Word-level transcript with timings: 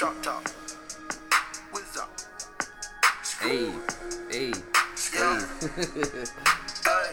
Drop 0.00 0.22
top. 0.22 0.48
Whiz 1.74 1.98
up. 2.00 2.08
Hey, 3.42 3.68
hey, 4.30 4.48
hey. 4.48 4.54
Hey, 6.82 7.12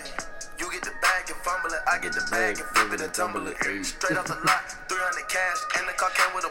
you 0.57 0.71
get 0.71 0.83
the 0.83 0.91
bag 1.01 1.27
and 1.27 1.35
fumble 1.43 1.73
it. 1.73 1.81
I 1.85 1.99
get 1.99 2.13
the 2.13 2.25
bag 2.31 2.59
and 2.59 2.65
flip 2.67 2.93
it 2.93 3.01
and 3.01 3.13
tumble 3.13 3.45
it. 3.45 3.57
Straight 3.83 4.17
off 4.17 4.27
the 4.27 4.35
lot, 4.35 4.87
300 4.87 5.06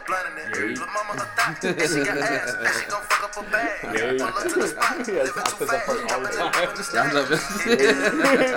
blunt 0.06 0.28
in 0.30 0.38
it. 0.38 0.56
Hey. 0.56 0.74
Lil' 0.74 0.86
mama 0.86 1.12
a 1.14 1.26
thot, 1.36 1.64
and 1.64 1.80
she 1.80 2.04
got 2.04 2.18
ass, 2.18 2.54
and 2.54 2.68
she 2.74 2.84
gon' 2.90 3.02
fuck 3.02 3.24
up 3.24 3.34
her 3.34 3.50
bag. 3.50 3.96
Hey. 3.96 4.18
Pull 4.18 4.26
up 4.26 4.34
to 4.42 4.58
the 4.60 4.68
spot, 4.68 4.98
living 5.06 5.26
too 5.26 5.66
fast. 5.66 5.86
part 5.86 6.12
all 6.12 6.20
the 6.22 6.28
Coming 6.32 6.32
in 6.32 6.74
the 6.74 6.82
Sounds. 6.82 7.28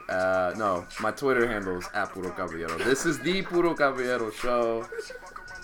Uh, 0.09 0.55
no, 0.57 0.87
my 1.01 1.11
Twitter 1.11 1.47
handle 1.47 1.79
is 1.79 1.89
at 1.95 2.11
Puro 2.11 2.31
Caballero. 2.31 2.79
This 2.79 3.07
is 3.07 3.19
the 3.21 3.43
Puro 3.43 3.75
Caballero 3.75 4.31
Show. 4.31 4.83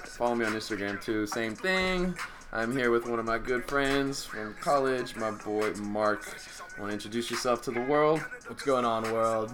Follow 0.04 0.34
me 0.34 0.44
on 0.44 0.52
Instagram 0.52 1.02
too. 1.02 1.26
Same 1.26 1.54
thing. 1.54 2.14
I'm 2.52 2.76
here 2.76 2.90
with 2.92 3.08
one 3.08 3.18
of 3.18 3.24
my 3.24 3.38
good 3.38 3.64
friends 3.64 4.24
from 4.24 4.54
college, 4.60 5.16
my 5.16 5.32
boy 5.32 5.72
Mark. 5.74 6.24
Want 6.78 6.90
to 6.90 6.94
introduce 6.94 7.30
yourself 7.30 7.62
to 7.62 7.72
the 7.72 7.80
world? 7.80 8.20
what's 8.46 8.62
going 8.62 8.84
on, 8.84 9.02
world? 9.12 9.52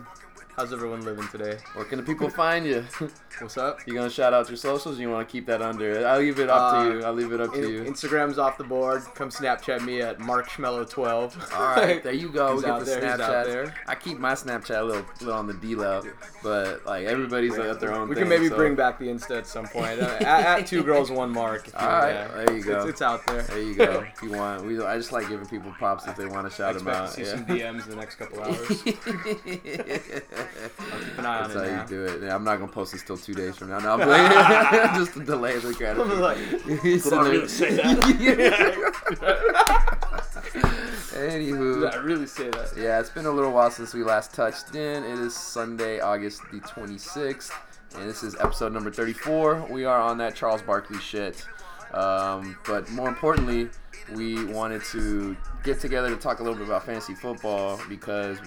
How's 0.56 0.72
everyone 0.74 1.02
living 1.04 1.26
today? 1.28 1.56
Where 1.74 1.86
can 1.86 1.96
the 1.98 2.04
people 2.04 2.28
find 2.28 2.66
you? 2.66 2.84
What's 3.40 3.56
up? 3.56 3.78
You 3.86 3.94
gonna 3.94 4.10
shout 4.10 4.34
out 4.34 4.48
your 4.48 4.58
socials? 4.58 4.98
Or 4.98 5.00
you 5.00 5.08
want 5.10 5.26
to 5.26 5.32
keep 5.32 5.46
that 5.46 5.62
under? 5.62 6.06
I'll 6.06 6.18
leave 6.18 6.38
it 6.38 6.50
up 6.50 6.74
Uh, 6.74 6.84
to 6.84 6.90
you. 6.98 7.04
I'll 7.04 7.14
leave 7.14 7.32
it 7.32 7.40
up 7.40 7.54
to 7.54 7.60
you. 7.70 7.84
Instagram's 7.84 8.36
off 8.38 8.58
the 8.58 8.64
board. 8.64 9.02
Come 9.14 9.30
Snapchat 9.30 9.82
me 9.86 10.02
at 10.02 10.18
markschmello12. 10.18 11.54
All 11.54 11.62
right, 11.76 12.02
there 12.04 12.12
you 12.12 12.28
go. 12.28 12.52
He's 12.54 12.62
Get 12.62 12.70
out 12.70 12.78
the 12.80 12.84
there, 12.84 13.00
Snapchat. 13.16 13.44
there. 13.46 13.74
I 13.86 13.94
keep 13.94 14.18
my 14.18 14.32
Snapchat 14.34 14.80
a 14.80 14.84
little, 14.84 15.06
little 15.20 15.34
on 15.34 15.46
the 15.46 15.54
D 15.54 15.74
low, 15.74 16.02
but 16.42 16.84
like 16.84 17.06
everybody's 17.06 17.56
got 17.56 17.80
their 17.80 17.94
own. 17.94 18.08
We 18.10 18.14
thing, 18.16 18.24
can 18.24 18.28
maybe 18.28 18.48
so- 18.48 18.56
bring 18.56 18.74
back 18.74 18.98
the 18.98 19.06
Insta 19.06 19.38
at 19.38 19.46
some 19.46 19.66
point. 19.68 20.02
Uh, 20.02 20.16
at, 20.20 20.60
at 20.60 20.66
two 20.66 20.82
girls, 20.82 21.10
one 21.10 21.30
mark. 21.30 21.68
if 21.68 21.80
All 21.80 21.88
right, 21.88 22.10
yeah. 22.12 22.28
there 22.44 22.56
you 22.56 22.62
go. 22.62 22.80
It's, 22.80 22.90
it's 22.90 23.02
out 23.02 23.26
there. 23.26 23.42
There 23.42 23.62
you 23.62 23.74
go. 23.76 24.04
If 24.14 24.22
you 24.22 24.32
want, 24.32 24.66
we. 24.66 24.78
I 24.82 24.98
just 24.98 25.12
like 25.12 25.28
giving 25.30 25.46
people 25.46 25.70
props 25.78 26.06
if 26.06 26.16
they 26.16 26.26
want 26.26 26.50
to 26.50 26.54
shout 26.54 26.74
them 26.76 26.88
out. 26.88 27.08
to 27.12 27.14
see 27.14 27.24
some 27.24 27.46
DMs 27.46 27.84
in 27.84 27.90
the 27.90 27.96
next 27.96 28.16
couple 28.16 28.42
hours. 28.42 28.82
Keep 30.44 31.18
an 31.18 31.26
eye 31.26 31.40
That's 31.42 31.56
on 31.56 31.64
how 31.64 31.70
it 31.70 31.82
you 31.82 31.86
do 31.88 32.04
it. 32.04 32.22
Yeah, 32.22 32.34
I'm 32.34 32.44
not 32.44 32.58
gonna 32.58 32.70
post 32.72 32.92
this 32.92 33.02
till 33.02 33.16
two 33.16 33.34
days 33.34 33.56
from 33.56 33.68
now. 33.70 33.78
No, 33.78 33.92
I'm 33.94 34.00
playing. 34.08 34.30
just 34.96 35.14
to 35.14 35.24
delay 35.24 35.58
the 35.58 35.72
gratification. 35.74 36.20
like, 36.20 36.80
He's 36.82 37.04
did 37.04 37.12
I 37.12 37.16
sitting 37.16 37.30
really 37.32 37.38
there- 37.38 37.48
say 37.48 37.76
that? 37.76 39.40
Anywho, 41.10 41.80
Did 41.82 41.94
I 41.94 41.96
really 42.02 42.26
say 42.26 42.48
that? 42.50 42.72
Yeah, 42.76 43.00
it's 43.00 43.10
been 43.10 43.26
a 43.26 43.30
little 43.30 43.52
while 43.52 43.70
since 43.70 43.92
we 43.94 44.02
last 44.02 44.32
touched 44.32 44.74
in. 44.74 45.04
It 45.04 45.18
is 45.18 45.34
Sunday, 45.34 46.00
August 46.00 46.40
the 46.52 46.60
26th, 46.60 47.50
and 47.98 48.08
this 48.08 48.22
is 48.22 48.36
episode 48.40 48.72
number 48.72 48.90
34. 48.90 49.66
We 49.68 49.84
are 49.84 50.00
on 50.00 50.18
that 50.18 50.34
Charles 50.34 50.62
Barkley 50.62 50.98
shit. 50.98 51.44
Um, 51.92 52.56
but 52.66 52.88
more 52.90 53.08
importantly, 53.08 53.68
we 54.12 54.44
wanted 54.46 54.82
to 54.92 55.36
get 55.62 55.80
together 55.80 56.10
to 56.10 56.16
talk 56.16 56.40
a 56.40 56.42
little 56.42 56.58
bit 56.58 56.66
about 56.66 56.84
fantasy 56.86 57.14
football 57.14 57.80
because 57.88 58.38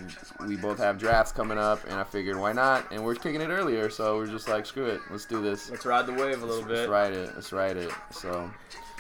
we 0.48 0.56
both 0.56 0.78
have 0.80 0.98
drafts 0.98 1.32
coming 1.32 1.58
up, 1.58 1.84
and 1.86 1.94
I 1.94 2.04
figured 2.04 2.38
why 2.38 2.54
not? 2.54 2.92
And 2.92 3.04
we're 3.04 3.16
kicking 3.16 3.42
it 3.42 3.50
earlier, 3.50 3.90
so 3.90 4.18
we're 4.18 4.28
just 4.28 4.48
like, 4.50 4.66
screw 4.66 4.86
it, 4.86 5.02
let's 5.10 5.26
do 5.26 5.42
this. 5.42 5.70
Let's 5.70 5.86
ride 5.86 6.06
the 6.06 6.14
wave 6.14 6.42
a 6.42 6.46
little 6.46 6.64
bit. 6.66 6.78
Let's 6.78 6.90
ride 6.90 7.14
it. 7.14 7.32
Let's 7.36 7.52
ride 7.54 7.78
it. 7.78 7.92
So 8.12 8.50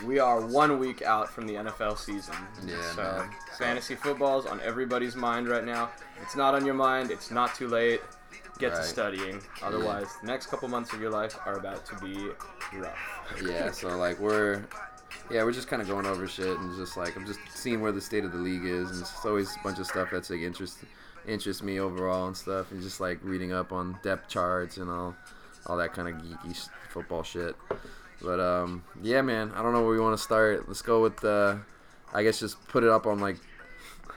We 0.05 0.19
are 0.19 0.41
one 0.45 0.79
week 0.79 1.01
out 1.01 1.29
from 1.29 1.47
the 1.47 1.53
NFL 1.53 1.97
season. 1.97 2.35
Yeah, 2.65 2.81
so 2.95 3.01
man. 3.01 3.29
fantasy 3.57 3.95
football's 3.95 4.45
on 4.45 4.59
everybody's 4.61 5.15
mind 5.15 5.47
right 5.47 5.63
now. 5.63 5.91
It's 6.21 6.35
not 6.35 6.55
on 6.55 6.65
your 6.65 6.75
mind, 6.75 7.11
it's 7.11 7.31
not 7.31 7.55
too 7.55 7.67
late. 7.67 8.01
Get 8.59 8.71
Right. 8.73 8.77
to 8.81 8.83
studying. 8.87 9.41
Otherwise, 9.63 10.07
the 10.21 10.27
next 10.27 10.47
couple 10.47 10.67
months 10.67 10.93
of 10.93 11.01
your 11.01 11.09
life 11.09 11.37
are 11.45 11.55
about 11.57 11.85
to 11.87 11.95
be 11.95 12.29
rough. 12.73 13.41
yeah, 13.43 13.71
so 13.71 13.97
like 13.97 14.19
we're 14.19 14.63
yeah, 15.33 15.43
we're 15.43 15.51
just 15.51 15.67
kind 15.67 15.81
of 15.81 15.87
going 15.87 16.05
over 16.05 16.27
shit 16.27 16.57
and 16.59 16.75
just 16.77 16.95
like 16.95 17.15
I'm 17.15 17.25
just 17.25 17.39
seeing 17.49 17.81
where 17.81 17.91
the 17.91 18.01
state 18.01 18.23
of 18.23 18.31
the 18.31 18.37
league 18.37 18.65
is, 18.65 18.91
and 18.91 19.01
it's 19.01 19.25
always 19.25 19.55
a 19.55 19.59
bunch 19.63 19.79
of 19.79 19.87
stuff 19.87 20.09
that's 20.11 20.29
like 20.29 20.41
interest 20.41 20.77
interests 21.27 21.63
me 21.63 21.79
overall 21.79 22.27
and 22.27 22.37
stuff, 22.37 22.71
and 22.71 22.81
just 22.81 22.99
like 22.99 23.19
reading 23.23 23.51
up 23.51 23.71
on 23.71 23.97
depth 24.03 24.29
charts 24.29 24.77
and 24.77 24.89
all 24.89 25.15
all 25.65 25.77
that 25.77 25.93
kind 25.93 26.07
of 26.07 26.15
geeky 26.15 26.69
football 26.89 27.23
shit. 27.23 27.55
But 28.21 28.39
um, 28.39 28.83
yeah, 29.01 29.21
man, 29.21 29.51
I 29.55 29.63
don't 29.63 29.73
know 29.73 29.81
where 29.81 29.91
we 29.91 29.99
want 29.99 30.15
to 30.15 30.23
start. 30.23 30.67
Let's 30.67 30.83
go 30.83 31.01
with 31.01 31.23
uh, 31.25 31.55
I 32.13 32.23
guess 32.23 32.39
just 32.39 32.65
put 32.67 32.83
it 32.83 32.89
up 32.89 33.07
on 33.07 33.19
like 33.19 33.37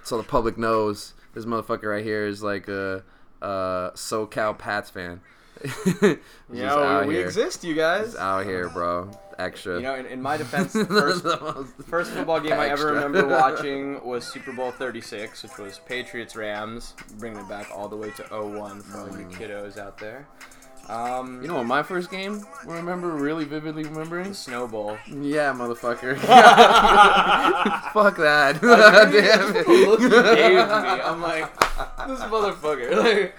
so 0.04 0.18
the 0.18 0.22
public 0.22 0.58
knows 0.58 1.14
this 1.34 1.46
motherfucker 1.46 1.90
right 1.90 2.04
here 2.04 2.26
is 2.26 2.42
like 2.42 2.68
a, 2.68 3.02
a 3.40 3.90
SoCal 3.94 4.56
Pats 4.58 4.90
fan. 4.90 5.20
Yeah, 6.52 7.00
we, 7.00 7.08
we 7.08 7.18
exist, 7.18 7.64
you 7.64 7.74
guys. 7.74 8.08
He's 8.08 8.16
out 8.16 8.44
here, 8.44 8.68
bro. 8.68 9.10
Extra. 9.38 9.76
You 9.76 9.82
know, 9.82 9.94
in, 9.94 10.06
in 10.06 10.22
my 10.22 10.36
defense, 10.36 10.72
the 10.74 10.84
first, 10.86 11.22
The 11.22 11.84
first 11.86 12.12
football 12.12 12.40
game 12.40 12.54
I 12.54 12.68
ever 12.68 12.86
remember 12.86 13.26
watching 13.28 14.02
was 14.04 14.26
Super 14.26 14.52
Bowl 14.52 14.70
36, 14.70 15.42
which 15.42 15.58
was 15.58 15.80
Patriots 15.86 16.34
Rams, 16.36 16.94
bringing 17.18 17.38
it 17.38 17.48
back 17.48 17.68
all 17.74 17.88
the 17.88 17.96
way 17.96 18.10
to 18.12 18.22
01 18.22 18.82
for 18.82 19.00
all 19.00 19.18
you 19.18 19.26
kiddos 19.26 19.78
out 19.78 19.98
there. 19.98 20.26
Um, 20.88 21.42
You 21.42 21.48
know 21.48 21.56
what 21.56 21.66
my 21.66 21.82
first 21.82 22.10
game 22.10 22.44
I 22.68 22.74
remember 22.74 23.08
really 23.10 23.44
vividly 23.44 23.82
remembering? 23.84 24.28
the 24.28 24.34
Snow 24.34 24.66
Yeah, 25.08 25.52
motherfucker. 25.52 26.16
Fuck 27.92 28.16
that. 28.18 28.60
Damn 28.62 29.56
it. 29.56 29.66
look 29.68 30.00
he 30.00 30.08
gave 30.08 30.54
me. 30.54 30.60
I'm 30.60 31.20
like, 31.20 31.52
this 32.06 32.20
motherfucker. 32.20 32.96
Like, 32.96 33.34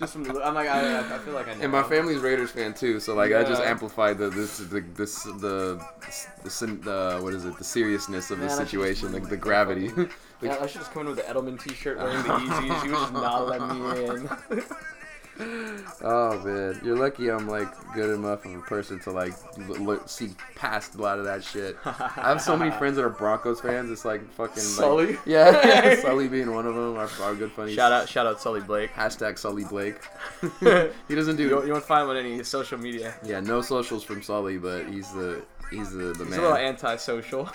just 0.00 0.12
from 0.14 0.24
the 0.24 0.42
I'm 0.42 0.54
like, 0.54 0.68
I, 0.68 0.98
I 0.98 1.18
feel 1.18 1.34
like 1.34 1.48
I 1.48 1.54
know. 1.54 1.62
And 1.62 1.72
my 1.72 1.82
family's 1.82 2.18
Raiders 2.18 2.50
fan 2.50 2.74
too, 2.74 2.98
so 3.00 3.14
like 3.14 3.32
I 3.32 3.44
just 3.44 3.62
amplified 3.62 4.18
the 4.18 4.28
this 4.30 4.58
the 4.58 4.80
this 4.94 5.22
the 5.22 5.80
the, 6.42 6.50
sin- 6.50 6.80
the 6.80 7.18
what 7.22 7.32
is 7.34 7.44
it 7.44 7.56
the 7.58 7.64
seriousness 7.64 8.30
of 8.30 8.38
the 8.40 8.46
Man, 8.46 8.56
should 8.56 8.66
situation, 8.66 9.12
like 9.12 9.28
the 9.28 9.36
gravity. 9.36 9.90
Yeah, 10.42 10.56
I 10.60 10.66
should 10.66 10.80
just 10.80 10.92
come 10.92 11.02
in 11.02 11.08
with 11.08 11.16
the 11.16 11.22
Edelman 11.24 11.60
T-shirt, 11.62 11.98
wearing 11.98 12.22
the 12.22 12.28
Yeezys. 12.28 12.84
You 12.84 12.90
just 12.92 13.12
not 13.12 13.46
let 13.48 13.60
me 13.60 14.04
in. 14.58 14.64
Oh 15.40 16.40
man, 16.44 16.80
you're 16.84 16.96
lucky 16.96 17.28
I'm 17.30 17.48
like 17.48 17.68
good 17.94 18.14
enough 18.14 18.44
of 18.44 18.54
a 18.54 18.60
person 18.62 18.98
to 19.00 19.10
like 19.12 19.32
l- 19.68 19.90
l- 19.92 20.06
see 20.06 20.30
past 20.56 20.94
a 20.96 20.98
lot 21.02 21.18
of 21.18 21.24
that 21.26 21.44
shit. 21.44 21.76
I 21.84 22.10
have 22.28 22.40
so 22.42 22.56
many 22.56 22.70
friends 22.78 22.96
that 22.96 23.04
are 23.04 23.08
Broncos 23.10 23.60
fans. 23.60 23.90
It's 23.90 24.04
like 24.04 24.20
fucking 24.34 24.54
like- 24.56 24.62
Sully? 24.62 25.18
yeah, 25.26 25.94
Sully 26.02 26.28
being 26.28 26.52
one 26.52 26.66
of 26.66 26.74
them. 26.74 26.96
Our, 26.96 27.08
our 27.22 27.34
good 27.34 27.52
funny. 27.52 27.74
Shout 27.74 27.92
out, 27.92 28.08
shout 28.08 28.26
out, 28.26 28.40
Sully 28.40 28.60
Blake. 28.60 28.92
Hashtag 28.92 29.38
Sully 29.38 29.64
Blake. 29.64 29.96
he 30.60 31.14
doesn't 31.14 31.36
do. 31.36 31.54
won't, 31.54 31.66
you 31.66 31.72
won't 31.72 31.84
find 31.84 32.04
him 32.04 32.10
on 32.10 32.16
any 32.16 32.42
social 32.42 32.78
media. 32.78 33.14
Yeah, 33.24 33.40
no 33.40 33.62
socials 33.62 34.02
from 34.04 34.22
Sully, 34.22 34.58
but 34.58 34.86
he's 34.88 35.12
the 35.12 35.42
he's 35.70 35.90
the, 35.92 36.12
the 36.14 36.24
He's 36.24 36.30
man. 36.30 36.38
a 36.40 36.42
little 36.42 36.56
antisocial. 36.56 37.48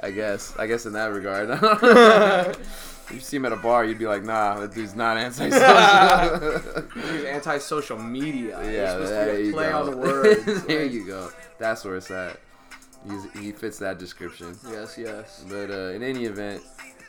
I 0.00 0.10
guess. 0.10 0.56
I 0.58 0.66
guess 0.66 0.86
in 0.86 0.94
that 0.94 1.12
regard. 1.12 2.56
If 3.04 3.10
you 3.12 3.20
see 3.20 3.36
him 3.36 3.44
at 3.44 3.52
a 3.52 3.56
bar, 3.56 3.84
you'd 3.84 3.98
be 3.98 4.06
like, 4.06 4.22
nah, 4.24 4.58
that 4.60 4.74
dude's 4.74 4.94
not 4.94 5.16
antisocial. 5.16 6.82
He's 7.12 7.24
anti-social 7.36 7.98
media. 7.98 8.58
yeah, 8.64 8.96
You're 8.98 9.06
there 9.08 9.40
you 9.40 9.52
play 9.52 9.70
go. 9.70 9.80
on 9.80 9.90
the 9.90 9.96
words. 10.08 10.64
there 10.64 10.82
Like, 10.84 10.92
you 10.92 11.06
go. 11.06 11.30
That's 11.58 11.84
where 11.84 11.96
it's 11.96 12.10
at. 12.10 12.38
He's, 13.08 13.24
he 13.42 13.52
fits 13.52 13.78
that 13.78 13.98
description. 13.98 14.56
Yes, 14.70 14.96
yes. 14.96 15.44
But 15.48 15.70
uh, 15.70 15.90
in 15.94 16.02
any 16.02 16.24
event, 16.24 16.62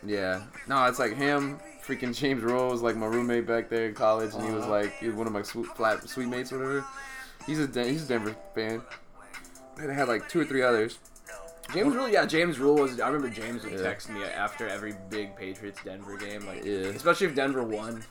yeah. 0.05 0.41
No, 0.67 0.83
it's 0.85 0.99
like 0.99 1.15
him. 1.15 1.59
Freaking 1.85 2.15
James 2.17 2.43
was 2.43 2.81
like 2.81 2.95
my 2.95 3.05
roommate 3.05 3.45
back 3.45 3.69
there 3.69 3.85
in 3.87 3.93
college, 3.93 4.33
and 4.33 4.43
he 4.43 4.51
was 4.51 4.63
Uh-huh. 4.63 4.71
like 4.71 4.97
he 4.99 5.07
was 5.07 5.15
one 5.15 5.27
of 5.27 5.33
my 5.33 5.41
sweet, 5.43 5.67
flat 5.75 6.07
sweet 6.09 6.27
mates, 6.29 6.51
whatever. 6.51 6.83
He's 7.45 7.59
a 7.59 7.67
Den- 7.67 7.89
he's 7.89 8.05
a 8.05 8.07
Denver 8.07 8.35
fan. 8.55 8.81
And 9.77 9.91
I 9.91 9.93
had 9.93 10.07
like 10.07 10.29
two 10.29 10.39
or 10.39 10.45
three 10.45 10.61
others. 10.61 10.97
James 11.73 11.95
Rule, 11.95 12.09
yeah, 12.09 12.25
James 12.25 12.59
Rule 12.59 12.75
was. 12.75 12.99
I 12.99 13.07
remember 13.07 13.29
James 13.29 13.63
would 13.63 13.73
Yeah. 13.73 13.81
text 13.83 14.09
me 14.09 14.23
after 14.23 14.67
every 14.67 14.93
big 15.09 15.35
Patriots 15.35 15.79
Denver 15.83 16.17
game, 16.17 16.45
like, 16.45 16.63
Yeah. 16.65 16.87
especially 16.87 17.27
if 17.27 17.35
Denver 17.35 17.63
won. 17.63 18.03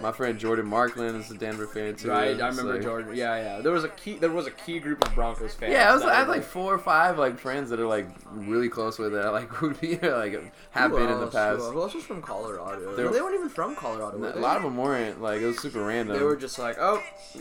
My 0.00 0.10
friend 0.12 0.38
Jordan 0.38 0.66
Markland 0.66 1.16
is 1.20 1.30
a 1.30 1.34
Denver 1.34 1.66
fan 1.66 1.94
too. 1.94 2.08
Right, 2.10 2.40
I 2.40 2.48
remember 2.48 2.76
so- 2.76 2.80
Jordan. 2.82 3.14
Yeah, 3.14 3.36
yeah. 3.36 3.60
There 3.60 3.70
was 3.72 3.84
a 3.84 3.88
key. 3.88 4.14
There 4.18 4.30
was 4.30 4.46
a 4.46 4.50
key 4.50 4.80
group 4.80 5.04
of 5.06 5.14
Broncos 5.14 5.54
fans. 5.54 5.72
Yeah, 5.72 5.90
I, 5.90 5.92
was, 5.94 6.02
that 6.02 6.10
I 6.12 6.14
had 6.18 6.28
were 6.28 6.34
like 6.34 6.42
four 6.44 6.74
or 6.74 6.78
five 6.78 7.16
like 7.18 7.38
friends 7.38 7.70
that 7.70 7.78
are 7.78 7.86
like 7.86 8.06
really 8.32 8.68
close 8.68 8.98
with 8.98 9.14
it. 9.14 9.24
I, 9.24 9.28
Like 9.38 9.60
would 9.60 9.80
be 9.80 9.96
like 9.98 10.52
have 10.70 10.90
been 10.92 11.08
in 11.08 11.20
the 11.20 11.26
past. 11.28 11.62
Who 11.62 11.80
else 11.80 11.94
was 11.94 12.04
from 12.04 12.22
Colorado? 12.22 12.96
There- 12.96 13.08
they 13.08 13.20
weren't 13.20 13.34
even 13.36 13.48
from 13.48 13.76
Colorado. 13.76 14.18
Were 14.18 14.30
A 14.30 14.32
they? 14.32 14.40
lot 14.40 14.56
of 14.56 14.64
them 14.64 14.76
weren't. 14.76 15.22
Like 15.22 15.40
it 15.40 15.46
was 15.46 15.58
super 15.60 15.82
random. 15.84 16.16
They 16.18 16.24
were 16.24 16.36
just 16.36 16.58
like, 16.58 16.76
oh, 16.80 17.00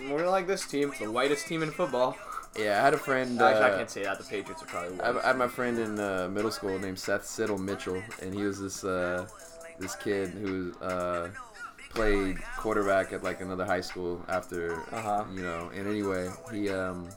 we're 0.10 0.28
like 0.30 0.46
this 0.48 0.66
team, 0.68 0.94
the 1.00 1.12
whitest 1.12 1.48
team 1.48 1.64
in 1.64 1.72
football. 1.72 2.18
Yeah, 2.58 2.80
I 2.80 2.84
had 2.84 2.94
a 2.94 2.98
friend. 2.98 3.40
Actually, 3.42 3.64
I 3.64 3.70
uh, 3.72 3.78
can't 3.78 3.90
say 3.90 4.04
that. 4.04 4.18
The 4.18 4.24
Patriots 4.24 4.64
are 4.64 4.66
probably 4.68 5.00
I. 5.02 5.12
I 5.12 5.28
had 5.28 5.38
my 5.38 5.48
friend 5.48 5.78
in 5.80 6.00
uh, 6.00 6.30
middle 6.32 6.52
school 6.52 6.78
named 6.80 7.00
Seth 7.00 7.24
Siddle 7.24 7.60
Mitchell, 7.60 8.02
and 8.22 8.34
he 8.34 8.44
was 8.44 8.60
this 8.60 8.84
uh, 8.84 9.28
this 9.80 9.96
kid 9.96 10.30
who 10.30 10.74
uh, 10.82 11.30
played 11.90 12.38
quarterback 12.58 13.14
at 13.14 13.24
like 13.24 13.42
another 13.42 13.66
high 13.66 13.82
school 13.82 14.24
after 14.28 14.82
Uh-huh. 14.92 15.26
you 15.34 15.42
know. 15.42 15.70
And 15.76 15.88
anyway, 15.88 16.30
he 16.52 16.70
um 16.70 17.10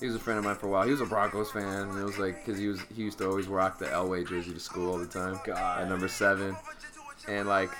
he 0.00 0.06
was 0.06 0.14
a 0.14 0.18
friend 0.18 0.38
of 0.38 0.44
mine 0.44 0.56
for 0.56 0.66
a 0.66 0.70
while. 0.70 0.84
He 0.84 0.90
was 0.90 1.00
a 1.00 1.06
Broncos 1.06 1.50
fan, 1.50 1.88
and 1.88 1.98
it 1.98 2.04
was 2.04 2.18
like 2.18 2.44
because 2.44 2.58
he 2.58 2.68
was 2.68 2.80
he 2.94 3.02
used 3.02 3.18
to 3.18 3.28
always 3.28 3.46
rock 3.46 3.78
the 3.78 3.86
Elway 3.86 4.26
jersey 4.28 4.52
to 4.52 4.60
school 4.60 4.92
all 4.92 4.98
the 4.98 5.06
time. 5.06 5.38
God. 5.44 5.82
At 5.82 5.88
number 5.88 6.08
seven, 6.08 6.56
and 7.28 7.48
like. 7.48 7.70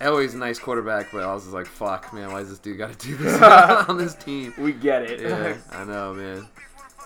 Elway's 0.00 0.34
a 0.34 0.38
nice 0.38 0.58
quarterback, 0.58 1.10
but 1.12 1.24
I 1.24 1.32
was 1.34 1.42
just 1.44 1.54
like, 1.54 1.66
"Fuck, 1.66 2.12
man! 2.12 2.30
Why 2.32 2.40
does 2.40 2.50
this 2.50 2.58
dude 2.60 2.78
got 2.78 2.96
to 2.98 3.06
do 3.08 3.16
this 3.16 3.40
on 3.88 3.96
this 3.98 4.14
team?" 4.14 4.54
We 4.58 4.72
get 4.72 5.02
it. 5.02 5.20
Yeah, 5.20 5.56
I 5.72 5.84
know, 5.84 6.14
man. 6.14 6.46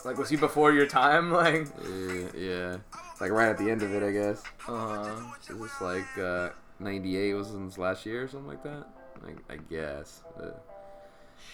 like, 0.05 0.19
was 0.19 0.29
he 0.29 0.37
before 0.37 0.73
your 0.73 0.87
time? 0.87 1.31
Like, 1.33 1.67
Yeah, 1.89 2.27
yeah. 2.37 2.77
Like 3.21 3.31
right 3.31 3.49
at 3.49 3.57
the 3.59 3.71
end 3.71 3.83
of 3.83 3.93
it, 3.95 4.03
I 4.03 4.11
guess. 4.11 4.43
uh, 4.69 5.15
huh. 5.15 5.35
It 5.49 5.57
was 5.59 5.71
like 5.81 6.19
uh, 6.19 6.51
'98 6.81 7.35
was 7.35 7.55
in 7.55 7.65
his 7.67 7.79
last 7.79 8.05
year 8.05 8.25
or 8.25 8.29
something 8.29 8.49
like 8.49 8.63
that. 8.65 8.85
Like 9.25 9.37
I 9.49 9.57
guess. 9.71 10.23
But 10.37 10.65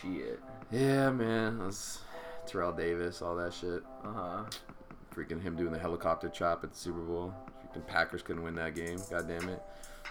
shit. 0.01 0.41
yeah, 0.73 1.11
man. 1.11 1.71
Terrell 2.47 2.73
Davis, 2.73 3.21
all 3.23 3.37
that 3.37 3.53
shit. 3.53 3.83
Uh 4.03 4.13
huh. 4.13 4.45
Freaking 5.15 5.43
him 5.43 5.55
doing 5.57 5.73
the 5.73 5.79
helicopter 5.79 6.29
chop 6.31 6.65
at 6.65 6.73
the 6.73 6.79
Super 6.79 7.01
Bowl. 7.01 7.35
Freaking 7.75 7.87
Packers 7.87 8.23
couldn't 8.23 8.43
win 8.43 8.55
that 8.55 8.75
game. 8.75 8.99
God 9.11 9.29
damn 9.29 9.49
it. 9.51 9.63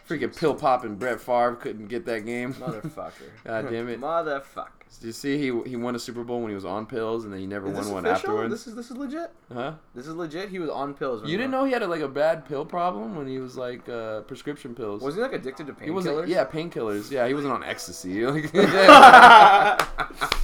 Freaking 0.08 0.36
pill 0.36 0.56
popping 0.56 0.96
Brett 0.96 1.20
Favre 1.20 1.56
couldn't 1.56 1.88
get 1.88 2.06
that 2.06 2.26
game. 2.26 2.54
Motherfucker. 2.54 3.30
God 3.44 3.70
damn 3.70 3.90
it. 3.90 4.00
Motherfucker. 4.00 4.68
Did 5.02 5.08
you 5.08 5.12
see 5.12 5.38
he 5.38 5.52
he 5.70 5.76
won 5.76 5.96
a 5.96 6.00
Super 6.00 6.24
Bowl 6.24 6.40
when 6.40 6.48
he 6.50 6.56
was 6.56 6.64
on 6.64 6.86
pills 6.86 7.26
and 7.26 7.34
then 7.34 7.42
he 7.42 7.46
never 7.46 7.68
Is 7.68 7.74
won 7.76 7.92
one 7.92 8.06
official? 8.06 8.30
afterwards? 8.30 8.52
This 8.52 8.68
is 8.68 8.76
this 8.76 8.90
is 8.90 8.96
legit. 8.96 9.32
huh? 9.54 9.74
This 9.94 10.08
is 10.08 10.16
legit. 10.16 10.48
He 10.50 10.60
was 10.60 10.70
on 10.70 10.94
pills. 10.94 11.30
You 11.30 11.36
didn't 11.38 11.52
know 11.52 11.66
he 11.66 11.74
had 11.74 11.82
a, 11.84 11.88
like 11.88 12.00
a 12.02 12.08
bad 12.08 12.46
pill 12.46 12.66
problem 12.66 13.18
when 13.18 13.28
he 13.28 13.40
was 13.40 13.58
like 13.58 13.88
uh, 13.90 14.22
prescription 14.22 14.74
pills. 14.74 15.02
Was 15.02 15.16
he 15.16 15.22
like 15.22 15.34
addicted 15.34 15.68
to 15.68 15.74
painkillers? 15.74 16.30
Yeah, 16.30 16.46
painkillers. 16.46 17.12
Yeah, 17.12 17.28
he 17.28 17.34
wasn't 17.34 17.52
on 17.54 17.66
ecstasy. 17.66 18.22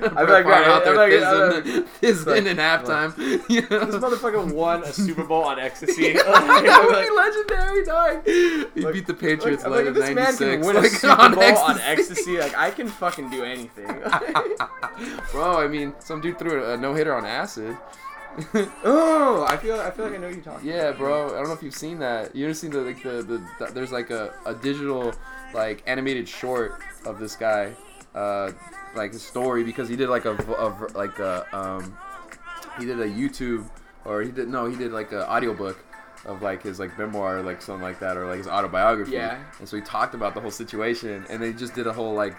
Like, 0.00 0.12
I'm 0.16 0.28
like, 0.28 0.44
Far 0.44 0.52
out 0.64 0.84
there 0.84 0.92
I'm 0.92 0.96
like, 0.96 1.62
fizzing, 1.62 1.84
uh, 1.84 1.86
fizzing 2.00 2.46
in 2.50 2.56
halftime. 2.56 3.12
You 3.48 3.62
know? 3.62 3.84
This 3.86 3.96
motherfucker 3.96 4.52
won 4.52 4.82
a 4.84 4.92
Super 4.92 5.24
Bowl 5.24 5.44
on 5.44 5.58
ecstasy. 5.58 6.12
that 6.12 6.84
would 6.84 7.02
be 7.02 7.10
legendary, 7.10 7.84
dog. 7.84 8.26
He 8.74 8.80
Like- 8.82 8.94
beat 8.94 9.06
the 9.06 9.14
Patriots 9.14 9.64
I'm 9.64 9.70
like, 9.70 9.86
like, 9.86 9.86
in 9.88 9.96
if 9.96 10.06
this 10.06 10.14
man 10.14 10.36
can 10.36 10.60
'96. 10.60 10.66
win 10.66 10.76
a 10.76 10.88
Super 10.88 11.22
on 11.22 11.34
Bowl 11.34 11.42
on 11.44 11.80
ecstasy. 11.80 12.36
ecstasy, 12.36 12.38
like 12.38 12.56
I 12.56 12.70
can 12.70 12.88
fucking 12.88 13.30
do 13.30 13.44
anything. 13.44 13.86
Bro, 15.32 15.58
I 15.60 15.68
mean, 15.68 15.94
some 15.98 16.20
dude 16.20 16.38
threw 16.38 16.64
a, 16.72 16.76
no 16.76 16.94
hitter 16.94 17.14
on 17.14 17.24
acid. 17.24 17.76
oh, 18.84 19.44
I 19.46 19.56
feel 19.58 19.78
I 19.78 19.90
feel 19.90 20.06
like 20.06 20.14
I 20.14 20.16
know 20.18 20.28
who 20.28 20.34
you're 20.36 20.44
talking. 20.44 20.66
Yeah, 20.68 20.92
bro. 20.92 21.26
I 21.26 21.38
don't 21.38 21.48
know 21.48 21.52
if 21.52 21.62
you've 21.62 21.74
seen 21.74 21.98
that. 21.98 22.34
You 22.34 22.46
ever 22.46 22.54
seen 22.54 22.70
the 22.70 22.80
like 22.80 23.02
the, 23.02 23.22
the, 23.22 23.46
the 23.58 23.72
there's 23.72 23.92
like 23.92 24.08
a, 24.10 24.32
a 24.46 24.54
digital 24.54 25.12
like 25.52 25.82
animated 25.86 26.26
short 26.28 26.80
of 27.04 27.18
this 27.18 27.36
guy, 27.36 27.72
uh, 28.14 28.52
like 28.94 29.12
his 29.12 29.22
story 29.22 29.64
because 29.64 29.88
he 29.88 29.96
did 29.96 30.08
like 30.08 30.24
a, 30.24 30.34
a 30.34 30.88
like 30.94 31.18
a 31.18 31.46
um, 31.56 31.96
he 32.78 32.86
did 32.86 33.00
a 33.00 33.08
YouTube 33.08 33.68
or 34.04 34.22
he 34.22 34.30
did 34.30 34.48
no 34.48 34.66
he 34.66 34.76
did 34.76 34.92
like 34.92 35.12
a 35.12 35.30
audiobook 35.30 35.84
of 36.24 36.42
like 36.42 36.62
his 36.62 36.78
like 36.78 36.96
memoir 36.98 37.42
like 37.42 37.60
something 37.60 37.82
like 37.82 37.98
that 38.00 38.16
or 38.16 38.26
like 38.26 38.38
his 38.38 38.48
autobiography. 38.48 39.12
Yeah. 39.12 39.42
And 39.58 39.68
so 39.68 39.76
he 39.76 39.82
talked 39.82 40.14
about 40.14 40.34
the 40.34 40.40
whole 40.40 40.50
situation 40.50 41.24
and 41.28 41.42
they 41.42 41.52
just 41.52 41.74
did 41.74 41.86
a 41.86 41.92
whole 41.92 42.14
like 42.14 42.36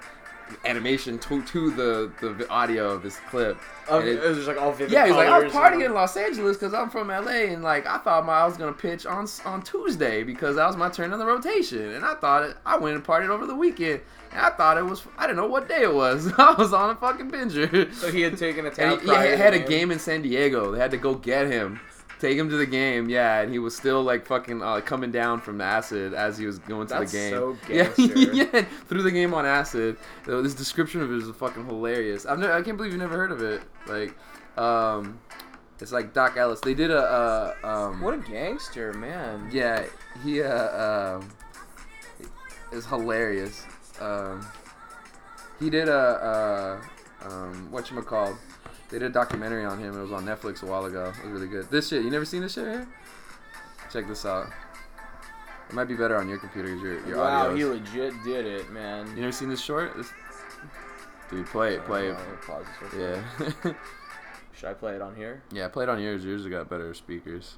animation 0.65 1.17
to 1.19 1.41
to 1.43 1.71
the 1.71 2.11
the 2.21 2.47
audio 2.49 2.89
of 2.91 3.03
this 3.03 3.17
clip. 3.29 3.57
And 3.89 4.07
it, 4.07 4.15
it- 4.23 4.27
was 4.27 4.37
just 4.37 4.47
like 4.47 4.61
all 4.61 4.71
vivid. 4.71 4.91
yeah, 4.93 5.05
he's 5.05 5.15
like, 5.15 5.27
I 5.27 5.39
was 5.39 5.51
colors 5.51 5.71
partying 5.73 5.85
in 5.85 5.93
Los 5.93 6.15
Angeles 6.15 6.57
because 6.57 6.73
I'm 6.73 6.89
from 6.89 7.09
LA, 7.09 7.51
and 7.51 7.63
like 7.63 7.85
I 7.85 7.97
thought 7.97 8.25
my, 8.25 8.33
I 8.33 8.45
was 8.45 8.55
gonna 8.57 8.73
pitch 8.73 9.05
on 9.05 9.27
on 9.45 9.61
Tuesday 9.61 10.23
because 10.23 10.55
that 10.55 10.67
was 10.67 10.77
my 10.77 10.89
turn 10.89 11.11
on 11.13 11.19
the 11.19 11.25
rotation, 11.25 11.91
and 11.93 12.05
I 12.05 12.15
thought 12.15 12.43
it, 12.43 12.57
I 12.65 12.77
went 12.77 12.95
and 12.95 13.03
partied 13.05 13.29
over 13.29 13.45
the 13.45 13.55
weekend, 13.55 14.01
and 14.31 14.39
I 14.39 14.49
thought 14.51 14.77
it 14.77 14.85
was 14.85 15.03
I 15.17 15.27
didn't 15.27 15.37
know 15.37 15.47
what 15.47 15.67
day 15.67 15.81
it 15.83 15.93
was. 15.93 16.31
I 16.37 16.53
was 16.53 16.73
on 16.73 16.91
a 16.91 16.95
fucking 16.95 17.29
binger. 17.31 17.93
So 17.93 18.11
he 18.11 18.21
had 18.21 18.37
taken 18.37 18.65
a 18.65 18.69
and 18.77 19.01
he, 19.01 19.07
he 19.07 19.13
had 19.13 19.53
a 19.53 19.59
game 19.59 19.91
in 19.91 19.99
San 19.99 20.21
Diego. 20.21 20.71
They 20.71 20.79
had 20.79 20.91
to 20.91 20.97
go 20.97 21.15
get 21.15 21.47
him. 21.47 21.79
Take 22.23 22.37
him 22.37 22.49
to 22.51 22.55
the 22.55 22.65
game, 22.65 23.09
yeah, 23.09 23.41
and 23.41 23.51
he 23.51 23.59
was 23.59 23.75
still 23.75 24.01
like 24.01 24.25
fucking 24.25 24.63
uh, 24.63 24.79
coming 24.79 25.11
down 25.11 25.41
from 25.41 25.57
the 25.57 25.65
acid 25.65 26.13
as 26.13 26.37
he 26.37 26.45
was 26.45 26.57
going 26.57 26.87
to 26.87 26.93
That's 26.93 27.11
the 27.11 27.17
game. 27.17 27.31
so 27.33 27.57
yeah, 27.69 27.83
gangster. 27.83 28.21
yeah, 28.33 28.61
through 28.87 29.03
the 29.03 29.11
game 29.11 29.33
on 29.33 29.45
acid. 29.45 29.97
This 30.25 30.53
description 30.53 31.01
of 31.01 31.11
it 31.11 31.17
is 31.17 31.29
fucking 31.35 31.65
hilarious. 31.65 32.25
I've 32.25 32.39
never, 32.39 32.53
I 32.53 32.61
can't 32.61 32.77
believe 32.77 32.93
you 32.93 32.97
never 32.97 33.17
heard 33.17 33.33
of 33.33 33.41
it. 33.41 33.61
Like, 33.87 34.15
um, 34.57 35.19
it's 35.81 35.91
like 35.91 36.13
Dock 36.13 36.37
Ellis. 36.37 36.61
They 36.61 36.73
did 36.73 36.91
a, 36.91 36.97
uh, 36.97 37.67
um, 37.67 37.99
What 37.99 38.13
a 38.13 38.19
gangster, 38.19 38.93
man. 38.93 39.49
yeah, 39.51 39.83
he 40.23 40.41
uh, 40.41 41.17
um, 41.17 41.29
is 42.71 42.85
hilarious. 42.85 43.65
Um, 43.99 44.47
he 45.59 45.69
did 45.69 45.89
a 45.89 46.81
uh, 47.21 47.27
um, 47.27 47.69
what 47.69 47.91
you 47.91 48.01
called? 48.01 48.37
They 48.93 48.99
did 48.99 49.09
a 49.09 49.09
documentary 49.09 49.65
on 49.65 49.79
him. 49.79 49.97
It 49.97 50.01
was 50.03 50.11
on 50.11 50.23
Netflix 50.23 50.61
a 50.61 50.67
while 50.67 50.85
ago. 50.85 51.11
It 51.17 51.23
was 51.23 51.31
really 51.31 51.47
good. 51.47 51.67
This 51.71 51.87
shit, 51.87 52.03
you 52.03 52.11
never 52.11 52.25
seen 52.25 52.41
this 52.43 52.53
shit 52.53 52.65
here? 52.65 52.87
Check 53.91 54.07
this 54.07 54.23
out. 54.23 54.49
It 55.67 55.73
might 55.73 55.85
be 55.85 55.95
better 55.95 56.15
on 56.15 56.29
your 56.29 56.37
computer 56.37 56.71
'cause 56.71 56.83
your 56.83 57.07
your 57.07 57.17
wow, 57.17 57.49
audio. 57.49 57.55
he 57.55 57.79
legit 57.79 58.13
did 58.23 58.45
it, 58.45 58.69
man. 58.69 59.07
You 59.15 59.21
never 59.21 59.31
seen 59.31 59.49
this 59.49 59.61
short? 59.61 59.97
This... 59.97 60.11
Dude, 61.31 61.47
play 61.47 61.73
it, 61.73 61.85
play 61.85 62.09
it. 62.09 62.17
Pause 62.45 62.65
this 62.83 62.93
real. 62.93 63.23
Yeah, 63.65 63.73
Should 64.53 64.69
I 64.69 64.73
play 64.75 64.93
it 64.93 65.01
on 65.01 65.15
here? 65.15 65.41
yeah. 65.51 65.69
Play 65.69 65.85
it 65.85 65.89
on 65.89 65.99
yours. 65.99 66.23
Yours 66.23 66.45
got 66.45 66.69
better 66.69 66.93
speakers. 66.93 67.55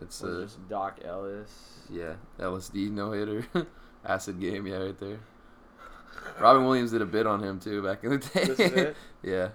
It's 0.00 0.22
uh, 0.22 0.42
is? 0.42 0.56
Dock 0.68 1.00
Ellis. 1.04 1.80
Yeah, 1.90 2.14
LSD 2.38 2.92
no 2.92 3.10
hitter, 3.10 3.44
acid 4.04 4.38
game, 4.38 4.68
yeah, 4.68 4.76
right 4.76 4.98
there. 5.00 5.18
Robin 6.38 6.64
Williams 6.64 6.92
did 6.92 7.02
a 7.02 7.06
bit 7.06 7.26
on 7.26 7.42
him 7.42 7.58
too 7.58 7.82
back 7.82 8.04
in 8.04 8.10
the 8.10 8.18
day. 8.18 8.44
This 8.44 8.60
is 8.60 8.72
it? 8.72 8.96
yeah, 9.24 9.48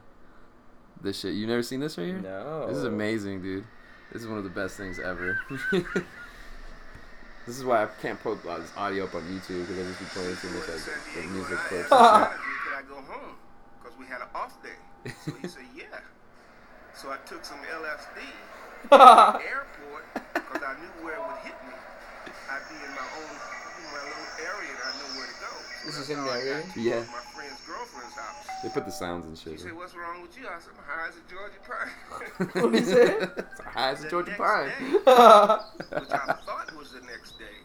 this 1.01 1.19
shit. 1.19 1.33
You 1.33 1.47
never 1.47 1.63
seen 1.63 1.79
this 1.79 1.97
right 1.97 2.07
here? 2.07 2.19
No. 2.19 2.67
This 2.67 2.77
is 2.77 2.83
amazing, 2.83 3.41
dude. 3.41 3.65
This 4.11 4.21
is 4.21 4.27
one 4.27 4.37
of 4.37 4.43
the 4.43 4.49
best 4.49 4.77
things 4.77 4.99
ever. 4.99 5.39
this 5.71 7.57
is 7.57 7.63
why 7.63 7.83
I 7.83 7.87
can't 8.01 8.21
put 8.21 8.45
uh, 8.45 8.59
this 8.59 8.71
audio 8.77 9.05
up 9.05 9.15
on 9.15 9.23
YouTube 9.23 9.67
because 9.67 9.79
I 9.79 9.89
just 9.89 9.99
be 9.99 10.05
playing 10.05 10.37
too 10.37 10.49
much 10.49 10.67
like, 10.69 11.15
like 11.17 11.29
music 11.29 11.57
clips. 11.57 11.89
Could 11.89 11.97
I 11.97 12.81
go 12.87 12.95
home? 12.95 13.35
Because 13.81 13.97
we 13.97 14.05
had 14.05 14.21
an 14.21 14.27
off 14.35 14.61
day. 14.61 15.11
So 15.25 15.31
he 15.41 15.47
said, 15.47 15.63
yeah. 15.75 15.99
So 16.95 17.09
I 17.09 17.17
took 17.25 17.43
some 17.43 17.57
LSD 17.57 18.21
at 18.91 19.31
the 19.33 19.49
airport 19.49 20.05
because 20.33 20.61
I 20.61 20.79
knew 20.79 21.05
where 21.05 21.15
it 21.15 21.21
would 21.25 21.42
This 25.85 25.97
is 25.97 26.07
that's 26.07 26.09
in 26.19 26.25
there, 26.25 26.61
got 26.61 26.77
Yeah. 26.77 26.99
My 27.11 27.19
friend's 27.33 27.59
girlfriend's 27.67 28.15
house. 28.15 28.47
They 28.63 28.69
put 28.69 28.85
the 28.85 28.91
sounds 28.91 29.25
and 29.25 29.37
She 29.37 29.49
shit. 29.51 29.59
said, 29.59 29.73
what's 29.75 29.93
wrong 29.95 30.21
with 30.21 30.37
you? 30.37 30.47
I 30.47 30.59
said, 30.59 30.73
I'm 30.77 30.83
high 30.85 31.07
as 31.09 31.15
a 31.17 31.23
Georgia 31.29 31.59
pine. 31.67 32.53
what 32.53 32.63
What 32.63 32.75
is 32.75 32.89
it? 32.91 33.45
High 33.65 33.89
as 33.91 34.03
a 34.03 34.09
Georgia 34.09 34.33
pine. 34.37 34.69
day, 34.69 34.75
which 35.99 36.11
I 36.11 36.37
thought 36.45 36.71
was 36.77 36.91
the 36.93 37.01
next 37.01 37.37
day. 37.39 37.59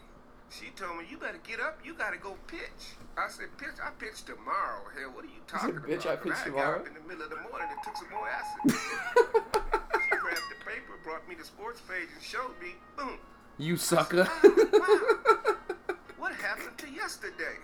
She 0.51 0.71
told 0.75 0.97
me, 0.97 1.05
"You 1.07 1.17
better 1.19 1.37
get 1.47 1.59
up. 1.59 1.77
You 1.85 1.93
gotta 1.93 2.17
go 2.17 2.35
pitch." 2.47 2.97
I 3.15 3.27
said, 3.29 3.55
"Pitch? 3.59 3.77
I 3.83 3.91
pitch 4.01 4.23
tomorrow." 4.25 4.81
Hell, 4.97 5.11
what 5.13 5.23
are 5.23 5.27
you 5.27 5.43
talking 5.45 5.77
about? 5.77 5.87
"Bitch, 5.87 6.07
I 6.09 6.15
pitch 6.15 6.33
got 6.33 6.43
tomorrow?" 6.43 6.79
up 6.79 6.87
in 6.87 6.95
the 6.95 7.01
middle 7.01 7.21
of 7.23 7.29
the 7.29 7.35
morning 7.37 7.67
and 7.69 7.77
took 7.85 7.95
some 7.95 8.09
more 8.09 8.27
acid. 8.27 8.73
she 8.73 10.17
grabbed 10.17 10.49
the 10.49 10.65
paper, 10.65 10.97
brought 11.03 11.29
me 11.29 11.35
the 11.35 11.45
sports 11.45 11.81
page, 11.87 12.09
and 12.11 12.23
showed 12.23 12.57
me. 12.59 12.73
Boom. 12.97 13.19
You 13.59 13.77
sucker. 13.77 14.25
What 16.17 16.33
happened 16.33 16.77
to 16.79 16.89
yesterday? 16.91 17.55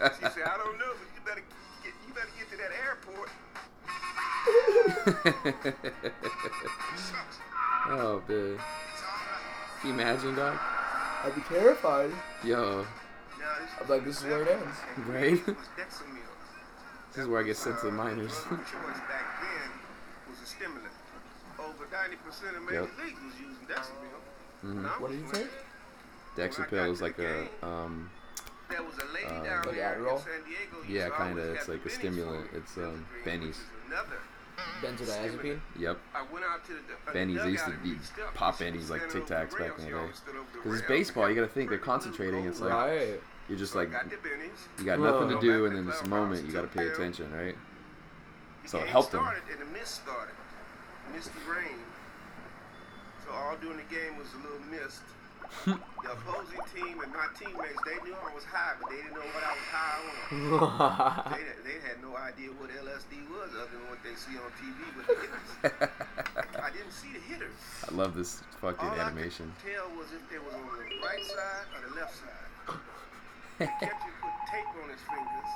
She 0.00 0.24
said, 0.24 0.44
"I 0.46 0.56
don't 0.56 0.78
know, 0.78 0.92
but 0.96 1.08
you 1.14 1.20
better 1.26 1.42
get. 1.82 1.92
You 2.06 2.12
better 2.14 2.32
get 2.38 2.48
to 2.50 2.56
that 2.56 2.72
airport." 2.84 3.28
oh 7.90 8.22
man. 8.28 8.58
Can 9.80 9.88
you 9.88 9.92
imagine, 9.94 10.34
dog? 10.34 10.58
I'd 11.24 11.34
be 11.34 11.40
terrified. 11.42 12.10
Yo, 12.44 12.84
Now, 13.38 13.46
this 13.60 13.70
I'm 13.80 13.88
like, 13.88 14.04
this 14.04 14.18
is 14.18 14.24
where 14.24 14.42
it 14.42 14.48
ends. 14.48 14.76
Right? 15.06 15.32
it 15.34 15.46
was 15.46 15.56
Dexamyl. 15.76 16.28
this 17.12 17.22
is 17.22 17.28
where 17.28 17.40
I 17.40 17.42
get 17.44 17.56
sent 17.56 17.78
to 17.80 17.86
the 17.86 17.92
minors. 17.92 18.32
The 18.44 18.56
choice 18.56 19.00
back 19.08 19.40
then 19.40 19.70
was 20.28 20.38
a 20.42 20.46
stimulant. 20.46 20.92
Over 21.58 21.84
90% 21.86 22.56
of 22.56 22.62
major 22.62 22.80
Yep. 22.82 22.90
leagues 23.04 23.20
was 23.22 23.34
using 23.40 23.66
Dexamyl. 23.66 24.20
Mhm. 24.64 24.82
What 24.84 25.00
was 25.00 25.10
did 25.12 25.20
you 25.20 25.26
playing, 25.30 25.48
take? 26.36 26.50
Dexamyl 26.50 26.90
is 26.92 27.00
like 27.02 27.18
a 27.18 27.48
um 27.66 28.10
Uh, 28.74 29.44
down 29.44 29.62
Like 29.66 29.74
there 29.74 29.94
in 29.94 30.00
Adderall? 30.04 30.18
San 30.24 30.32
Diego. 30.46 30.76
Yeah, 30.88 31.06
used 31.06 31.16
kinda. 31.16 31.52
It's 31.54 31.68
like 31.68 31.84
a 31.84 31.90
stimulant. 31.90 32.46
It's, 32.54 32.76
It 32.76 32.80
was 32.80 32.88
um, 32.94 33.06
Benny's. 33.24 33.46
which 33.46 33.56
is 33.56 33.60
Another. 33.88 34.16
Benzodiazepine. 34.82 35.60
yep. 35.78 35.98
I 36.14 36.22
went 36.32 36.44
out 36.44 36.64
to 36.66 36.72
the, 36.74 37.10
uh, 37.10 37.14
Bennies, 37.14 37.42
they 37.42 37.50
used 37.50 37.64
to 37.64 37.70
be 37.82 37.96
pop 38.34 38.58
She 38.58 38.64
was 38.64 38.72
Bennies 38.74 38.90
like 38.90 39.08
Tic 39.10 39.24
Tacs 39.24 39.58
back 39.58 39.78
in 39.78 39.84
the 39.84 39.90
day. 39.90 39.96
always 39.96 40.16
stood 40.16 40.36
over 40.36 40.46
the 40.52 40.58
Because 40.58 40.78
it's 40.80 40.88
baseball, 40.88 41.28
you 41.30 41.34
gotta 41.34 41.46
think 41.48 41.70
they're 41.70 41.78
concentrating. 41.78 42.44
It's 42.44 42.60
like 42.60 42.72
Right. 42.72 43.20
you're 43.48 43.56
just 43.58 43.74
like 43.74 43.90
got 43.90 44.10
the 44.10 44.16
Bennies. 44.16 44.60
you 44.78 44.84
got 44.84 45.00
nothing 45.00 45.30
to 45.30 45.40
do, 45.40 45.64
and 45.66 45.76
then 45.76 45.86
this 45.86 46.04
moment 46.06 46.44
you 46.46 46.52
gotta 46.52 46.66
pay 46.68 46.86
attention, 46.88 47.32
right? 47.32 47.56
So 48.66 48.78
it 48.78 48.82
game 48.82 48.88
helped 48.88 49.14
him. 49.14 49.20
and 49.50 49.60
the 49.60 49.64
mist 49.78 50.02
started. 50.02 50.34
Misty 51.14 51.32
rain. 51.48 51.78
So 53.24 53.32
all 53.32 53.56
during 53.56 53.78
the 53.78 53.82
game 53.94 54.18
was 54.18 54.28
a 54.34 54.36
little 54.44 54.60
mist. 54.70 55.00
The 55.66 56.10
opposing 56.10 56.64
team 56.74 57.00
and 57.02 57.12
my 57.12 57.28
teammates, 57.36 57.80
they 57.84 57.98
knew 58.06 58.14
I 58.14 58.32
was 58.34 58.44
high, 58.44 58.74
but 58.80 58.90
they 58.90 59.02
didn't 59.02 59.14
know 59.14 59.28
what 59.34 59.44
I 59.44 59.52
was 59.52 59.68
high 59.70 59.98
on. 59.98 61.34
they, 61.36 61.44
they 61.66 61.78
had 61.82 61.98
no 62.02 62.16
idea 62.16 62.50
what 62.56 62.70
LSD 62.70 63.28
was 63.28 63.50
other 63.58 63.70
than 63.74 63.84
what 63.90 64.00
they 64.06 64.14
see 64.14 64.38
on 64.38 64.50
TV 64.58 64.78
with 64.96 65.06
the 65.10 65.16
hitters. 65.18 65.50
I 66.62 66.70
didn't 66.70 66.94
see 66.94 67.12
the 67.12 67.22
hitters. 67.26 67.58
I 67.86 67.94
love 67.94 68.14
this 68.14 68.42
fucking 68.60 68.88
All 68.88 69.00
animation. 69.00 69.50
I 69.50 69.60
could 69.60 69.74
tell 69.74 69.88
was 69.98 70.08
if 70.14 70.22
they 70.30 70.38
was 70.38 70.54
on 70.54 70.64
the 70.64 70.86
right 71.02 71.24
side 71.26 71.66
or 71.74 71.80
the 71.88 71.94
left 71.98 72.14
side. 72.14 72.78
The 73.58 73.66
catcher 73.66 74.14
put 74.22 74.34
tape 74.48 74.72
on 74.80 74.88
his 74.88 75.02
fingers 75.04 75.50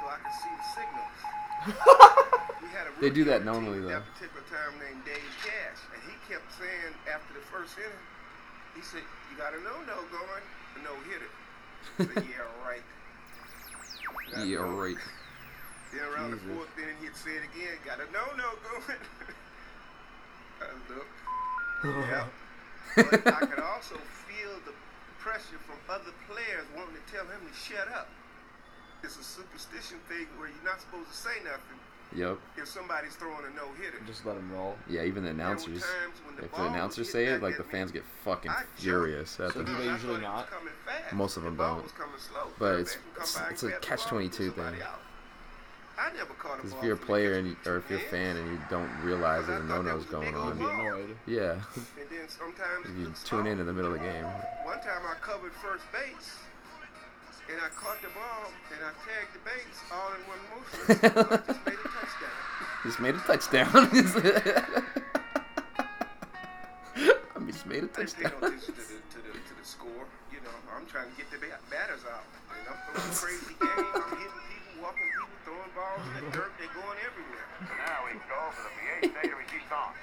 so 0.00 0.08
I 0.08 0.16
could 0.24 0.36
see 0.40 0.54
the 0.56 0.68
signals. 0.72 1.18
We 2.60 2.68
had 2.68 2.88
a 2.88 3.00
They 3.00 3.08
do 3.08 3.24
that 3.24 3.44
normally, 3.44 3.80
though. 3.80 3.88
That 3.88 4.04
particular 4.12 4.44
time 4.52 4.76
named 4.76 5.00
Dave 5.08 5.32
Cash, 5.40 5.80
and 5.96 6.00
he 6.04 6.12
kept 6.28 6.44
saying 6.60 6.92
after 7.08 7.32
the 7.32 7.44
first 7.48 7.72
inning, 7.80 8.04
he 8.74 8.82
said, 8.82 9.02
"You 9.30 9.36
got 9.36 9.52
a 9.54 9.60
no-no 9.62 9.96
going, 10.10 10.44
a 10.76 10.78
no-hitter." 10.84 11.30
I 11.98 12.14
said, 12.14 12.24
"Yeah, 12.30 12.46
right." 12.66 12.84
Got 14.34 14.46
Yeah, 14.46 14.58
no- 14.66 14.76
right. 14.78 14.96
Then 15.92 16.06
around 16.06 16.30
Jesus. 16.32 16.46
the 16.46 16.54
fourth 16.54 16.70
inning, 16.78 16.94
he'd 17.02 17.16
say 17.18 17.34
it 17.34 17.44
again. 17.50 17.74
Got 17.84 17.98
a 17.98 18.06
no-no 18.14 18.48
going. 18.62 19.02
I 20.62 20.70
looked. 20.92 21.16
Yeah. 22.10 22.26
but 22.96 23.26
I 23.32 23.46
could 23.46 23.62
also 23.64 23.96
feel 24.28 24.52
the 24.66 24.74
pressure 25.18 25.56
from 25.64 25.78
other 25.88 26.12
players 26.28 26.66
wanting 26.76 26.92
to 26.94 27.04
tell 27.12 27.24
him 27.24 27.40
to 27.40 27.54
shut 27.56 27.88
up. 27.88 28.08
It's 29.02 29.16
a 29.16 29.24
superstition 29.24 29.96
thing 30.08 30.26
where 30.36 30.48
you're 30.52 30.64
not 30.66 30.80
supposed 30.80 31.08
to 31.08 31.16
say 31.16 31.40
nothing 31.42 31.80
Yep. 32.14 32.38
if 32.56 32.66
somebody's 32.68 33.14
throwing 33.14 33.44
a 33.46 33.54
no-hitter. 33.54 33.98
Just 34.06 34.26
let 34.26 34.34
them 34.36 34.50
roll. 34.52 34.76
Yeah, 34.88 35.02
even 35.04 35.22
the 35.24 35.30
announcers. 35.30 35.84
the 36.36 36.44
If 36.44 36.52
the 36.52 36.66
announcers 36.66 37.08
say 37.10 37.26
it, 37.26 37.40
like 37.42 37.56
the 37.56 37.62
fans 37.64 37.92
me, 37.92 38.00
get 38.00 38.04
fucking 38.24 38.50
I 38.50 38.64
furious 38.76 39.38
at 39.38 39.52
So 39.52 39.62
them. 39.62 39.66
do 39.66 39.78
they 39.78 39.84
usually 39.90 40.20
thought 40.20 40.48
it 40.50 40.64
was 40.64 40.72
not? 41.10 41.12
Most 41.12 41.36
of 41.36 41.44
them 41.44 41.56
The 41.56 41.64
don't. 41.66 41.82
was 41.84 41.92
coming 41.92 42.18
slow. 42.18 42.48
But 42.58 42.80
it's- 42.80 42.96
it's- 43.16 43.40
it's 43.50 43.62
a 43.62 43.70
catch-22 43.80 44.10
ball, 44.10 44.28
get 44.28 44.54
somebody 44.56 44.76
thing. 44.78 44.86
out. 44.86 45.00
I 45.98 46.12
never 46.16 46.32
caught 46.34 46.54
a 46.54 46.62
Because 46.62 46.72
if 46.72 46.82
you're 46.82 46.94
a 46.94 46.96
player 46.96 47.34
and 47.34 47.46
you, 47.48 47.56
or 47.66 47.76
if 47.76 47.90
you're 47.90 47.98
a 47.98 48.02
fan 48.02 48.36
and 48.38 48.50
you 48.50 48.58
don't 48.70 48.90
realize 49.02 49.44
Because 49.46 49.60
that 49.60 49.64
a 49.66 49.68
thought 49.68 49.84
no-no's 49.84 50.04
going 50.06 50.26
big 50.28 50.34
old 50.36 50.52
I'd 50.52 50.58
be 50.58 50.64
on, 50.64 50.80
annoyed. 50.80 51.16
yeah, 51.26 51.52
And 51.52 52.08
then 52.10 52.26
sometimes 52.28 52.86
if 52.86 52.96
you 52.96 53.12
tune 53.24 53.46
in 53.46 53.60
in 53.60 53.66
the 53.66 53.72
middle 53.72 53.92
of 53.94 54.00
the 54.00 54.04
game, 54.06 54.24
One 54.64 54.80
time 54.80 55.02
I 55.06 55.14
covered 55.20 55.52
first 55.52 55.84
base, 55.92 56.38
and 57.50 57.60
I 57.60 57.68
caught 57.68 58.00
the 58.00 58.08
ball, 58.08 58.50
and 58.72 58.80
I 58.82 58.92
tagged 59.04 59.34
the 59.34 59.40
base 59.44 59.78
all 59.92 60.12
in 60.14 60.22
one 60.24 60.40
motion. 60.56 61.84
so 62.82 62.88
just 62.88 63.00
made 63.00 63.14
a 63.14 63.18
touchdown. 63.18 63.68
just 63.92 64.16
made 64.16 64.24
a 64.24 64.40
touchdown. 64.40 64.84
I 67.36 67.38
mean, 67.38 67.52
just 67.52 67.66
made 67.66 67.84
a 67.84 67.90
I 67.90 67.92
touchdown. 67.92 68.32
no 68.40 68.46
attention 68.48 68.74
to 68.74 68.80
the, 68.80 68.96
to 68.96 69.18
the, 69.20 69.32
to 69.36 69.52
the 69.60 69.66
score. 69.66 70.06
You 70.32 70.40
know, 70.40 70.56
I'm 70.72 70.86
trying 70.86 71.10
to 71.12 71.16
get 71.16 71.28
the 71.28 71.38
batters 71.68 72.04
out. 72.08 72.24
And 72.56 72.64
I'm 72.72 72.78
throwing 72.88 73.12
crazy 73.20 73.54
game. 73.60 73.84
I'm 73.92 74.16
hitting 74.16 74.44
people, 74.48 74.84
walking 74.84 75.08
people, 75.12 75.36
throwing 75.44 75.72
balls 75.76 76.04
in 76.16 76.24
the 76.24 76.32
dirt. 76.36 76.52
They're 76.56 76.72
going 76.72 76.98
everywhere. 77.04 77.46
Now 77.84 78.08
we 78.08 78.16
go 78.28 78.40
for 78.56 78.64
the 78.64 78.72
PA 78.72 79.20
State 79.20 79.34
resistance. 79.36 79.96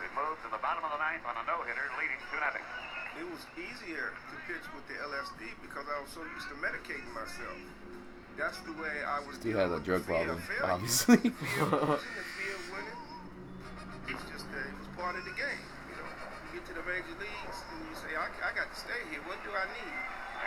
We 0.00 0.08
move 0.16 0.36
to 0.40 0.48
the 0.48 0.60
bottom 0.64 0.80
of 0.80 0.96
the 0.96 1.00
ninth 1.04 1.24
on 1.28 1.36
a 1.36 1.44
no-hitter, 1.44 1.84
leading 2.00 2.16
2 2.32 2.40
nothing. 2.40 2.64
It 3.20 3.28
was 3.28 3.44
easier 3.60 4.16
to 4.16 4.34
pitch 4.48 4.64
with 4.72 4.88
the 4.88 4.96
LSD 4.96 5.52
because 5.60 5.84
I 5.84 6.00
was 6.00 6.08
so 6.08 6.24
used 6.24 6.48
to 6.48 6.56
medicating 6.64 7.12
myself. 7.12 7.60
Still 8.40 8.72
dealing 9.44 9.60
had 9.60 9.68
a 9.68 9.76
with 9.76 9.84
drug 9.84 10.00
the 10.00 10.08
fear 10.08 10.24
problem, 10.24 10.40
obviously. 10.64 11.16
The 11.28 11.44
fear 11.44 11.60
of 11.60 11.76
losing, 11.76 12.16
the 12.16 12.24
fear 12.40 12.56
of 12.56 12.64
winning. 12.72 13.00
It's 14.16 14.24
just 14.32 14.48
that 14.48 14.64
it 14.64 14.76
was 14.80 14.88
part 14.96 15.12
of 15.12 15.28
the 15.28 15.36
game. 15.36 15.64
You 15.92 15.96
know, 16.00 16.08
you 16.08 16.48
get 16.56 16.64
to 16.72 16.74
the 16.80 16.84
major 16.88 17.16
leagues 17.20 17.58
and 17.68 17.84
you 17.84 17.92
say, 18.00 18.16
I, 18.16 18.32
I 18.40 18.56
got 18.56 18.72
to 18.72 18.78
stay 18.80 18.96
here. 19.12 19.20
What 19.28 19.36
do 19.44 19.52
I 19.52 19.68
need? 19.76 19.92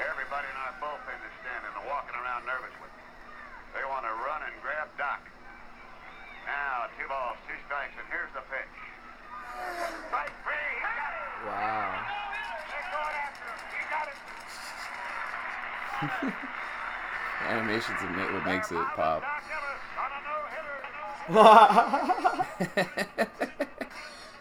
Everybody 0.10 0.50
in 0.50 0.58
our 0.58 0.74
bullpen 0.82 1.22
is 1.22 1.34
standing 1.46 1.70
and 1.70 1.86
walking 1.86 2.18
around 2.18 2.50
nervously. 2.50 2.90
They 3.78 3.86
want 3.86 4.10
to 4.10 4.14
run 4.26 4.42
and 4.42 4.58
grab 4.66 4.90
Doc. 4.98 5.22
Now, 6.50 6.90
two 6.98 7.06
balls, 7.06 7.38
two 7.46 7.58
strikes, 7.70 7.94
and 7.94 8.10
here's 8.10 8.34
the 8.34 8.42
pitch. 8.50 8.74
Strike 10.10 10.34
three, 10.42 10.70
he 10.82 10.90
got 10.98 11.14
it! 11.14 11.30
Wow. 11.46 11.94
They're 12.74 12.90
going 12.90 13.18
after 13.22 13.46
him, 13.54 13.62
he 13.70 13.86
got 13.86 14.10
it! 14.10 14.18
Animation's 17.50 18.02
what 18.02 18.34
what 18.34 18.46
makes 18.46 18.72
it 18.72 18.78
pop. 18.96 19.22
Dock 19.22 19.44
Ellis 19.52 19.82
on 20.00 21.38
a 21.38 21.38
no-hitter. 22.70 23.30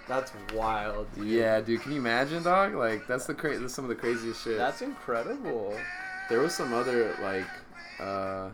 That's 0.09 0.32
wild. 0.54 1.12
Dude. 1.14 1.26
yeah, 1.26 1.61
dude, 1.61 1.80
can 1.80 1.92
you 1.92 1.99
imagine, 1.99 2.42
dog? 2.42 2.75
Like 2.75 3.06
that's 3.06 3.26
the 3.26 3.35
cra- 3.35 3.59
that's 3.59 3.73
some 3.75 3.85
of 3.85 3.88
the 3.88 3.94
craziest 3.94 4.42
shit. 4.44 4.59
That's 4.59 4.82
incredible. 4.82 5.76
There 6.28 6.40
was 6.40 6.54
some 6.54 6.73
other 6.73 7.16
like 7.23 7.47
uh 8.00 8.50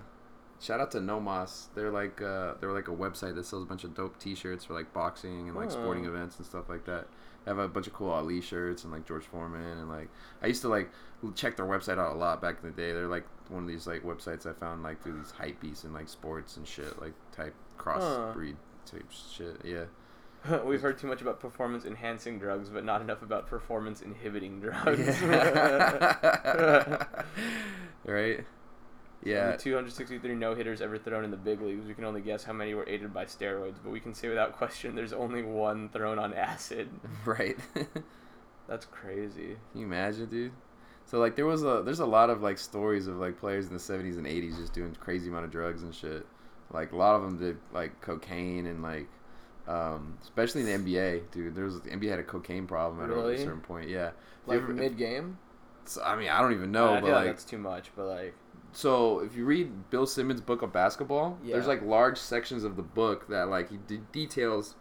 shout 0.61 0.81
out 0.81 0.91
to 0.93 1.01
No 1.01 1.21
Mas. 1.21 1.69
They're 1.75 1.91
like 1.91 2.21
uh 2.21 2.55
they're 2.61 2.73
like 2.73 2.89
a 2.89 2.93
website 2.95 3.35
that 3.37 3.47
sells 3.47 3.63
a 3.63 3.67
bunch 3.67 3.85
of 3.85 3.95
dope 3.95 4.19
t-shirts 4.19 4.65
for 4.67 4.75
like 4.75 4.93
boxing 4.93 5.49
and 5.49 5.57
like 5.57 5.71
sporting 5.71 6.05
Oh. 6.07 6.11
events 6.11 6.37
and 6.39 6.47
stuff 6.47 6.69
like 6.69 6.85
that. 6.85 7.07
They 7.49 7.55
have 7.55 7.61
a 7.61 7.69
bunch 7.69 7.87
of 7.87 7.95
cool 7.95 8.11
Ali 8.11 8.43
shirts 8.43 8.85
and 8.85 8.93
like 8.93 9.07
George 9.07 9.25
Foreman 9.25 9.79
and 9.79 9.89
like 9.89 10.11
I 10.43 10.49
used 10.49 10.61
to 10.63 10.69
like 10.69 10.91
check 11.35 11.57
their 11.57 11.65
website 11.65 11.99
out 11.99 12.15
a 12.15 12.19
lot 12.19 12.43
back 12.43 12.59
in 12.63 12.69
the 12.69 12.77
day. 12.77 12.93
They're 12.93 13.07
like 13.07 13.25
one 13.49 13.63
of 13.63 13.69
these 13.69 13.87
like 13.87 14.03
websites 14.03 14.45
I 14.45 14.53
found 14.53 14.83
like 14.83 15.03
through 15.03 15.17
these 15.17 15.31
hype 15.31 15.59
beasts 15.59 15.85
and 15.85 15.95
like 15.95 16.11
sports 16.11 16.59
and 16.59 16.69
shit 16.69 17.01
like 17.01 17.15
type 17.35 17.55
crossbreed 17.79 18.57
type 18.85 19.11
shit. 19.11 19.63
Yeah. 19.65 19.85
We've 20.67 20.83
heard 20.83 20.99
too 20.99 21.07
much 21.07 21.23
about 21.23 21.41
performance 21.41 21.87
enhancing 21.87 22.39
drugs, 22.39 22.69
but 22.69 22.85
not 22.85 23.01
enough 23.01 23.23
about 23.23 23.47
performance 23.47 24.03
inhibiting 24.03 24.61
drugs. 24.61 25.07
Yeah. 25.23 27.05
right? 28.05 28.45
Yeah. 29.23 29.53
The 29.53 29.57
263 29.59 30.35
no 30.37 30.55
hitters 30.55 30.81
ever 30.81 30.97
thrown 30.99 31.25
in 31.25 31.31
the 31.31 31.37
big 31.37 31.61
leagues. 31.61 31.87
We 31.87 31.95
can 31.95 32.05
only 32.05 32.21
guess 32.21 32.45
how 32.45 32.53
many 32.53 32.75
were 32.75 32.89
aided 32.89 33.13
by 33.13 33.25
steroids, 33.25 33.77
but 33.83 33.91
we 33.91 34.01
can 34.01 34.15
say 34.15 34.29
without 34.29 34.53
question 34.57 34.95
there's 34.95 35.13
only 35.13 35.43
one 35.43 35.89
thrown 35.89 36.19
on 36.19 36.35
acid. 36.35 36.89
Right. 37.25 37.59
That's 38.69 38.85
crazy. 38.87 39.57
Can 39.73 39.81
you 39.81 39.87
imagine, 39.87 40.27
dude? 40.27 40.53
So 41.07 41.19
like 41.19 41.37
there 41.37 41.47
was 41.47 41.65
a 41.65 41.83
there's 41.85 42.01
a 42.01 42.07
lot 42.07 42.29
of 42.31 42.43
like 42.43 42.59
stories 42.59 43.07
of 43.07 43.17
like 43.17 43.39
players 43.39 43.67
in 43.67 43.73
the 43.73 43.79
70s 43.81 44.19
and 44.19 44.27
80s 44.27 44.57
just 44.59 44.75
doing 44.75 44.95
crazy 45.01 45.29
amount 45.29 45.47
of 45.47 45.51
drugs 45.51 45.83
and 45.83 45.95
shit. 45.95 46.27
Like 46.71 46.93
a 46.93 46.97
lot 46.97 47.17
of 47.17 47.23
them 47.23 47.39
did 47.39 47.57
like 47.73 48.01
cocaine 48.03 48.67
and 48.67 48.83
like 48.83 49.09
um 49.67 50.19
especially 50.23 50.71
in 50.71 50.85
the 50.85 50.93
NBA, 50.93 51.31
dude. 51.33 51.55
There 51.55 51.65
was 51.65 51.81
the 51.81 51.91
NBA 51.91 52.11
had 52.11 52.19
a 52.19 52.25
cocaine 52.25 52.67
problem 52.67 53.03
at 53.03 53.09
Really? 53.09 53.37
a 53.37 53.39
certain 53.39 53.61
point. 53.63 53.89
Yeah. 53.89 54.11
Like 54.47 54.69
mid 54.69 54.97
game? 54.99 55.39
so, 55.87 56.03
I 56.03 56.17
mean, 56.17 56.29
I 56.29 56.41
don't 56.43 56.53
even 56.53 56.71
know, 56.71 56.91
I 56.93 57.01
but 57.01 57.07
feel 57.07 57.15
like 57.15 57.25
that's 57.27 57.45
too 57.45 57.57
much, 57.59 57.91
but 57.97 58.05
like 58.07 58.35
so 58.73 59.21
if 59.21 59.35
you 59.37 59.45
read 59.45 59.91
Bill 59.91 60.07
Simmons' 60.07 60.41
book 60.41 60.63
of 60.63 60.73
basketball, 60.73 61.39
there's 61.55 61.67
like 61.67 61.83
large 61.83 62.19
sections 62.19 62.65
of 62.65 62.77
the 62.77 62.83
book 62.83 63.29
that 63.29 63.49
like 63.49 63.71
he 63.71 63.79
de- 63.87 63.99
details 64.13 64.75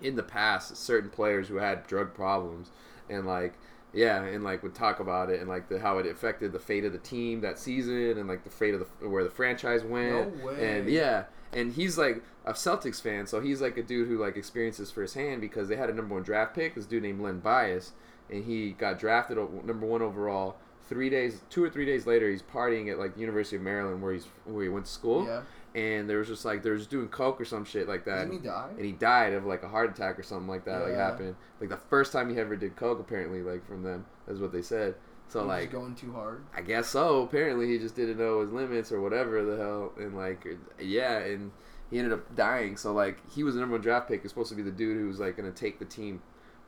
in 0.00 0.16
the 0.16 0.22
past 0.22 0.76
certain 0.76 1.10
players 1.10 1.48
who 1.48 1.56
had 1.56 1.86
drug 1.86 2.14
problems 2.14 2.70
and 3.08 3.26
like 3.26 3.54
yeah 3.92 4.22
and 4.24 4.44
like 4.44 4.62
would 4.62 4.74
talk 4.74 5.00
about 5.00 5.28
it 5.28 5.40
and 5.40 5.48
like 5.48 5.68
the 5.68 5.78
how 5.80 5.98
it 5.98 6.06
affected 6.06 6.52
the 6.52 6.58
fate 6.58 6.84
of 6.84 6.92
the 6.92 6.98
team 6.98 7.40
that 7.40 7.58
season 7.58 8.16
and 8.16 8.26
like 8.28 8.44
the 8.44 8.48
fate 8.50 8.72
of 8.72 8.80
the 9.00 9.08
where 9.08 9.24
the 9.24 9.28
franchise 9.30 9.82
went 9.84 10.38
No 10.38 10.46
way. 10.46 10.78
and 10.78 10.88
yeah 10.88 11.24
and 11.52 11.72
he's 11.72 11.98
like 11.98 12.22
a 12.46 12.52
Celtics 12.52 13.02
fan 13.02 13.26
so 13.26 13.40
he's 13.40 13.60
like 13.60 13.76
a 13.76 13.82
dude 13.82 14.08
who 14.08 14.16
like 14.16 14.36
experiences 14.36 14.90
firsthand 14.90 15.40
because 15.40 15.68
they 15.68 15.76
had 15.76 15.90
a 15.90 15.94
number 15.94 16.14
one 16.14 16.22
draft 16.22 16.54
pick 16.54 16.76
this 16.76 16.86
dude 16.86 17.02
named 17.02 17.20
Len 17.20 17.40
Bias 17.40 17.92
and 18.30 18.44
he 18.44 18.70
got 18.72 18.98
drafted 18.98 19.36
number 19.66 19.84
one 19.86 20.00
overall 20.02 20.56
three 20.90 21.08
days 21.08 21.40
two 21.48 21.64
or 21.64 21.70
three 21.70 21.86
days 21.86 22.04
later 22.06 22.28
he's 22.28 22.42
partying 22.42 22.90
at 22.90 22.98
like 22.98 23.14
the 23.14 23.20
University 23.20 23.56
of 23.56 23.62
Maryland 23.62 24.02
where 24.02 24.12
he's 24.12 24.26
where 24.44 24.64
he 24.64 24.68
went 24.68 24.84
to 24.84 24.90
school 24.92 25.24
Yeah. 25.24 25.42
and 25.80 26.10
there 26.10 26.18
was 26.18 26.28
just 26.28 26.44
like 26.44 26.62
they 26.62 26.70
was 26.70 26.86
doing 26.86 27.08
coke 27.08 27.40
or 27.40 27.44
some 27.46 27.64
shit 27.64 27.88
like 27.88 28.04
that 28.04 28.24
Didn't 28.28 28.42
he 28.42 28.46
die? 28.48 28.68
and 28.76 28.84
he 28.84 28.92
died 28.92 29.32
of 29.32 29.46
like 29.46 29.62
a 29.62 29.68
heart 29.68 29.88
attack 29.90 30.18
or 30.18 30.22
something 30.24 30.48
like 30.48 30.64
that 30.66 30.82
like 30.82 30.92
Yeah. 30.92 31.06
happened 31.06 31.36
like 31.60 31.70
the 31.70 31.76
first 31.78 32.12
time 32.12 32.28
he 32.28 32.38
ever 32.38 32.56
did 32.56 32.74
coke 32.76 32.98
apparently 33.00 33.40
like 33.42 33.64
from 33.66 33.82
them 33.84 34.04
that's 34.26 34.40
what 34.40 34.52
they 34.52 34.62
said 34.62 34.96
so 35.28 35.38
He 35.42 35.46
was 35.46 35.60
like 35.60 35.70
going 35.72 35.94
too 35.94 36.12
hard. 36.12 36.42
i 36.54 36.60
guess 36.60 36.88
so 36.88 37.22
apparently 37.22 37.68
he 37.68 37.78
just 37.78 37.94
didn't 37.94 38.18
know 38.18 38.40
his 38.40 38.50
limits 38.50 38.90
or 38.90 39.00
whatever 39.00 39.44
the 39.44 39.56
hell 39.56 39.92
and 39.96 40.16
like 40.16 40.44
er, 40.44 40.58
yeah 40.80 41.18
and 41.18 41.52
he 41.88 41.98
ended 41.98 42.12
up 42.12 42.34
dying 42.36 42.76
so 42.76 42.92
like 42.92 43.18
he 43.30 43.42
was 43.44 43.54
the 43.54 43.60
number 43.60 43.74
one 43.76 43.80
draft 43.80 44.08
pick 44.08 44.20
He 44.20 44.24
was 44.24 44.32
supposed 44.32 44.50
to 44.50 44.56
be 44.56 44.62
the 44.62 44.70
dude 44.72 44.96
who 44.96 45.06
was 45.06 45.20
like 45.20 45.36
gonna 45.36 45.50
take 45.52 45.78
the 45.78 45.84
team 45.84 46.20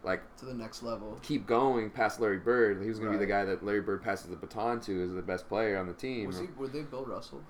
like 0.05 0.21
To 0.39 0.47
the 0.47 0.55
next 0.55 0.83
level. 0.83 1.19
keep 1.23 1.47
going 1.47 1.91
past 1.91 2.21
larry 2.21 2.39
bird 2.39 2.83
he 2.83 2.89
was 2.89 2.99
gonna 2.99 3.13
be 3.13 3.17
the 3.19 3.27
guy 3.27 3.45
that 3.45 3.65
larry 3.65 3.81
bird 3.81 4.03
passes 4.03 4.29
the 4.31 4.37
baton 4.37 4.81
to 4.81 5.05
as 5.05 5.13
the 5.15 5.23
best 5.23 5.49
player 5.49 5.77
on 5.79 5.87
the 5.87 5.93
team 5.93 6.27
Was 6.27 6.39
he? 6.41 6.47
Were 6.57 6.69
they 6.69 6.83
Bill 6.83 7.05
Russell? 7.05 7.43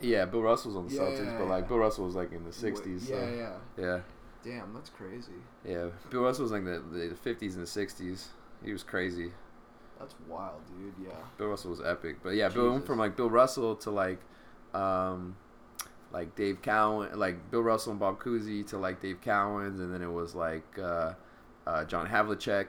Yeah. 0.00 0.24
bill 0.24 0.42
russell 0.42 0.70
was 0.70 0.76
on 0.76 0.88
the 0.88 0.94
Yeah, 0.94 1.00
celtics 1.02 1.24
yeah, 1.32 1.38
but 1.38 1.48
like 1.48 1.62
yeah. 1.64 1.68
bill 1.68 1.78
russell 1.78 2.04
was 2.06 2.14
like 2.14 2.32
in 2.32 2.44
the 2.44 2.50
60s 2.50 3.08
Yeah, 3.08 3.16
so 3.16 3.34
yeah. 3.36 3.84
yeah 3.84 4.00
Damn, 4.42 4.72
that's 4.72 4.88
crazy. 4.88 5.32
Yeah, 5.68 5.88
Bill 6.08 6.22
Russell 6.22 6.44
was 6.44 6.50
like 6.52 6.64
the, 6.64 6.82
the 6.90 7.14
50s 7.14 7.56
and 7.56 7.66
the 7.66 7.66
60s. 7.66 8.28
He 8.64 8.72
was 8.72 8.82
crazy. 8.82 9.32
That's 9.98 10.14
wild, 10.26 10.62
dude. 10.66 10.94
Yeah. 11.06 11.12
Bill 11.36 11.48
Russell 11.48 11.72
was 11.72 11.82
epic. 11.82 12.22
But 12.22 12.30
yeah, 12.36 12.48
Bill 12.48 12.70
went 12.72 12.86
from 12.86 12.98
like 12.98 13.16
Bill 13.18 13.28
Russell 13.28 13.76
to 13.76 13.90
like 13.90 14.18
um 14.72 15.36
like 16.10 16.34
Dave 16.36 16.62
Cowan, 16.62 17.18
like 17.18 17.50
Bill 17.50 17.60
Russell 17.60 17.90
and 17.90 18.00
Bob 18.00 18.18
Cousy 18.18 18.66
to 18.68 18.78
like 18.78 19.02
Dave 19.02 19.20
Cowens 19.20 19.78
and 19.78 19.92
then 19.92 20.00
it 20.00 20.10
was 20.10 20.34
like 20.34 20.64
uh, 20.82 21.12
uh, 21.66 21.84
John 21.84 22.06
Havlicek 22.08 22.66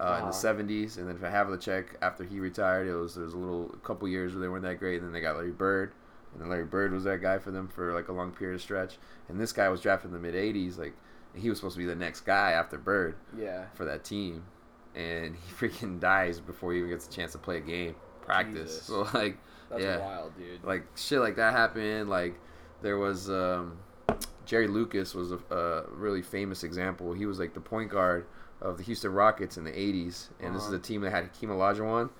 uh, 0.00 0.04
in 0.04 0.08
Uh-huh. 0.08 0.26
the 0.26 0.32
'70s, 0.32 0.96
and 0.98 1.08
then 1.08 1.18
for 1.18 1.26
Havlicek 1.26 1.86
after 2.02 2.24
he 2.24 2.40
retired, 2.40 2.88
it 2.88 2.94
was 2.94 3.14
there 3.14 3.24
was 3.24 3.34
a 3.34 3.38
little 3.38 3.70
a 3.74 3.86
couple 3.86 4.08
years 4.08 4.32
where 4.32 4.40
they 4.42 4.48
weren't 4.48 4.62
that 4.64 4.78
great, 4.78 4.96
and 4.96 5.04
then 5.06 5.12
they 5.12 5.20
got 5.20 5.36
Larry 5.36 5.50
Bird, 5.50 5.92
and 6.32 6.40
then 6.42 6.48
Larry 6.48 6.64
Bird 6.64 6.92
was 6.92 7.04
that 7.04 7.20
guy 7.20 7.38
for 7.38 7.50
them 7.50 7.68
for 7.68 7.92
like 7.92 8.08
a 8.08 8.12
long 8.12 8.32
period 8.32 8.54
of 8.54 8.62
stretch, 8.62 8.98
and 9.28 9.38
this 9.40 9.52
guy 9.52 9.68
was 9.68 9.80
drafted 9.80 10.08
in 10.08 10.12
the 10.14 10.18
mid 10.20 10.34
'80s, 10.34 10.78
like 10.78 10.94
he 11.34 11.48
was 11.48 11.58
supposed 11.58 11.74
to 11.74 11.78
be 11.80 11.86
the 11.86 11.94
next 11.94 12.22
guy 12.22 12.52
after 12.52 12.76
Bird 12.78 13.14
Yeah. 13.36 13.66
for 13.74 13.84
that 13.84 14.02
team, 14.04 14.44
and 14.94 15.36
he 15.36 15.52
freaking 15.68 16.00
dies 16.00 16.40
before 16.40 16.72
he 16.72 16.78
even 16.78 16.90
gets 16.90 17.06
a 17.06 17.10
chance 17.10 17.32
to 17.32 17.38
play 17.38 17.58
a 17.58 17.60
game, 17.60 17.94
practice. 18.22 18.72
Jesus. 18.78 18.82
So 18.84 19.02
like, 19.14 19.36
That's 19.70 19.82
yeah, 19.82 19.98
wild, 19.98 20.36
dude. 20.38 20.64
like 20.64 20.84
shit 20.96 21.20
like 21.20 21.36
that 21.36 21.52
happened. 21.52 22.08
Like 22.08 22.34
there 22.82 22.96
was 22.96 23.28
um, 23.30 23.78
Jerry 24.50 24.66
Lucas 24.66 25.14
was 25.14 25.30
a, 25.30 25.38
a 25.54 25.84
really 25.90 26.22
famous 26.22 26.64
example. 26.64 27.12
He 27.12 27.24
was 27.24 27.38
like 27.38 27.54
the 27.54 27.60
point 27.60 27.88
guard 27.88 28.26
of 28.60 28.78
the 28.78 28.82
Houston 28.82 29.12
Rockets 29.12 29.56
in 29.56 29.62
the 29.62 29.70
'80s, 29.70 30.26
and 30.40 30.52
this 30.56 30.62
is 30.62 30.68
Uh-huh. 30.70 30.76
a 30.76 30.80
team 30.80 31.02
that 31.02 31.12
had 31.12 31.22
Hakeem 31.24 31.50
Olajuwon. 31.50 32.10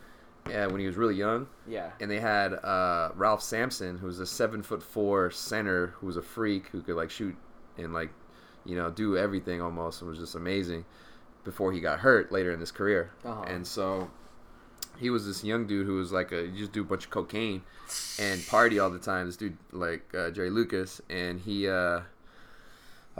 Yeah, 0.48 0.66
when 0.68 0.80
he 0.80 0.86
was 0.86 0.96
really 0.96 1.16
young, 1.16 1.48
yeah. 1.66 1.90
and 2.00 2.08
they 2.10 2.20
had 2.20 2.54
uh, 2.54 3.10
Ralph 3.16 3.42
Sampson, 3.42 3.98
who 3.98 4.06
was 4.06 4.20
a 4.20 4.26
seven 4.26 4.62
foot 4.62 4.80
four 4.82 5.30
center, 5.32 5.88
who 5.98 6.06
was 6.06 6.16
a 6.16 6.22
freak, 6.22 6.68
who 6.68 6.80
could 6.82 6.94
like 6.96 7.10
shoot 7.10 7.36
and 7.76 7.92
like, 7.92 8.10
you 8.64 8.74
know, 8.76 8.90
do 8.90 9.16
everything 9.18 9.60
almost, 9.60 10.00
It 10.00 10.06
was 10.06 10.18
just 10.18 10.34
amazing. 10.36 10.84
Before 11.44 11.72
he 11.72 11.80
got 11.80 11.98
hurt 12.00 12.30
later 12.32 12.52
in 12.52 12.60
his 12.60 12.70
career, 12.72 13.10
Uh-huh. 13.24 13.42
and 13.48 13.66
so 13.66 14.08
he 14.98 15.10
was 15.10 15.26
this 15.26 15.42
young 15.44 15.66
dude 15.66 15.86
who 15.86 15.96
was 15.96 16.10
like 16.12 16.32
a 16.32 16.42
you 16.46 16.56
just 16.58 16.72
do 16.72 16.82
a 16.82 16.84
bunch 16.84 17.04
of 17.06 17.10
cocaine 17.10 17.62
and 18.18 18.46
party 18.46 18.78
all 18.78 18.88
the 18.90 18.98
time. 18.98 19.26
This 19.26 19.36
dude 19.36 19.58
like 19.72 20.14
uh, 20.14 20.30
Jerry 20.30 20.50
Lucas, 20.50 21.00
and 21.10 21.40
he 21.40 21.68
uh, 21.68 22.00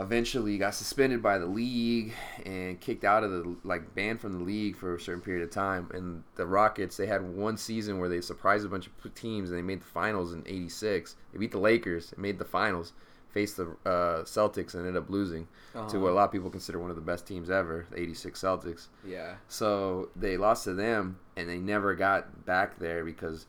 eventually 0.01 0.57
got 0.57 0.73
suspended 0.73 1.21
by 1.21 1.37
the 1.37 1.45
league 1.45 2.13
and 2.45 2.79
kicked 2.79 3.03
out 3.03 3.23
of 3.23 3.31
the 3.31 3.55
like 3.63 3.93
banned 3.95 4.19
from 4.19 4.33
the 4.33 4.43
league 4.43 4.75
for 4.75 4.95
a 4.95 4.99
certain 4.99 5.21
period 5.21 5.43
of 5.43 5.51
time. 5.51 5.89
And 5.93 6.23
the 6.35 6.45
Rockets 6.45 6.97
they 6.97 7.05
had 7.07 7.21
one 7.21 7.57
season 7.57 7.99
where 7.99 8.09
they 8.09 8.21
surprised 8.21 8.65
a 8.65 8.69
bunch 8.69 8.87
of 8.87 9.15
teams 9.15 9.49
and 9.49 9.57
they 9.57 9.61
made 9.63 9.81
the 9.81 9.85
finals 9.85 10.33
in 10.33 10.43
'86. 10.45 11.15
They 11.31 11.39
beat 11.39 11.51
the 11.51 11.59
Lakers, 11.59 12.11
and 12.13 12.21
made 12.21 12.39
the 12.39 12.45
finals, 12.45 12.93
faced 13.29 13.57
the 13.57 13.67
uh, 13.85 14.23
Celtics, 14.23 14.73
and 14.73 14.85
ended 14.85 15.01
up 15.01 15.09
losing 15.09 15.47
to 15.73 15.79
Uh-huh. 15.79 15.99
what 15.99 16.11
a 16.11 16.13
lot 16.15 16.25
of 16.25 16.31
people 16.31 16.49
consider 16.49 16.79
one 16.79 16.89
of 16.89 16.95
the 16.95 17.01
best 17.01 17.25
teams 17.27 17.49
ever, 17.49 17.85
the 17.91 17.99
'86 17.99 18.39
Celtics. 18.41 18.87
Yeah. 19.05 19.35
So 19.47 20.09
they 20.15 20.35
lost 20.37 20.63
to 20.65 20.73
them, 20.73 21.19
and 21.37 21.47
they 21.47 21.57
never 21.59 21.95
got 21.95 22.45
back 22.45 22.77
there 22.79 23.05
because 23.05 23.45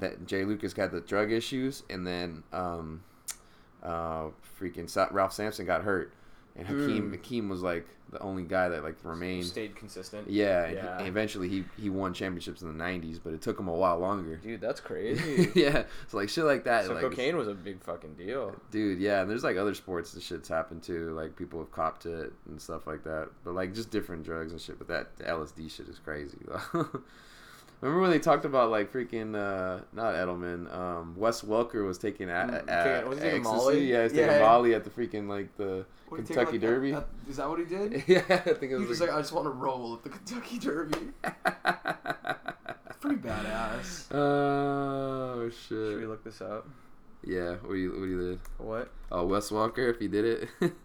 that 0.00 0.26
Jay 0.26 0.44
Lucas 0.44 0.74
got 0.74 0.90
the 0.92 1.00
drug 1.00 1.30
issues, 1.32 1.82
and 1.88 2.06
then 2.06 2.42
um, 2.52 3.02
uh, 3.84 4.28
freaking 4.60 4.88
Sa- 4.88 5.08
Ralph 5.10 5.32
Sampson 5.32 5.66
got 5.66 5.82
hurt, 5.82 6.12
and 6.56 6.66
Hakeem 6.66 7.10
Mm. 7.10 7.12
Hakeem 7.12 7.48
was 7.48 7.62
like 7.62 7.86
the 8.10 8.20
only 8.20 8.44
guy 8.44 8.68
that 8.68 8.84
like 8.84 8.94
remained. 9.02 9.44
Stayed 9.46 9.74
consistent. 9.74 10.30
Yeah, 10.30 10.64
and, 10.66 11.00
he, 11.02 11.06
eventually 11.08 11.48
he 11.48 11.64
he 11.76 11.90
won 11.90 12.14
championships 12.14 12.62
in 12.62 12.76
the 12.78 12.84
'90s, 12.84 13.18
but 13.22 13.32
it 13.34 13.42
took 13.42 13.58
him 13.58 13.66
a 13.68 13.74
while 13.74 13.98
longer. 13.98 14.36
Dude, 14.36 14.60
that's 14.60 14.80
crazy. 14.88 15.50
yeah, 15.54 15.84
so 16.08 16.16
like 16.18 16.28
shit 16.28 16.44
like 16.44 16.64
that. 16.64 16.84
so 16.86 16.92
like, 16.94 17.02
cocaine 17.02 17.36
was 17.36 17.48
a 17.48 17.54
big 17.54 17.82
fucking 17.82 18.14
deal. 18.14 18.54
Dude, 18.70 19.00
yeah, 19.00 19.22
and 19.22 19.30
there's 19.30 19.42
like 19.44 19.56
other 19.56 19.74
sports 19.74 20.12
that 20.12 20.22
shit's 20.22 20.48
happened 20.48 20.82
too. 20.82 21.10
Like 21.10 21.34
people 21.36 21.58
have 21.58 21.72
copped 21.72 22.06
it 22.06 22.32
and 22.48 22.60
stuff 22.60 22.86
like 22.86 23.02
that. 23.04 23.30
But 23.44 23.54
like 23.54 23.74
just 23.74 23.90
different 23.90 24.22
drugs 24.24 24.52
and 24.52 24.60
shit. 24.60 24.78
But 24.78 24.88
that 24.88 25.18
LSD 25.18 25.70
shit 25.70 25.88
is 25.88 25.98
crazy 25.98 26.38
though. 26.46 26.88
Remember 27.80 28.00
when 28.02 28.10
they 28.10 28.18
talked 28.18 28.44
about 28.46 28.70
like 28.70 28.90
freaking 28.92 29.34
uh 29.36 29.82
not 29.92 30.14
Edelman, 30.14 30.72
um 30.74 31.14
Wes 31.16 31.42
Welker 31.42 31.86
was 31.86 31.98
taking 31.98 32.30
a, 32.30 32.32
Mm, 32.32 33.04
a, 33.04 33.08
was 33.08 33.18
he 33.18 33.24
taking? 33.24 33.42
Molly? 33.42 33.84
Yeah, 33.90 33.96
he 33.98 34.02
was 34.04 34.12
taking 34.12 34.26
yeah. 34.30 34.40
Molly 34.40 34.74
at 34.74 34.84
the 34.84 34.90
freaking 34.90 35.28
like 35.28 35.54
the 35.56 35.84
What, 36.08 36.20
he 36.20 36.26
take, 36.26 36.36
Kentucky 36.36 36.52
like, 36.52 36.60
Derby. 36.62 36.90
that- 36.92 37.06
that- 37.24 37.30
Is 37.30 37.36
that 37.36 37.48
what 37.48 37.58
he 37.58 37.64
did? 37.66 38.04
yeah, 38.06 38.22
I 38.28 38.36
think 38.38 38.62
it 38.62 38.68
He 38.68 38.74
was 38.74 38.88
was 38.88 38.98
just 38.98 39.00
like, 39.02 39.10
I 39.10 39.20
just 39.20 39.32
want 39.32 39.44
to 39.46 39.50
roll 39.50 39.94
at 39.94 40.02
the 40.02 40.08
Kentucky 40.10 40.58
Derby. 40.58 40.98
Pretty 43.00 43.16
badass. 43.16 44.06
oh 44.14 45.50
shit! 45.50 45.68
Should 45.68 46.00
we 46.00 46.06
look 46.06 46.24
this 46.24 46.40
up? 46.40 46.66
Yeah, 47.22 47.56
what 47.62 47.72
do 47.72 47.76
you 47.76 47.90
what 47.90 47.98
do 48.00 48.08
you 48.08 48.28
did? 48.30 48.40
What? 48.56 48.88
Oh, 49.12 49.26
Wes 49.26 49.50
Welker, 49.50 49.90
if 49.90 49.98
he 49.98 50.08
did 50.08 50.24
it. 50.24 50.72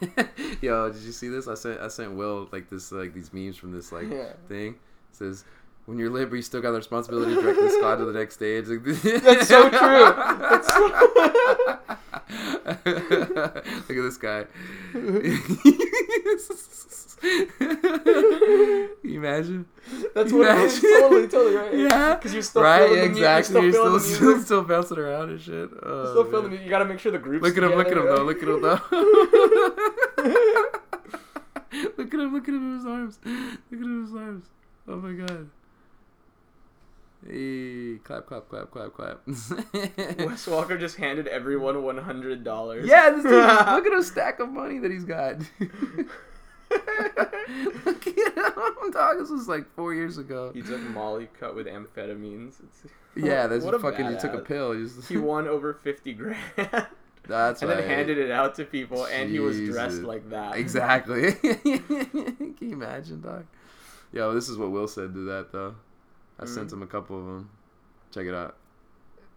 Yo, 0.60 0.90
did 0.92 1.02
you 1.02 1.12
see 1.12 1.28
this? 1.28 1.48
I 1.48 1.54
sent 1.54 1.80
I 1.80 1.88
sent 1.88 2.12
Will 2.14 2.48
like 2.52 2.68
this 2.70 2.92
like 2.92 3.12
these 3.14 3.32
memes 3.32 3.56
from 3.56 3.72
this 3.72 3.90
like 3.92 4.08
Yeah. 4.10 4.32
thing. 4.48 4.74
It 5.10 5.16
says 5.16 5.44
when 5.86 5.98
you're 5.98 6.10
Libra, 6.10 6.36
you 6.38 6.42
still 6.42 6.60
got 6.60 6.72
the 6.72 6.76
responsibility 6.78 7.34
to 7.34 7.40
direct 7.40 7.58
the 7.58 7.70
squad 7.70 7.96
to 7.96 8.04
the 8.04 8.12
next 8.12 8.34
stage. 8.34 8.66
Like, 8.68 8.84
That's 9.22 9.48
so 9.48 9.70
true. 9.70 10.12
That's 10.50 10.68
Look 13.88 13.96
at 13.96 13.98
this 14.02 14.18
guy. 14.18 14.44
You 19.02 19.18
imagine? 19.20 19.66
That's 20.14 20.32
what 20.32 20.46
it 20.46 20.56
is. 20.64 20.78
Imagine. 20.84 21.00
Totally, 21.00 21.28
totally 21.28 21.56
right. 21.56 21.74
Yeah. 21.74 22.14
Because 22.14 22.32
you're 22.32 22.42
still 22.42 22.62
right, 22.62 22.88
feeling 22.88 23.00
the 23.00 23.06
exactly. 23.06 23.54
You're 23.54 23.64
You're 23.64 23.72
still, 23.72 23.98
still, 24.00 24.40
still, 24.42 24.62
bouncing 24.62 24.98
around 24.98 25.30
and 25.30 25.40
shit. 25.40 25.70
Oh, 25.82 26.04
still 26.10 26.22
man. 26.24 26.32
feeling 26.32 26.50
the 26.50 26.58
You 26.62 26.68
gotta 26.70 26.84
make 26.84 27.00
sure 27.00 27.10
the 27.10 27.18
groups. 27.18 27.42
Look 27.42 27.56
at 27.56 27.64
him, 27.64 27.72
look 27.72 27.88
at 27.88 27.96
him 27.96 28.04
though, 28.04 28.22
look 28.22 28.40
at 28.42 28.48
him 28.48 28.60
though. 28.62 28.80
look 31.96 32.14
at 32.14 32.20
him, 32.20 32.32
look 32.34 32.46
at 32.48 32.54
him 32.54 32.70
in 32.70 32.74
his 32.76 32.86
arms. 32.86 33.18
Look 33.24 33.34
at 33.72 33.78
him 33.78 33.82
in 33.82 34.02
his 34.06 34.14
arms. 34.14 34.44
Oh 34.86 34.96
my 34.96 35.12
god. 35.12 35.48
Hey, 37.26 37.98
clap, 38.04 38.26
clap, 38.26 38.48
clap, 38.48 38.70
clap, 38.70 38.92
clap. 38.92 39.20
Wes 39.26 40.46
Welker 40.46 40.78
just 40.78 40.96
handed 40.96 41.26
everyone 41.26 41.82
one 41.82 41.98
hundred 41.98 42.44
dollars. 42.44 42.86
yeah, 42.88 43.10
this 43.10 43.24
dude, 43.24 43.32
look 43.32 43.86
at 43.86 43.92
his 43.92 44.06
stack 44.06 44.38
of 44.40 44.48
money 44.48 44.78
that 44.78 44.90
he's 44.90 45.04
got. 45.04 45.38
look 46.70 48.06
at 48.06 48.16
him, 48.16 48.90
dog. 48.92 49.18
This 49.18 49.30
was 49.30 49.48
like 49.48 49.68
four 49.74 49.94
years 49.94 50.18
ago. 50.18 50.52
He 50.54 50.62
took 50.62 50.80
Molly 50.80 51.28
cut 51.38 51.54
with 51.56 51.66
amphetamines. 51.66 52.54
It's, 52.62 52.92
Yeah, 53.16 53.46
that's 53.48 53.64
what 53.64 53.74
a 53.74 53.78
fucking. 53.78 54.10
He 54.10 54.16
took 54.16 54.34
a 54.34 54.38
pill. 54.38 54.72
He, 54.72 54.86
He 55.08 55.16
won 55.16 55.48
over 55.48 55.74
fifty 55.74 56.12
grand. 56.12 56.38
That's 57.26 57.60
and 57.60 57.70
right. 57.70 57.78
then 57.80 57.88
handed 57.88 58.18
it 58.18 58.30
out 58.30 58.54
to 58.54 58.64
people, 58.64 59.06
and 59.06 59.28
he 59.28 59.38
was 59.40 59.58
dressed 59.58 60.02
like 60.02 60.30
that. 60.30 60.56
Exactly. 60.56 61.32
Can 61.32 62.54
you 62.60 62.72
imagine, 62.72 63.20
dog? 63.20 63.44
Yo, 64.12 64.32
this 64.32 64.48
is 64.48 64.56
what 64.56 64.70
Will 64.70 64.88
said 64.88 65.12
to 65.14 65.24
that 65.26 65.52
though. 65.52 65.74
I 66.38 66.44
sent 66.46 66.68
Mm. 66.68 66.74
him 66.74 66.82
a 66.82 66.86
couple 66.86 67.18
of 67.18 67.24
them. 67.26 67.50
Check 68.12 68.26
it 68.26 68.34
out. 68.34 68.56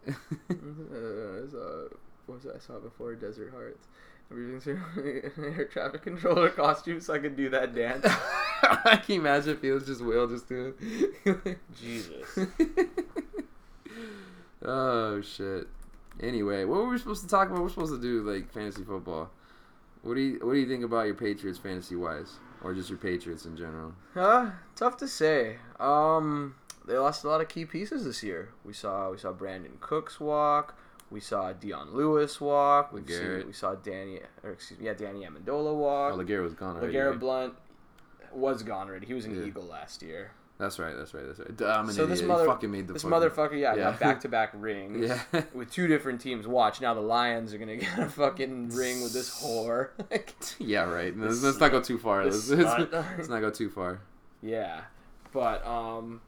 uh, 0.08 0.14
uh, 0.14 1.88
what 2.26 2.36
was 2.36 2.44
that 2.44 2.56
I 2.56 2.60
saw 2.60 2.80
before? 2.80 3.16
Desert 3.16 3.52
Hearts. 3.52 3.88
Everything's 4.32 4.66
air 5.38 5.66
traffic 5.66 6.04
controller 6.04 6.50
costume, 6.50 7.02
so 7.02 7.14
I 7.14 7.20
could 7.20 7.36
do 7.36 7.50
that 7.50 7.76
dance. 7.76 8.06
I 8.64 9.02
can 9.06 9.16
imagine 9.18 9.54
if 9.58 9.64
it 9.64 9.74
was 9.74 9.86
just 9.86 10.02
Will 10.02 10.28
just 10.28 10.48
doing? 10.48 10.74
Jesus. 11.78 12.40
oh 14.64 15.22
shit. 15.22 15.68
Anyway, 16.22 16.66
what 16.66 16.82
were 16.82 16.90
we 16.90 16.98
supposed 16.98 17.24
to 17.24 17.28
talk 17.30 17.50
about? 17.50 17.62
We're 17.62 17.70
supposed 17.70 17.94
to 17.94 18.02
do 18.02 18.22
like 18.22 18.52
fantasy 18.52 18.84
football. 18.84 19.30
What 20.04 20.16
do 20.16 20.22
you 20.22 20.40
What 20.42 20.54
do 20.54 20.60
you 20.60 20.68
think 20.68 20.84
about 20.84 21.06
your 21.08 21.16
Patriots 21.16 21.60
fantasy 21.60 21.96
wise, 21.96 22.34
or 22.64 22.74
just 22.74 22.90
your 22.90 22.98
Patriots 23.00 23.46
in 23.46 23.58
general? 23.58 23.94
Uh, 24.16 24.52
tough 24.76 24.98
to 24.98 25.08
say. 25.08 25.58
Um, 25.80 26.56
they 26.88 26.98
lost 26.98 27.24
a 27.24 27.28
lot 27.28 27.42
of 27.42 27.48
key 27.48 27.66
pieces 27.66 28.06
this 28.06 28.24
year. 28.24 28.50
We 28.66 28.74
saw 28.74 29.12
we 29.12 29.18
saw 29.18 29.32
Brandin 29.34 29.80
Cooks 29.80 30.20
walk. 30.20 30.78
We 31.10 31.20
saw 31.20 31.52
Dion 31.52 31.94
Lewis 31.94 32.40
walk. 32.40 32.94
We 32.94 33.02
LeGarrette. 33.02 33.46
we 33.46 33.54
saw 33.54 33.76
Danny, 33.76 34.20
or 34.44 34.52
excuse 34.52 34.80
me, 34.80 34.86
yeah, 34.86 34.94
Danny 34.94 35.26
Amendola 35.26 35.76
walk. 35.76 36.14
Oh, 36.14 36.18
LeGarrette 36.18 36.44
was 36.44 36.54
gone 36.54 36.78
already. 36.78 36.94
LeGarrette 36.94 37.10
right? 37.12 37.20
Blount 37.20 37.54
was 38.34 38.64
gone 38.64 38.88
already. 38.88 39.08
He 39.08 39.14
was 39.14 39.26
an 39.26 39.36
Yeah. 39.36 39.44
Eagle 39.46 39.64
last 39.64 40.02
year. 40.02 40.32
That's 40.58 40.78
right. 40.80 40.96
That's 40.96 41.14
right. 41.14 41.24
That's 41.26 41.40
right. 41.40 41.50
An 41.50 41.92
So 41.92 42.06
this 42.06 42.22
mother- 42.22 42.44
he 42.44 42.48
fucking 42.50 42.72
made 42.72 42.88
the 42.88 42.94
This 42.94 43.02
fucking- 43.02 43.18
motherfucker, 43.30 43.60
yeah, 43.60 43.74
Yeah. 43.76 43.92
got 43.92 44.00
back 44.00 44.20
to 44.22 44.30
back 44.30 44.52
rings. 44.54 45.10
Yeah. 45.34 45.42
With 45.54 45.72
two 45.72 45.88
different 45.88 46.22
teams. 46.22 46.48
Watch 46.48 46.80
now, 46.82 46.94
the 46.94 47.02
Lions 47.02 47.52
are 47.54 47.58
gonna 47.58 47.76
get 47.78 47.98
a 48.00 48.08
fucking 48.08 48.70
ring 48.70 49.02
with 49.02 49.12
this 49.12 49.44
whore. 49.44 49.90
Yeah, 50.60 50.84
right. 50.84 51.18
Let's, 51.18 51.42
let's 51.44 51.60
not 51.60 51.72
go 51.72 51.82
too 51.82 51.98
far. 51.98 52.24
Let's, 52.26 52.48
let's, 52.50 52.92
let's 53.18 53.28
not 53.28 53.42
go 53.42 53.50
too 53.50 53.70
far. 53.72 54.02
yeah, 54.42 54.82
but 55.34 55.66
um, 55.66 56.22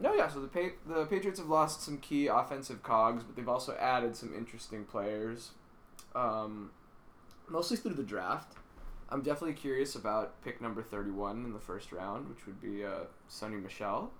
no, 0.00 0.14
yeah. 0.14 0.28
So 0.28 0.40
the 0.40 0.48
pa- 0.48 0.76
the 0.86 1.04
Patriots 1.06 1.38
have 1.38 1.48
lost 1.48 1.82
some 1.82 1.98
key 1.98 2.26
offensive 2.26 2.82
cogs, 2.82 3.22
but 3.22 3.36
they've 3.36 3.48
also 3.48 3.76
added 3.78 4.16
some 4.16 4.34
interesting 4.34 4.84
players. 4.84 5.50
Um, 6.14 6.70
mostly 7.48 7.76
through 7.76 7.94
the 7.94 8.02
draft. 8.02 8.54
I'm 9.12 9.22
definitely 9.22 9.54
curious 9.54 9.94
about 9.96 10.40
pick 10.42 10.60
number 10.60 10.82
31 10.82 11.44
in 11.44 11.52
the 11.52 11.58
first 11.58 11.90
round, 11.92 12.28
which 12.28 12.46
would 12.46 12.60
be 12.60 12.84
uh, 12.84 13.00
Sony 13.28 13.60
Michel. 13.62 14.12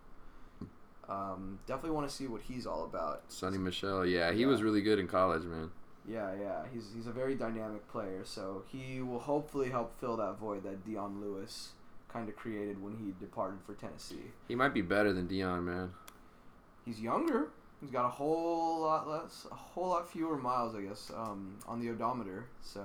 Um, 1.09 1.59
definitely 1.67 1.91
want 1.97 2.09
to 2.09 2.15
see 2.15 2.27
what 2.27 2.43
he's 2.43 2.67
all 2.67 2.85
about. 2.85 3.29
Sony 3.29 3.59
Michel. 3.59 4.07
Yeah, 4.07 4.33
he 4.33 4.43
Yeah. 4.43 4.47
was 4.47 4.63
really 4.63 4.81
good 4.83 4.99
in 4.99 5.09
college, 5.09 5.43
man. 5.45 5.71
Yeah, 6.09 6.33
yeah. 6.41 6.63
He's 6.73 6.91
he's 6.95 7.07
a 7.07 7.13
very 7.13 7.35
dynamic 7.35 7.87
player, 7.89 8.23
so 8.25 8.63
he 8.69 9.01
will 9.03 9.19
hopefully 9.21 9.71
help 9.71 9.99
fill 10.01 10.17
that 10.17 10.39
void 10.39 10.63
that 10.65 10.85
Dion 10.85 11.21
Lewis 11.21 11.71
kind 12.13 12.29
of 12.29 12.37
created 12.37 12.83
when 12.83 12.95
he 12.97 13.13
departed 13.25 13.59
for 13.65 13.75
Tennessee. 13.75 14.31
He 14.49 14.55
might 14.55 14.75
be 14.75 14.83
better 14.83 15.13
than 15.13 15.27
Dion, 15.27 15.65
man. 15.65 15.91
He's 16.85 17.01
younger. 17.01 17.49
He's 17.81 17.91
got 17.91 18.05
a 18.05 18.09
whole 18.11 18.81
lot 18.81 19.09
less, 19.09 19.47
a 19.51 19.55
whole 19.55 19.89
lot 19.89 20.11
fewer 20.11 20.37
miles, 20.37 20.75
I 20.75 20.83
guess, 20.83 21.11
um, 21.17 21.57
on 21.67 21.81
the 21.81 21.91
odometer. 21.91 22.47
So 22.63 22.85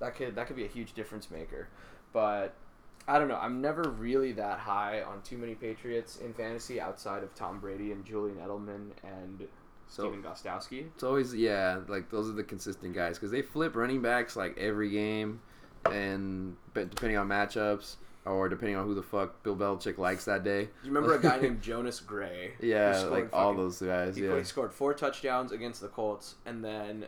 that 0.00 0.14
could 0.16 0.34
that 0.36 0.46
could 0.46 0.56
be 0.56 0.64
a 0.64 0.68
huge 0.68 0.94
difference 0.94 1.30
maker. 1.30 1.68
But 2.12 2.54
I 3.06 3.18
don't 3.18 3.28
know. 3.28 3.36
I'm 3.36 3.60
never 3.60 3.82
really 3.82 4.32
that 4.32 4.58
high 4.60 5.02
on 5.02 5.22
too 5.22 5.36
many 5.38 5.54
Patriots 5.54 6.16
in 6.16 6.32
fantasy 6.34 6.80
outside 6.80 7.22
of 7.22 7.34
Tom 7.34 7.58
Brady 7.60 7.92
and 7.92 8.04
Julian 8.04 8.38
Edelman 8.38 8.90
and 9.02 9.46
So- 9.88 10.04
Stephen 10.04 10.22
Gostkowski. 10.22 10.86
It's 10.94 11.02
always 11.02 11.34
yeah, 11.34 11.80
like 11.88 12.10
those 12.10 12.28
are 12.28 12.34
the 12.34 12.44
consistent 12.44 12.94
guys 12.94 13.16
because 13.18 13.30
they 13.30 13.42
flip 13.42 13.76
running 13.76 14.00
backs 14.02 14.36
like 14.36 14.56
every 14.56 14.90
game, 14.90 15.40
and 15.86 16.56
depending 16.74 17.16
on 17.16 17.28
matchups 17.28 17.96
or 18.24 18.48
depending 18.48 18.76
on 18.76 18.84
who 18.86 18.94
the 18.94 19.02
fuck 19.02 19.42
Bill 19.42 19.56
Belichick 19.56 19.96
likes 19.98 20.24
that 20.26 20.44
day. 20.44 20.64
Do 20.64 20.70
you 20.88 20.92
remember 20.92 21.14
a 21.14 21.20
guy 21.20 21.38
named 21.42 21.62
Jonas 21.62 22.00
Gray? 22.00 22.52
Yeah, 22.60 22.98
like 23.10 23.30
all 23.32 23.54
those 23.54 23.80
guys. 23.80 24.16
He, 24.16 24.24
Yeah, 24.26 24.36
he 24.36 24.44
scored 24.44 24.72
four 24.72 24.92
touchdowns 24.94 25.52
against 25.52 25.80
the 25.80 25.88
Colts, 25.88 26.34
and 26.44 26.62
then 26.64 27.06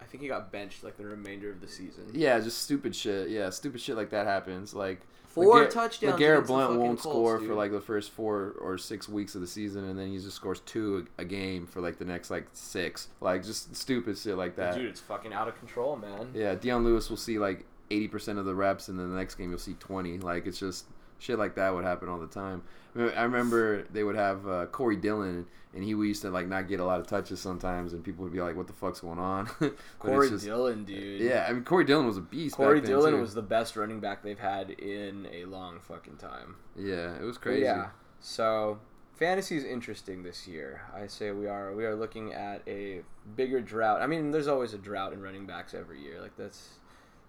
I 0.00 0.04
think 0.04 0.22
he 0.22 0.28
got 0.28 0.52
benched 0.52 0.84
like 0.84 0.96
the 0.96 1.06
remainder 1.06 1.50
of 1.50 1.60
the 1.60 1.68
season. 1.68 2.04
yeah, 2.12 2.38
just 2.40 2.62
stupid 2.62 2.94
shit. 2.94 3.28
Yeah, 3.30 3.50
stupid 3.50 3.80
shit 3.80 3.96
like 3.96 4.10
that 4.10 4.26
happens. 4.26 4.72
Like 4.74 5.00
Four 5.26 5.44
LeGar- 5.64 5.70
touchdowns 5.70 6.14
LeGarrette 6.20 6.32
against 6.34 6.48
Blount 6.48 6.66
fucking 6.70 6.80
won't 6.80 6.98
Colts, 6.98 7.02
score 7.16 7.38
dude. 7.38 7.46
for 7.48 7.54
like 7.54 7.70
the 7.70 7.80
first 7.80 8.10
four 8.10 8.54
or 8.60 8.76
six 8.78 9.08
weeks 9.08 9.36
of 9.36 9.40
the 9.40 9.46
season, 9.46 9.84
and 9.84 9.96
then 9.96 10.08
he 10.08 10.18
just 10.18 10.34
scores 10.34 10.58
two 10.66 11.06
a, 11.18 11.22
a 11.22 11.24
game 11.24 11.66
for 11.68 11.80
like 11.80 11.98
the 11.98 12.04
next 12.04 12.30
like 12.32 12.46
six. 12.52 13.06
Like 13.20 13.44
just 13.44 13.76
stupid 13.76 14.18
shit 14.18 14.36
like 14.36 14.56
that. 14.56 14.74
Dude, 14.74 14.86
it's 14.86 14.98
fucking 15.00 15.32
out 15.32 15.46
of 15.46 15.56
control, 15.58 15.94
man. 15.96 16.30
Yeah, 16.34 16.56
Dion 16.56 16.82
Lewis 16.84 17.08
will 17.10 17.16
see 17.16 17.38
like 17.38 17.64
eighty 17.90 18.08
percent 18.08 18.38
of 18.38 18.44
the 18.44 18.54
reps, 18.54 18.88
and 18.88 18.98
then 18.98 19.10
the 19.10 19.16
next 19.16 19.34
game 19.36 19.50
you'll 19.50 19.58
see 19.58 19.74
twenty. 19.74 20.18
Like 20.18 20.46
it's 20.46 20.58
just 20.58 20.86
shit 21.18 21.38
like 21.38 21.54
that 21.56 21.74
would 21.74 21.84
happen 21.84 22.08
all 22.08 22.18
the 22.18 22.26
time. 22.26 22.62
I 22.96 23.22
remember- 23.22 23.84
they 23.92 24.02
would 24.02 24.16
have 24.16 24.48
uh, 24.48 24.66
Corey 24.66 24.96
Dillon, 24.96 25.46
and 25.74 25.84
he 25.84 25.90
used 25.90 26.22
to 26.22 26.30
like 26.30 26.48
not 26.48 26.66
get 26.66 26.80
a 26.80 26.84
lot 26.84 26.98
of 26.98 27.06
touches 27.06 27.38
sometimes, 27.38 27.92
and 27.92 28.02
people 28.02 28.24
would 28.24 28.32
be 28.32 28.40
like, 28.40 28.56
"What 28.56 28.66
the 28.66 28.72
fuck's 28.72 29.00
going 29.00 29.18
on?" 29.20 29.46
Corey 30.00 30.28
just- 30.30 30.44
Dillon, 30.44 30.84
dude. 30.84 31.20
Yeah, 31.20 31.46
I 31.48 31.52
mean 31.52 31.62
Corey 31.64 31.84
Dillon 31.84 32.06
was 32.06 32.16
a 32.16 32.20
beast. 32.22 32.56
Corey 32.56 32.80
back 32.80 32.86
then, 32.88 32.96
Dillon 32.98 33.14
too. 33.14 33.20
was 33.20 33.34
the 33.34 33.42
best 33.42 33.76
running 33.76 34.00
back 34.00 34.22
they've 34.22 34.38
had 34.38 34.70
in 34.70 35.28
a 35.32 35.44
long 35.44 35.78
fucking 35.80 36.16
time. 36.16 36.56
Yeah, 36.76 37.14
it 37.16 37.22
was 37.22 37.36
But 37.36 37.42
crazy. 37.42 37.62
Yeah. 37.64 37.90
So 38.18 38.78
fantasy 39.14 39.56
is 39.56 39.64
interesting 39.64 40.22
this 40.24 40.48
year. 40.48 40.80
I 40.94 41.06
say 41.06 41.30
we 41.30 41.46
are 41.46 41.72
we 41.74 41.84
are 41.84 41.94
looking 41.94 42.32
at 42.32 42.62
a 42.66 43.02
bigger 43.36 43.60
drought. 43.60 44.02
I 44.02 44.06
mean, 44.08 44.30
there's 44.32 44.48
always 44.48 44.74
a 44.74 44.78
drought 44.78 45.12
in 45.12 45.20
running 45.22 45.46
backs 45.46 45.74
every 45.74 46.00
year. 46.02 46.20
Like 46.20 46.36
that's 46.36 46.70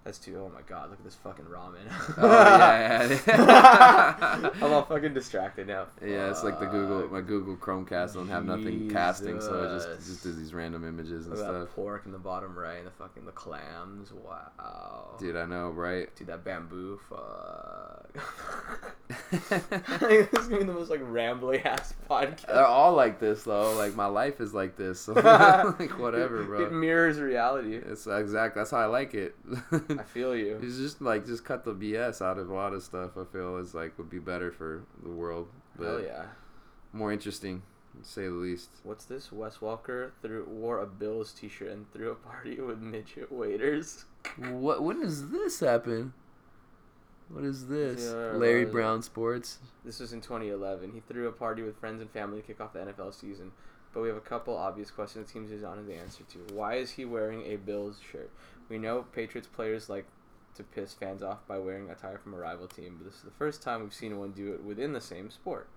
that's 0.03 0.17
too. 0.17 0.37
Oh 0.37 0.51
my 0.53 0.61
god, 0.67 0.89
look 0.89 0.99
at 0.99 1.05
this 1.05 1.15
fucking 1.15 1.45
ramen. 1.45 1.85
Oh 2.17 2.27
yeah, 2.27 3.17
yeah. 3.27 4.49
I'm 4.61 4.73
all 4.73 4.83
fucking 4.83 5.13
distracted 5.13 5.67
now. 5.67 5.87
Yeah, 6.01 6.31
it's 6.31 6.43
like 6.43 6.59
the 6.59 6.65
Google 6.65 7.07
my 7.09 7.21
Google 7.21 7.55
Chromecast 7.55 8.15
don't 8.15 8.27
have 8.29 8.45
nothing 8.45 8.89
casting, 8.89 9.39
so 9.39 9.63
it 9.63 9.77
just 9.77 10.07
just 10.07 10.23
does 10.23 10.37
these 10.37 10.53
random 10.55 10.87
images 10.87 11.27
and 11.27 11.35
Look 11.35 11.45
at 11.45 11.51
stuff. 11.51 11.61
that 11.61 11.75
pork 11.75 12.05
in 12.05 12.11
the 12.11 12.17
bottom 12.17 12.57
right, 12.57 12.77
and 12.77 12.87
the 12.87 12.91
fucking 12.91 13.25
the 13.25 13.31
clams. 13.31 14.11
Wow. 14.11 15.17
Dude, 15.19 15.35
I 15.35 15.45
know, 15.45 15.69
right? 15.69 16.13
Dude, 16.15 16.27
that 16.27 16.43
bamboo. 16.43 16.99
Fuck. 17.07 18.07
this 19.31 19.51
is 19.51 20.47
gonna 20.47 20.57
be 20.59 20.63
the 20.63 20.73
most 20.73 20.89
like 20.89 21.01
rambly 21.01 21.63
ass 21.65 21.93
podcast. 22.09 22.47
They're 22.47 22.65
all 22.65 22.93
like 22.93 23.19
this 23.19 23.43
though. 23.43 23.75
Like 23.75 23.95
my 23.95 24.05
life 24.07 24.41
is 24.41 24.53
like 24.53 24.77
this. 24.77 24.99
So 25.01 25.13
like 25.13 25.99
whatever, 25.99 26.43
bro. 26.43 26.65
It 26.65 26.71
mirrors 26.71 27.19
reality. 27.19 27.75
It's 27.75 28.07
exact. 28.07 28.55
That's 28.55 28.71
how 28.71 28.77
I 28.77 28.85
like 28.85 29.13
it. 29.13 29.35
I 29.99 30.04
feel 30.04 30.36
you. 30.36 30.60
it's 30.62 30.77
just 30.77 31.01
like 31.01 31.25
just 31.25 31.43
cut 31.45 31.63
the 31.63 31.73
BS 31.73 32.21
out 32.21 32.38
of 32.38 32.49
a 32.49 32.54
lot 32.54 32.73
of 32.73 32.84
stuff. 32.84 33.12
I 33.17 33.25
feel 33.25 33.58
is 33.58 33.73
like 33.73 33.97
would 33.97 34.10
be 34.10 34.19
better 34.19 34.51
for 34.51 34.84
the 35.04 35.10
world, 35.10 35.47
but 35.77 35.86
Hell 35.86 36.01
yeah. 36.01 36.23
more 36.93 37.12
interesting, 37.12 37.63
to 37.99 38.08
say 38.08 38.23
the 38.23 38.32
least. 38.32 38.69
What's 38.84 39.06
this? 39.06 39.32
Wes 39.32 39.58
Welker 39.58 40.12
threw 40.21 40.45
wore 40.45 40.80
a 40.80 40.86
Bills 40.86 41.32
t-shirt 41.34 41.69
and 41.69 41.91
threw 41.93 42.12
a 42.12 42.15
party 42.15 42.56
with 42.60 42.80
midget 42.80 43.32
waiters. 43.32 44.06
What? 44.38 44.84
When 44.84 45.01
does 45.01 45.30
this 45.30 45.60
happen? 45.60 46.13
What 47.30 47.45
is 47.45 47.67
this? 47.67 48.12
Yeah, 48.13 48.38
Larry 48.38 48.65
uh, 48.65 48.69
Brown 48.69 49.01
Sports. 49.01 49.60
This 49.86 49.99
was 49.99 50.12
in 50.12 50.19
2011. 50.19 50.91
He 50.91 50.99
threw 50.99 51.27
a 51.27 51.32
party 51.32 51.62
with 51.62 51.77
friends 51.77 52.01
and 52.01 52.12
family 52.12 52.41
to 52.41 52.47
kick 52.47 52.60
off 52.60 52.73
the 52.73 52.80
NFL 52.80 53.13
season. 53.13 53.51
But 53.93 54.01
we 54.01 54.08
have 54.08 54.17
a 54.17 54.21
couple 54.21 54.56
obvious 54.56 54.89
questions 54.89 55.27
the 55.27 55.34
teams 55.34 55.51
is 55.51 55.63
on 55.63 55.86
the 55.86 55.95
answer 55.95 56.23
to. 56.23 56.54
Why 56.54 56.75
is 56.75 56.91
he 56.91 57.06
wearing 57.06 57.43
a 57.43 57.58
Bills 57.58 57.99
shirt? 58.12 58.32
We 58.71 58.77
know 58.77 59.01
Patriots 59.01 59.49
players 59.49 59.89
like 59.89 60.05
to 60.55 60.63
piss 60.63 60.93
fans 60.93 61.21
off 61.21 61.45
by 61.45 61.57
wearing 61.57 61.89
attire 61.89 62.17
from 62.17 62.34
a 62.34 62.38
rival 62.38 62.67
team, 62.67 62.95
but 62.97 63.05
this 63.05 63.15
is 63.15 63.23
the 63.23 63.31
first 63.31 63.62
time 63.62 63.81
we've 63.81 63.93
seen 63.93 64.17
one 64.17 64.31
do 64.31 64.53
it 64.53 64.63
within 64.63 64.93
the 64.93 65.01
same 65.01 65.29
sport. 65.29 65.67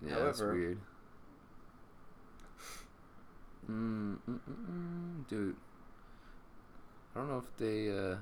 Yeah, 0.00 0.18
that's 0.18 0.40
weird. 0.40 0.78
Mm, 3.70 4.18
mm, 4.28 4.40
mm, 4.46 4.70
mm, 4.70 5.26
dude, 5.26 5.56
I 7.14 7.18
don't 7.18 7.30
know 7.30 7.38
if 7.38 7.56
they 7.56 7.88
uh, 7.88 8.16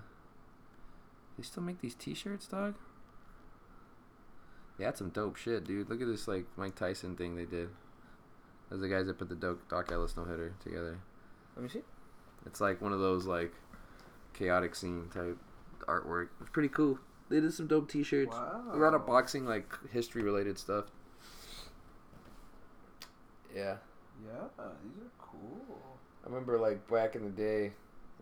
they 1.37 1.42
still 1.42 1.64
make 1.64 1.81
these 1.81 1.96
T-shirts, 1.96 2.46
dog. 2.46 2.77
They 4.79 4.85
had 4.85 4.96
some 4.96 5.09
dope 5.09 5.35
shit, 5.35 5.64
dude. 5.64 5.90
Look 5.90 6.01
at 6.01 6.07
this 6.07 6.29
like 6.29 6.46
Mike 6.57 6.77
Tyson 6.77 7.16
thing 7.16 7.35
they 7.35 7.44
did. 7.44 7.70
As 8.70 8.79
the 8.79 8.88
guys 8.88 9.07
that 9.07 9.18
put 9.18 9.31
the 9.31 9.35
Doc, 9.35 9.68
Dock 9.68 9.90
Ellis 9.90 10.16
no 10.16 10.22
hitter 10.22 10.55
together. 10.62 11.01
Let 11.57 11.64
me 11.64 11.68
see. 11.68 11.83
It's 12.46 12.61
like 12.61 12.81
one 12.81 12.92
of 12.92 13.00
those 13.00 13.26
like 13.26 13.52
chaotic 14.35 14.74
scene 14.74 15.09
type 15.12 15.38
artwork. 15.87 16.28
It's 16.40 16.50
pretty 16.50 16.68
cool. 16.68 16.98
They 17.28 17.40
did 17.40 17.52
some 17.55 17.66
dope 17.66 17.90
T-shirts. 17.90 18.35
Wow. 18.35 18.62
A 18.72 18.76
lot 18.76 18.94
of 18.94 19.07
boxing 19.07 19.46
like 19.46 19.72
history 19.90 20.22
related 20.22 20.59
stuff. 20.59 20.87
Yeah. 23.55 23.76
Yeah, 24.24 24.66
these 24.85 25.02
are 25.02 25.11
cool. 25.18 25.98
I 26.24 26.28
remember 26.28 26.59
like 26.59 26.87
back 26.88 27.16
in 27.16 27.24
the 27.24 27.31
day 27.31 27.72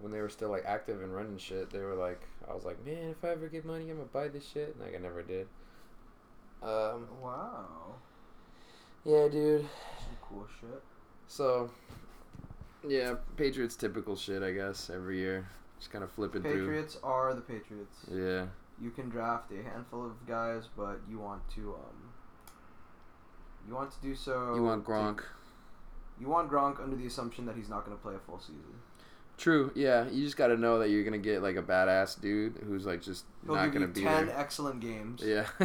when 0.00 0.12
they 0.12 0.20
were 0.20 0.28
still 0.28 0.50
like 0.50 0.64
active 0.64 1.02
and 1.02 1.14
running 1.14 1.36
shit, 1.38 1.70
they 1.70 1.80
were 1.80 1.94
like 1.94 2.20
I 2.48 2.54
was 2.54 2.64
like, 2.64 2.84
Man, 2.84 3.10
if 3.10 3.24
I 3.24 3.30
ever 3.30 3.48
get 3.48 3.64
money 3.64 3.90
I'm 3.90 3.96
gonna 3.96 4.08
buy 4.12 4.28
this 4.28 4.46
shit 4.46 4.74
and 4.74 4.84
like 4.84 4.94
I 4.94 4.98
never 4.98 5.22
did. 5.22 5.48
Um 6.62 7.06
Wow. 7.20 7.66
Yeah, 9.04 9.28
dude. 9.28 9.62
Some 9.98 10.16
cool 10.22 10.46
shit. 10.60 10.82
So 11.26 11.70
Yeah, 12.86 13.14
Patriots 13.36 13.76
typical 13.76 14.16
shit 14.16 14.42
I 14.42 14.52
guess, 14.52 14.90
every 14.90 15.18
year. 15.18 15.48
Just 15.78 15.92
kinda 15.92 16.06
flipping 16.06 16.42
through. 16.42 16.52
Patriots 16.66 16.98
are 17.02 17.34
the 17.34 17.40
Patriots. 17.40 18.06
Yeah. 18.10 18.46
You 18.80 18.90
can 18.90 19.08
draft 19.10 19.50
a 19.52 19.62
handful 19.62 20.06
of 20.06 20.26
guys, 20.26 20.68
but 20.76 21.00
you 21.08 21.18
want 21.18 21.42
to 21.56 21.74
um. 21.74 22.12
You 23.68 23.74
want 23.74 23.90
to 23.92 23.96
do 24.02 24.14
so. 24.14 24.54
You 24.54 24.62
want 24.62 24.84
to- 24.84 24.90
Gronk. 24.90 25.20
you 26.18 26.28
want 26.28 26.50
Gronk 26.50 26.82
under 26.82 26.96
the 26.96 27.06
assumption 27.06 27.44
that 27.46 27.56
he's 27.56 27.68
not 27.68 27.84
going 27.84 27.96
to 27.96 28.02
play 28.02 28.14
a 28.14 28.18
full 28.18 28.38
season. 28.40 28.80
True, 29.36 29.70
yeah. 29.74 30.06
You 30.10 30.22
just 30.24 30.36
gotta 30.36 30.56
know 30.56 30.78
that 30.80 30.90
you're 30.90 31.02
gonna 31.02 31.16
get 31.16 31.40
like 31.42 31.56
a 31.56 31.62
badass 31.62 32.20
dude 32.20 32.58
who's 32.66 32.84
like 32.84 33.00
just 33.00 33.24
He'll 33.46 33.54
not 33.54 33.72
gonna 33.72 33.86
you 33.86 33.92
be 33.92 34.02
ten 34.02 34.26
there. 34.26 34.38
excellent 34.38 34.80
games. 34.80 35.22
Yeah. 35.24 35.46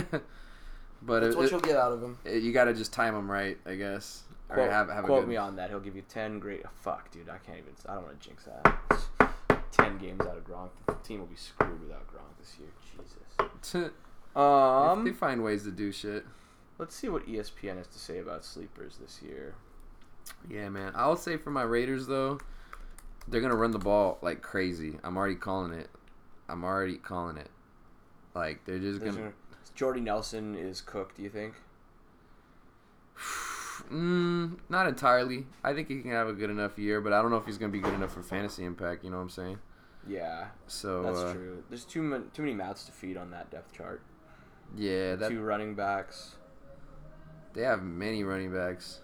but 1.02 1.20
That's 1.20 1.36
it, 1.36 1.38
what 1.38 1.46
it- 1.46 1.52
you'll 1.52 1.60
get 1.60 1.76
out 1.76 1.92
of 1.92 2.02
him. 2.02 2.18
it- 2.24 2.42
you 2.42 2.54
gotta 2.54 2.74
just 2.74 2.94
time 2.94 3.14
him 3.16 3.30
right, 3.30 3.58
I 3.66 3.76
guess. 3.76 4.24
Quote, 4.50 4.70
have, 4.70 4.90
have 4.90 5.04
a 5.04 5.08
quote 5.08 5.22
good, 5.22 5.30
me 5.30 5.38
on 5.38 5.56
that. 5.56 5.70
He'll 5.70 5.80
give 5.80 5.96
you 5.96 6.04
ten 6.08 6.40
great. 6.40 6.62
oh, 6.66 6.70
fuck, 6.82 7.10
dude. 7.12 7.30
I 7.30 7.38
can't 7.38 7.58
even. 7.58 7.74
I 7.90 7.96
don't 7.96 8.04
want 8.04 8.22
to 8.22 8.28
jinx 8.28 8.46
that. 8.46 9.32
Ten 9.72 9.98
games 9.98 10.22
out 10.22 10.38
of 10.38 10.46
Gronk. 10.46 10.70
The 10.88 10.94
team 11.04 11.20
will 11.20 11.28
be 11.28 11.36
screwed 11.36 11.82
without 11.82 12.08
Gronk 12.08 12.38
this 12.40 12.56
year. 12.60 12.70
Jesus. 12.82 13.92
Um. 14.36 15.04
they 15.04 15.12
find 15.12 15.44
ways 15.44 15.64
to 15.64 15.72
do 15.72 15.92
shit. 15.92 16.26
Let's 16.78 16.96
see 16.96 17.10
what 17.10 17.28
ESPN 17.28 17.78
has 17.78 17.88
to 17.88 18.00
say 18.00 18.20
about 18.20 18.46
sleepers 18.46 18.98
this 18.98 19.22
year. 19.22 19.56
Yeah, 20.50 20.70
man. 20.70 20.92
I'll 20.96 21.16
say 21.16 21.38
for 21.38 21.50
my 21.50 21.64
Raiders 21.64 22.06
though, 22.06 22.40
they're 23.28 23.42
gonna 23.42 23.56
run 23.56 23.72
the 23.72 23.80
ball 23.80 24.20
like 24.22 24.42
crazy. 24.42 25.00
I'm 25.04 25.18
already 25.18 25.36
calling 25.36 25.74
it. 25.74 25.90
I'm 26.48 26.64
already 26.64 26.98
calling 26.98 27.38
it. 27.38 27.50
Like 28.36 28.64
they're 28.66 28.80
just 28.80 29.04
gonna. 29.04 29.34
Jordy 29.74 30.02
Nelson 30.02 30.56
is 30.56 30.82
cooked. 30.82 31.18
Do 31.18 31.24
you 31.24 31.30
think? 31.30 31.56
Mm, 33.92 34.60
not 34.70 34.88
entirely. 34.88 35.48
I 35.64 35.74
think 35.74 35.88
he 35.88 36.02
can 36.02 36.12
have 36.12 36.28
a 36.28 36.34
good 36.34 36.50
enough 36.50 36.78
year, 36.78 37.02
but 37.02 37.14
I 37.14 37.22
don't 37.22 37.32
know 37.32 37.38
if 37.38 37.46
he's 37.46 37.58
gonna 37.58 37.72
be 37.72 37.80
good 37.80 37.94
enough 37.94 38.14
for 38.14 38.24
fantasy 38.24 38.64
impact. 38.64 39.04
You 39.04 39.12
know 39.12 39.18
what 39.18 39.24
I'm 39.24 39.30
saying? 39.30 39.60
Yeah, 40.08 40.48
So 40.68 41.02
that's 41.02 41.20
uh, 41.20 41.34
true. 41.34 41.64
There's 41.70 41.86
too 41.86 42.04
many 42.04 42.26
too 42.34 42.44
many 42.44 42.54
mouths 42.54 42.86
to 42.86 42.92
feed 42.92 43.18
on 43.18 43.32
that 43.32 43.50
depth 43.50 43.74
chart. 43.74 44.02
Yeah, 44.76 45.16
that 45.16 45.30
Two 45.30 45.42
running 45.42 45.76
backs. 45.76 46.36
They 47.54 47.62
have 47.62 47.82
many 47.82 48.24
running 48.24 48.54
backs, 48.54 49.00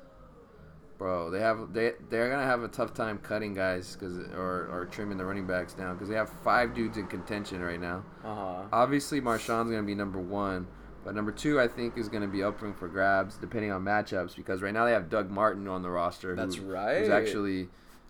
bro. 0.97 1.31
They 1.31 1.39
have 1.39 1.73
they 1.73 1.93
they're 2.09 2.29
gonna 2.29 2.45
have 2.45 2.63
a 2.63 2.67
tough 2.67 2.93
time 2.93 3.17
cutting 3.17 3.53
guys 3.53 3.95
because 3.95 4.17
or 4.35 4.67
or 4.71 4.87
trimming 4.91 5.17
the 5.17 5.25
running 5.25 5.47
backs 5.47 5.73
down 5.73 5.95
because 5.95 6.09
they 6.09 6.15
have 6.15 6.29
five 6.29 6.75
dudes 6.75 6.97
in 6.97 7.07
contention 7.07 7.61
right 7.61 7.79
now. 7.79 8.03
Uh 8.23 8.35
huh. 8.35 8.63
Obviously, 8.71 9.21
Marshawn's 9.21 9.71
gonna 9.71 9.83
be 9.83 9.95
number 9.95 10.19
one, 10.19 10.67
but 11.03 11.15
number 11.15 11.31
two 11.31 11.59
I 11.59 11.67
think 11.67 11.97
is 11.97 12.07
gonna 12.09 12.27
be 12.27 12.43
open 12.43 12.73
for 12.73 12.87
grabs 12.87 13.35
depending 13.35 13.71
on 13.71 13.83
matchups 13.83 14.35
because 14.35 14.61
right 14.61 14.73
now 14.73 14.85
they 14.85 14.91
have 14.91 15.09
Doug 15.09 15.29
Martin 15.29 15.67
on 15.67 15.81
the 15.81 15.89
roster. 15.89 16.35
That's 16.35 16.55
who- 16.55 16.71
right. 16.71 16.99
Who's 16.99 17.09
actually 17.09 17.69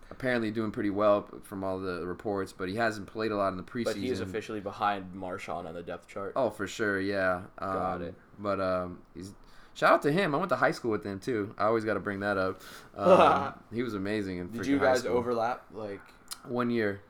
apparently 0.10 0.52
doing 0.52 0.72
pretty 0.72 0.90
well 0.90 1.28
from 1.44 1.64
all 1.64 1.80
the 1.80 2.06
reports, 2.06 2.52
but 2.54 2.68
he 2.68 2.76
hasn't 2.76 3.08
played 3.08 3.32
a 3.32 3.36
lot 3.38 3.48
in 3.50 3.58
the 3.58 3.64
preseason. 3.64 3.86
But 3.86 3.96
he 3.96 4.10
is 4.10 4.20
officially 4.20 4.60
behind 4.60 5.14
Marshawn 5.16 5.66
on 5.66 5.74
the 5.74 5.82
depth 5.84 6.08
chart. 6.08 6.34
Oh, 6.36 6.50
for 6.50 6.68
sure, 6.68 7.00
yeah. 7.00 7.44
Um, 7.60 7.74
Got 7.74 8.02
it. 8.02 8.16
But 8.38 8.60
um, 8.60 9.00
he's 9.16 9.34
shout 9.74 9.94
out 9.94 10.02
to 10.02 10.12
him. 10.12 10.36
I 10.36 10.38
went 10.38 10.50
to 10.50 10.58
high 10.58 10.72
school 10.72 10.92
with 10.92 11.06
him 11.06 11.20
too. 11.20 11.56
I 11.58 11.64
always 11.66 11.86
got 11.86 11.94
to 11.94 12.00
bring 12.02 12.20
that 12.20 12.38
up. 12.38 12.62
Um, 12.98 13.54
he 13.74 13.84
was 13.84 13.94
amazing. 13.94 14.38
In 14.40 14.52
Did 14.52 14.66
you 14.66 14.78
guys 14.78 15.06
overlap? 15.06 15.64
Like, 15.74 16.02
one 16.46 16.70
year? 16.70 17.02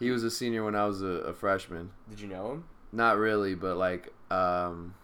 He 0.00 0.10
was 0.10 0.24
a 0.24 0.30
senior 0.30 0.64
when 0.64 0.74
I 0.74 0.86
was 0.86 1.02
a, 1.02 1.06
a 1.06 1.32
freshman. 1.34 1.90
Did 2.08 2.20
you 2.20 2.28
know 2.28 2.52
him? 2.52 2.64
Not 2.90 3.18
really, 3.18 3.54
but 3.54 3.76
like 3.76 4.12
um, 4.30 4.94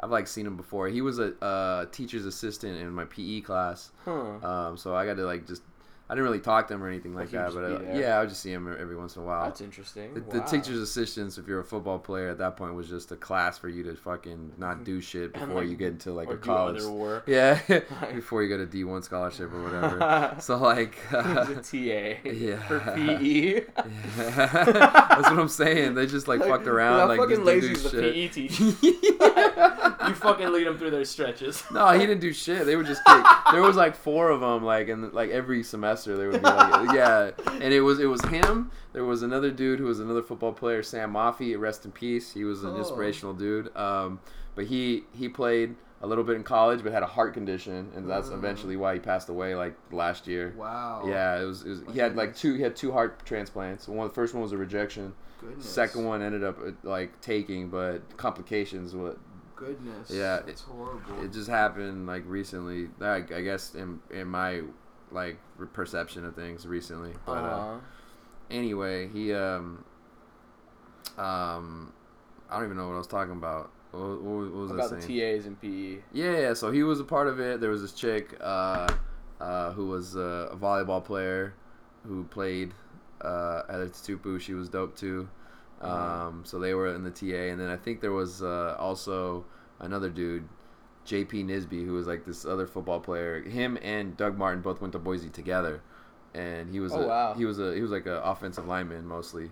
I've 0.00 0.10
like 0.10 0.26
seen 0.26 0.46
him 0.46 0.56
before. 0.56 0.88
He 0.88 1.02
was 1.02 1.18
a 1.18 1.34
uh, 1.44 1.86
teacher's 1.92 2.24
assistant 2.24 2.78
in 2.78 2.90
my 2.90 3.04
PE 3.04 3.42
class. 3.42 3.92
Huh. 4.04 4.38
Um, 4.42 4.76
so 4.76 4.94
I 4.94 5.04
got 5.04 5.16
to 5.16 5.26
like 5.26 5.46
just 5.46 5.62
I 6.10 6.14
didn't 6.14 6.24
really 6.24 6.40
talk 6.40 6.66
to 6.66 6.74
him 6.74 6.82
or 6.82 6.88
anything 6.88 7.14
like 7.14 7.30
that, 7.30 7.54
but 7.54 7.82
be 7.82 7.86
uh, 7.86 7.96
yeah, 7.96 8.16
I 8.16 8.20
would 8.20 8.30
just 8.30 8.42
see 8.42 8.52
him 8.52 8.66
every 8.80 8.96
once 8.96 9.14
in 9.14 9.22
a 9.22 9.24
while. 9.24 9.44
That's 9.44 9.60
interesting. 9.60 10.12
The, 10.12 10.20
the 10.20 10.40
teacher's 10.40 10.80
assistants, 10.80 11.38
if 11.38 11.46
you're 11.46 11.60
a 11.60 11.64
football 11.64 12.00
player 12.00 12.30
at 12.30 12.38
that 12.38 12.56
point, 12.56 12.74
was 12.74 12.88
just 12.88 13.12
a 13.12 13.16
class 13.16 13.58
for 13.58 13.68
you 13.68 13.84
to 13.84 13.94
fucking 13.94 14.54
not 14.58 14.82
do 14.84 15.00
shit 15.00 15.32
before 15.32 15.60
like, 15.60 15.68
you 15.68 15.76
get 15.76 15.92
into 15.92 16.10
like 16.10 16.28
a 16.28 16.36
college. 16.36 16.82
Yeah, 17.28 17.60
before 18.12 18.42
you 18.42 18.48
get 18.48 18.58
a 18.58 18.66
D 18.66 18.82
one 18.82 19.02
scholarship 19.02 19.52
or 19.52 19.62
whatever. 19.62 20.34
so 20.40 20.56
like, 20.56 20.96
He's 21.10 21.14
a 21.14 21.62
TA 21.62 22.28
Yeah. 22.28 22.60
for 22.66 22.80
PE. 22.80 23.66
that's 24.16 25.30
what 25.30 25.38
I'm 25.38 25.46
saying. 25.46 25.94
They 25.94 26.06
just 26.06 26.26
like 26.26 26.40
fucked 26.40 26.66
around, 26.66 27.06
like 27.06 27.20
fucking 27.20 27.44
lazy 27.44 27.74
the. 27.74 28.00
PE 28.00 28.28
teacher? 28.28 28.64
you 30.08 30.14
fucking 30.16 30.52
lead 30.52 30.66
them 30.66 30.76
through 30.76 30.90
their 30.90 31.04
stretches. 31.04 31.62
No, 31.70 31.88
he 31.92 32.00
didn't 32.00 32.20
do 32.20 32.32
shit. 32.32 32.66
They 32.66 32.74
would 32.74 32.86
just 32.86 33.04
kick. 33.04 33.24
There 33.52 33.62
was 33.62 33.76
like 33.76 33.94
four 33.94 34.30
of 34.30 34.40
them, 34.40 34.64
like 34.64 34.88
and 34.88 35.12
like 35.12 35.30
every 35.30 35.62
semester 35.62 35.99
there 36.04 36.30
would 36.30 36.42
be 36.42 36.48
like 36.48 36.92
yeah, 36.94 37.30
and 37.60 37.72
it 37.72 37.80
was 37.80 37.98
it 38.00 38.06
was 38.06 38.24
him. 38.26 38.70
There 38.92 39.04
was 39.04 39.22
another 39.22 39.50
dude 39.50 39.78
who 39.78 39.86
was 39.86 40.00
another 40.00 40.22
football 40.22 40.52
player, 40.52 40.82
Sam 40.82 41.10
Moffey. 41.12 41.54
Rest 41.56 41.84
in 41.84 41.92
peace. 41.92 42.32
He 42.32 42.44
was 42.44 42.64
an 42.64 42.70
Oh. 42.74 42.78
inspirational 42.78 43.34
dude. 43.34 43.74
Um, 43.76 44.20
but 44.54 44.66
he 44.66 45.04
he 45.12 45.28
played 45.28 45.76
a 46.02 46.06
little 46.06 46.24
bit 46.24 46.34
in 46.36 46.42
college, 46.42 46.82
but 46.82 46.92
had 46.92 47.02
a 47.02 47.06
heart 47.06 47.34
condition, 47.34 47.92
and 47.94 48.08
that's 48.08 48.28
Mm. 48.30 48.34
eventually 48.38 48.76
why 48.76 48.94
he 48.94 49.00
passed 49.00 49.28
away 49.28 49.54
like 49.54 49.74
last 49.92 50.26
year. 50.26 50.54
Wow. 50.56 51.04
Yeah, 51.06 51.40
it 51.40 51.44
was, 51.44 51.62
it 51.64 51.68
was. 51.68 51.82
He 51.92 51.98
had 51.98 52.16
like 52.16 52.34
two. 52.34 52.54
He 52.54 52.62
had 52.62 52.74
two 52.74 52.90
heart 52.92 53.24
transplants. 53.26 53.86
One, 53.86 54.08
the 54.08 54.14
first 54.14 54.32
one 54.34 54.42
was 54.42 54.52
a 54.52 54.56
rejection. 54.58 55.12
Goodness. 55.40 55.66
Second 55.68 56.04
one 56.04 56.20
ended 56.22 56.42
up 56.44 56.58
uh, 56.58 56.70
like 56.82 57.20
taking, 57.20 57.68
but 57.68 58.16
complications. 58.16 58.94
What 58.94 59.18
Goodness. 59.56 60.10
Yeah, 60.10 60.38
it- 60.38 60.44
It's 60.48 60.62
horrible. 60.62 61.22
it 61.22 61.32
just 61.32 61.48
happened 61.50 62.06
like 62.06 62.22
recently. 62.26 62.88
Like 62.98 63.30
I 63.30 63.42
guess 63.42 63.74
in 63.74 64.00
in 64.10 64.26
my 64.26 64.62
like 65.12 65.38
perception 65.72 66.24
of 66.24 66.34
things 66.34 66.66
recently. 66.66 67.12
But 67.26 67.32
uh, 67.44 67.78
anyway, 68.50 69.08
he 69.08 69.32
um 69.34 69.84
um 71.18 71.92
I 72.48 72.56
don't 72.56 72.64
even 72.66 72.76
know 72.76 72.88
what 72.88 72.94
I 72.94 72.98
was 72.98 73.06
talking 73.06 73.32
about. 73.32 73.70
What, 73.92 74.22
what, 74.22 74.52
was 74.52 74.70
About 74.70 74.92
I 74.92 74.96
the 74.96 75.02
saying? 75.02 75.38
TAs 75.38 75.46
and 75.46 75.60
PE. 75.60 75.98
Yeah, 76.12 76.38
yeah, 76.38 76.54
so 76.54 76.70
he 76.70 76.82
was 76.84 77.00
a 77.00 77.04
part 77.04 77.26
of 77.26 77.40
it. 77.40 77.60
There 77.60 77.70
was 77.70 77.82
this 77.82 77.92
chick 77.92 78.36
uh, 78.40 78.88
uh, 79.40 79.72
who 79.72 79.86
was 79.88 80.16
uh, 80.16 80.48
a 80.52 80.56
volleyball 80.56 81.04
player 81.04 81.54
who 82.06 82.22
played 82.24 82.72
uh, 83.20 83.62
at 83.68 83.80
Tupu. 83.92 84.40
She 84.40 84.54
was 84.54 84.68
dope 84.68 84.96
too. 84.96 85.28
Um, 85.80 85.90
Uh-huh. 85.90 86.30
So 86.44 86.58
they 86.60 86.74
were 86.74 86.94
in 86.94 87.02
the 87.02 87.10
TA, 87.10 87.50
and 87.50 87.60
then 87.60 87.68
I 87.68 87.76
think 87.76 88.00
there 88.00 88.12
was 88.12 88.42
uh, 88.42 88.76
also 88.78 89.44
another 89.80 90.08
dude, 90.10 90.48
JP 91.10 91.46
Nisby, 91.46 91.84
who 91.84 91.92
was 91.94 92.06
like 92.06 92.24
this 92.24 92.44
other 92.44 92.66
football 92.66 93.00
player. 93.00 93.42
Him 93.42 93.78
and 93.82 94.16
Doug 94.16 94.38
Martin 94.38 94.62
both 94.62 94.80
went 94.80 94.92
to 94.92 94.98
Boise 94.98 95.28
together, 95.30 95.82
and 96.34 96.70
he 96.70 96.80
was 96.80 96.92
Oh, 96.92 97.02
a, 97.02 97.06
wow. 97.06 97.34
he 97.34 97.44
was 97.44 97.58
a 97.58 97.74
he 97.74 97.82
was 97.82 97.90
like 97.90 98.06
an 98.06 98.20
offensive 98.22 98.66
lineman 98.66 99.06
mostly. 99.06 99.44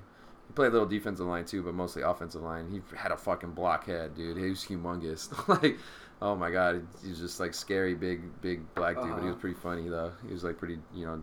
He 0.46 0.52
played 0.54 0.68
a 0.68 0.72
little 0.72 0.86
defensive 0.88 1.26
line 1.26 1.44
too, 1.44 1.62
but 1.62 1.74
mostly 1.74 2.02
offensive 2.02 2.42
line. 2.42 2.70
He 2.70 2.80
had 2.96 3.12
a 3.12 3.16
fucking 3.16 3.52
blockhead, 3.52 4.14
dude. 4.14 4.36
He 4.38 4.48
was 4.50 4.64
humongous. 4.64 5.30
like, 5.62 5.78
oh 6.22 6.36
my 6.36 6.50
god, 6.50 6.86
he 7.02 7.10
was 7.10 7.18
just 7.18 7.40
like 7.40 7.54
scary, 7.54 7.94
big, 7.94 8.20
big 8.40 8.60
black 8.74 9.00
dude. 9.02 9.14
But 9.14 9.20
he 9.22 9.26
was 9.26 9.32
Uh-huh. 9.32 9.40
pretty 9.40 9.56
funny 9.60 9.88
though. 9.88 10.12
He 10.26 10.32
was 10.32 10.44
like 10.44 10.58
pretty, 10.58 10.78
you 10.94 11.06
know, 11.06 11.22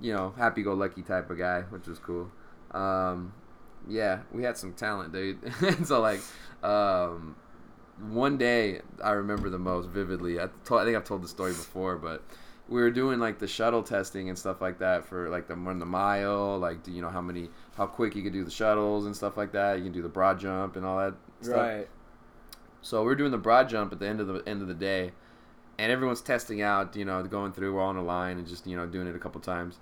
you 0.00 0.14
know, 0.14 0.32
happy-go-lucky 0.38 1.02
type 1.02 1.30
of 1.30 1.38
guy, 1.38 1.62
which 1.70 1.86
was 1.88 1.98
cool. 1.98 2.30
Um, 2.70 3.32
yeah, 3.88 4.20
we 4.32 4.42
had 4.44 4.56
some 4.56 4.72
talent, 4.74 5.12
dude. 5.12 5.38
and 5.60 5.86
so 5.86 6.00
like, 6.00 6.20
um, 6.62 7.36
one 8.10 8.38
day 8.38 8.80
I 9.02 9.10
remember 9.10 9.50
the 9.50 9.58
most 9.58 9.88
vividly. 9.88 10.40
I, 10.40 10.48
told, 10.64 10.80
I 10.80 10.84
think 10.84 10.96
I've 10.96 11.04
told 11.04 11.22
the 11.22 11.28
story 11.28 11.52
before, 11.52 11.96
but 11.96 12.22
we 12.68 12.80
were 12.80 12.90
doing 12.90 13.18
like 13.18 13.38
the 13.38 13.48
shuttle 13.48 13.82
testing 13.82 14.28
and 14.28 14.38
stuff 14.38 14.60
like 14.60 14.78
that 14.78 15.04
for 15.04 15.28
like 15.28 15.48
the 15.48 15.54
run 15.54 15.78
the 15.78 15.86
mile, 15.86 16.58
like 16.58 16.82
do 16.82 16.92
you 16.92 17.00
know 17.02 17.08
how 17.08 17.20
many 17.20 17.48
how 17.76 17.86
quick 17.86 18.14
you 18.14 18.22
could 18.22 18.32
do 18.32 18.44
the 18.44 18.50
shuttles 18.50 19.06
and 19.06 19.16
stuff 19.16 19.36
like 19.36 19.52
that. 19.52 19.78
You 19.78 19.84
can 19.84 19.92
do 19.92 20.02
the 20.02 20.08
broad 20.08 20.38
jump 20.38 20.76
and 20.76 20.84
all 20.84 20.98
that 20.98 21.14
stuff. 21.40 21.56
Right. 21.56 21.88
So 22.82 23.02
we're 23.02 23.14
doing 23.14 23.30
the 23.30 23.38
broad 23.38 23.68
jump 23.68 23.92
at 23.92 23.98
the 23.98 24.06
end 24.06 24.20
of 24.20 24.28
the 24.28 24.46
end 24.46 24.62
of 24.62 24.68
the 24.68 24.74
day, 24.74 25.12
and 25.78 25.90
everyone's 25.90 26.20
testing 26.20 26.62
out. 26.62 26.94
You 26.94 27.04
know, 27.04 27.22
going 27.24 27.52
through. 27.52 27.74
We're 27.74 27.82
all 27.82 27.88
on 27.88 27.96
a 27.96 28.04
line 28.04 28.38
and 28.38 28.46
just 28.46 28.66
you 28.66 28.76
know 28.76 28.86
doing 28.86 29.08
it 29.08 29.16
a 29.16 29.18
couple 29.18 29.40
times. 29.40 29.78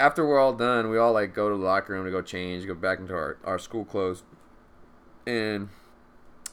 After 0.00 0.26
we're 0.26 0.40
all 0.40 0.54
done, 0.54 0.88
we 0.88 0.98
all 0.98 1.12
like 1.12 1.34
go 1.34 1.50
to 1.50 1.56
the 1.56 1.64
locker 1.64 1.92
room 1.92 2.04
to 2.04 2.10
go 2.10 2.22
change, 2.22 2.66
go 2.66 2.74
back 2.74 2.98
into 2.98 3.12
our, 3.12 3.36
our 3.44 3.58
school 3.58 3.84
clothes, 3.84 4.24
and 5.26 5.68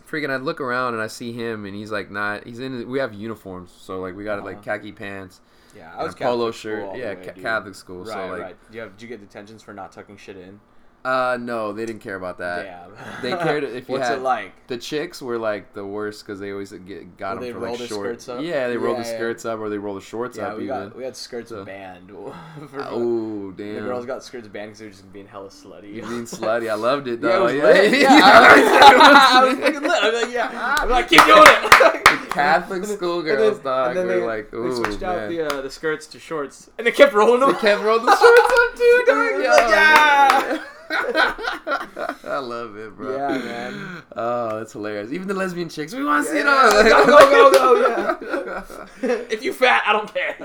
freaking 0.09 0.29
I 0.29 0.37
look 0.37 0.59
around 0.61 0.93
and 0.93 1.01
I 1.03 1.07
see 1.07 1.31
him 1.31 1.65
and 1.65 1.75
he's 1.75 1.91
like 1.91 2.09
not 2.09 2.45
he's 2.47 2.59
in 2.59 2.87
we 2.89 2.99
have 2.99 3.13
uniforms 3.13 3.71
so 3.77 3.99
like 3.99 4.15
we 4.15 4.23
got 4.23 4.43
like 4.43 4.55
Uh-huh. 4.57 4.63
khaki 4.63 4.91
pants 4.91 5.41
Yeah, 5.75 5.93
I 5.95 6.03
was 6.03 6.13
a 6.13 6.17
polo 6.17 6.51
Catholic 6.51 6.55
shirt 6.55 6.97
yeah 6.97 7.13
way, 7.13 7.31
dude. 7.33 7.43
Catholic 7.43 7.75
school 7.75 8.03
Right, 8.03 8.13
so 8.13 8.27
like 8.27 8.41
right. 8.41 8.71
Do 8.71 8.75
you, 8.77 8.81
have, 8.81 8.91
did 8.97 9.01
you 9.03 9.07
get 9.07 9.19
detentions 9.19 9.61
for 9.61 9.73
not 9.73 9.91
tucking 9.91 10.17
shit 10.17 10.37
in? 10.37 10.59
Uh 11.05 11.37
no 11.39 11.71
they 11.71 11.85
didn't 11.85 12.01
care 12.01 12.15
about 12.15 12.39
that 12.39 12.65
Damn. 12.65 13.21
they 13.21 13.31
cared 13.41 13.63
if 13.63 13.87
you 13.89 13.93
What's 13.95 14.09
had 14.09 14.17
it 14.17 14.21
like? 14.21 14.51
The 14.67 14.77
chicks 14.77 15.21
were 15.21 15.37
like 15.37 15.73
the 15.73 15.85
worst 15.85 16.25
because 16.25 16.39
they 16.41 16.51
always 16.51 16.71
get 16.73 17.15
got 17.17 17.39
them 17.39 17.53
for 17.53 17.59
like 17.61 17.77
short. 17.77 17.89
skirts 17.89 18.29
up? 18.29 18.41
Yeah, 18.43 18.67
they 18.67 18.75
roll 18.77 18.95
the 18.95 19.01
Yeah, 19.03 19.07
yeah. 19.11 19.15
skirts 19.17 19.45
up 19.45 19.59
or 19.59 19.69
they 19.69 19.77
roll 19.77 19.95
the 19.95 20.01
shorts 20.01 20.37
Yeah, 20.37 20.47
up 20.49 20.57
we 20.57 20.65
even. 20.65 20.75
got 20.89 20.95
we 20.97 21.03
had 21.05 21.15
skirts 21.15 21.49
So- 21.49 21.63
banned. 21.63 22.11
Oh 22.77 23.51
damn! 23.51 23.75
The 23.75 23.81
girls 23.81 24.05
got 24.05 24.23
skirts 24.23 24.47
banned 24.49 24.69
because 24.71 24.79
they 24.79 24.85
were 24.85 24.91
just 24.91 25.11
being 25.13 25.27
hella 25.27 25.47
slutty. 25.49 25.93
You 25.93 26.01
mean 26.03 26.23
slutty? 26.23 26.69
I 26.69 26.73
loved 26.75 27.07
it 27.07 27.21
Yeah, 27.21 27.27
it 27.29 27.31
though. 27.31 27.43
was 27.45 27.53
Yeah, 27.55 27.63
lit. 27.63 27.91
yeah. 27.93 27.99
Yeah, 28.01 28.19
I 28.23 29.45
was 29.45 29.57
lit. 29.57 29.75
I'm 29.75 30.13
like, 30.13 30.33
yeah. 30.33 30.75
I'm 30.79 30.89
like, 30.89 31.07
keep 31.09 31.23
doing 31.25 31.43
it. 31.45 31.88
Catholic 32.29 32.85
schoolgirls, 32.85 33.59
dog, 33.59 33.89
and 33.89 33.97
then 33.97 34.07
were 34.07 34.13
they, 34.19 34.21
like, 34.25 34.51
they 34.51 34.57
ooh, 34.57 34.75
switched 34.75 35.03
out 35.03 35.29
the 35.29 35.41
uh, 35.47 35.61
the 35.61 35.69
skirts 35.69 36.07
to 36.07 36.19
shorts, 36.19 36.69
and 36.77 36.85
they 36.87 36.91
kept 36.91 37.13
rolling 37.13 37.39
them. 37.41 37.53
They 37.53 37.59
kept 37.59 37.81
rolling 37.83 38.05
the 38.05 38.15
shorts 38.15 38.53
up 38.53 38.75
too, 38.75 39.03
dog. 39.07 39.33
Like, 39.33 39.69
yeah. 39.69 40.63
I 42.23 42.37
love 42.39 42.75
it, 42.77 42.95
bro. 42.95 43.15
Yeah, 43.15 43.37
man. 43.37 44.01
Oh, 44.15 44.57
that's 44.57 44.73
hilarious. 44.73 45.11
Even 45.11 45.27
the 45.27 45.33
lesbian 45.35 45.69
chicks, 45.69 45.93
we 45.93 46.03
want 46.03 46.25
to 46.25 46.31
see 46.31 46.39
it 46.39 46.45
Yeah. 46.45 46.51
all. 46.51 46.71
Go, 46.71 47.07
go, 47.07 47.51
go, 47.51 48.17
go, 48.21 48.67
yeah. 49.03 49.09
if 49.29 49.43
you 49.43 49.53
fat, 49.53 49.83
I 49.85 49.93
don't 49.93 50.11
care. 50.11 50.35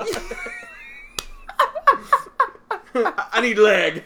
I 3.32 3.40
need 3.40 3.58
leg. 3.58 4.04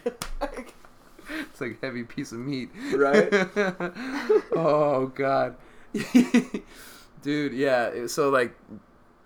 It's 1.41 1.61
like 1.61 1.77
a 1.83 1.87
heavy 1.87 2.05
piece 2.05 2.33
of 2.33 2.39
meat. 2.39 2.71
Right? 2.95 3.29
oh 4.53 5.13
god. 5.15 5.57
Dude, 7.23 7.53
yeah. 7.53 8.07
So 8.07 8.31
like 8.31 8.55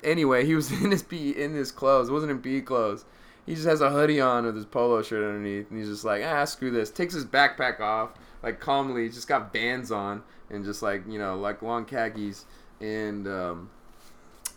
anyway, 0.03 0.45
he 0.45 0.55
was 0.55 0.71
in 0.83 0.91
his 0.91 1.03
P 1.03 1.31
in 1.31 1.55
his 1.55 1.73
clothes. 1.73 2.09
It 2.09 2.13
wasn't 2.13 2.33
in 2.33 2.41
PE 2.41 2.63
clothes. 2.63 3.05
He 3.47 3.55
just 3.55 3.67
has 3.67 3.81
a 3.81 3.91
hoodie 3.91 4.21
on 4.21 4.45
with 4.45 4.55
his 4.55 4.65
polo 4.65 5.03
shirt 5.03 5.25
underneath 5.25 5.69
and 5.71 5.79
he's 5.79 5.89
just 5.89 6.05
like, 6.05 6.23
ah, 6.25 6.45
screw 6.45 6.71
this. 6.71 6.91
Takes 6.91 7.15
his 7.15 7.25
backpack 7.25 7.81
off, 7.81 8.11
like 8.43 8.61
calmly, 8.61 9.09
just 9.09 9.27
got 9.27 9.53
bands 9.53 9.91
on 9.91 10.23
and 10.49 10.65
just 10.65 10.81
like, 10.81 11.03
you 11.09 11.19
know, 11.19 11.37
like 11.37 11.61
long 11.63 11.85
khakis 11.85 12.45
and 12.81 13.27
um 13.27 13.71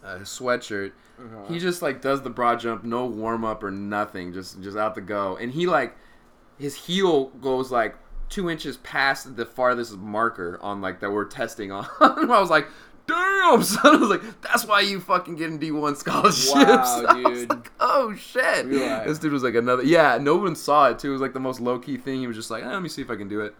a 0.03 0.19
sweatshirt. 0.19 0.91
Uh-huh. 1.17 1.51
He 1.51 1.59
just 1.59 1.81
like 1.81 2.01
does 2.01 2.21
the 2.21 2.29
broad 2.29 2.59
jump, 2.59 2.83
no 2.83 3.05
warm 3.05 3.43
up 3.43 3.63
or 3.63 3.71
nothing, 3.71 4.33
just 4.33 4.61
just 4.61 4.77
out 4.77 4.95
the 4.95 5.01
go. 5.01 5.37
And 5.37 5.51
he 5.51 5.65
like 5.65 5.95
his 6.59 6.75
heel 6.75 7.27
goes 7.41 7.71
like 7.71 7.95
two 8.29 8.49
inches 8.49 8.77
past 8.77 9.35
the 9.35 9.45
farthest 9.45 9.97
marker 9.97 10.59
on 10.61 10.81
like 10.81 10.99
that 10.99 11.11
we're 11.11 11.25
testing 11.25 11.71
on. 11.71 11.87
I 12.01 12.39
was 12.39 12.49
like, 12.49 12.67
damn, 13.07 13.63
son. 13.63 13.95
I 13.95 13.97
was 13.97 14.09
like, 14.09 14.41
that's 14.41 14.65
why 14.65 14.81
you 14.81 14.99
fucking 14.99 15.35
getting 15.35 15.57
D 15.57 15.71
one 15.71 15.95
scholarships. 15.95 16.53
Wow, 16.53 17.05
I 17.09 17.21
was 17.29 17.39
dude. 17.41 17.49
like, 17.49 17.71
oh 17.79 18.15
shit. 18.15 18.65
Realize. 18.65 19.07
This 19.07 19.19
dude 19.19 19.33
was 19.33 19.43
like 19.43 19.55
another. 19.55 19.83
Yeah, 19.83 20.17
no 20.19 20.35
one 20.37 20.55
saw 20.55 20.89
it 20.89 20.99
too. 20.99 21.09
It 21.09 21.13
was 21.13 21.21
like 21.21 21.33
the 21.33 21.39
most 21.39 21.59
low 21.59 21.79
key 21.79 21.97
thing. 21.97 22.19
He 22.21 22.27
was 22.27 22.35
just 22.35 22.51
like, 22.51 22.63
eh, 22.63 22.67
let 22.71 22.81
me 22.81 22.89
see 22.89 23.01
if 23.01 23.09
I 23.09 23.15
can 23.15 23.27
do 23.27 23.41
it. 23.41 23.55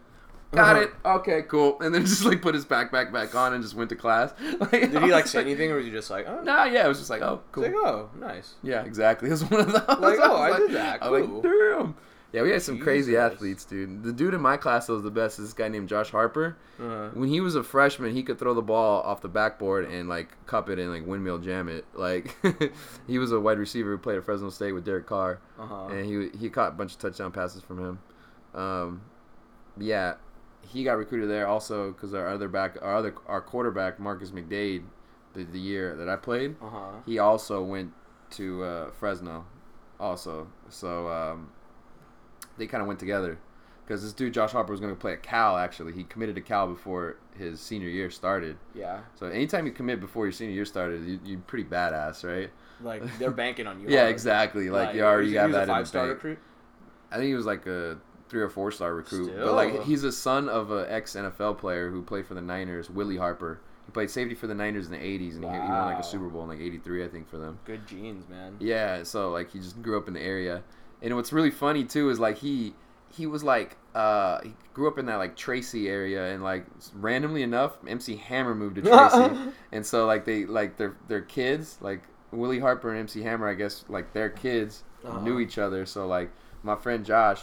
Got 0.52 0.76
Uh-huh. 0.76 0.82
it. 0.84 0.94
Okay, 1.04 1.42
cool. 1.42 1.80
And 1.80 1.94
then 1.94 2.02
just 2.06 2.24
like 2.24 2.40
put 2.40 2.54
his 2.54 2.64
backpack 2.64 3.12
back 3.12 3.34
on 3.34 3.52
and 3.52 3.62
just 3.62 3.74
went 3.74 3.90
to 3.90 3.96
class. 3.96 4.32
Like, 4.60 4.70
Did 4.70 5.02
he 5.02 5.10
like 5.12 5.26
say 5.26 5.40
anything, 5.40 5.70
or 5.72 5.76
was 5.76 5.84
he 5.86 5.90
just 5.90 6.08
like, 6.10 6.26
oh, 6.28 6.40
Nah, 6.42 6.64
yeah, 6.64 6.84
it 6.84 6.88
was 6.88 6.98
just 6.98 7.10
like, 7.10 7.20
oh, 7.22 7.42
cool. 7.52 7.64
Like, 7.64 7.74
oh, 7.74 8.10
nice. 8.18 8.54
Yeah, 8.62 8.84
exactly. 8.84 9.28
It 9.28 9.32
was 9.32 9.44
one 9.44 9.60
of 9.60 9.66
those. 9.72 9.74
Like, 9.88 10.18
oh, 10.22 10.32
was 10.40 10.54
I 10.54 10.58
did 10.58 10.70
that. 10.72 11.02
I 11.02 11.08
Cool. 11.08 11.20
like, 11.20 11.42
damn. 11.42 11.94
Yeah, 12.36 12.42
we 12.42 12.50
had 12.50 12.60
some 12.60 12.78
crazy 12.78 13.16
athletes, 13.16 13.64
dude. 13.64 14.02
The 14.02 14.12
dude 14.12 14.34
in 14.34 14.42
my 14.42 14.58
class 14.58 14.86
that 14.88 14.92
was 14.92 15.02
the 15.02 15.10
best 15.10 15.38
is 15.38 15.46
this 15.46 15.52
guy 15.54 15.68
named 15.68 15.88
Josh 15.88 16.10
Harper. 16.10 16.58
Uh-huh. 16.78 17.08
When 17.14 17.30
he 17.30 17.40
was 17.40 17.54
a 17.54 17.62
freshman, 17.62 18.12
he 18.14 18.22
could 18.22 18.38
throw 18.38 18.52
the 18.52 18.60
ball 18.60 19.00
off 19.02 19.22
the 19.22 19.28
backboard 19.28 19.86
and 19.90 20.06
like 20.06 20.28
cup 20.46 20.68
it 20.68 20.78
and 20.78 20.90
like 20.90 21.06
windmill 21.06 21.38
jam 21.38 21.68
it. 21.70 21.86
Like 21.94 22.36
he 23.06 23.18
was 23.18 23.32
a 23.32 23.40
wide 23.40 23.58
receiver 23.58 23.90
who 23.92 23.96
played 23.96 24.18
at 24.18 24.24
Fresno 24.24 24.50
State 24.50 24.72
with 24.72 24.84
Derek 24.84 25.06
Carr, 25.06 25.40
Uh-huh. 25.58 25.86
and 25.86 26.04
he 26.04 26.38
he 26.38 26.50
caught 26.50 26.68
a 26.72 26.74
bunch 26.74 26.92
of 26.92 26.98
touchdown 26.98 27.32
passes 27.32 27.62
from 27.62 27.78
him. 27.78 27.98
Um, 28.60 29.00
yeah, 29.78 30.16
he 30.60 30.84
got 30.84 30.98
recruited 30.98 31.30
there 31.30 31.46
also 31.46 31.92
because 31.92 32.12
our 32.12 32.28
other 32.28 32.48
back, 32.48 32.76
our 32.82 32.96
other 32.96 33.14
our 33.26 33.40
quarterback 33.40 33.98
Marcus 33.98 34.30
McDade, 34.30 34.82
the, 35.32 35.44
the 35.44 35.58
year 35.58 35.96
that 35.96 36.08
I 36.10 36.16
played, 36.16 36.56
Uh-huh. 36.60 37.00
he 37.06 37.18
also 37.18 37.62
went 37.62 37.92
to 38.32 38.62
uh, 38.62 38.90
Fresno, 38.90 39.46
also. 39.98 40.48
So 40.68 41.08
um, 41.08 41.48
they 42.58 42.66
kind 42.66 42.80
of 42.80 42.86
went 42.86 42.98
together 42.98 43.38
because 43.84 44.02
this 44.02 44.12
dude 44.12 44.34
Josh 44.34 44.52
Harper 44.52 44.72
was 44.72 44.80
going 44.80 44.94
to 44.94 44.98
play 45.00 45.12
at 45.12 45.22
Cal. 45.22 45.56
Actually, 45.56 45.92
he 45.92 46.04
committed 46.04 46.34
to 46.34 46.40
Cal 46.40 46.66
before 46.66 47.16
his 47.38 47.60
senior 47.60 47.88
year 47.88 48.10
started. 48.10 48.56
Yeah, 48.74 49.00
So 49.14 49.26
anytime 49.26 49.66
you 49.66 49.72
commit 49.72 50.00
before 50.00 50.24
your 50.26 50.32
senior 50.32 50.54
year 50.54 50.64
started, 50.64 51.04
you, 51.04 51.20
you're 51.24 51.40
pretty 51.40 51.64
badass, 51.64 52.24
right? 52.24 52.50
like 52.82 53.18
they're 53.18 53.30
banking 53.30 53.66
on 53.66 53.80
you. 53.80 53.86
Yeah, 53.90 54.08
exactly. 54.08 54.68
Like, 54.70 54.94
you 54.94 55.02
already 55.02 55.32
got 55.32 55.50
that 55.52 55.58
a 55.58 55.62
in 55.62 55.68
the 55.68 55.74
five 55.74 55.88
star 55.88 56.08
recruit. 56.08 56.38
I 57.10 57.16
think 57.16 57.28
he 57.28 57.34
was 57.34 57.46
like 57.46 57.66
a 57.66 57.98
three 58.28 58.42
or 58.42 58.48
four 58.48 58.70
star 58.70 58.94
recruit. 58.94 59.30
Still. 59.30 59.46
But 59.46 59.54
like 59.54 59.84
he's 59.84 60.04
a 60.04 60.12
son 60.12 60.48
of 60.48 60.70
an 60.70 60.86
ex 60.88 61.14
NFL 61.14 61.58
player 61.58 61.90
who 61.90 62.02
played 62.02 62.26
for 62.26 62.34
the 62.34 62.40
Niners, 62.42 62.90
Willie 62.90 63.16
Harper. 63.16 63.60
He 63.86 63.92
played 63.92 64.10
safety 64.10 64.34
for 64.34 64.48
the 64.48 64.54
Niners 64.54 64.86
in 64.86 64.92
the 64.92 64.98
'80s, 64.98 65.36
and 65.36 65.44
he, 65.44 65.50
he 65.50 65.58
won 65.58 65.86
like 65.86 65.98
a 65.98 66.02
Super 66.02 66.28
Bowl 66.28 66.42
in 66.42 66.48
like 66.48 66.60
'83, 66.60 67.04
I 67.04 67.08
think, 67.08 67.28
for 67.30 67.38
them. 67.38 67.58
Good 67.64 67.86
genes, 67.86 68.28
man. 68.28 68.56
Yeah, 68.58 69.04
so 69.04 69.30
like 69.30 69.52
he 69.52 69.60
just 69.60 69.80
grew 69.80 69.96
up 69.96 70.08
in 70.08 70.14
the 70.14 70.20
area, 70.20 70.62
and 71.02 71.14
what's 71.16 71.32
really 71.32 71.50
funny 71.50 71.84
too 71.84 72.10
is 72.10 72.18
like 72.20 72.38
he 72.38 72.74
he 73.08 73.26
was 73.26 73.42
like 73.44 73.76
uh 73.94 74.40
he 74.42 74.54
grew 74.74 74.88
up 74.88 74.98
in 74.98 75.06
that 75.06 75.16
like 75.16 75.36
Tracy 75.36 75.88
area, 75.88 76.32
and 76.34 76.42
like 76.42 76.66
randomly 76.94 77.42
enough, 77.42 77.78
MC 77.86 78.16
Hammer 78.16 78.54
moved 78.54 78.76
to 78.76 78.82
Tracy, 78.82 79.36
and 79.72 79.84
so 79.84 80.06
like 80.06 80.24
they 80.24 80.44
like 80.46 80.76
their 80.76 80.96
their 81.08 81.22
kids 81.22 81.78
like 81.80 82.02
Willie 82.32 82.58
Harper 82.60 82.90
and 82.90 82.98
MC 83.00 83.22
Hammer, 83.22 83.48
I 83.48 83.54
guess 83.54 83.84
like 83.88 84.12
their 84.12 84.30
kids 84.30 84.84
Uh-huh. 85.04 85.18
knew 85.20 85.38
each 85.40 85.58
other. 85.58 85.86
So 85.86 86.06
like 86.06 86.30
my 86.62 86.76
friend 86.76 87.04
Josh, 87.04 87.42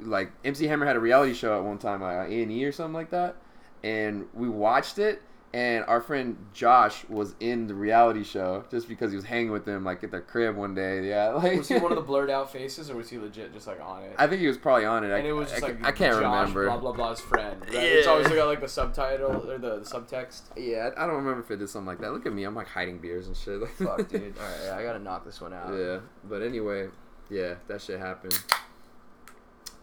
like 0.00 0.32
MC 0.44 0.66
Hammer 0.66 0.86
had 0.86 0.96
a 0.96 1.00
reality 1.00 1.34
show 1.34 1.56
at 1.58 1.64
one 1.64 1.78
time, 1.78 2.00
like 2.00 2.28
A 2.30 2.42
and 2.42 2.50
E 2.52 2.64
or 2.64 2.72
something 2.72 2.94
like 2.94 3.10
that, 3.10 3.36
and 3.82 4.26
we 4.34 4.48
watched 4.48 4.98
it. 4.98 5.22
And 5.52 5.84
our 5.86 6.00
friend 6.00 6.36
Josh 6.54 7.04
was 7.08 7.34
in 7.40 7.66
the 7.66 7.74
reality 7.74 8.22
show 8.22 8.64
just 8.70 8.86
because 8.88 9.10
he 9.10 9.16
was 9.16 9.24
hanging 9.24 9.50
with 9.50 9.64
them, 9.64 9.82
like 9.84 10.04
at 10.04 10.12
their 10.12 10.20
crib 10.20 10.54
one 10.54 10.76
day. 10.76 11.08
Yeah, 11.08 11.28
like 11.30 11.58
Was 11.58 11.68
he 11.68 11.76
one 11.78 11.90
of 11.90 11.96
the 11.96 12.04
blurred 12.04 12.30
out 12.30 12.52
faces, 12.52 12.88
or 12.88 12.94
was 12.94 13.10
he 13.10 13.18
legit 13.18 13.52
just 13.52 13.66
like 13.66 13.80
on 13.80 14.04
it? 14.04 14.14
I 14.16 14.28
think 14.28 14.40
he 14.40 14.46
was 14.46 14.56
probably 14.56 14.84
on 14.84 15.02
it. 15.02 15.12
I, 15.12 15.18
and 15.18 15.26
it 15.26 15.32
was 15.32 15.50
just 15.50 15.64
I, 15.64 15.66
like 15.66 15.84
I 15.84 15.90
can't 15.90 16.14
Josh, 16.14 16.22
remember. 16.22 16.66
Blah 16.66 16.76
blah 16.76 16.92
blah's 16.92 17.20
friend. 17.20 17.60
Right? 17.62 17.74
It's 17.74 18.06
Yeah. 18.06 18.12
always 18.12 18.28
got 18.28 18.46
like 18.46 18.60
the 18.60 18.68
subtitle 18.68 19.50
or 19.50 19.58
the, 19.58 19.80
the 19.80 19.84
subtext. 19.84 20.42
Yeah, 20.56 20.90
I 20.96 21.02
I 21.02 21.06
don't 21.08 21.16
remember 21.16 21.40
if 21.40 21.50
it 21.50 21.56
did 21.56 21.68
something 21.68 21.86
like 21.88 21.98
that. 22.00 22.12
Look 22.12 22.26
at 22.26 22.32
me, 22.32 22.44
I'm 22.44 22.54
like 22.54 22.68
hiding 22.68 22.98
beers 22.98 23.26
and 23.26 23.36
shit. 23.36 23.60
Like 23.60 23.70
fuck, 23.76 24.08
dude. 24.08 24.34
All 24.38 24.70
right, 24.70 24.78
I 24.78 24.84
gotta 24.84 25.00
knock 25.00 25.24
this 25.24 25.40
one 25.40 25.52
out. 25.52 25.74
Yeah, 25.76 25.98
but 26.24 26.42
anyway, 26.42 26.90
yeah, 27.28 27.54
that 27.66 27.82
shit 27.82 27.98
happened. 27.98 28.38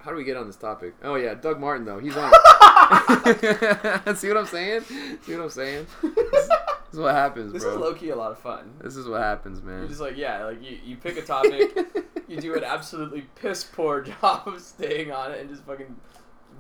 How 0.08 0.14
do 0.14 0.18
we 0.20 0.24
get 0.24 0.38
on 0.38 0.48
this 0.48 0.56
topic? 0.56 0.94
Oh 1.04 1.16
yeah, 1.16 1.34
Doug 1.34 1.60
Martin 1.60 1.84
though, 1.86 2.00
he's 2.00 2.16
on. 2.16 2.32
See 4.16 4.30
what 4.30 4.38
I'm 4.38 4.46
saying? 4.46 4.84
See 5.24 5.36
what 5.36 5.42
I'm 5.44 5.50
saying? 5.50 5.86
This, 6.02 6.16
this 6.24 6.94
is 6.94 7.00
what 7.00 7.14
happens, 7.14 7.52
This 7.52 7.64
bro. 7.64 7.74
is 7.74 7.78
low 7.78 7.94
key 7.94 8.12
a 8.12 8.16
lot 8.16 8.32
of 8.32 8.40
fun. 8.40 8.72
This 8.82 8.96
is 8.96 9.06
what 9.06 9.22
happens, 9.22 9.62
man. 9.62 9.80
You're 9.80 9.90
just 9.90 10.00
like 10.00 10.16
yeah, 10.16 10.46
like 10.46 10.64
you, 10.64 10.78
you 10.86 10.96
pick 10.96 11.18
a 11.18 11.22
topic, 11.22 11.76
you 12.30 12.40
do 12.40 12.56
an 12.56 12.64
absolutely 12.64 13.26
piss 13.36 13.66
poor 13.66 14.00
job 14.22 14.48
of 14.48 14.62
staying 14.62 15.12
on 15.12 15.34
it, 15.34 15.42
and 15.42 15.50
just 15.50 15.64
fucking. 15.66 15.94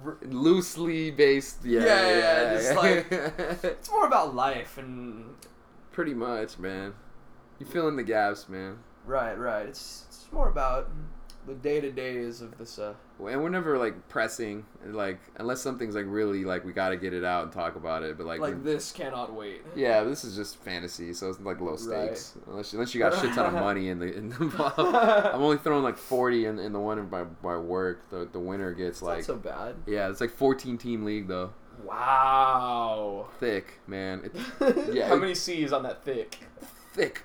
r- 0.03 0.17
Loosely 0.23 1.11
based, 1.11 1.63
yeah, 1.63 1.85
Yeah, 1.85 2.09
yeah, 2.09 2.17
yeah, 2.17 2.53
just 2.53 2.75
like- 2.75 3.11
like 3.11 3.63
It's 3.63 3.89
more 3.89 4.05
about 4.07 4.35
life 4.35 4.77
and 4.77 5.23
pretty 5.93 6.13
much, 6.13 6.59
man. 6.59 6.95
You 7.59 7.65
fill 7.65 7.87
in 7.87 7.95
the 7.95 8.03
gaps, 8.03 8.49
man. 8.49 8.79
right, 9.05 9.39
right. 9.39 9.67
It's 9.67 10.03
it's 10.09 10.27
more 10.33 10.49
about 10.49 10.89
the 11.47 11.53
day 11.55 11.79
to 11.81 11.89
days 11.91 12.41
of 12.41 12.57
this. 12.57 12.77
Uh, 12.77 12.93
And 13.19 13.41
we're 13.41 13.49
never 13.49 13.77
like 13.77 14.07
pressing, 14.09 14.65
like 14.85 15.17
unless 15.37 15.61
something's 15.61 15.95
like 15.95 16.05
really 16.07 16.43
like 16.45 16.63
we 16.65 16.73
got 16.73 16.89
to 16.89 16.97
get 16.97 17.13
it 17.13 17.23
out 17.23 17.43
and 17.45 17.51
talk 17.51 17.75
about 17.75 18.03
it. 18.03 18.17
But 18.17 18.27
like, 18.27 18.39
like 18.41 18.63
this 18.63 18.91
cannot 18.91 19.33
wait. 19.33 19.61
Yeah, 19.75 20.03
this 20.03 20.23
is 20.23 20.35
just 20.35 20.57
fantasy, 20.57 21.13
so 21.13 21.29
it's 21.29 21.39
like 21.39 21.59
low 21.61 21.71
Right. 21.71 21.79
stakes. 22.15 22.35
Unless, 22.47 22.73
unless 22.73 22.93
you 22.93 22.99
got 22.99 23.13
shit 23.19 23.33
ton 23.33 23.45
of 23.47 23.53
money 23.69 23.89
in 23.89 23.99
the 23.99 24.13
in 24.13 24.29
the. 24.29 24.73
I'm 25.33 25.41
only 25.41 25.57
throwing 25.57 25.83
like 25.83 25.97
40 25.97 26.45
in, 26.45 26.59
in 26.59 26.73
the 26.73 26.79
one 26.79 26.99
in 26.99 27.09
my, 27.09 27.23
my 27.41 27.57
work. 27.57 28.09
The 28.09 28.27
the 28.31 28.39
winner 28.39 28.73
gets 28.73 28.97
It's 28.97 29.01
like 29.01 29.17
not 29.19 29.25
so 29.25 29.35
bad. 29.37 29.75
yeah, 29.87 30.09
it's 30.09 30.21
like 30.21 30.31
14 30.31 30.77
team 30.77 31.05
league 31.05 31.27
though. 31.27 31.51
Wow. 31.83 33.27
Thick 33.39 33.79
man, 33.87 34.21
it's 34.25 34.39
Yeah, 34.93 35.07
How 35.07 35.15
it- 35.15 35.19
many 35.21 35.35
C's 35.35 35.71
on 35.73 35.83
that 35.83 36.03
thick? 36.03 36.37
Thick. 36.97 37.21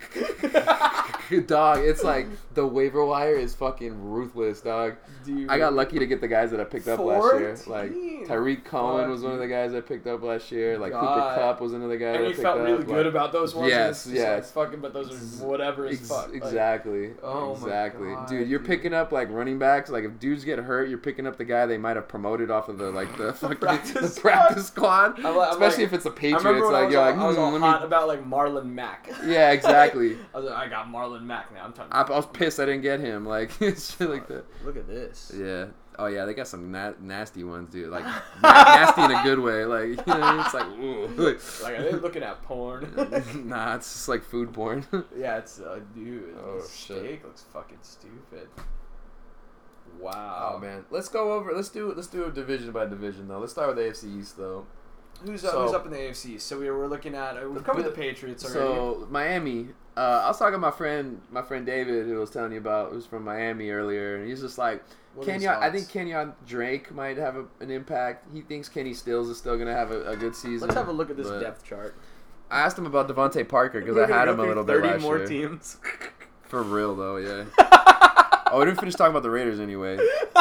dog, 1.46 1.78
it's 1.78 2.04
like 2.04 2.26
the 2.54 2.66
waiver 2.66 3.04
wire 3.04 3.34
is 3.36 3.54
fucking 3.54 4.10
ruthless, 4.10 4.60
dog. 4.60 4.96
Dude. 5.24 5.48
I 5.48 5.56
got 5.56 5.72
lucky 5.72 5.98
to 5.98 6.06
get 6.06 6.20
the 6.20 6.28
guys 6.28 6.50
that 6.50 6.60
I 6.60 6.64
picked 6.64 6.88
up 6.88 6.98
last 7.00 7.38
year. 7.38 7.56
Like 7.66 7.92
Tarik 8.26 8.64
Cohen 8.64 9.08
was 9.10 9.22
one 9.22 9.32
of 9.32 9.38
the 9.38 9.46
guys 9.48 9.72
I 9.72 9.80
picked 9.80 10.06
up 10.06 10.22
last 10.22 10.50
year. 10.52 10.78
Like 10.78 10.92
Cooper 10.92 11.32
Kupp 11.36 11.60
was 11.60 11.72
another 11.72 11.96
guy. 11.96 12.08
And 12.10 12.24
I 12.24 12.28
you 12.28 12.34
felt 12.34 12.58
up. 12.58 12.64
really 12.66 12.78
Like, 12.78 12.86
good 12.86 13.06
about 13.06 13.32
those 13.32 13.54
ones. 13.54 13.70
Yes, 13.70 14.04
and 14.06 14.14
it's 14.16 14.22
just 14.22 14.28
yes. 14.28 14.56
Like, 14.56 14.66
fucking, 14.66 14.80
but 14.80 14.92
those 14.92 15.10
are 15.42 15.46
whatever 15.46 15.86
as 15.86 15.98
Ex- 16.00 16.08
fuck. 16.08 16.26
Like, 16.28 16.36
exactly. 16.36 17.12
Oh 17.22 17.52
exactly. 17.52 18.08
God, 18.14 18.28
dude, 18.28 18.48
you're 18.48 18.58
dude. 18.58 18.68
picking 18.68 18.92
up 18.92 19.12
like 19.12 19.30
running 19.30 19.58
backs. 19.58 19.88
Like 19.90 20.04
if 20.04 20.18
dudes 20.18 20.44
get 20.44 20.58
hurt, 20.58 20.88
you're 20.88 20.98
picking 20.98 21.26
up 21.26 21.38
the 21.38 21.44
guy 21.44 21.64
they 21.66 21.78
might 21.78 21.96
have 21.96 22.08
promoted 22.08 22.50
off 22.50 22.68
of 22.68 22.78
the 22.78 22.90
like 22.90 23.16
the 23.16 23.32
fucking 23.34 23.56
practice 23.58 24.14
the 24.16 24.20
practice 24.20 24.66
squad. 24.66 25.18
I'm 25.24 25.36
like- 25.36 25.48
I'm 25.48 25.54
Especially 25.62 25.84
if 25.84 25.92
it's 25.92 26.04
a 26.06 26.10
Patriots. 26.10 26.44
like 26.44 26.54
I 26.54 26.84
was 26.84 26.92
you're 26.92 27.00
all, 27.00 27.10
like, 27.10 27.16
I 27.20 27.26
was 27.26 27.36
hmm, 27.36 27.42
all 27.42 27.58
hot 27.58 27.80
me. 27.80 27.86
about 27.86 28.08
like 28.08 28.24
Marlon 28.28 28.66
Mack. 28.66 29.08
Yeah, 29.24 29.52
exactly. 29.64 30.16
I 30.34 30.38
was 30.38 30.50
like, 30.50 30.56
I 30.56 30.68
got 30.68 30.86
Marlon 30.86 31.22
Mack 31.22 31.52
now. 31.52 31.64
I'm 31.64 31.72
talking. 31.72 31.92
I, 31.92 32.02
I 32.02 32.16
was 32.16 32.26
pissed 32.26 32.60
I 32.60 32.66
didn't 32.66 32.82
get 32.82 33.00
him. 33.00 33.24
Like 33.24 33.50
shit 33.60 34.00
like 34.00 34.28
that. 34.28 34.44
Look 34.64 34.76
at 34.76 34.86
this. 34.86 35.32
Yeah. 35.34 35.66
Oh 35.98 36.06
yeah, 36.06 36.24
they 36.24 36.32
got 36.32 36.48
some 36.48 36.72
na- 36.72 36.94
nasty 37.00 37.44
ones, 37.44 37.70
dude. 37.70 37.90
Like 37.90 38.04
na- 38.42 38.64
nasty 38.64 39.02
in 39.02 39.10
a 39.10 39.22
good 39.22 39.38
way. 39.38 39.64
Like 39.64 39.88
you 39.88 40.14
know, 40.14 40.40
it's 40.40 40.54
like, 40.54 40.66
ooh. 40.66 41.06
Like, 41.62 41.78
are 41.78 41.82
they 41.82 41.92
looking 41.92 42.22
at 42.22 42.42
porn? 42.42 42.92
nah, 43.44 43.76
it's 43.76 43.92
just 43.92 44.08
like 44.08 44.22
food 44.22 44.52
porn. 44.52 44.86
yeah, 45.16 45.38
it's 45.38 45.60
uh, 45.60 45.80
dude. 45.94 46.34
Oh, 46.38 46.60
shit. 46.60 46.98
steak 46.98 47.24
looks 47.24 47.44
fucking 47.52 47.78
stupid. 47.82 48.48
Wow. 50.00 50.54
Oh 50.54 50.58
man, 50.58 50.84
let's 50.90 51.08
go 51.08 51.32
over. 51.32 51.52
Let's 51.54 51.68
do 51.68 51.92
let's 51.94 52.08
do 52.08 52.24
a 52.24 52.30
division 52.30 52.72
by 52.72 52.86
division 52.86 53.28
though. 53.28 53.38
Let's 53.38 53.52
start 53.52 53.74
with 53.74 53.84
AFC 53.84 54.18
East 54.18 54.36
though. 54.36 54.66
Who's, 55.24 55.42
So- 55.42 55.62
who's 55.62 55.72
up 55.72 55.84
in 55.86 55.92
the 55.92 55.98
AFC? 55.98 56.40
So 56.40 56.58
we 56.58 56.70
were 56.70 56.86
looking 56.88 57.14
at. 57.14 57.36
Uh, 57.36 57.48
we've 57.48 57.64
covered 57.64 57.84
the 57.84 57.90
Patriots 57.90 58.44
already. 58.44 58.58
So 58.60 59.06
Miami. 59.10 59.68
Uh, 59.94 60.22
I 60.24 60.28
was 60.28 60.38
talking 60.38 60.54
to 60.54 60.58
my 60.58 60.70
friend, 60.70 61.20
my 61.30 61.42
friend 61.42 61.66
David, 61.66 62.06
who 62.06 62.14
was 62.16 62.30
telling 62.30 62.52
you 62.52 62.58
about, 62.58 62.92
who's 62.92 63.04
from 63.04 63.24
Miami 63.24 63.68
earlier, 63.70 64.16
and 64.16 64.26
he's 64.26 64.40
just 64.40 64.56
like, 64.56 64.82
What 65.14 65.26
Kenyan. 65.26 65.58
I 65.58 65.70
think 65.70 65.88
Kenyan 65.88 66.32
Drake 66.46 66.94
might 66.94 67.18
have 67.18 67.36
a, 67.36 67.44
an 67.60 67.70
impact. 67.70 68.26
He 68.32 68.40
thinks 68.40 68.70
Kenny 68.70 68.94
Stills 68.94 69.28
is 69.28 69.36
still 69.36 69.58
gonna 69.58 69.74
have 69.74 69.90
a, 69.90 70.08
a 70.12 70.16
good 70.16 70.34
season. 70.34 70.66
Let's 70.68 70.78
have 70.78 70.88
a 70.88 70.92
look 70.92 71.10
at 71.10 71.18
this 71.18 71.28
depth 71.28 71.64
chart. 71.64 71.94
I 72.50 72.60
asked 72.60 72.78
him 72.78 72.86
about 72.86 73.08
DeVante 73.08 73.46
Parker 73.48 73.80
because 73.80 73.98
I 73.98 74.06
had 74.06 74.28
him 74.28 74.40
a 74.40 74.44
little 74.44 74.64
bit 74.64 74.76
30 74.76 74.88
last 74.88 75.02
more 75.02 75.18
year. 75.18 75.26
teams. 75.26 75.76
For 76.44 76.62
real 76.62 76.94
though, 76.96 77.16
yeah. 77.16 77.44
oh, 78.50 78.58
we 78.58 78.64
didn't 78.64 78.78
finish 78.80 78.94
talking 78.94 79.10
about 79.12 79.22
the 79.22 79.30
Raiders 79.30 79.60
anyway. 79.60 79.98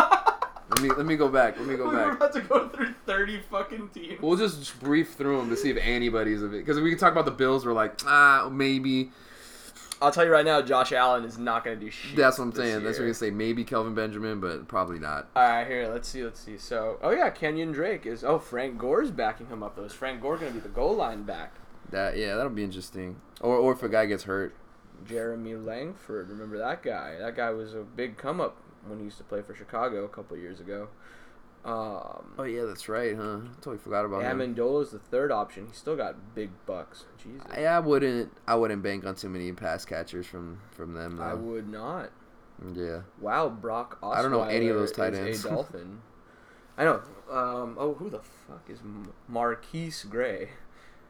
Let 0.82 0.90
me 0.90 0.96
let 0.98 1.06
me 1.06 1.16
go 1.16 1.30
back. 1.30 1.58
Let 1.60 1.68
me 1.68 1.76
go 1.76 1.88
We're 1.88 2.10
back. 2.10 2.16
about 2.16 2.34
to 2.34 2.42
go 2.42 2.68
through 2.70 2.94
30 3.06 3.42
fucking 3.52 3.90
teams. 3.90 4.22
We'll 4.22 4.38
just 4.38 4.80
brief 4.80 5.14
through 5.14 5.38
them 5.38 5.50
to 5.50 5.56
see 5.58 5.70
if 5.70 5.78
anybody's 5.78 6.42
of 6.42 6.54
it. 6.54 6.66
Because 6.66 6.80
we 6.80 6.90
can 6.90 6.98
talk 6.98 7.12
about 7.12 7.26
the 7.26 7.32
Bills. 7.32 7.66
We're 7.66 7.74
like, 7.74 8.00
ah, 8.06 8.50
maybe. 8.52 9.12
I'll 10.02 10.12
tell 10.12 10.26
you 10.26 10.32
right 10.32 10.46
now, 10.46 10.64
Josh 10.64 10.92
Allen 10.92 11.24
is 11.24 11.38
not 11.38 11.64
going 11.64 11.78
to 11.78 11.86
do 11.86 11.92
shit. 11.92 12.16
That's 12.16 12.40
what 12.40 12.46
I'm 12.46 12.52
this 12.52 12.58
saying. 12.58 12.84
That's 12.84 12.98
what 12.98 13.04
year. 13.04 13.10
we 13.10 13.12
can 13.12 13.20
say. 13.20 13.30
Maybe 13.30 13.64
Kelvin 13.64 13.94
Benjamin, 13.94 14.40
but 14.40 14.68
probably 14.68 14.98
not. 14.98 15.28
All 15.36 15.44
right, 15.44 15.68
here, 15.68 15.88
let's 15.90 16.10
see, 16.10 16.24
let's 16.24 16.40
see. 16.40 16.58
So, 16.58 16.98
oh 17.04 17.12
yeah, 17.12 17.30
Kenyan 17.30 17.72
Drake 17.72 18.08
is. 18.08 18.24
Oh, 18.24 18.40
Frank 18.40 18.80
Gore's 18.80 19.12
backing 19.12 19.46
him 19.46 19.62
up. 19.62 19.76
Though 19.76 19.84
is 19.84 19.94
Frank 19.94 20.20
Gore 20.20 20.38
going 20.38 20.54
to 20.54 20.60
be 20.60 20.64
the 20.64 20.74
goal 20.74 20.96
line 20.96 21.22
back? 21.22 21.54
That 21.92 22.18
yeah, 22.18 22.36
that'll 22.36 22.52
be 22.52 22.64
interesting. 22.64 23.18
Or 23.42 23.56
or 23.58 23.74
if 23.74 23.84
a 23.84 23.90
guy 23.90 24.08
gets 24.08 24.24
hurt. 24.24 24.56
Jeremy 25.08 25.56
Langford, 25.56 26.30
remember 26.30 26.58
that 26.60 26.82
guy? 26.84 27.18
That 27.20 27.36
guy 27.36 27.52
was 27.52 27.74
a 27.76 27.82
big 27.82 28.18
come 28.18 28.40
up 28.42 28.58
when 28.88 29.00
he 29.00 29.06
used 29.06 29.18
to 29.18 29.24
play 29.24 29.42
for 29.42 29.56
Chicago 29.56 30.06
a 30.06 30.10
couple 30.10 30.38
years 30.38 30.60
ago. 30.60 30.88
Um, 31.64 32.34
Oh 32.40 32.44
yeah, 32.44 32.64
that's 32.64 32.90
right, 32.90 33.16
huh? 33.16 33.42
Totally 33.58 33.78
forgot 33.78 34.06
about 34.06 34.24
him. 34.24 34.40
Amendola's 34.40 34.92
the 34.92 35.00
third 35.00 35.32
option. 35.32 35.68
He's 35.68 35.78
still 35.78 35.96
got 35.96 36.16
big 36.34 36.50
bucks. 36.66 37.06
Jesus, 37.22 37.42
I, 37.52 37.66
I 37.66 37.80
wouldn't. 37.80 38.32
I 38.48 38.56
wouldn't 38.56 38.82
bank 38.82 39.06
on 39.06 39.16
too 39.16 39.30
many 39.30 39.52
pass 39.54 39.86
catchers 39.86 40.26
from 40.26 40.60
from 40.72 40.94
them. 40.94 41.18
Though. 41.18 41.24
I 41.24 41.34
would 41.36 41.70
not. 41.70 42.12
Yeah. 42.76 43.02
Wow, 43.20 43.50
Brock 43.50 44.00
Osweiler 44.02 44.16
I 44.16 44.22
don't 44.22 44.32
know 44.32 44.44
any 44.44 44.70
of 44.70 44.78
those 44.78 44.92
tight 44.92 45.14
ends. 45.14 45.46
a 45.46 45.50
Dolphin. 45.52 46.02
I 46.78 46.84
know. 46.84 47.02
Um, 47.30 47.76
oh, 47.80 47.94
who 47.94 48.10
the 48.10 48.22
fuck 48.22 48.68
is 48.70 48.80
MarQueis 49.32 50.10
Gray? 50.10 50.50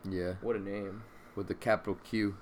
Yeah. 0.09 0.33
What 0.41 0.55
a 0.55 0.59
name. 0.59 1.03
With 1.35 1.47
the 1.47 1.53
capital 1.55 1.97
Q. 2.03 2.35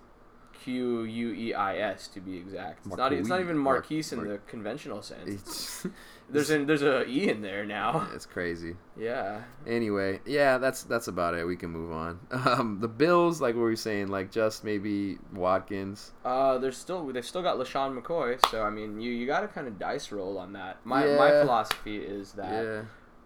Q 0.63 1.03
U 1.03 1.33
E 1.33 1.53
I 1.53 1.77
S 1.77 2.07
to 2.09 2.19
be 2.19 2.37
exact. 2.37 2.85
It's 2.85 2.97
not. 2.97 3.13
It's 3.13 3.27
not 3.29 3.39
even 3.39 3.57
Mar- 3.57 3.75
Marquise 3.75 4.11
in 4.13 4.19
Mar- 4.19 4.27
the 4.27 4.37
conventional 4.47 5.01
sense. 5.01 5.29
It's, 5.29 5.87
There's 6.31 6.51
an, 6.51 6.67
there's 6.67 6.83
a 6.83 7.07
E 7.07 7.27
in 7.27 7.41
there 7.41 7.65
now. 7.65 8.07
it's 8.13 8.27
crazy. 8.27 8.75
Yeah. 8.95 9.41
Anyway, 9.65 10.19
yeah, 10.27 10.59
that's 10.59 10.83
that's 10.83 11.07
about 11.07 11.33
it. 11.33 11.43
We 11.45 11.55
can 11.55 11.71
move 11.71 11.91
on. 11.91 12.19
Um, 12.49 12.79
the 12.79 12.87
Bills, 12.87 13.41
like 13.41 13.55
what 13.55 13.61
we 13.61 13.69
were 13.71 13.75
saying, 13.75 14.09
like 14.09 14.31
just 14.31 14.63
maybe 14.63 15.17
Watkins. 15.33 16.11
Uh, 16.23 16.57
there's 16.59 16.77
still 16.77 17.05
they've 17.07 17.25
still 17.25 17.41
got 17.41 17.57
LeSean 17.57 17.99
McCoy. 17.99 18.39
So 18.49 18.63
I 18.63 18.69
mean, 18.69 18.99
you 19.01 19.11
you 19.11 19.25
got 19.25 19.41
to 19.41 19.47
kind 19.47 19.67
of 19.67 19.79
dice 19.79 20.11
roll 20.11 20.37
on 20.37 20.53
that. 20.53 20.77
My 20.83 21.05
my 21.17 21.29
philosophy 21.31 21.97
is 21.97 22.33
that 22.33 22.63
Yeah. 22.63 22.81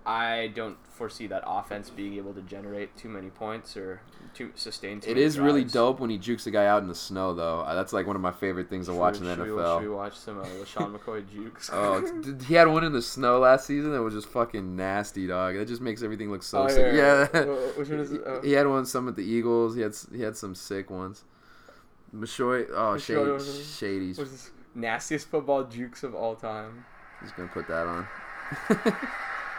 I 0.05 0.51
don't 0.53 0.77
foresee 0.89 1.27
that 1.27 1.43
offense 1.47 1.89
being 1.89 2.15
able 2.15 2.33
to 2.33 2.41
generate 2.41 2.95
too 2.97 3.07
many 3.09 3.29
points 3.29 3.77
or 3.77 4.01
to 4.35 4.51
sustain. 4.55 4.99
Too 4.99 5.11
It 5.11 5.17
is 5.17 5.39
really 5.39 5.63
dope 5.63 5.99
when 5.99 6.09
he 6.09 6.17
jukes 6.17 6.45
a 6.47 6.51
guy 6.51 6.65
out 6.65 6.81
in 6.81 6.87
the 6.89 6.95
snow, 6.95 7.33
though. 7.33 7.61
Uh, 7.61 7.73
That's 7.73 7.93
like 7.93 8.05
one 8.05 8.15
of 8.15 8.21
my 8.21 8.31
favorite 8.31 8.69
things 8.69 8.87
to 8.87 8.93
watch 8.93 9.17
in 9.17 9.23
the 9.25 9.35
should 9.35 9.43
we- 9.45 9.49
NFL. 9.51 9.79
should 9.79 9.89
we 9.89 9.95
watch 9.95 10.15
some 10.17 10.39
uh, 10.39 10.43
LeSean 10.43 10.97
McCoy 10.97 11.23
jukes? 11.31 11.69
Oh, 11.71 12.03
he 12.45 12.53
had 12.55 12.67
one 12.67 12.83
in 12.83 12.91
the 12.91 13.01
snow 13.01 13.39
last 13.39 13.65
season 13.65 13.91
that 13.93 14.01
was 14.01 14.13
just 14.13 14.27
fucking 14.27 14.75
nasty, 14.75 15.25
dog. 15.27 15.55
That 15.55 15.67
just 15.67 15.81
makes 15.81 16.03
everything 16.03 16.29
look 16.31 16.43
so 16.43 16.63
Oh, 16.63 16.67
sick. 16.67 16.93
yeah, 16.93 17.27
Yeah, 17.33 17.39
yeah. 17.41 17.41
Which 17.77 17.89
one 17.89 17.99
is 17.99 18.11
it? 18.11 18.21
Oh. 18.25 18.41
he 18.41 18.51
had 18.51 18.67
one 18.67 18.85
some 18.85 19.07
at 19.07 19.15
the 19.15 19.23
Eagles. 19.23 19.75
He 19.75 19.81
had 19.81 19.93
he 20.13 20.21
had 20.21 20.35
some 20.35 20.53
sick 20.55 20.89
ones. 20.89 21.23
Mashoy, 22.13 22.67
oh 22.71 22.95
Mashoy 22.95 22.99
shady, 23.01 23.31
was- 23.31 23.77
shady's. 23.77 24.51
Nastiest 24.75 25.27
football 25.29 25.63
jukes 25.63 26.03
of 26.03 26.13
all 26.15 26.35
time? 26.35 26.85
He's 27.21 27.31
gonna 27.31 27.47
put 27.49 27.67
that 27.67 27.87
on. 27.87 28.07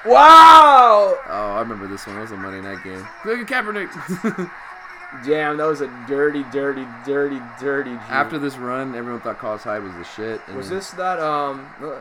Wow! 0.06 1.16
Oh, 1.28 1.52
I 1.56 1.60
remember 1.60 1.86
this 1.86 2.06
one. 2.06 2.18
It 2.18 2.20
was 2.20 2.32
a 2.32 2.36
Monday 2.36 2.60
night 2.60 2.84
game. 2.84 3.06
Look 3.24 3.38
at 3.38 3.46
Kaepernick. 3.46 4.50
Damn, 5.24 5.56
that 5.58 5.66
was 5.66 5.80
a 5.80 5.86
dirty, 6.08 6.42
dirty, 6.52 6.86
dirty, 7.06 7.40
dirty. 7.60 7.92
Juke. 7.92 8.10
After 8.10 8.38
this 8.38 8.56
run, 8.56 8.94
everyone 8.94 9.20
thought 9.20 9.38
Carlos 9.38 9.62
Hyde 9.62 9.82
was 9.82 9.94
the 9.94 10.04
shit. 10.04 10.40
was 10.54 10.68
this 10.68 10.90
that 10.92 11.20
um? 11.20 11.66
uh, 11.80 12.00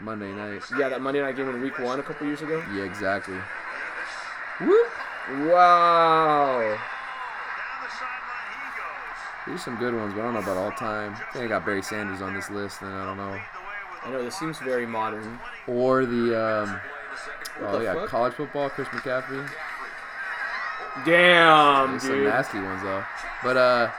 Monday 0.00 0.32
night? 0.32 0.62
Yeah, 0.78 0.88
that 0.88 1.00
Monday 1.02 1.20
night 1.20 1.36
game 1.36 1.48
in 1.48 1.60
Week 1.60 1.78
One 1.78 2.00
a 2.00 2.02
couple 2.02 2.26
years 2.26 2.40
ago. 2.42 2.64
Yeah, 2.74 2.84
exactly. 2.84 3.36
Whoop. 4.60 4.88
Wow. 5.30 6.58
Down 6.60 6.78
the 7.82 7.90
sideline 7.90 8.58
he 8.58 8.78
goes. 8.78 9.46
There's 9.46 9.62
some 9.62 9.76
good 9.76 9.94
ones, 9.94 10.14
but 10.14 10.20
I 10.20 10.24
don't 10.24 10.34
know 10.34 10.40
about 10.40 10.56
all 10.56 10.72
time. 10.72 11.14
I 11.14 11.32
think 11.32 11.44
I 11.44 11.48
got 11.48 11.64
Barry 11.64 11.82
Sanders 11.82 12.22
on 12.22 12.34
this 12.34 12.50
list, 12.50 12.82
and 12.82 12.92
I 12.92 13.04
don't 13.04 13.16
know. 13.16 13.38
I 14.04 14.10
know 14.10 14.24
this 14.24 14.36
seems 14.36 14.58
very 14.58 14.86
modern. 14.86 15.38
Or 15.68 16.04
the 16.06 16.64
um, 16.64 16.80
oh 17.60 17.80
yeah, 17.80 17.94
fuck? 17.94 18.08
college 18.08 18.34
football, 18.34 18.68
Chris 18.70 18.88
McCaffrey. 18.88 19.48
Damn, 21.04 21.90
There's 21.92 22.02
some 22.02 22.24
nasty 22.24 22.60
ones 22.60 22.82
though. 22.82 23.02
But 23.42 23.56
uh, 23.56 23.90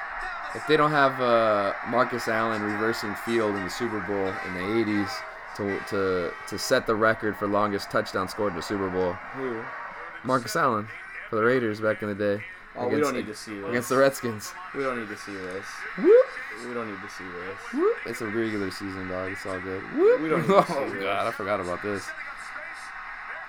if 0.53 0.65
they 0.67 0.78
don't 0.78 0.91
have 0.91 1.19
uh, 1.19 1.74
Marcus 1.89 2.28
Allen 2.28 2.61
reversing 2.61 3.15
field 3.15 3.55
in 3.55 3.63
the 3.63 3.69
Super 3.69 3.99
Bowl 4.01 4.28
in 4.47 4.53
the 4.53 4.84
'80s 4.86 5.09
to 5.57 5.80
to 5.89 6.34
to 6.49 6.57
set 6.59 6.86
the 6.86 6.95
record 6.95 7.36
for 7.36 7.47
longest 7.47 7.89
touchdown 7.89 8.28
scored 8.30 8.51
in 8.53 8.57
the 8.57 8.61
Super 8.61 8.89
Bowl, 8.89 9.13
Who? 9.36 9.61
Marcus 10.24 10.55
Allen 10.55 10.88
for 11.30 11.36
the 11.38 11.43
Raiders 11.43 11.82
back 11.82 12.03
in 12.03 12.09
the 12.09 12.15
day. 12.15 12.43
Oh, 12.76 12.88
we 12.88 12.95
Against- 12.95 13.03
don't 13.11 13.15
need 13.17 13.28
to 13.28 13.36
see 13.36 13.59
this. 13.59 13.69
against 13.69 13.89
the 13.89 13.97
Redskins. 13.97 14.51
We 14.76 14.82
don't 14.84 14.99
need 14.99 15.09
to 15.09 15.17
see 15.17 15.34
this. 15.36 15.65
Whoop. 15.97 16.26
We 16.67 16.74
don't 16.74 16.89
need 16.89 17.01
to 17.01 17.09
see 17.09 17.24
this. 17.24 17.74
Whoop. 17.74 17.97
It's 18.07 18.21
a 18.21 18.26
regular 18.28 18.71
season, 18.71 19.09
dog. 19.09 19.32
It's 19.32 19.45
all 19.45 19.59
good. 19.59 19.84
We 20.21 20.28
don't 20.30 20.41
need 20.41 20.47
to 20.47 20.65
see 20.67 20.74
oh 20.76 20.89
this. 20.89 21.03
god, 21.03 21.28
I 21.28 21.32
forgot 21.32 21.59
about 21.59 21.82
this. 21.84 22.03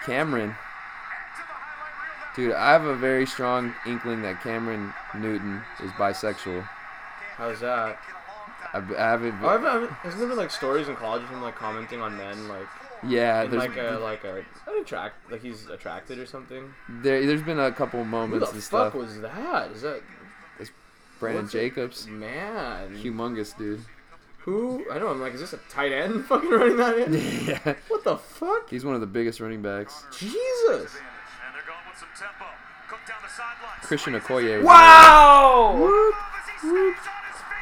Cameron. 0.06 0.54
Dude, 2.36 2.52
I 2.52 2.72
have 2.72 2.84
a 2.84 2.96
very 2.96 3.26
strong 3.26 3.72
inkling 3.86 4.22
that 4.22 4.42
Cameron 4.42 4.92
Newton 5.16 5.62
is 5.82 5.90
bisexual. 5.92 6.68
How's 7.36 7.60
that? 7.60 7.98
I, 8.72 8.78
I 8.78 8.80
haven't. 9.10 9.36
Oh, 9.40 9.48
I've, 9.48 9.64
I've, 9.64 9.88
hasn't 9.90 10.18
there 10.18 10.28
been 10.28 10.36
like 10.36 10.50
stories 10.50 10.88
in 10.88 10.96
college 10.96 11.22
of 11.22 11.28
him 11.28 11.42
like 11.42 11.54
commenting 11.54 12.00
on 12.00 12.16
men 12.16 12.48
like 12.48 12.66
yeah, 13.06 13.42
in 13.44 13.50
there's 13.50 13.62
like 13.62 13.76
a 13.76 13.98
like 14.02 14.24
a 14.24 14.38
an 14.38 14.80
attract 14.80 15.30
like 15.30 15.42
he's 15.42 15.66
attracted 15.68 16.18
or 16.18 16.26
something? 16.26 16.72
there, 16.88 17.24
there's 17.24 17.42
been 17.42 17.60
a 17.60 17.70
couple 17.70 18.04
moments 18.04 18.50
and 18.50 18.60
stuff. 18.62 18.94
What 18.94 19.06
the 19.08 19.12
and 19.14 19.22
fuck 19.22 19.30
stuff. 19.30 19.42
was 19.44 19.52
that? 19.52 19.70
Is 19.76 19.82
that 19.82 20.02
It's 20.58 20.70
Brandon 21.20 21.42
what's 21.44 21.54
it- 21.54 21.58
Jacobs, 21.60 22.06
man? 22.08 22.96
humongous 22.96 23.56
dude. 23.56 23.80
Who? 24.44 24.84
I 24.92 24.98
know. 24.98 25.08
I'm 25.08 25.20
like, 25.20 25.34
is 25.34 25.40
this 25.40 25.52
a 25.54 25.58
tight 25.70 25.92
end 25.92 26.24
fucking 26.26 26.50
running 26.50 26.76
that 26.76 26.98
in? 27.06 27.12
yeah, 27.46 27.74
What 27.88 28.04
the 28.04 28.16
fuck? 28.18 28.68
he's 28.70 28.84
one 28.84 28.94
of 28.94 29.00
the 29.00 29.06
biggest 29.06 29.40
running 29.40 29.62
backs. 29.62 30.04
Jesus! 30.18 30.28
And 30.68 31.54
they're 31.54 31.64
going 31.66 31.80
with 31.88 31.98
some 31.98 32.08
tempo. 32.18 32.44
Cook 32.88 33.00
down 33.08 33.16
the 33.22 33.28
sideline. 33.30 33.80
Christian 33.82 34.12
Okoye. 34.14 34.58
was 34.58 34.66
Wow! 34.66 36.12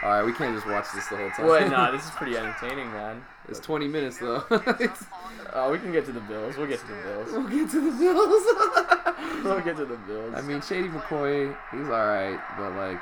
All 0.05 0.09
right, 0.11 0.25
we 0.25 0.33
can't 0.33 0.53
just 0.55 0.67
watch 0.67 0.87
this 0.95 1.07
the 1.07 1.17
whole 1.17 1.31
time. 1.31 1.47
Wait, 1.47 1.69
nah, 1.71 1.93
this 1.93 2.05
is 2.05 2.11
pretty 2.11 2.37
entertaining, 2.37 2.91
man. 2.93 3.23
It's 3.49 3.61
20 3.61 3.87
minutes 3.89 4.19
though. 4.19 4.45
It's- 4.51 5.05
Uh, 5.53 5.69
we 5.71 5.79
can 5.79 5.93
get 5.93 6.05
to 6.07 6.13
the 6.13 6.21
Bills. 6.21 6.57
We'll 6.57 6.67
get 6.67 6.81
to 6.81 6.87
the 6.87 6.95
Bills. 7.03 7.31
we'll 7.31 7.47
get 7.49 7.71
to 7.71 7.81
the 7.91 7.97
Bills. 7.99 9.45
We'll 9.45 9.61
get 9.61 9.77
to 9.77 9.85
the 9.85 9.97
Bills. 10.09 10.35
I 10.35 10.41
mean, 10.41 10.63
Shady 10.63 10.89
McCoy, 10.89 11.55
he's 11.71 11.81
all 11.89 12.07
right, 12.07 12.41
but 12.57 12.73
like, 12.75 12.99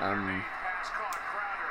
um, 0.00 0.42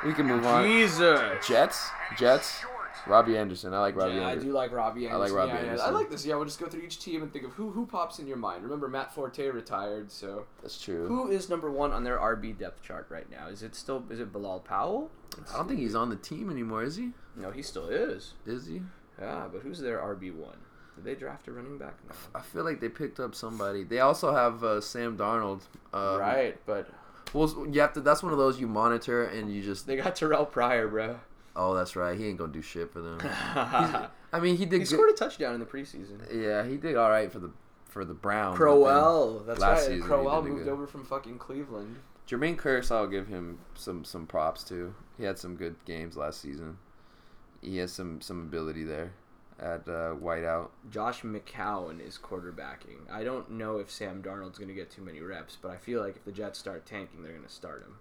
we 0.04 0.12
can 0.12 0.26
move 0.26 0.44
on. 0.46 0.64
Jesus. 0.64 1.20
Jets, 1.46 1.88
Jets, 2.18 2.62
Robbie 3.06 3.36
Anderson. 3.36 3.74
I 3.74 3.80
like 3.80 3.96
Robbie 3.96 4.14
Yeah, 4.14 4.26
I 4.26 4.30
Anderson. 4.30 4.48
do 4.50 4.54
like 4.54 4.72
Robbie 4.72 5.06
Anderson. 5.06 5.16
I 5.16 5.24
like 5.24 5.32
Robbie 5.32 5.66
yeah, 5.66 5.74
yeah. 5.76 5.82
I 5.82 5.90
like 5.90 6.10
this. 6.10 6.24
Yeah, 6.24 6.36
we'll 6.36 6.44
just 6.46 6.60
go 6.60 6.66
through 6.66 6.82
each 6.82 6.98
team 7.00 7.22
and 7.22 7.32
think 7.32 7.44
of 7.44 7.52
who 7.52 7.70
who 7.70 7.86
pops 7.86 8.18
in 8.18 8.26
your 8.26 8.36
mind. 8.36 8.62
Remember, 8.62 8.88
Matt 8.88 9.14
Forte 9.14 9.46
retired, 9.48 10.10
so 10.10 10.46
That's 10.62 10.80
true. 10.80 11.06
who 11.06 11.30
is 11.30 11.48
number 11.48 11.70
one 11.70 11.92
on 11.92 12.04
their 12.04 12.18
RB 12.18 12.56
depth 12.58 12.82
chart 12.82 13.06
right 13.10 13.30
now? 13.30 13.48
Is 13.48 13.62
it 13.62 13.74
still 13.74 14.04
is 14.10 14.20
it 14.20 14.32
Bilal 14.32 14.60
Powell? 14.60 15.10
I 15.52 15.56
don't 15.56 15.66
think 15.68 15.80
he's 15.80 15.94
on 15.94 16.10
the 16.10 16.16
team 16.16 16.48
anymore, 16.50 16.82
is 16.84 16.96
he? 16.96 17.10
No, 17.36 17.50
he 17.50 17.62
still 17.62 17.88
is. 17.88 18.34
Is 18.46 18.66
he? 18.66 18.80
Yeah, 19.20 19.46
but 19.52 19.62
who's 19.62 19.80
their 19.80 19.98
RB 19.98 20.34
one? 20.34 20.56
Did 20.94 21.04
they 21.04 21.14
draft 21.16 21.48
a 21.48 21.52
running 21.52 21.76
back? 21.76 21.94
No. 22.08 22.14
I 22.36 22.40
feel 22.40 22.62
like 22.62 22.80
they 22.80 22.88
picked 22.88 23.18
up 23.18 23.34
somebody. 23.34 23.82
They 23.82 23.98
also 23.98 24.32
have 24.32 24.62
uh, 24.62 24.80
Sam 24.80 25.16
Darnold. 25.18 25.62
Um, 25.92 26.20
right, 26.20 26.56
but 26.66 26.88
Well, 27.32 27.66
you 27.70 27.80
have 27.80 27.92
to. 27.94 28.00
That's 28.00 28.22
one 28.22 28.32
of 28.32 28.38
those 28.38 28.60
you 28.60 28.66
monitor 28.68 29.24
and 29.24 29.52
you 29.52 29.62
just. 29.62 29.86
they 29.86 29.96
got 29.96 30.14
Terrelle 30.14 30.50
Pryor, 30.50 30.88
bro. 30.88 31.18
Oh, 31.56 31.74
that's 31.74 31.94
right. 31.96 32.18
He 32.18 32.26
ain't 32.26 32.38
gonna 32.38 32.52
do 32.52 32.62
shit 32.62 32.92
for 32.92 33.00
them. 33.00 33.18
I 34.32 34.40
mean, 34.40 34.56
he 34.56 34.64
did. 34.66 34.78
good- 34.80 34.88
scored 34.88 35.10
a 35.10 35.14
touchdown 35.14 35.54
in 35.54 35.60
the 35.60 35.66
preseason. 35.66 36.20
Yeah, 36.32 36.64
he 36.66 36.76
did 36.76 36.96
all 36.96 37.10
right 37.10 37.30
for 37.30 37.38
the 37.38 37.50
for 37.88 38.04
the 38.04 38.14
Browns. 38.14 38.56
Crowell, 38.56 39.44
that's 39.46 39.60
last 39.60 39.78
right. 39.78 39.86
season 39.86 40.02
he 40.02 40.02
Crowell 40.02 40.42
moved 40.42 40.64
good. 40.64 40.72
over 40.72 40.86
from 40.86 41.04
fucking 41.04 41.38
Cleveland. 41.38 41.96
Jermaine 42.28 42.56
Kearse, 42.56 42.90
I'll 42.90 43.06
give 43.06 43.28
him 43.28 43.58
some 43.74 44.04
some 44.04 44.26
props 44.26 44.64
too. 44.64 44.94
He 45.16 45.24
had 45.24 45.38
some 45.38 45.54
good 45.56 45.76
games 45.84 46.16
last 46.16 46.40
season. 46.40 46.78
He 47.62 47.78
has 47.78 47.92
some 47.92 48.20
some 48.20 48.40
ability 48.42 48.84
there 48.84 49.12
at 49.64 49.88
uh. 49.88 50.14
Josh 50.90 51.22
McCown 51.22 52.06
is 52.06 52.18
quarterbacking. 52.22 53.10
I 53.10 53.24
don't 53.24 53.52
know 53.52 53.78
if 53.78 53.90
Sam 53.90 54.22
Darnold's 54.22 54.58
going 54.58 54.68
to 54.68 54.74
get 54.74 54.90
too 54.90 55.02
many 55.02 55.20
reps, 55.20 55.56
but 55.60 55.70
I 55.70 55.76
feel 55.76 56.00
like 56.00 56.16
if 56.16 56.24
the 56.24 56.32
Jets 56.32 56.58
start 56.58 56.84
tanking, 56.84 57.22
they're 57.22 57.32
going 57.32 57.44
to 57.44 57.50
start 57.50 57.82
him. 57.82 57.96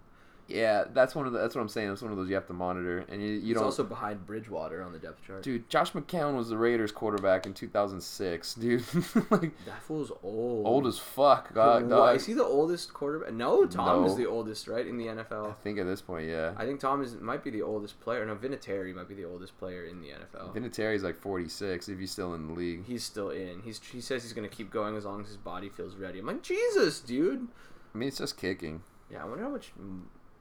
Yeah, 0.53 0.83
that's 0.93 1.15
one 1.15 1.25
of 1.25 1.33
the, 1.33 1.39
that's 1.39 1.55
what 1.55 1.61
I'm 1.61 1.69
saying. 1.69 1.89
That's 1.89 2.01
one 2.01 2.11
of 2.11 2.17
those 2.17 2.29
you 2.29 2.35
have 2.35 2.45
to 2.47 2.53
monitor, 2.53 3.05
and 3.09 3.21
you 3.21 3.29
you 3.33 3.41
He's 3.41 3.55
don't. 3.55 3.63
also 3.63 3.83
behind 3.83 4.25
Bridgewater 4.25 4.83
on 4.83 4.91
the 4.93 4.99
depth 4.99 5.25
chart. 5.25 5.41
Dude, 5.43 5.67
Josh 5.69 5.91
McCown 5.93 6.35
was 6.35 6.49
the 6.49 6.57
Raiders 6.57 6.91
quarterback 6.91 7.45
in 7.45 7.53
2006. 7.53 8.53
Dude, 8.55 8.83
like 9.31 9.51
that 9.65 9.81
fool's 9.81 10.11
old. 10.21 10.65
old 10.67 10.87
as 10.87 10.99
fuck. 10.99 11.53
God, 11.53 11.89
dog. 11.89 12.15
is 12.15 12.25
he 12.25 12.33
the 12.33 12.43
oldest 12.43 12.93
quarterback? 12.93 13.33
No, 13.33 13.65
Tom 13.65 14.01
No. 14.03 14.07
is 14.07 14.15
the 14.15 14.25
oldest, 14.27 14.67
right, 14.67 14.85
in 14.85 14.97
the 14.97 15.07
NFL. 15.07 15.49
I 15.49 15.53
think 15.63 15.79
at 15.79 15.85
this 15.85 16.01
point, 16.01 16.27
yeah. 16.29 16.53
I 16.55 16.65
think 16.65 16.79
Tom 16.79 17.01
is 17.01 17.15
might 17.19 17.43
be 17.43 17.49
the 17.49 17.61
oldest 17.63 17.99
player. 17.99 18.25
No, 18.25 18.35
Vinatieri 18.35 18.93
might 18.93 19.07
be 19.09 19.15
the 19.15 19.25
oldest 19.25 19.57
player 19.57 19.85
in 19.85 20.01
the 20.01 20.09
NFL. 20.09 20.53
Vinatieri's 20.55 21.03
like 21.03 21.19
46 21.19 21.89
if 21.89 21.97
he's 21.99 22.11
still 22.11 22.33
in 22.35 22.47
the 22.47 22.53
league. 22.53 22.85
He's 22.85 23.03
still 23.03 23.29
in. 23.31 23.61
He's 23.63 23.79
he 23.83 24.01
says 24.01 24.23
he's 24.23 24.33
going 24.33 24.47
to 24.47 24.55
keep 24.55 24.69
going 24.71 24.95
as 24.95 25.05
long 25.05 25.21
as 25.21 25.27
his 25.27 25.37
body 25.37 25.69
feels 25.69 25.95
ready. 25.95 26.19
I'm 26.19 26.25
like, 26.27 26.43
Jesus, 26.43 26.99
dude. 26.99 27.47
I 27.93 27.97
mean, 27.97 28.07
it's 28.09 28.17
just 28.19 28.37
kicking. 28.37 28.83
Yeah, 29.11 29.23
I 29.23 29.25
wonder 29.25 29.43
how 29.43 29.49
much 29.51 29.71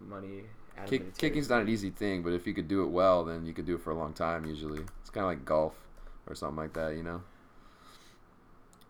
money. 0.09 0.45
Adam 0.77 0.89
Kick, 0.89 1.19
kicking's 1.19 1.49
not 1.49 1.61
an 1.61 1.69
easy 1.69 1.91
thing, 1.91 2.23
but 2.23 2.33
if 2.33 2.47
you 2.47 2.55
could 2.55 2.69
do 2.69 2.83
it 2.83 2.89
well, 2.89 3.25
then 3.25 3.45
you 3.45 3.53
could 3.53 3.67
do 3.67 3.75
it 3.75 3.83
for 3.83 3.91
a 3.91 3.95
long 3.95 4.13
time. 4.13 4.47
Usually, 4.47 4.81
it's 5.01 5.11
kind 5.11 5.25
of 5.25 5.31
like 5.31 5.45
golf 5.45 5.75
or 6.27 6.35
something 6.35 6.57
like 6.57 6.73
that. 6.75 6.97
You 6.97 7.03
know, 7.03 7.23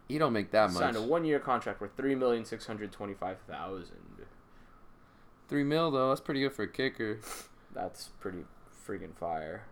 you 0.08 0.18
don't 0.18 0.32
make 0.32 0.50
that 0.52 0.72
much. 0.72 0.82
Signed 0.82 0.96
a 0.96 1.02
one-year 1.02 1.40
contract 1.40 1.78
for 1.78 1.88
three 1.88 2.14
million 2.14 2.44
six 2.44 2.66
hundred 2.66 2.92
twenty-five 2.92 3.38
thousand. 3.48 3.96
Three 5.48 5.64
mil 5.64 5.90
though, 5.90 6.08
that's 6.08 6.20
pretty 6.20 6.40
good 6.40 6.52
for 6.52 6.62
a 6.62 6.68
kicker. 6.68 7.20
That's 7.74 8.08
pretty 8.20 8.44
freaking 8.86 9.14
fire. 9.14 9.64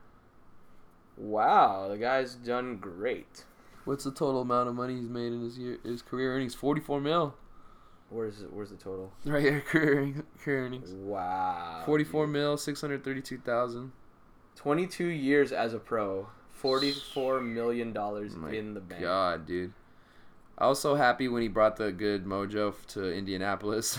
Wow, 1.17 1.89
the 1.89 1.99
guy's 1.99 2.35
done 2.35 2.79
great. 2.79 3.45
What's 3.85 4.05
the 4.05 4.11
total 4.11 4.43
amount 4.43 4.69
of 4.69 4.75
money 4.75 4.97
he's 4.97 5.09
made 5.09 5.33
in 5.33 5.43
his 5.43 5.59
year, 5.59 5.79
his 5.85 6.03
career 6.03 6.35
earnings? 6.35 6.55
44 6.55 7.01
mil. 7.01 7.35
Where's 8.11 8.43
where's 8.51 8.71
the 8.71 8.77
total? 8.77 9.13
Right 9.25 9.43
here, 9.43 9.61
career, 9.67 10.15
career 10.43 10.67
earnings. 10.67 10.93
Wow. 10.93 11.83
44 11.87 12.27
dude. 12.27 12.33
mil, 12.33 12.57
632,000. 12.57 13.93
22 14.57 15.07
years 15.07 15.53
as 15.53 15.73
a 15.73 15.79
pro. 15.79 16.29
44 16.51 17.41
million 17.41 17.93
dollars 17.93 18.35
in 18.35 18.75
the 18.75 18.81
bank. 18.81 19.01
God, 19.01 19.47
dude. 19.47 19.73
I 20.59 20.67
was 20.67 20.79
so 20.79 20.95
happy 20.95 21.27
when 21.27 21.41
he 21.41 21.49
brought 21.49 21.77
the 21.77 21.91
good 21.91 22.27
mojo 22.27 22.75
to 22.89 23.11
Indianapolis 23.11 23.99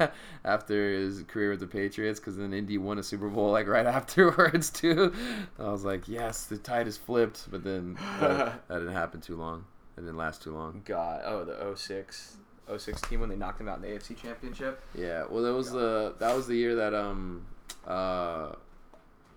after 0.44 0.92
his 0.92 1.22
career 1.22 1.50
with 1.50 1.60
the 1.60 1.66
Patriots, 1.66 2.20
because 2.20 2.36
then 2.36 2.52
Indy 2.52 2.76
won 2.76 2.98
a 2.98 3.02
Super 3.02 3.30
Bowl 3.30 3.50
like 3.50 3.66
right 3.66 3.86
afterwards 3.98 4.68
too. 4.68 5.14
I 5.58 5.70
was 5.70 5.86
like, 5.86 6.06
yes, 6.08 6.44
the 6.44 6.58
tide 6.58 6.84
has 6.84 6.98
flipped, 6.98 7.50
but 7.50 7.64
then 7.64 7.94
that, 8.20 8.68
that 8.68 8.78
didn't 8.80 8.92
happen 8.92 9.22
too 9.22 9.36
long. 9.36 9.64
It 9.96 10.02
didn't 10.02 10.18
last 10.18 10.42
too 10.42 10.52
long. 10.52 10.82
God, 10.84 11.22
oh 11.24 11.44
the 11.44 11.74
06 11.74 12.36
06 12.76 13.00
team 13.02 13.20
when 13.20 13.28
they 13.28 13.36
knocked 13.36 13.60
him 13.60 13.68
out 13.68 13.76
in 13.76 13.82
the 13.82 13.88
AFC 13.88 14.16
Championship. 14.16 14.82
Yeah, 14.94 15.24
well, 15.28 15.42
that 15.42 15.54
was 15.54 15.70
the 15.70 16.14
that 16.18 16.34
was 16.34 16.46
the 16.46 16.56
year 16.56 16.74
that 16.76 16.94
um 16.94 17.46
uh 17.86 18.52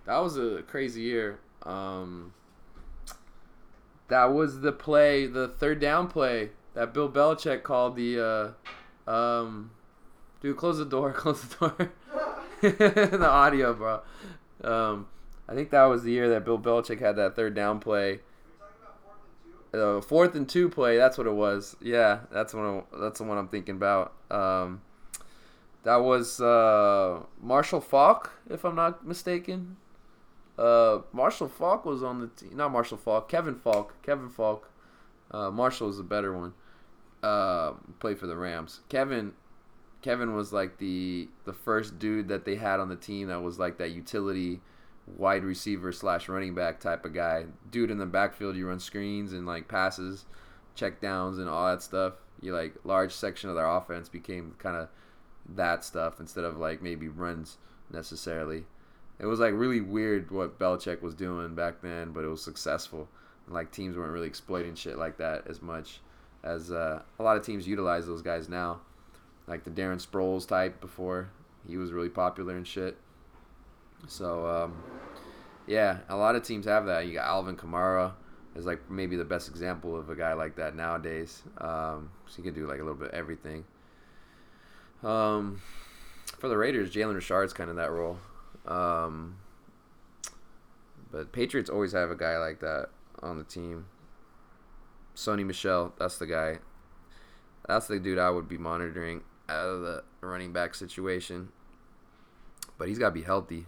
that 0.05 0.19
was 0.19 0.37
a 0.37 0.63
crazy 0.67 1.01
year. 1.01 1.39
Um, 1.63 2.33
That 4.07 4.25
was 4.25 4.61
the 4.61 4.71
play, 4.71 5.25
the 5.25 5.47
third 5.47 5.79
down 5.79 6.07
play 6.07 6.51
that 6.75 6.93
Bill 6.93 7.09
Belichick 7.09 7.63
called 7.63 7.95
the. 7.95 8.55
Uh, 9.07 9.11
um, 9.11 9.71
dude, 10.41 10.57
close 10.57 10.77
the 10.77 10.85
door. 10.85 11.11
Close 11.17 11.41
the 11.41 11.67
door. 11.67 11.91
the 12.61 13.27
audio, 13.27 13.73
bro. 13.73 14.01
Um, 14.63 15.07
I 15.47 15.53
think 15.53 15.71
that 15.71 15.83
was 15.85 16.03
the 16.03 16.11
year 16.11 16.29
that 16.29 16.45
Bill 16.45 16.57
Belichick 16.59 16.99
had 16.99 17.15
that 17.15 17.35
third 17.35 17.55
down 17.55 17.79
play. 17.79 18.19
Uh, 19.75 20.01
fourth 20.01 20.35
and 20.35 20.47
two 20.47 20.69
play. 20.69 20.97
That's 20.97 21.17
what 21.17 21.27
it 21.27 21.33
was. 21.33 21.75
Yeah, 21.81 22.21
that's 22.31 22.53
I, 22.53 22.83
that's 22.99 23.19
the 23.19 23.25
one 23.25 23.37
I'm 23.37 23.47
thinking 23.47 23.75
about. 23.75 24.13
Um, 24.31 24.81
that 25.83 25.97
was 25.97 26.39
uh, 26.41 27.21
Marshall 27.41 27.81
Faulk, 27.81 28.31
if 28.49 28.63
I'm 28.63 28.75
not 28.75 29.05
mistaken. 29.05 29.77
Uh, 30.57 30.99
Marshall 31.11 31.49
Faulk 31.49 31.85
was 31.85 32.01
on 32.03 32.21
the 32.21 32.27
team. 32.27 32.55
Not 32.55 32.71
Marshall 32.71 32.97
Faulk. 32.97 33.29
Kevin 33.29 33.55
Faulk. 33.55 33.93
Kevin 34.01 34.29
Faulk. 34.29 34.69
Uh, 35.31 35.51
Marshall 35.51 35.87
was 35.87 35.99
a 35.99 36.03
better 36.03 36.35
one. 36.35 36.53
Uh, 37.21 37.73
played 37.99 38.17
for 38.17 38.27
the 38.27 38.35
Rams. 38.35 38.81
Kevin. 38.89 39.33
Kevin 40.01 40.35
was 40.35 40.53
like 40.53 40.77
the 40.77 41.27
the 41.45 41.53
first 41.53 41.97
dude 41.97 42.27
that 42.27 42.45
they 42.45 42.55
had 42.55 42.79
on 42.79 42.89
the 42.89 42.95
team 42.95 43.27
that 43.27 43.41
was 43.41 43.57
like 43.57 43.79
that 43.79 43.91
utility 43.91 44.61
wide 45.07 45.43
receiver 45.43 45.91
slash 45.91 46.27
running 46.27 46.55
back 46.55 46.79
type 46.79 47.05
of 47.05 47.13
guy. 47.13 47.45
Dude 47.69 47.91
in 47.91 47.97
the 47.97 48.05
backfield, 48.05 48.55
you 48.55 48.67
run 48.67 48.79
screens 48.79 49.33
and 49.33 49.45
like 49.45 49.67
passes, 49.67 50.25
check 50.75 51.01
downs, 51.01 51.37
and 51.39 51.49
all 51.49 51.67
that 51.67 51.81
stuff. 51.81 52.13
You 52.41 52.53
like 52.53 52.75
large 52.83 53.13
section 53.13 53.49
of 53.49 53.55
their 53.55 53.69
offense 53.69 54.09
became 54.09 54.55
kind 54.57 54.75
of 54.75 54.89
that 55.55 55.83
stuff 55.83 56.19
instead 56.19 56.43
of 56.43 56.57
like 56.57 56.81
maybe 56.81 57.07
runs 57.07 57.57
necessarily. 57.91 58.65
It 59.19 59.27
was 59.27 59.39
like 59.39 59.53
really 59.53 59.81
weird 59.81 60.31
what 60.31 60.59
Belichick 60.59 61.01
was 61.01 61.15
doing 61.15 61.55
back 61.55 61.81
then, 61.81 62.11
but 62.11 62.23
it 62.23 62.27
was 62.27 62.43
successful. 62.43 63.07
Like 63.47 63.71
teams 63.71 63.95
weren't 63.95 64.11
really 64.11 64.27
exploiting 64.27 64.75
shit 64.75 64.97
like 64.97 65.17
that 65.17 65.47
as 65.47 65.61
much 65.61 65.99
as 66.43 66.71
uh, 66.71 67.01
a 67.19 67.23
lot 67.23 67.37
of 67.37 67.45
teams 67.45 67.67
utilize 67.67 68.05
those 68.05 68.21
guys 68.21 68.49
now, 68.49 68.81
like 69.47 69.63
the 69.63 69.69
Darren 69.69 70.05
Sproles 70.05 70.47
type 70.47 70.81
before 70.81 71.29
he 71.67 71.77
was 71.77 71.91
really 71.91 72.09
popular 72.09 72.55
and 72.55 72.67
shit. 72.67 72.97
So 74.07 74.47
um, 74.47 74.83
yeah, 75.67 75.99
a 76.09 76.15
lot 76.15 76.35
of 76.35 76.43
teams 76.43 76.65
have 76.65 76.85
that. 76.85 77.07
You 77.07 77.13
got 77.13 77.25
Alvin 77.25 77.55
Kamara 77.55 78.13
is 78.55 78.65
like 78.65 78.89
maybe 78.89 79.15
the 79.15 79.25
best 79.25 79.49
example 79.49 79.97
of 79.97 80.09
a 80.09 80.15
guy 80.15 80.33
like 80.33 80.55
that 80.55 80.75
nowadays. 80.75 81.43
Um, 81.57 82.09
so 82.27 82.37
he 82.37 82.41
can 82.43 82.53
do 82.53 82.67
like 82.67 82.79
a 82.79 82.83
little 82.83 82.97
bit 82.97 83.09
of 83.09 83.13
everything. 83.13 83.65
Um, 85.03 85.61
for 86.39 86.47
the 86.47 86.57
Raiders, 86.57 86.91
Jalen 86.91 87.15
Richard's 87.15 87.53
kind 87.53 87.69
of 87.69 87.75
that 87.75 87.91
role. 87.91 88.17
Um, 88.65 89.37
but 91.11 91.31
Patriots 91.31 91.69
always 91.69 91.91
have 91.91 92.11
a 92.11 92.15
guy 92.15 92.37
like 92.37 92.59
that 92.61 92.89
on 93.21 93.37
the 93.37 93.43
team. 93.43 93.85
Sony 95.15 95.45
Michel, 95.45 95.93
that's 95.97 96.17
the 96.17 96.25
guy. 96.25 96.59
That's 97.67 97.87
the 97.87 97.99
dude 97.99 98.19
I 98.19 98.29
would 98.29 98.47
be 98.47 98.57
monitoring 98.57 99.23
out 99.47 99.67
of 99.67 99.81
the 99.81 100.03
running 100.21 100.51
back 100.51 100.75
situation. 100.75 101.49
But 102.77 102.89
he's 102.89 102.99
got 102.99 103.09
to 103.09 103.11
be 103.13 103.21
healthy. 103.21 103.65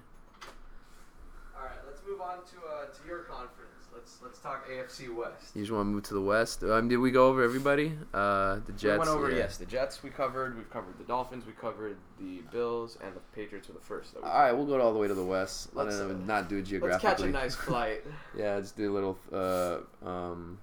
All 1.55 1.63
right, 1.63 1.77
let's 1.87 2.01
move 2.05 2.16
on 2.27 2.37
to 2.39 2.57
uh, 2.67 2.85
to 2.85 3.07
your 3.07 3.19
conference. 3.19 3.87
Let's 3.93 4.19
let's 4.21 4.39
talk 4.39 4.67
AFC 4.69 5.13
West. 5.15 5.55
You 5.55 5.61
just 5.61 5.71
want 5.71 5.81
to 5.87 5.91
move 5.91 6.03
to 6.03 6.13
the 6.13 6.21
West? 6.21 6.63
Um, 6.63 6.87
did 6.87 6.97
we 6.97 7.09
go 7.09 7.27
over 7.27 7.41
everybody? 7.41 7.93
Uh, 8.13 8.59
the 8.65 8.73
Jets. 8.73 8.83
we 8.83 8.97
went 8.97 9.09
over 9.09 9.31
yeah. 9.31 9.37
yes, 9.37 9.57
the 9.57 9.65
Jets 9.65 10.03
we 10.03 10.09
covered. 10.09 10.55
We've 10.57 10.69
covered 10.69 10.97
the 10.99 11.05
Dolphins. 11.05 11.45
We 11.45 11.53
covered 11.53 11.95
the 12.19 12.41
Bills 12.51 12.97
and 13.03 13.15
the 13.15 13.21
Patriots 13.33 13.69
were 13.69 13.73
the 13.73 13.79
first. 13.79 14.13
That 14.13 14.23
we 14.23 14.29
All 14.29 14.39
right, 14.41 14.51
we'll 14.51 14.65
go 14.65 14.79
all 14.79 14.93
the 14.93 14.99
way 14.99 15.07
to 15.07 15.13
the 15.13 15.23
West. 15.23 15.73
Let 15.73 15.87
Let's, 15.87 15.99
us 15.99 16.11
uh, 16.11 16.15
not 16.25 16.49
do 16.49 16.57
it 16.57 16.63
geographically. 16.63 17.09
Let's 17.09 17.21
geographically. 17.21 17.31
catch 17.31 17.41
a 17.41 17.45
nice 17.45 17.55
flight. 17.67 18.03
Yeah, 18.37 18.59
just 18.59 18.77
do 18.77 18.91
a 18.91 18.93
little. 18.93 19.17
Uh, 19.31 19.77
um, 20.05 20.59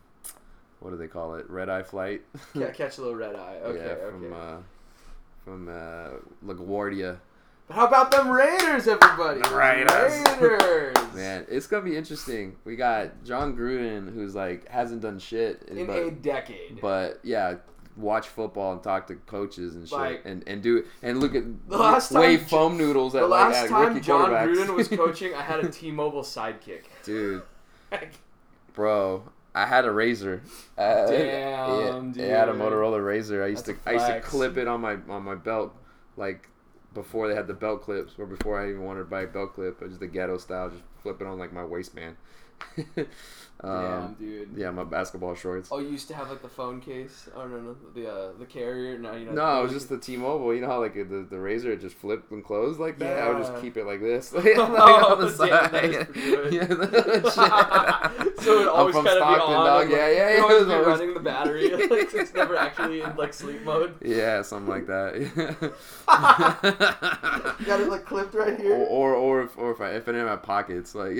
what 0.80 0.90
do 0.90 0.96
they 0.96 1.08
call 1.08 1.34
it? 1.36 1.48
Red 1.48 1.70
eye 1.70 1.82
flight. 1.82 2.22
Ca- 2.52 2.70
catch 2.72 2.98
a 2.98 3.00
little 3.00 3.16
red 3.16 3.34
eye. 3.34 3.56
Okay, 3.64 3.78
yeah, 3.78 4.10
from 4.10 4.24
okay. 4.24 4.34
uh, 4.34 4.56
from 5.44 5.68
uh, 5.68 6.10
LaGuardia. 6.46 7.18
But 7.66 7.74
how 7.76 7.86
about 7.86 8.10
them 8.10 8.28
Raiders, 8.30 8.86
everybody? 8.86 9.40
The 9.40 9.54
Raiders. 9.54 10.40
Raiders. 10.40 11.14
Man, 11.14 11.46
it's 11.48 11.66
gonna 11.66 11.82
be 11.84 11.96
interesting. 11.96 12.56
We 12.64 12.76
got 12.76 13.24
Jon 13.24 13.56
Gruden, 13.56 14.12
who's 14.12 14.34
like 14.34 14.68
hasn't 14.68 15.00
done 15.00 15.18
shit, 15.18 15.62
In 15.68 15.86
but, 15.86 15.96
a 15.96 16.10
decade. 16.10 16.80
but 16.82 17.20
yeah, 17.22 17.54
watch 17.96 18.28
football 18.28 18.72
and 18.72 18.82
talk 18.82 19.06
to 19.06 19.14
coaches 19.14 19.76
and 19.76 19.88
shit, 19.88 19.96
Like- 19.98 20.22
and 20.26 20.42
and 20.46 20.62
do 20.62 20.78
it 20.78 20.86
and 21.02 21.20
look 21.20 21.34
at 21.34 21.44
The 21.68 21.78
last 21.78 22.10
time 22.12 22.20
wave 22.20 22.40
J- 22.40 22.44
foam 22.46 22.76
noodles 22.76 23.14
at 23.14 23.20
the 23.22 23.28
like 23.28 23.52
last 23.54 23.64
at 23.64 23.68
time 23.70 24.00
Jon. 24.02 24.30
Gruden 24.30 24.74
was 24.74 24.88
coaching, 25.02 25.34
I 25.34 25.40
had 25.42 25.60
a 25.60 25.68
T-Mobile 25.70 26.22
sidekick. 26.22 26.82
dude, 27.02 27.42
bro. 28.74 29.22
I 29.56 29.66
had 29.66 29.84
a 29.84 29.88
RAZR. 29.90 30.40
Uh, 30.76 31.06
Damn, 31.06 32.12
yeah, 32.16 32.24
I 32.24 32.38
had 32.40 32.48
a. 32.48 32.52
Motorola 32.52 32.98
RAZR. 33.00 33.44
I 33.44 33.46
used 33.46 33.66
That's 33.66 33.78
to 33.84 33.88
a 33.88 33.92
I 33.92 33.94
used 33.94 34.06
to 34.06 34.20
clip 34.20 34.56
it 34.56 34.66
on 34.66 34.80
my 34.80 34.96
on 35.08 35.22
my 35.22 35.36
belt, 35.36 35.72
like 36.16 36.48
before 36.94 37.28
they 37.28 37.34
had 37.34 37.46
the 37.46 37.54
belt 37.54 37.82
clips, 37.82 38.14
or 38.18 38.26
before 38.26 38.60
I 38.60 38.70
even 38.70 38.84
wanted 38.84 39.00
to 39.00 39.06
buy 39.06 39.22
a 39.22 39.26
belt 39.26 39.54
clip. 39.54 39.80
Just 39.80 40.00
the 40.00 40.06
ghetto 40.06 40.38
style, 40.38 40.70
just 40.70 40.82
flip 41.02 41.20
it 41.20 41.26
on 41.26 41.38
like 41.38 41.52
my 41.52 41.64
waistband. 41.64 42.16
Um, 43.60 44.16
dude. 44.18 44.50
yeah, 44.56 44.70
my 44.72 44.84
basketball 44.84 45.34
shorts. 45.34 45.70
Oh, 45.72 45.78
you 45.78 45.88
used 45.88 46.08
to 46.08 46.14
have 46.14 46.28
like 46.28 46.42
the 46.42 46.48
phone 46.50 46.80
case. 46.82 47.30
Oh 47.34 47.46
no, 47.46 47.60
no, 47.60 47.76
the 47.94 48.10
uh, 48.10 48.32
the 48.38 48.44
carrier. 48.44 48.98
No, 48.98 49.14
you 49.14 49.24
know. 49.26 49.32
No, 49.32 49.60
it 49.60 49.62
was 49.62 49.72
just 49.72 49.88
the 49.88 49.96
T-Mobile. 49.96 50.52
You 50.54 50.60
know 50.60 50.66
how 50.66 50.80
like 50.80 50.92
the, 50.94 51.26
the 51.30 51.36
RAZR 51.36 51.66
it 51.66 51.80
just 51.80 51.96
flipped 51.96 52.30
and 52.30 52.44
closed 52.44 52.78
like 52.78 52.98
that. 52.98 53.16
Yeah. 53.16 53.24
I 53.24 53.28
would 53.30 53.38
just 53.38 53.56
keep 53.62 53.76
it 53.78 53.86
like 53.86 54.00
this, 54.00 54.32
like, 54.34 54.44
Oh, 54.56 55.12
on 55.14 55.20
the 55.20 55.30
side. 55.36 55.50
that 55.72 55.84
is 55.84 56.04
pretty 56.06 56.30
good. 56.30 56.52
yeah, 56.52 58.10
so 58.42 58.60
it 58.60 58.68
always 58.68 58.94
kind 58.96 59.08
of 59.08 59.14
be 59.14 59.20
on. 59.22 59.38
dog. 59.38 59.90
Yeah, 59.90 59.96
like, 59.96 60.16
yeah, 60.16 60.28
you'd 60.30 60.36
yeah. 60.36 60.42
always 60.42 60.56
It 60.56 60.64
was 60.66 60.70
always- 60.74 60.86
running 60.86 61.14
the 61.14 61.20
battery. 61.20 61.70
like 61.70 62.12
it's 62.14 62.34
never 62.34 62.56
actually 62.56 63.00
in 63.00 63.16
like 63.16 63.32
sleep 63.32 63.62
mode. 63.64 63.94
Yeah, 64.02 64.42
something 64.42 64.68
like 64.68 64.86
that. 64.88 65.14
You 67.58 67.66
got 67.66 67.80
it 67.80 67.88
like 67.88 68.04
clipped 68.04 68.34
right 68.34 68.58
here. 68.58 68.74
or 68.88 69.14
or 69.14 69.42
if 69.42 69.56
or 69.56 69.70
if 69.72 69.80
I 69.80 69.90
if 69.92 70.08
it 70.08 70.14
in 70.14 70.24
my 70.26 70.36
pockets, 70.36 70.94
like 70.94 71.16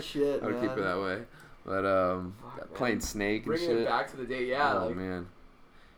Shit, 0.00 0.42
I 0.42 0.46
would 0.46 0.60
keep 0.60 0.70
it 0.70 0.76
that 0.82 1.00
way. 1.00 1.22
But 1.64 1.84
um, 1.86 2.34
Fuck, 2.42 2.74
playing 2.74 2.96
man. 2.96 3.00
Snake 3.00 3.46
and 3.46 3.56
Bringing 3.56 3.68
shit. 3.68 3.78
it 3.78 3.86
back 3.88 4.10
to 4.10 4.16
the 4.16 4.26
day, 4.26 4.46
yeah. 4.46 4.74
oh 4.74 4.88
like, 4.88 4.96
man. 4.96 5.28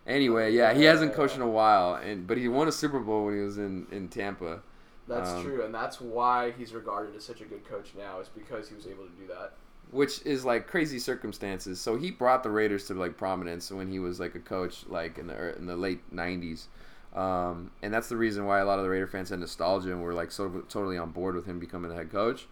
Anyway, 0.07 0.53
yeah, 0.55 0.73
he 0.73 0.85
hasn't 0.85 1.15
coached 1.15 1.35
in 1.37 1.43
a 1.43 1.49
while, 1.49 1.95
and 1.97 2.27
but 2.27 2.39
he 2.39 2.49
won 2.49 2.69
a 2.69 2.73
Super 2.73 3.01
Bowl 3.01 3.25
when 3.27 3.35
he 3.35 3.41
was 3.41 3.59
in 3.59 3.87
in 3.91 4.09
Tampa. 4.09 4.63
That's 5.09 5.31
Um, 5.31 5.43
true, 5.43 5.65
and 5.65 5.75
that's 5.75 6.01
why 6.01 6.53
he's 6.53 6.73
regarded 6.75 7.15
as 7.17 7.25
such 7.25 7.41
a 7.41 7.45
good 7.45 7.65
coach 7.65 7.95
now. 7.97 8.21
Is 8.21 8.29
because 8.29 8.69
he 8.69 8.75
was 8.75 8.87
able 8.87 9.05
to 9.05 9.11
do 9.13 9.27
that. 9.29 9.55
which 9.91 10.25
is 10.27 10.45
like 10.45 10.67
crazy 10.67 10.99
circumstances. 10.99 11.81
So 11.81 11.97
he 11.97 12.11
brought 12.11 12.43
the 12.43 12.51
Raiders 12.51 12.87
to 12.89 12.95
like 12.95 13.17
prominence 13.17 13.71
when 13.71 13.89
he 13.89 13.99
was 13.99 14.19
like 14.21 14.35
a 14.35 14.41
coach, 14.41 14.85
like 14.89 15.19
in 15.19 15.27
the 15.29 15.57
in 15.57 15.67
the 15.67 15.77
late 15.77 16.01
'90s, 16.15 16.67
um, 17.15 17.71
and 17.83 17.93
that's 17.95 18.09
the 18.09 18.17
reason 18.17 18.47
why 18.47 18.61
a 18.61 18.65
lot 18.65 18.79
of 18.79 18.85
the 18.85 18.91
Raider 18.91 19.07
fans 19.07 19.31
had 19.31 19.41
nostalgia 19.41 19.93
and 19.93 20.03
were 20.03 20.15
like 20.15 20.31
so 20.33 20.49
totally 20.69 20.99
on 20.99 21.11
board 21.13 21.35
with 21.35 21.47
him 21.47 21.59
becoming 21.59 21.89
the 21.91 21.97
head 21.97 22.11
coach. 22.11 22.47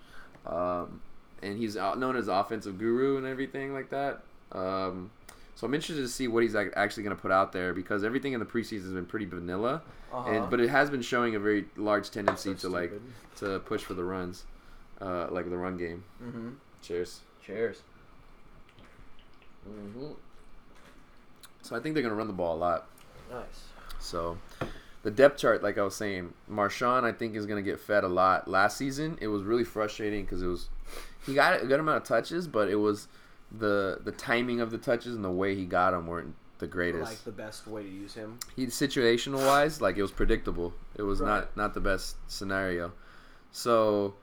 Um, 0.47 1.01
and 1.43 1.59
he's 1.59 1.77
known 1.77 2.17
as 2.17 2.29
offensive 2.29 2.79
guru 2.79 3.17
and 3.19 3.27
everything 3.27 3.73
like 3.73 3.91
that. 3.91 4.23
Um, 4.53 5.11
so 5.57 5.67
I'm 5.67 5.75
interested 5.75 6.03
to 6.03 6.09
see 6.09 6.27
what 6.29 6.43
he's 6.43 6.55
actually 6.57 7.03
going 7.05 7.15
to 7.17 7.21
put 7.21 7.31
out 7.31 7.53
there 7.53 7.73
because 7.73 8.03
everything 8.05 8.33
in 8.33 8.41
the 8.41 8.47
preseason 8.47 8.83
has 8.85 8.93
been 8.93 9.07
pretty 9.07 9.27
vanilla, 9.27 9.83
Uh-huh. 10.13 10.29
and 10.31 10.51
but 10.51 10.61
it 10.61 10.69
has 10.69 10.91
been 10.91 11.03
showing 11.03 11.35
a 11.37 11.39
very 11.39 11.67
large 11.77 12.11
tendency 12.11 12.55
So 12.57 12.69
to 12.69 12.75
like 12.75 12.93
to 13.37 13.59
push 13.61 13.83
for 13.83 13.95
the 13.95 14.05
runs, 14.05 14.45
uh, 15.01 15.29
like 15.31 15.49
the 15.51 15.57
run 15.57 15.77
game. 15.77 16.05
Mm-hmm. 16.23 16.49
Cheers. 16.83 17.21
Cheers. 17.45 17.83
hmm 19.67 20.13
So 21.63 21.77
I 21.77 21.81
think 21.81 21.95
they're 21.95 22.03
gonna 22.03 22.15
run 22.15 22.27
the 22.27 22.33
ball 22.33 22.57
a 22.57 22.59
lot. 22.59 22.87
Nice. 23.31 23.65
So 24.01 24.37
the 25.03 25.11
depth 25.11 25.39
chart, 25.39 25.63
like 25.63 25.79
I 25.79 25.83
was 25.83 25.95
saying, 25.95 26.33
Marshawn 26.51 27.05
I 27.05 27.13
think 27.13 27.37
is 27.37 27.47
gonna 27.47 27.63
get 27.63 27.81
fed 27.81 28.05
a 28.05 28.09
lot. 28.09 28.49
Last 28.49 28.77
season 28.77 29.19
it 29.21 29.29
was 29.29 29.43
really 29.43 29.65
frustrating 29.65 30.25
because 30.25 30.43
it 30.43 30.47
was 30.47 30.69
he 31.27 31.35
got 31.35 31.63
a 31.63 31.67
good 31.67 31.81
amount 31.81 31.99
of 31.99 32.05
touches, 32.05 32.47
but 32.49 32.69
it 32.69 32.77
was 32.77 33.09
the 33.57 34.01
the 34.03 34.13
timing 34.13 34.61
of 34.61 34.71
the 34.71 34.79
touches 34.79 35.15
and 35.15 35.25
the 35.25 35.31
way 35.31 35.55
he 35.55 35.65
got 35.65 35.93
them 35.93 36.07
weren't 36.07 36.35
the 36.59 36.67
greatest. 36.67 37.03
Like 37.11 37.25
the 37.25 37.33
best 37.33 37.67
way 37.67 37.83
to 37.83 37.89
use 37.89 38.15
him. 38.15 38.39
he 38.57 38.67
situational 38.67 39.45
wise, 39.47 39.81
like 39.81 39.97
it 39.97 40.03
was 40.03 40.11
predictable. 40.13 40.73
It 40.97 41.03
was 41.03 41.21
Right. 41.21 41.29
not 41.29 41.57
not 41.57 41.75
the 41.75 41.81
best 41.81 42.17
scenario. 42.27 42.93
So 43.53 44.15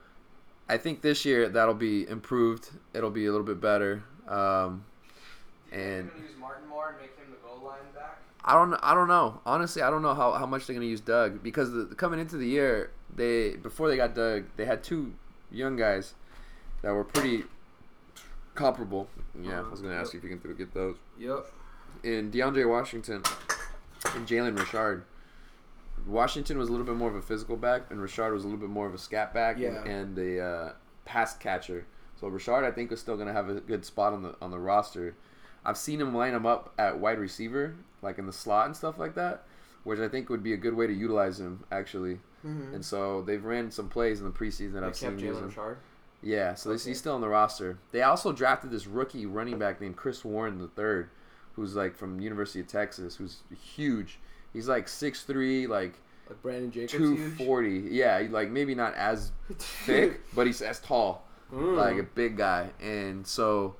I 0.68 0.76
think 0.78 1.02
this 1.02 1.24
year 1.24 1.48
that'll 1.48 1.74
be 1.74 2.06
improved. 2.08 2.70
It'll 2.94 3.10
be 3.10 3.26
a 3.26 3.30
little 3.30 3.46
bit 3.46 3.60
better. 3.60 4.02
Um, 4.28 4.84
and 5.70 6.10
use 6.18 6.36
Martin 6.38 6.68
more 6.68 6.90
and 6.90 6.98
make 6.98 7.16
him 7.16 7.26
the 7.30 7.46
goal 7.46 7.60
line 7.64 7.78
back. 7.94 8.18
I 8.44 8.54
don't 8.54 8.74
I 8.74 8.94
don't 8.94 9.08
know. 9.08 9.40
Honestly, 9.46 9.82
I 9.82 9.90
don't 9.90 10.02
know 10.02 10.14
how, 10.14 10.32
how 10.32 10.46
much 10.46 10.66
they're 10.66 10.74
gonna 10.74 10.86
use 10.86 11.00
Doug 11.00 11.42
because 11.42 11.72
the, 11.72 11.86
coming 11.96 12.20
into 12.20 12.36
the 12.36 12.46
year, 12.46 12.90
they 13.14 13.56
before 13.56 13.88
they 13.88 13.96
got 13.96 14.14
Doug, 14.14 14.44
they 14.56 14.64
had 14.64 14.82
two 14.82 15.14
young 15.50 15.76
guys 15.76 16.14
that 16.82 16.92
were 16.92 17.04
pretty 17.04 17.44
comparable. 18.54 19.08
Yeah, 19.40 19.60
I 19.60 19.68
was 19.68 19.80
gonna 19.80 19.94
ask 19.94 20.12
you 20.12 20.18
if 20.18 20.24
you 20.24 20.36
can 20.36 20.54
get 20.54 20.74
those. 20.74 20.96
Yep. 21.18 21.46
In 22.04 22.30
DeAndre 22.30 22.68
Washington 22.68 23.22
and 24.14 24.26
Jalen 24.26 24.58
Richard. 24.58 25.04
Washington 26.06 26.58
was 26.58 26.68
a 26.68 26.72
little 26.72 26.86
bit 26.86 26.96
more 26.96 27.08
of 27.08 27.14
a 27.14 27.22
physical 27.22 27.56
back, 27.56 27.82
and 27.90 28.00
Richard 28.02 28.32
was 28.32 28.42
a 28.42 28.46
little 28.46 28.58
bit 28.60 28.70
more 28.70 28.86
of 28.88 28.94
a 28.94 28.98
scat 28.98 29.32
back 29.32 29.58
Yeah. 29.58 29.82
and, 29.84 30.16
and 30.16 30.18
a 30.18 30.40
uh, 30.44 30.72
pass 31.04 31.36
catcher. 31.36 31.86
So 32.20 32.26
Richard, 32.28 32.64
I 32.64 32.70
think, 32.72 32.90
is 32.92 33.00
still 33.00 33.16
gonna 33.16 33.32
have 33.32 33.48
a 33.48 33.54
good 33.60 33.84
spot 33.84 34.12
on 34.12 34.22
the 34.22 34.34
on 34.42 34.50
the 34.50 34.58
roster. 34.58 35.14
I've 35.64 35.76
seen 35.76 36.00
him 36.00 36.14
line 36.14 36.34
him 36.34 36.44
up 36.44 36.72
at 36.78 36.98
wide 36.98 37.18
receiver, 37.20 37.76
like 38.00 38.18
in 38.18 38.26
the 38.26 38.32
slot 38.32 38.66
and 38.66 38.76
stuff 38.76 38.98
like 38.98 39.14
that, 39.14 39.44
which 39.84 40.00
I 40.00 40.08
think 40.08 40.28
would 40.28 40.42
be 40.42 40.52
a 40.52 40.56
good 40.56 40.74
way 40.74 40.86
to 40.88 40.92
utilize 40.92 41.38
him 41.38 41.62
actually. 41.70 42.14
Mm-hmm. 42.44 42.74
And 42.74 42.84
so 42.84 43.22
they've 43.22 43.44
ran 43.44 43.70
some 43.70 43.88
plays 43.88 44.18
in 44.20 44.26
the 44.26 44.32
preseason 44.32 44.72
that 44.72 44.80
They 44.80 44.86
I've 44.88 44.96
seen 44.96 45.18
Jalen. 45.18 45.46
Richard. 45.46 45.78
Yeah, 46.22 46.54
so 46.54 46.70
Okay. 46.70 46.82
he's 46.90 46.98
still 46.98 47.14
on 47.14 47.20
the 47.20 47.28
roster. 47.28 47.78
They 47.90 48.02
also 48.02 48.32
drafted 48.32 48.70
this 48.70 48.86
rookie 48.86 49.26
running 49.26 49.58
back 49.58 49.80
named 49.80 49.96
Chris 49.96 50.24
Warren 50.24 50.58
the 50.58 50.68
third, 50.68 51.10
who's 51.54 51.74
like 51.74 51.96
from 51.96 52.20
University 52.20 52.60
of 52.60 52.68
Texas, 52.68 53.16
who's 53.16 53.42
huge. 53.74 54.18
He's 54.52 54.68
like 54.68 54.86
6'3", 54.86 55.66
like 55.68 55.94
Like 56.28 56.42
Brandon 56.42 56.70
Jacobs. 56.70 56.92
two 56.92 57.30
forty. 57.32 57.88
Yeah, 57.90 58.22
like 58.30 58.50
maybe 58.50 58.74
not 58.74 58.94
as 58.94 59.32
thick, 59.58 60.20
but 60.34 60.46
he's 60.46 60.62
as 60.62 60.78
tall, 60.80 61.26
Mm. 61.52 61.76
like 61.76 61.98
a 61.98 62.02
big 62.04 62.36
guy. 62.36 62.70
And 62.80 63.26
so 63.26 63.74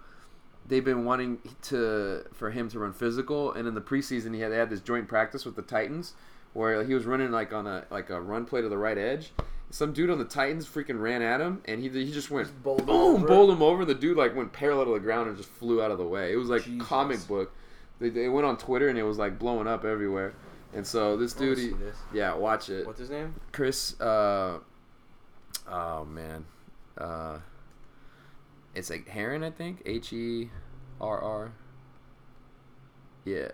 they've 0.67 0.85
been 0.85 1.05
wanting 1.05 1.39
to 1.63 2.25
for 2.35 2.51
him 2.51 2.69
to 2.71 2.79
run 2.81 2.93
physical. 2.93 3.53
And 3.53 3.69
in 3.69 3.75
the 3.75 3.81
preseason, 3.81 4.35
he 4.35 4.41
had 4.41 4.51
they 4.53 4.57
had 4.57 4.69
this 4.71 4.81
joint 4.81 5.07
practice 5.09 5.45
with 5.45 5.55
the 5.57 5.63
Titans 5.63 6.15
where 6.55 6.85
he 6.85 6.93
was 6.93 7.07
running 7.07 7.31
like 7.31 7.53
on 7.53 7.67
a 7.67 7.85
like 7.91 8.11
a 8.11 8.21
run 8.21 8.45
play 8.47 8.61
to 8.63 8.69
the 8.69 8.77
right 8.77 8.99
edge. 8.99 9.33
Some 9.73 9.95
dude 9.95 10.11
on 10.11 10.19
the 10.19 10.27
Titans 10.27 10.67
freaking 10.69 11.01
ran 11.01 11.23
at 11.23 11.41
him, 11.41 11.63
and 11.65 11.81
he 11.83 11.89
he 11.89 12.13
just 12.13 12.31
went 12.31 12.47
Just 12.47 12.63
bowled 12.63 12.85
boom, 12.85 12.91
over. 13.17 13.27
bowled 13.27 13.51
him 13.51 13.63
over. 13.63 13.87
The 13.87 13.95
dude 13.95 14.19
like 14.19 14.37
went 14.37 14.53
parallel 14.53 14.85
to 14.85 14.93
the 14.93 15.01
ground 15.01 15.29
and 15.29 15.37
just 15.37 15.49
flew 15.49 15.83
out 15.83 15.91
of 15.91 15.97
the 15.97 16.05
way. 16.07 16.31
It 16.31 16.37
was 16.37 16.51
like 16.51 16.63
Jesus. 16.65 16.87
comic 16.87 17.27
book. 17.27 17.51
They, 17.99 18.11
they 18.11 18.29
went 18.29 18.47
on 18.47 18.59
Twitter 18.59 18.89
and 18.91 18.99
it 18.99 19.03
was 19.03 19.17
like 19.17 19.39
blowing 19.39 19.67
up 19.67 19.87
everywhere. 19.87 20.35
And 20.75 20.87
so 20.87 21.17
this 21.17 21.33
dude, 21.33 21.57
he, 21.57 21.69
this. 21.69 21.97
yeah, 22.13 22.35
watch 22.35 22.69
it. 22.69 22.87
What's 22.87 22.99
his 22.99 23.09
name? 23.09 23.35
Chris, 23.51 23.99
uh, 23.99 24.59
oh 25.67 26.05
man, 26.05 26.45
uh, 26.99 27.39
it's 28.75 28.91
like 28.91 29.09
Herren, 29.09 29.43
I 29.43 29.51
think. 29.51 29.81
H 29.87 30.13
E 30.13 30.51
R 31.01 31.19
R. 31.19 31.53
Yeah, 33.25 33.49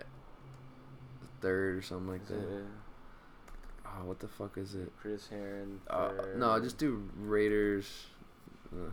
third 1.39 1.77
or 1.77 1.81
something 1.81 2.09
like 2.09 2.23
Is 2.23 2.27
that. 2.29 2.35
it 2.57 2.63
Oh, 3.97 4.05
what 4.05 4.19
the 4.19 4.27
fuck 4.27 4.57
is 4.57 4.75
it? 4.75 4.91
Chris 5.01 5.27
Herren. 5.29 5.81
Uh, 5.89 6.11
no, 6.37 6.59
just 6.59 6.77
do 6.77 7.09
Raiders. 7.17 8.05
Uh, 8.71 8.89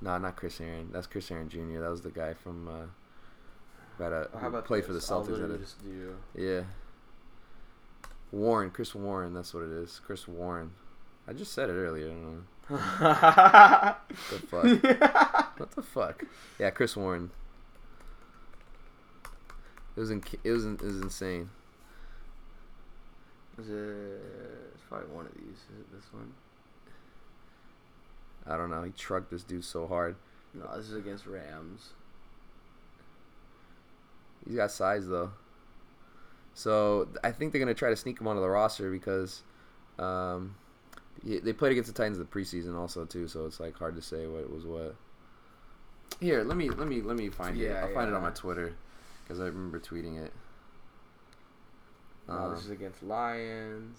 no, 0.00 0.18
not 0.18 0.36
Chris 0.36 0.58
Herren. 0.58 0.90
That's 0.92 1.06
Chris 1.06 1.28
Herren 1.28 1.48
Jr. 1.48 1.80
That 1.80 1.90
was 1.90 2.02
the 2.02 2.10
guy 2.10 2.34
from. 2.34 2.68
Uh, 2.68 2.86
that 3.98 4.12
uh, 4.12 4.26
Oh, 4.34 4.38
How 4.38 4.48
about 4.48 4.64
played 4.66 4.84
for 4.84 4.92
the 4.92 4.98
this? 4.98 5.10
I'll 5.10 5.24
Celtics. 5.24 5.30
literally 5.30 5.58
just 5.58 5.82
do. 5.82 6.16
yeah. 6.34 6.62
Warren, 8.32 8.70
Chris 8.70 8.94
Warren. 8.94 9.32
That's 9.32 9.54
what 9.54 9.62
it 9.62 9.70
is. 9.70 10.00
Chris 10.04 10.28
Warren. 10.28 10.72
I 11.26 11.32
just 11.32 11.52
said 11.52 11.70
it 11.70 11.74
earlier. 11.74 12.06
I 12.06 12.10
don't 12.10 12.22
know. 12.22 12.42
The 14.30 14.38
fuck? 14.38 15.58
What 15.58 15.70
the 15.72 15.82
fuck? 15.82 16.24
Yeah, 16.58 16.70
Chris 16.70 16.96
Warren. 16.96 17.30
It 19.96 20.00
was 20.00 20.10
in, 20.10 20.22
it 20.44 20.50
was 20.50 20.64
in, 20.66 20.74
it 20.74 20.82
was 20.82 21.00
insane. 21.00 21.48
Is 23.58 23.68
it? 23.68 24.22
It's 24.74 24.82
probably 24.88 25.08
one 25.14 25.26
of 25.26 25.34
these. 25.34 25.56
Is 25.56 25.80
it 25.80 25.92
this 25.92 26.04
one? 26.12 26.32
I 28.46 28.56
don't 28.56 28.70
know. 28.70 28.82
He 28.82 28.92
trucked 28.92 29.30
this 29.30 29.42
dude 29.42 29.64
so 29.64 29.86
hard. 29.86 30.16
No, 30.54 30.64
this 30.76 30.86
is 30.86 30.96
against 30.96 31.26
Rams. 31.26 31.90
He's 34.46 34.56
got 34.56 34.70
size 34.70 35.08
though. 35.08 35.32
So 36.54 37.08
I 37.24 37.32
think 37.32 37.52
they're 37.52 37.58
gonna 37.58 37.74
try 37.74 37.90
to 37.90 37.96
sneak 37.96 38.20
him 38.20 38.28
onto 38.28 38.40
the 38.40 38.48
roster 38.48 38.90
because 38.90 39.42
um, 39.98 40.54
they 41.24 41.52
played 41.52 41.72
against 41.72 41.92
the 41.92 41.96
Titans 41.96 42.18
in 42.18 42.24
the 42.24 42.30
preseason 42.30 42.76
also 42.78 43.04
too. 43.04 43.28
So 43.28 43.46
it's 43.46 43.60
like 43.60 43.76
hard 43.76 43.96
to 43.96 44.02
say 44.02 44.26
what 44.26 44.50
was 44.50 44.64
what. 44.64 44.94
Here, 46.20 46.44
let 46.44 46.56
me 46.56 46.70
let 46.70 46.88
me 46.88 47.02
let 47.02 47.16
me 47.16 47.28
find 47.28 47.60
it. 47.60 47.64
Yeah, 47.64 47.84
I'll 47.84 47.94
find 47.94 48.08
it 48.08 48.14
on 48.14 48.22
my 48.22 48.30
Twitter 48.30 48.74
because 49.24 49.40
I 49.40 49.46
remember 49.46 49.80
tweeting 49.80 50.22
it. 50.24 50.32
No, 52.28 52.34
Um, 52.34 52.54
this 52.54 52.64
is 52.64 52.70
against 52.70 53.02
Lions. 53.02 53.98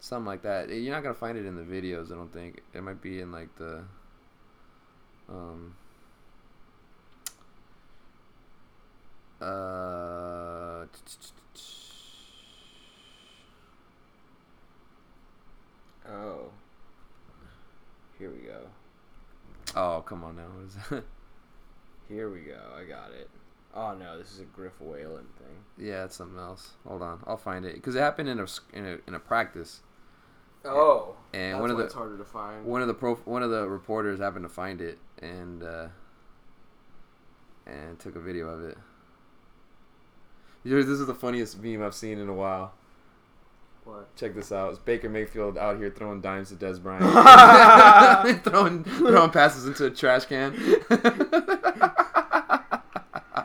something 0.00 0.26
like 0.26 0.42
that. 0.42 0.70
You're 0.70 0.94
not 0.94 1.02
gonna 1.02 1.14
find 1.14 1.36
it 1.36 1.44
in 1.44 1.54
the 1.54 1.62
videos. 1.62 2.10
I 2.10 2.14
don't 2.16 2.32
think 2.32 2.62
it 2.72 2.82
might 2.82 3.02
be 3.02 3.20
in 3.20 3.30
like 3.30 3.54
the. 3.56 3.82
Um. 5.28 5.74
Uh. 9.40 10.86
Oh. 16.10 16.50
Here 18.18 18.30
we 18.30 18.38
go. 18.46 18.60
Oh 19.76 20.02
come 20.06 20.24
on 20.24 20.36
now. 20.36 21.00
What 22.08 22.14
is 22.14 22.14
that? 22.14 22.14
Here 22.14 22.30
we 22.30 22.40
go. 22.40 22.58
I 22.76 22.84
got 22.84 23.10
it. 23.12 23.28
Oh 23.74 23.94
no, 23.94 24.18
this 24.18 24.32
is 24.32 24.40
a 24.40 24.44
Griff 24.44 24.80
Whalen 24.80 25.26
thing. 25.38 25.86
Yeah, 25.86 26.04
it's 26.04 26.16
something 26.16 26.38
else. 26.38 26.72
Hold 26.86 27.02
on, 27.02 27.20
I'll 27.26 27.36
find 27.36 27.64
it 27.64 27.74
because 27.74 27.94
it 27.94 28.00
happened 28.00 28.28
in 28.28 28.38
a 28.40 28.44
s- 28.44 28.60
in 28.72 28.84
a, 28.86 28.98
in 29.06 29.14
a 29.14 29.20
practice, 29.20 29.80
Oh. 30.64 31.14
and 31.32 31.54
That's 31.54 31.60
one 31.60 31.70
of 31.70 31.76
why 31.76 31.82
the 31.82 31.86
it's 31.86 31.94
harder 31.94 32.16
to 32.18 32.24
find. 32.24 32.64
one 32.64 32.80
of 32.82 32.88
the 32.88 32.94
pro 32.94 33.14
one 33.16 33.42
of 33.42 33.50
the 33.50 33.68
reporters 33.68 34.18
happened 34.20 34.44
to 34.44 34.48
find 34.48 34.80
it 34.80 34.98
and 35.20 35.62
uh, 35.62 35.88
and 37.66 37.98
took 38.00 38.16
a 38.16 38.20
video 38.20 38.48
of 38.48 38.64
it. 38.64 38.78
This 40.64 40.86
is 40.86 41.06
the 41.06 41.14
funniest 41.14 41.62
meme 41.62 41.82
I've 41.82 41.94
seen 41.94 42.18
in 42.18 42.28
a 42.28 42.34
while. 42.34 42.72
What? 43.84 44.14
Check 44.16 44.34
this 44.34 44.50
out. 44.50 44.70
It's 44.70 44.78
Baker 44.78 45.08
Mayfield 45.08 45.56
out 45.56 45.78
here 45.78 45.90
throwing 45.90 46.20
dimes 46.20 46.48
to 46.50 46.56
Dez 46.56 46.82
Bryant, 46.82 47.04
throwing 48.44 48.84
throwing 48.84 49.30
passes 49.30 49.66
into 49.66 49.86
a 49.86 49.90
trash 49.90 50.24
can. 50.24 50.52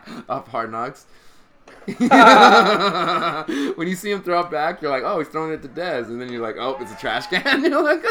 Off 0.29 0.47
Hard 0.47 0.71
Knocks. 0.71 1.05
when 3.75 3.87
you 3.87 3.95
see 3.95 4.11
him 4.11 4.21
throw 4.21 4.41
it 4.41 4.51
back, 4.51 4.81
you're 4.81 4.91
like, 4.91 5.03
oh, 5.03 5.19
he's 5.19 5.27
throwing 5.27 5.51
it 5.51 5.61
to 5.61 5.67
Dez, 5.67 6.07
and 6.07 6.21
then 6.21 6.31
you're 6.31 6.41
like, 6.41 6.55
oh, 6.57 6.77
it's 6.79 6.91
a 6.91 6.97
trash 6.97 7.27
can. 7.27 7.63
You're 7.71 7.83
like, 7.83 8.03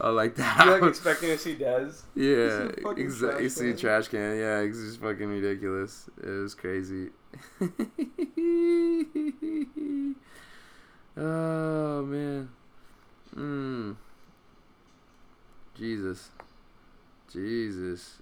I 0.00 0.10
like 0.10 0.34
that. 0.36 0.64
You 0.64 0.72
like 0.72 0.82
expecting 0.82 1.28
to 1.28 1.38
see 1.38 1.54
Dez? 1.54 2.02
Yeah, 2.14 2.24
see 2.24 2.64
a 2.64 2.82
fucking 2.82 3.04
exactly. 3.04 3.42
You 3.44 3.48
see 3.48 3.70
a 3.70 3.76
trash 3.76 4.08
can. 4.08 4.38
Yeah, 4.38 4.60
it's 4.60 4.78
just 4.78 5.00
fucking 5.00 5.28
ridiculous. 5.28 6.08
It 6.22 6.28
was 6.28 6.54
crazy. 6.54 7.08
oh 11.16 12.02
man. 12.04 12.48
Mm. 13.34 13.96
Jesus. 15.76 16.30
Jesus. 17.32 18.18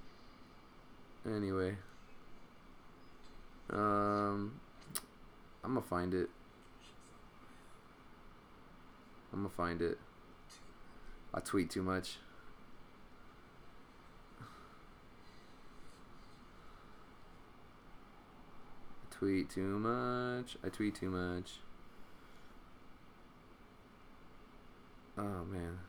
Anyway. 1.36 1.76
Um 3.70 4.60
I'm 5.62 5.74
gonna 5.74 5.82
find 5.82 6.14
it. 6.14 6.30
I'm 9.32 9.40
gonna 9.40 9.50
find 9.50 9.82
it. 9.82 9.98
I 11.34 11.40
tweet 11.40 11.70
too 11.70 11.82
much. 11.82 12.16
tweet 19.18 19.50
too 19.50 19.78
much. 19.78 20.56
I 20.64 20.68
tweet 20.68 20.94
too 20.94 21.10
much. 21.10 21.54
Oh 25.16 25.44
man. 25.50 25.80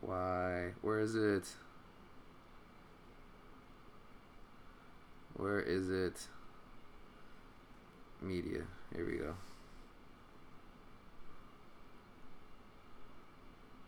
Why? 0.00 0.70
Where 0.80 1.00
is 1.00 1.16
it? 1.16 1.48
Where 5.40 5.60
is 5.60 5.88
it? 5.88 6.20
Media. 8.20 8.60
Here 8.94 9.06
we 9.06 9.16
go. 9.16 9.34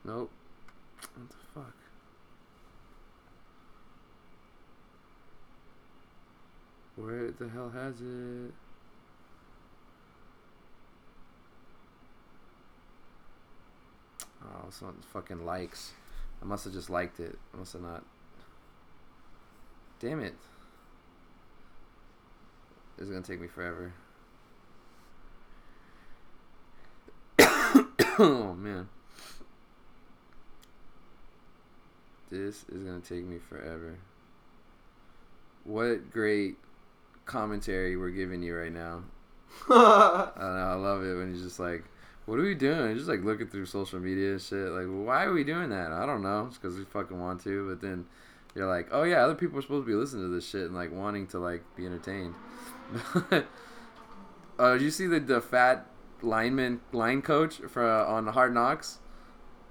Nope. 0.03 0.31
What 1.15 1.29
the 1.29 1.37
fuck? 1.53 1.75
Where 6.97 7.31
the 7.33 7.49
hell 7.51 7.69
has 7.69 8.01
it? 8.01 8.55
Oh, 14.43 14.71
not 14.81 15.05
fucking 15.13 15.45
likes. 15.45 15.93
I 16.41 16.47
must 16.47 16.65
have 16.65 16.73
just 16.73 16.89
liked 16.89 17.21
it. 17.21 17.39
I 17.53 17.59
must 17.59 17.75
have 17.75 17.83
not. 17.83 18.03
Damn 20.01 20.21
it. 20.21 20.35
This 22.97 23.09
is 23.09 23.11
gonna 23.11 23.23
take 23.23 23.41
me 23.41 23.49
forever. 23.49 23.93
oh 28.19 28.55
man. 28.55 28.89
This 32.31 32.65
is 32.69 32.83
gonna 32.83 33.01
take 33.01 33.25
me 33.25 33.39
forever. 33.39 33.99
What 35.65 36.11
great 36.11 36.57
commentary 37.25 37.97
we're 37.97 38.11
giving 38.11 38.43
you 38.43 38.57
right 38.57 38.73
now. 38.73 39.03
I 39.71 40.31
don't 40.37 40.55
know. 40.55 40.61
I 40.61 40.75
love 40.75 41.05
it 41.05 41.15
when 41.15 41.33
he's 41.33 41.43
just 41.43 41.61
like, 41.61 41.85
"What 42.27 42.39
are 42.39 42.43
we 42.43 42.55
doing?" 42.55 42.97
Just 42.97 43.09
like 43.09 43.23
looking 43.23 43.49
through 43.49 43.67
social 43.67 44.01
media 44.01 44.33
and 44.33 44.41
shit. 44.41 44.71
Like, 44.71 44.87
why 44.87 45.25
are 45.25 45.33
we 45.33 45.45
doing 45.45 45.71
that? 45.71 45.93
I 45.93 46.07
don't 46.07 46.23
know. 46.23 46.47
It's 46.49 46.59
because 46.59 46.77
we 46.77 46.85
fucking 46.85 47.21
want 47.21 47.43
to. 47.45 47.69
But 47.69 47.81
then 47.81 48.07
you're 48.55 48.69
like, 48.69 48.89
"Oh 48.91 49.03
yeah, 49.03 49.25
other 49.25 49.35
people 49.35 49.59
are 49.59 49.63
supposed 49.63 49.87
to 49.87 49.91
be 49.91 49.95
listening 49.95 50.25
to 50.25 50.29
this 50.29 50.49
shit 50.49 50.63
and 50.63 50.75
like 50.75 50.93
wanting 50.93 51.27
to 51.29 51.39
like 51.39 51.63
be 51.77 51.87
entertained." 51.87 52.35
uh, 54.59 54.73
did 54.73 54.83
you 54.83 54.91
see 54.91 55.07
the 55.07 55.21
the 55.21 55.41
fat 55.41 55.87
lineman 56.23 56.81
line 56.93 57.23
coach 57.23 57.57
for 57.69 57.89
uh, 57.89 58.05
on 58.05 58.27
Hard 58.29 58.55
Knocks 58.55 58.99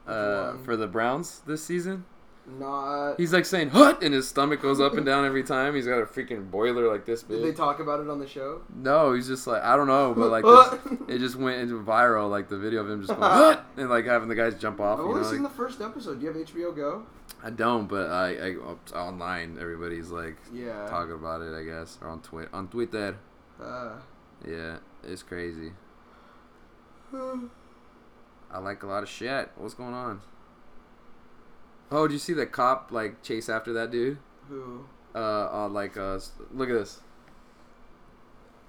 uh, 0.07 0.57
for 0.63 0.75
the 0.75 0.87
Browns 0.87 1.41
this 1.45 1.63
season? 1.63 2.05
Not. 2.47 3.15
He's 3.19 3.31
like 3.33 3.45
saying 3.45 3.69
"hut" 3.69 4.01
and 4.01 4.13
his 4.13 4.27
stomach 4.27 4.61
goes 4.61 4.81
up 4.81 4.93
and 4.95 5.05
down 5.05 5.25
every 5.25 5.43
time. 5.43 5.75
He's 5.75 5.85
got 5.85 5.99
a 5.99 6.05
freaking 6.05 6.49
boiler 6.49 6.91
like 6.91 7.05
this 7.05 7.21
big. 7.23 7.37
Did 7.39 7.47
they 7.47 7.55
talk 7.55 7.79
about 7.79 7.99
it 7.99 8.09
on 8.09 8.19
the 8.19 8.27
show? 8.27 8.61
No, 8.75 9.13
he's 9.13 9.27
just 9.27 9.45
like 9.45 9.61
I 9.61 9.75
don't 9.77 9.87
know, 9.87 10.13
but 10.15 10.29
like 10.31 10.43
this, 10.89 10.99
it 11.07 11.19
just 11.19 11.35
went 11.35 11.61
into 11.61 11.75
viral, 11.83 12.29
like 12.31 12.49
the 12.49 12.57
video 12.57 12.81
of 12.81 12.89
him 12.89 13.01
just 13.01 13.09
going 13.17 13.21
"What?" 13.21 13.65
and 13.77 13.89
like 13.89 14.05
having 14.05 14.27
the 14.27 14.35
guys 14.35 14.55
jump 14.55 14.79
off. 14.79 14.99
I've 14.99 15.05
only 15.05 15.21
know, 15.21 15.31
seen 15.31 15.43
like- 15.43 15.51
the 15.51 15.57
first 15.57 15.81
episode. 15.81 16.19
Do 16.19 16.25
you 16.25 16.33
have 16.33 16.47
HBO 16.47 16.75
Go? 16.75 17.03
I 17.43 17.49
don't, 17.51 17.87
but 17.87 18.09
I, 18.09 18.49
I 18.49 18.55
online 18.97 19.57
everybody's 19.59 20.09
like 20.09 20.37
Yeah. 20.51 20.87
talking 20.87 21.13
about 21.13 21.41
it. 21.41 21.53
I 21.55 21.63
guess 21.63 21.97
or 22.01 22.09
on 22.09 22.21
Twitter. 22.21 22.49
On 22.53 22.67
Twitter, 22.67 23.17
Uh, 23.61 23.93
yeah, 24.47 24.77
it's 25.03 25.23
crazy. 25.23 25.71
I 27.13 28.57
like 28.59 28.83
a 28.83 28.87
lot 28.87 29.03
of 29.03 29.09
shit. 29.09 29.51
What's 29.57 29.73
going 29.73 29.93
on? 29.93 30.21
Oh, 31.91 32.07
did 32.07 32.13
you 32.13 32.19
see 32.19 32.33
the 32.33 32.45
cop 32.45 32.91
like 32.91 33.21
chase 33.21 33.49
after 33.49 33.73
that 33.73 33.91
dude? 33.91 34.17
who? 34.47 34.85
Uh, 35.13 35.47
on 35.51 35.73
like 35.73 35.97
uh, 35.97 36.19
look 36.53 36.69
at 36.69 36.75
this. 36.75 36.99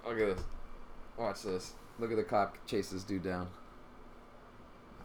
Look 0.05 0.19
at 0.19 0.37
this. 0.37 0.45
Watch 1.17 1.43
this. 1.43 1.73
Look 1.99 2.11
at 2.11 2.17
the 2.17 2.25
cop 2.25 2.57
chase 2.67 2.91
this 2.91 3.05
dude 3.05 3.23
down. 3.23 3.49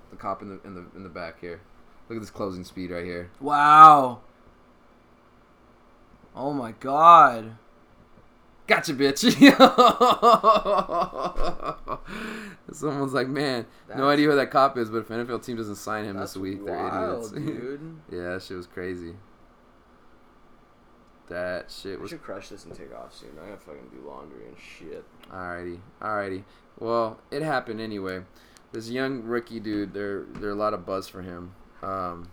The 0.09 0.15
cop 0.15 0.41
in 0.41 0.49
the 0.49 0.59
in 0.63 0.73
the 0.73 0.85
in 0.95 1.03
the 1.03 1.09
back 1.09 1.39
here. 1.41 1.61
Look 2.09 2.17
at 2.17 2.21
this 2.21 2.29
closing 2.29 2.63
speed 2.63 2.91
right 2.91 3.05
here. 3.05 3.29
Wow. 3.39 4.21
Oh 6.35 6.53
my 6.53 6.71
god. 6.73 7.57
Gotcha, 8.67 8.93
bitch. 8.93 9.23
Someone's 12.73 13.13
like, 13.13 13.29
man, 13.29 13.65
no 13.95 14.09
idea 14.09 14.29
who 14.29 14.35
that 14.35 14.51
cop 14.51 14.77
is, 14.77 14.89
but 14.89 14.97
if 14.97 15.07
NFL 15.07 15.43
team 15.43 15.55
doesn't 15.55 15.77
sign 15.77 16.03
him 16.03 16.17
That's 16.17 16.33
this 16.33 16.41
week, 16.41 16.65
they're 16.65 16.87
idiots. 16.87 17.31
dude. 17.31 17.97
yeah, 18.11 18.33
that 18.33 18.43
shit 18.43 18.57
was 18.57 18.67
crazy. 18.67 19.13
That 21.29 21.71
shit 21.71 21.99
We 21.99 22.07
should 22.07 22.21
crush 22.21 22.49
this 22.49 22.65
and 22.65 22.75
take 22.75 22.93
off 22.93 23.13
soon. 23.15 23.31
I 23.41 23.49
gotta 23.49 23.59
fucking 23.59 23.89
do 23.91 24.07
laundry 24.07 24.47
and 24.47 24.55
shit. 24.57 25.05
Alrighty, 25.31 25.79
alrighty. 26.01 26.43
Well, 26.79 27.19
it 27.31 27.41
happened 27.41 27.81
anyway. 27.81 28.21
This 28.73 28.89
young 28.89 29.23
rookie 29.23 29.59
dude, 29.61 29.93
there, 29.93 30.25
there 30.35 30.49
are 30.49 30.53
a 30.53 30.55
lot 30.55 30.73
of 30.73 30.85
buzz 30.85 31.07
for 31.07 31.21
him. 31.21 31.53
Um, 31.81 32.29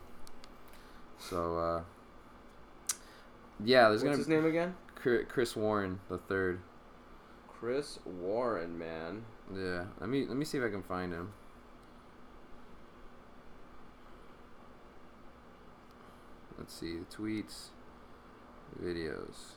so, 1.19 1.59
uh, 1.59 1.83
yeah, 3.65 3.89
there's 3.89 4.03
What's 4.03 4.05
gonna 4.05 4.17
be 4.17 4.19
his 4.19 4.29
name 4.29 4.47
again? 4.47 4.75
Chri- 5.05 5.29
Chris 5.29 5.55
Warren 5.55 6.01
the 6.09 6.17
third. 6.17 6.61
Chris 7.47 7.99
Warren, 8.07 8.79
man. 8.79 9.25
Yeah, 9.55 9.85
let 10.01 10.09
me 10.09 10.25
let 10.25 10.37
me 10.37 10.47
see 10.47 10.57
if 10.57 10.65
I 10.65 10.71
can 10.71 10.83
find 10.83 11.13
him. 11.13 11.35
Let's 16.57 16.73
see 16.73 16.97
the 16.97 17.05
tweets, 17.05 17.69
videos. 18.83 19.53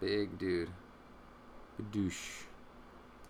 Big 0.00 0.36
dude, 0.36 0.70
douche. 1.92 2.42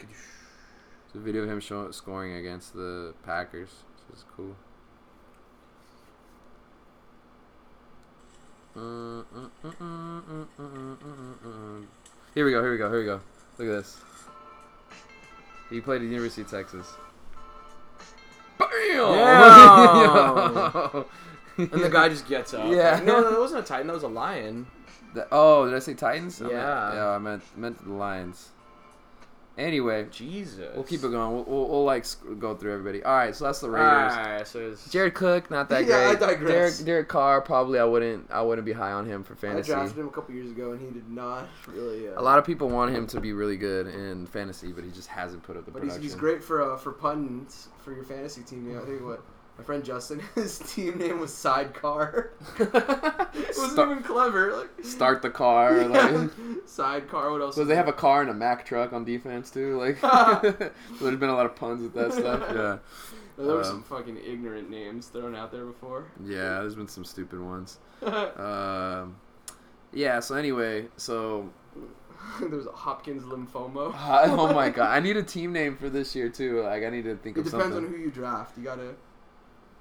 It's 0.00 1.14
a 1.14 1.18
video 1.18 1.42
of 1.42 1.50
him 1.50 1.60
scoring 1.92 2.36
against 2.36 2.72
the 2.72 3.12
Packers. 3.22 3.84
This 4.08 4.20
is 4.20 4.24
cool. 4.34 4.56
Here 12.34 12.44
we 12.46 12.50
go. 12.52 12.62
Here 12.62 12.72
we 12.72 12.78
go. 12.78 12.88
Here 12.90 12.98
we 13.00 13.04
go. 13.04 13.20
Look 13.58 13.68
at 13.68 13.72
this. 13.82 14.00
He 15.70 15.80
played 15.80 15.96
at 15.96 16.00
the 16.02 16.08
University 16.08 16.42
of 16.42 16.50
Texas. 16.50 16.86
Bam! 18.58 18.68
Damn! 19.14 21.04
And 21.58 21.70
the 21.70 21.90
guy 21.90 22.08
just 22.08 22.26
gets 22.26 22.54
up. 22.54 22.66
Yeah. 22.72 22.98
No, 23.04 23.20
no, 23.20 23.30
that 23.30 23.38
wasn't 23.38 23.62
a 23.62 23.66
Titan. 23.66 23.86
That 23.88 23.92
was 23.92 24.04
a 24.04 24.08
lion. 24.08 24.66
The- 25.12 25.28
oh, 25.30 25.66
did 25.66 25.74
I 25.74 25.80
say 25.80 25.92
Titans? 25.92 26.40
I 26.40 26.44
meant- 26.44 26.54
Yeah. 26.56 26.94
yeah, 26.94 27.08
I 27.10 27.18
meant 27.18 27.42
meant 27.58 27.84
the 27.84 27.92
Lions. 27.92 28.48
Anyway, 29.58 30.06
Jesus. 30.10 30.74
we'll 30.74 30.82
keep 30.84 31.04
it 31.04 31.10
going. 31.10 31.34
We'll, 31.34 31.44
we'll, 31.44 31.68
we'll 31.68 31.84
like 31.84 32.06
sc- 32.06 32.22
go 32.38 32.54
through 32.56 32.72
everybody. 32.72 33.02
All 33.04 33.14
right, 33.14 33.36
so 33.36 33.44
that's 33.44 33.60
the 33.60 33.68
Raiders. 33.68 34.12
Alright, 34.14 34.46
so 34.48 34.60
it's 34.70 34.90
Jared 34.90 35.12
Cook, 35.12 35.50
not 35.50 35.68
that 35.68 35.84
Yeah, 35.86 35.96
I 36.10 36.14
great. 36.14 36.20
digress. 36.20 36.78
Derek 36.78 36.86
Derek 36.86 37.08
Carr, 37.08 37.40
probably 37.42 37.78
I 37.78 37.84
wouldn't 37.84 38.30
I 38.30 38.40
wouldn't 38.40 38.64
be 38.64 38.72
high 38.72 38.92
on 38.92 39.04
him 39.04 39.22
for 39.22 39.34
fantasy. 39.34 39.70
I 39.72 39.76
drafted 39.76 39.98
him 39.98 40.08
a 40.08 40.10
couple 40.10 40.34
years 40.34 40.50
ago 40.50 40.72
and 40.72 40.80
he 40.80 40.86
did 40.86 41.08
not 41.10 41.48
really. 41.68 42.08
Uh, 42.08 42.18
A 42.18 42.22
lot 42.22 42.38
of 42.38 42.46
people 42.46 42.70
want 42.70 42.94
him 42.94 43.06
to 43.08 43.20
be 43.20 43.34
really 43.34 43.58
good 43.58 43.88
in 43.88 44.26
fantasy, 44.26 44.72
but 44.72 44.84
he 44.84 44.90
just 44.90 45.08
hasn't 45.08 45.42
put 45.42 45.58
up 45.58 45.66
the 45.66 45.70
But 45.70 45.82
he's, 45.82 45.92
production. 45.92 46.02
he's 46.02 46.14
great 46.14 46.42
for 46.42 46.72
uh, 46.72 46.78
for 46.78 46.92
puns 46.92 47.68
for 47.84 47.92
your 47.92 48.04
fantasy 48.04 48.42
team. 48.42 48.66
You 48.66 48.76
know, 48.76 48.82
I 48.84 48.86
you 48.88 49.04
what, 49.04 49.22
my 49.58 49.64
friend 49.64 49.84
Justin, 49.84 50.20
his 50.34 50.58
team 50.58 50.98
name 50.98 51.20
was 51.20 51.32
Sidecar. 51.32 52.30
it 52.58 52.72
wasn't 52.74 53.72
Start- 53.72 53.90
even 53.90 54.02
clever. 54.02 54.56
Like 54.56 54.84
Start 54.84 55.22
the 55.22 55.30
car. 55.30 55.76
Yeah. 55.82 55.86
Like, 55.86 56.30
Sidecar. 56.66 57.30
What 57.32 57.40
else? 57.42 57.54
so 57.54 57.64
they 57.64 57.76
have 57.76 57.88
a 57.88 57.92
car 57.92 58.22
and 58.22 58.30
a 58.30 58.34
Mack 58.34 58.64
truck 58.66 58.92
on 58.92 59.04
defense 59.04 59.50
too. 59.50 59.78
Like, 59.78 59.98
so 60.00 60.54
there's 61.00 61.16
been 61.16 61.28
a 61.28 61.34
lot 61.34 61.46
of 61.46 61.54
puns 61.56 61.82
with 61.82 61.94
that 61.94 62.12
stuff. 62.12 62.42
Yeah, 62.48 62.78
There 63.36 63.54
were 63.54 63.58
um, 63.58 63.64
some 63.64 63.82
fucking 63.82 64.18
ignorant 64.24 64.70
names 64.70 65.06
thrown 65.08 65.34
out 65.36 65.52
there 65.52 65.64
before. 65.66 66.06
yeah. 66.24 66.60
There's 66.60 66.74
been 66.74 66.88
some 66.88 67.04
stupid 67.04 67.40
ones. 67.40 67.78
Um, 68.02 69.16
yeah. 69.92 70.20
So 70.20 70.34
anyway, 70.34 70.86
so 70.96 71.50
there's 72.40 72.66
a 72.66 72.72
Hopkins 72.72 73.22
lymphoma. 73.24 73.92
oh 73.94 74.52
my 74.54 74.70
god, 74.70 74.90
I 74.90 75.00
need 75.00 75.16
a 75.16 75.22
team 75.22 75.52
name 75.52 75.76
for 75.76 75.88
this 75.90 76.14
year 76.16 76.28
too. 76.30 76.62
Like 76.62 76.84
I 76.84 76.90
need 76.90 77.04
to 77.04 77.16
think 77.16 77.36
It 77.36 77.40
of 77.46 77.50
depends 77.52 77.76
on 77.76 77.86
who 77.86 77.96
you 77.96 78.10
draft. 78.10 78.56
You 78.56 78.64
gotta. 78.64 78.94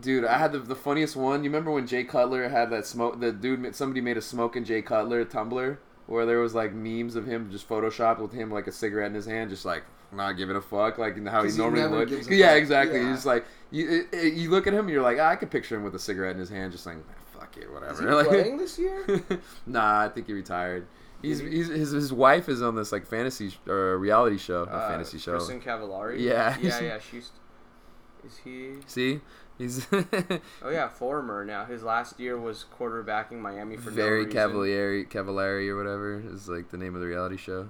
Dude, 0.02 0.26
I 0.26 0.38
had 0.38 0.52
the, 0.52 0.60
the 0.60 0.76
funniest 0.76 1.16
one. 1.16 1.44
You 1.44 1.50
remember 1.50 1.72
when 1.72 1.86
Jay 1.88 2.04
Cutler 2.04 2.50
had 2.50 2.70
that 2.72 2.86
smoke? 2.86 3.20
The 3.20 3.32
dude, 3.32 3.76
somebody 3.76 4.02
made 4.02 4.18
a 4.18 4.22
smoke 4.22 4.54
smoking 4.54 4.64
Jay 4.66 4.82
Cutler 4.82 5.24
Tumblr 5.26 5.78
where 6.08 6.26
there 6.26 6.40
was 6.40 6.54
like 6.54 6.74
memes 6.74 7.16
of 7.16 7.26
him 7.26 7.50
just 7.52 7.70
photoshopped 7.70 8.20
with 8.20 8.34
him 8.34 8.52
like 8.52 8.68
a 8.68 8.72
cigarette 8.72 9.08
in 9.08 9.14
his 9.14 9.26
hand, 9.26 9.50
just 9.50 9.64
like 9.66 9.84
not 10.12 10.34
giving 10.34 10.56
a 10.58 10.62
fuck, 10.62 10.98
like 10.98 11.16
how 11.28 11.44
he 11.44 11.56
normally 11.58 11.88
would. 11.88 12.10
Yeah, 12.30 12.50
fuck. 12.50 12.58
exactly. 12.58 13.00
Yeah. 13.00 13.08
He's 13.08 13.18
just 13.18 13.26
like 13.26 13.46
you, 13.70 14.08
you 14.14 14.50
look 14.50 14.68
at 14.68 14.74
him, 14.74 14.82
and 14.82 14.90
you're 14.90 15.02
like, 15.04 15.18
ah, 15.20 15.30
I 15.30 15.36
could 15.38 15.50
picture 15.52 15.76
him 15.76 15.84
with 15.84 15.96
a 15.96 16.00
cigarette 16.00 16.34
in 16.34 16.40
his 16.40 16.50
hand, 16.50 16.72
just 16.74 16.86
like 16.86 16.98
fuck 17.32 17.56
it, 17.58 17.72
whatever. 17.72 17.94
Is 17.94 18.00
he 18.00 18.06
Like- 18.06 18.28
playing 18.30 18.58
this 18.58 18.78
year? 18.80 19.06
nah, 19.66 20.02
I 20.02 20.10
think 20.10 20.28
he 20.28 20.34
retired. 20.34 20.86
He's, 21.22 21.40
he's 21.40 21.68
his 21.68 21.92
his 21.92 22.12
wife 22.12 22.50
is 22.50 22.62
on 22.64 22.76
this 22.76 22.92
like 22.92 23.06
fantasy 23.06 23.52
sh- 23.52 23.60
or 23.68 23.98
reality 24.00 24.38
show, 24.40 24.64
a 24.64 24.66
Uh, 24.66 24.90
fantasy 24.90 25.20
show. 25.20 25.38
Kristin 25.38 25.62
Cavallari. 25.64 26.20
Yeah. 26.20 26.58
Yeah, 26.60 26.80
yeah. 26.82 27.00
She's. 27.00 27.30
Is 28.26 28.38
he? 28.44 28.74
See, 28.88 29.20
he's 29.62 29.88
Oh 30.64 30.70
yeah, 30.70 30.88
former 30.90 31.46
now. 31.46 31.66
His 31.66 31.84
last 31.84 32.20
year 32.20 32.38
was 32.38 32.66
quarterbacking 32.78 33.40
Miami 33.40 33.78
for 33.78 33.92
very 33.92 34.26
no. 34.26 34.32
Cavalieri, 34.32 35.06
Cavallari 35.06 35.70
or 35.70 35.78
whatever 35.78 36.22
is 36.34 36.48
like 36.50 36.70
the 36.72 36.78
name 36.78 36.96
of 36.96 37.02
the 37.02 37.08
reality 37.08 37.38
show. 37.38 37.70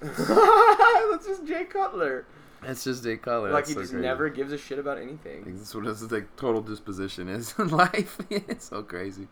That's 0.00 1.26
just 1.26 1.46
Jay 1.46 1.64
Cutler. 1.64 2.24
That's 2.62 2.84
just 2.84 3.04
Jay 3.04 3.16
Cutler. 3.16 3.50
like 3.50 3.64
That's 3.64 3.68
he 3.70 3.74
so 3.74 3.80
just 3.80 3.92
crazy. 3.92 4.06
never 4.06 4.28
gives 4.28 4.52
a 4.52 4.58
shit 4.58 4.78
about 4.78 4.98
anything. 4.98 5.44
Like, 5.44 5.52
This 5.54 5.68
is 5.68 5.74
what 5.74 5.84
his 5.84 6.10
like 6.10 6.34
total 6.36 6.60
disposition 6.60 7.28
is 7.28 7.54
in 7.58 7.68
life. 7.68 8.18
it's 8.30 8.66
so 8.68 8.82
crazy. 8.82 9.28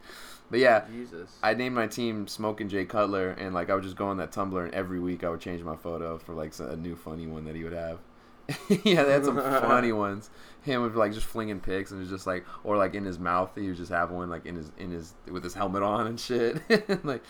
But 0.50 0.60
yeah, 0.60 0.84
Jesus. 0.92 1.30
I 1.42 1.54
named 1.54 1.74
my 1.74 1.88
team 1.88 2.28
Smoking 2.28 2.68
Jay 2.68 2.84
Cutler, 2.84 3.30
and 3.30 3.52
like 3.54 3.68
I 3.68 3.74
would 3.74 3.82
just 3.82 3.96
go 3.96 4.06
on 4.08 4.16
that 4.18 4.30
Tumblr, 4.30 4.62
and 4.64 4.72
every 4.74 5.00
week 5.00 5.24
I 5.24 5.28
would 5.28 5.40
change 5.40 5.62
my 5.62 5.74
photo 5.76 6.18
for 6.18 6.34
like 6.34 6.52
a 6.60 6.76
new 6.76 6.94
funny 6.94 7.26
one 7.26 7.44
that 7.46 7.56
he 7.56 7.64
would 7.64 7.72
have. 7.72 7.98
yeah, 8.84 9.02
they 9.04 9.12
had 9.12 9.24
some 9.24 9.36
funny 9.36 9.92
ones. 9.92 10.30
Him 10.62 10.82
with 10.82 10.96
like 10.96 11.12
just 11.12 11.26
flinging 11.26 11.60
picks 11.60 11.90
and 11.90 11.98
it 11.98 12.02
was 12.02 12.10
just 12.10 12.26
like, 12.26 12.44
or 12.64 12.76
like 12.76 12.94
in 12.94 13.04
his 13.04 13.18
mouth, 13.18 13.50
he 13.54 13.68
would 13.68 13.76
just 13.76 13.90
have 13.90 14.10
one 14.10 14.28
like 14.28 14.46
in 14.46 14.56
his 14.56 14.72
in 14.78 14.90
his 14.90 15.14
with 15.30 15.44
his 15.44 15.54
helmet 15.54 15.82
on 15.82 16.06
and 16.06 16.18
shit. 16.18 16.60
like 17.04 17.22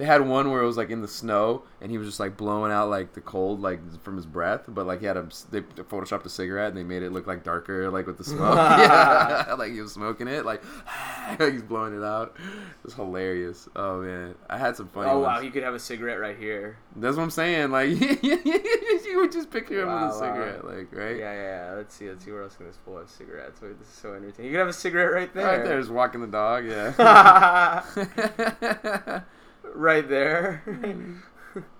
they 0.00 0.06
had 0.06 0.26
one 0.26 0.50
where 0.50 0.62
it 0.62 0.66
was 0.66 0.78
like 0.78 0.88
in 0.88 1.02
the 1.02 1.08
snow, 1.08 1.62
and 1.82 1.90
he 1.90 1.98
was 1.98 2.08
just 2.08 2.18
like 2.18 2.34
blowing 2.34 2.72
out 2.72 2.88
like 2.88 3.12
the 3.12 3.20
cold 3.20 3.60
like 3.60 3.80
from 4.02 4.16
his 4.16 4.24
breath, 4.24 4.62
but 4.66 4.86
like 4.86 5.00
he 5.00 5.04
had 5.04 5.18
a 5.18 5.28
they 5.50 5.60
photoshopped 5.60 6.24
a 6.24 6.30
cigarette 6.30 6.68
and 6.68 6.76
they 6.78 6.82
made 6.82 7.02
it 7.02 7.12
look 7.12 7.26
like 7.26 7.44
darker 7.44 7.90
like 7.90 8.06
with 8.06 8.16
the 8.16 8.24
smoke. 8.24 8.56
yeah, 8.56 9.54
like 9.58 9.72
he 9.72 9.80
was 9.82 9.92
smoking 9.92 10.26
it, 10.26 10.46
like 10.46 10.62
he's 11.38 11.60
blowing 11.60 11.94
it 11.94 12.02
out. 12.02 12.34
It 12.38 12.84
was 12.84 12.94
hilarious. 12.94 13.68
Oh 13.76 14.00
man, 14.00 14.36
I 14.48 14.56
had 14.56 14.74
some 14.74 14.88
funny. 14.88 15.10
oh 15.10 15.18
ones. 15.20 15.26
wow, 15.26 15.40
you 15.40 15.50
could 15.50 15.64
have 15.64 15.74
a 15.74 15.78
cigarette 15.78 16.18
right 16.18 16.38
here. 16.38 16.78
That's 16.96 17.18
what 17.18 17.24
I'm 17.24 17.30
saying. 17.30 17.70
Like 17.70 17.90
you 17.90 19.20
would 19.20 19.32
just 19.32 19.50
picture 19.50 19.82
him 19.82 19.88
Wow, 19.88 20.06
with 20.06 20.16
a 20.16 20.18
wow. 20.18 20.32
cigarette, 20.32 20.64
like 20.64 20.88
right, 20.92 21.18
Yeah, 21.18 21.34
yeah, 21.34 21.66
yeah. 21.68 21.74
Let's 21.76 21.94
see. 21.94 22.08
Let's 22.08 22.24
see 22.24 22.32
where 22.32 22.44
else 22.44 22.56
can 22.56 22.64
this 22.68 22.78
pull 22.86 22.96
have 22.96 23.10
cigarettes. 23.10 23.60
Wait, 23.60 23.78
this 23.78 23.86
is 23.88 23.94
so 23.94 24.14
entertaining. 24.14 24.46
You 24.46 24.52
could 24.52 24.60
have 24.60 24.68
a 24.68 24.72
cigarette 24.72 25.12
right 25.12 25.34
there. 25.34 25.44
right 25.44 25.62
there, 25.62 25.78
just 25.78 25.90
walking 25.92 26.22
the 26.22 26.26
dog. 26.26 26.64
Yeah. 26.64 26.94
Right 29.74 30.08
there. 30.08 30.62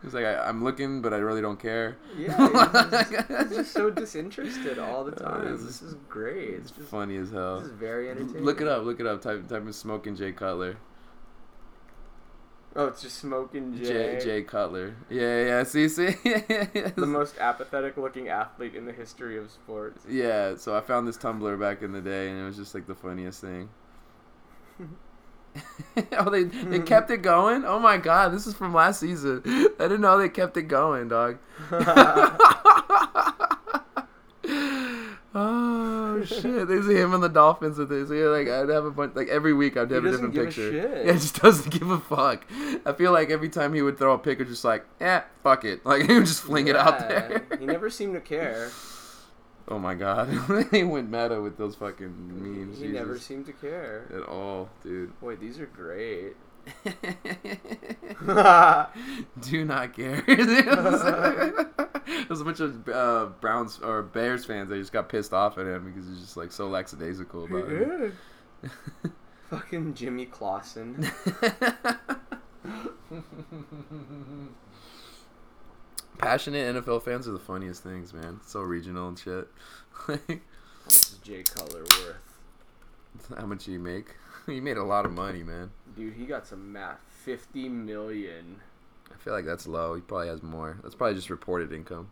He's 0.03 0.15
like, 0.15 0.25
I, 0.25 0.49
I'm 0.49 0.65
looking, 0.65 1.01
but 1.01 1.15
I 1.15 1.19
really 1.19 1.41
don't 1.41 1.61
care. 1.61 1.97
yeah, 2.19 2.37
he's 2.37 3.11
just, 3.11 3.29
he's 3.49 3.57
just 3.57 3.73
so 3.73 3.89
disinterested 4.03 4.79
all 4.81 5.05
the 5.05 5.13
Uh, 5.25 5.39
time. 5.39 5.55
it's 5.55 5.65
This 5.65 5.83
is 5.83 5.95
great. 6.09 6.51
It's 6.55 6.71
It's 6.71 6.79
just, 6.79 6.91
funny 6.91 7.17
as 7.17 7.31
hell. 7.31 7.61
this 7.61 7.69
is 7.69 7.75
very 7.77 8.11
entertaining. 8.11 8.45
Look 8.45 8.61
it 8.61 8.67
up. 8.67 8.85
Look 8.85 8.99
it 8.99 9.07
up. 9.07 9.23
Type 9.23 9.47
type 9.49 9.63
in 9.63 9.73
smoking 9.73 10.17
Jay 10.17 10.33
Cutler. 10.33 10.77
Oh, 12.77 12.87
it's 12.87 13.03
just 13.03 13.19
smoking 13.19 13.77
Jay 13.77 13.85
Jay. 13.85 14.19
Jay 14.23 14.43
Cutler. 14.43 14.95
Yeah, 15.09 15.45
yeah. 15.45 15.63
See, 15.65 15.89
see. 15.89 16.11
the 16.25 16.93
most 17.07 17.37
apathetic 17.39 17.97
looking 17.97 18.29
athlete 18.29 18.75
in 18.77 18.87
the 18.87 18.93
history 18.93 19.37
of 19.39 19.51
sports. 19.51 20.05
Yeah. 20.09 20.55
So 20.57 20.77
I 20.77 20.81
found 20.81 21.07
this 21.07 21.17
Tumblr 21.19 21.59
back 21.61 21.83
in 21.83 21.93
the 21.93 22.01
day, 22.01 22.29
and 22.31 22.41
it 22.41 22.45
was 22.45 22.57
just 22.57 22.75
like 22.75 22.87
the 22.87 22.95
funniest 22.95 23.41
thing. 23.41 23.69
oh, 26.19 26.31
they 26.31 26.45
they 26.45 26.81
kept 26.81 27.11
it 27.11 27.19
going. 27.19 27.65
Oh 27.65 27.79
my 27.79 27.97
god, 27.97 28.33
this 28.33 28.47
is 28.47 28.55
from 28.55 28.73
last 28.75 29.01
season. 29.01 29.43
I 29.47 29.83
didn't 29.83 30.01
know 30.01 30.19
they 30.19 30.29
kept 30.29 30.57
it 30.57 30.63
going, 30.63 31.09
dog. 31.09 31.39
oh 35.35 36.23
shit! 36.25 36.69
They 36.69 36.81
see 36.83 36.97
him 36.97 37.15
and 37.15 37.23
the 37.23 37.29
Dolphins 37.29 37.79
with 37.79 37.89
this. 37.89 38.11
Yeah, 38.11 38.27
like 38.27 38.49
I'd 38.49 38.69
have 38.69 38.85
a 38.85 38.91
bunch. 38.91 39.17
Like 39.17 39.29
every 39.29 39.53
week, 39.53 39.77
I'd 39.77 39.91
have 39.91 40.05
a 40.05 40.11
different 40.11 40.37
a 40.37 40.45
picture. 40.45 40.71
shit. 40.71 41.07
Yeah, 41.07 41.13
just 41.13 41.41
doesn't 41.41 41.71
give 41.71 41.91
a 41.91 41.99
fuck. 41.99 42.47
I 42.87 42.93
feel 42.93 43.13
like 43.13 43.31
every 43.31 43.49
time 43.49 43.75
he 43.75 43.83
would 43.83 43.99
throw 43.99 44.15
a 44.15 44.19
pick, 44.19 44.41
it's 44.41 44.51
just 44.51 44.65
like, 44.65 44.85
eh, 45.01 45.23
fuck 45.43 45.65
it. 45.65 45.85
Like 45.85 46.07
he 46.07 46.15
would 46.15 46.27
just 46.27 46.43
fling 46.43 46.69
it 46.69 46.77
out 46.77 47.01
there. 47.01 47.45
he 47.59 47.67
never 47.67 47.91
seemed 47.91 48.15
to 48.15 48.21
care. 48.21 48.71
Oh 49.71 49.79
my 49.79 49.95
god, 49.95 50.29
he 50.71 50.83
went 50.83 51.11
meta 51.11 51.41
with 51.41 51.57
those 51.57 51.77
fucking 51.77 52.43
memes. 52.43 52.81
He 52.81 52.89
never 52.89 53.19
seemed 53.19 53.47
to 53.47 53.53
care. 53.53 54.07
at 54.15 54.29
all, 54.29 54.69
dude. 54.83 55.13
Wait, 55.21 55.41
these 55.41 55.59
are 55.61 55.67
great. 55.67 56.35
Do 59.41 59.65
not 59.65 59.97
care. 59.97 60.23
There's 60.27 60.51
a 62.41 62.45
bunch 62.45 62.61
of 62.61 62.89
uh, 62.89 63.27
Browns 63.41 63.81
or 63.81 64.03
Bears 64.03 64.45
fans 64.45 64.69
that 64.69 64.77
just 64.77 64.93
got 64.93 65.09
pissed 65.09 65.33
off 65.33 65.59
at 65.59 65.67
him 65.67 65.93
because 65.93 66.09
he's 66.09 66.21
just 66.21 66.37
like 66.37 66.53
so 66.53 66.69
lackadaisical 66.69 67.45
about 67.45 67.69
it. 67.71 68.13
Fucking 69.49 69.95
Jimmy 69.95 70.27
Clausen. 70.27 71.11
Passionate 76.21 76.77
NFL 76.77 77.03
fans 77.03 77.27
are 77.27 77.33
the 77.33 77.39
funniest 77.39 77.83
things, 77.83 78.13
man. 78.13 78.41
So 78.47 78.61
regional 78.61 79.09
and 79.09 79.19
shit. 79.19 79.49
How 80.07 80.19
much 80.29 80.41
is 80.87 81.19
Jay 81.23 81.43
Cutler 81.43 81.81
worth? 81.81 83.39
How 83.39 83.47
much 83.47 83.65
do 83.65 83.73
you 83.73 83.79
make? 83.79 84.17
he 84.47 84.61
made 84.61 84.77
a 84.77 84.85
lot 84.85 85.07
of 85.07 85.13
money, 85.13 85.43
man. 85.43 85.71
Dude, 85.97 86.13
he 86.13 86.27
got 86.27 86.47
some 86.47 86.73
math. 86.73 86.99
Fifty 87.25 87.71
million. 87.71 88.61
I 89.11 89.17
feel 89.17 89.33
like 89.33 89.47
that's 89.47 89.67
low. 89.67 89.95
He 89.95 90.03
probably 90.03 90.29
has 90.29 90.43
more. 90.43 90.79
That's 90.83 90.95
probably 90.95 91.15
just 91.15 91.31
reported 91.31 91.73
income. 91.73 92.11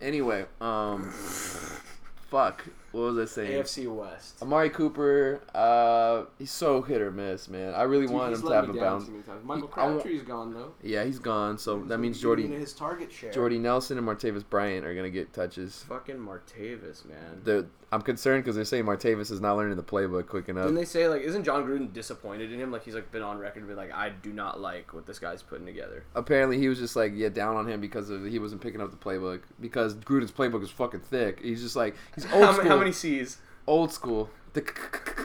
Anyway, 0.00 0.46
um, 0.62 1.10
fuck. 2.30 2.64
What 2.94 3.14
was 3.14 3.18
I 3.18 3.34
saying? 3.34 3.62
AFC 3.62 3.92
West. 3.92 4.40
Amari 4.40 4.70
Cooper, 4.70 5.40
uh, 5.52 6.26
he's 6.38 6.52
so 6.52 6.80
hit 6.80 7.00
or 7.00 7.10
miss, 7.10 7.48
man. 7.48 7.74
I 7.74 7.82
really 7.82 8.06
Dude, 8.06 8.14
want 8.14 8.34
him 8.34 8.42
to 8.42 8.52
have 8.52 8.68
a 8.68 8.72
bounce. 8.72 9.10
Michael 9.42 9.66
Crabtree's 9.66 10.22
gone 10.22 10.54
though. 10.54 10.74
Yeah, 10.80 11.04
he's 11.04 11.18
gone. 11.18 11.58
So 11.58 11.82
that 11.84 11.98
means 11.98 12.20
Jordy, 12.20 12.46
his 12.46 12.72
target 12.72 13.10
share. 13.10 13.32
Jordy 13.32 13.58
Nelson 13.58 13.98
and 13.98 14.06
Martavis 14.06 14.44
Bryant 14.48 14.86
are 14.86 14.94
gonna 14.94 15.10
get 15.10 15.32
touches. 15.32 15.84
Fucking 15.88 16.16
Martavis, 16.16 17.04
man. 17.04 17.40
The, 17.42 17.66
I'm 17.94 18.02
concerned 18.02 18.42
because 18.42 18.56
they're 18.56 18.64
saying 18.64 18.84
Martavis 18.84 19.30
is 19.30 19.40
not 19.40 19.56
learning 19.56 19.76
the 19.76 19.82
playbook 19.82 20.26
quick 20.26 20.48
enough. 20.48 20.64
Didn't 20.64 20.76
they 20.76 20.84
say 20.84 21.06
like 21.06 21.22
isn't 21.22 21.44
Jon 21.44 21.64
Gruden 21.64 21.92
disappointed 21.92 22.52
in 22.52 22.58
him? 22.58 22.72
Like 22.72 22.84
he's 22.84 22.94
like 22.94 23.12
been 23.12 23.22
on 23.22 23.38
record 23.38 23.66
being 23.66 23.76
like 23.76 23.92
I 23.92 24.08
do 24.08 24.32
not 24.32 24.60
like 24.60 24.92
what 24.92 25.06
this 25.06 25.20
guy's 25.20 25.42
putting 25.42 25.64
together. 25.64 26.04
Apparently, 26.14 26.58
he 26.58 26.68
was 26.68 26.78
just 26.78 26.96
like 26.96 27.12
yeah 27.14 27.28
down 27.28 27.56
on 27.56 27.68
him 27.68 27.80
because 27.80 28.10
of 28.10 28.24
he 28.24 28.40
wasn't 28.40 28.60
picking 28.62 28.80
up 28.80 28.90
the 28.90 28.96
playbook 28.96 29.42
because 29.60 29.94
Gruden's 29.94 30.32
playbook 30.32 30.62
is 30.62 30.70
fucking 30.70 31.00
thick. 31.00 31.40
He's 31.40 31.62
just 31.62 31.76
like 31.76 31.94
he's 32.14 32.24
old 32.32 32.56
school. 32.56 32.83
Many, 32.84 32.92
how 32.94 33.08
many 33.08 33.18
C's? 33.24 33.38
Old 33.66 33.92
school. 33.92 34.30
Thick, 34.52 34.78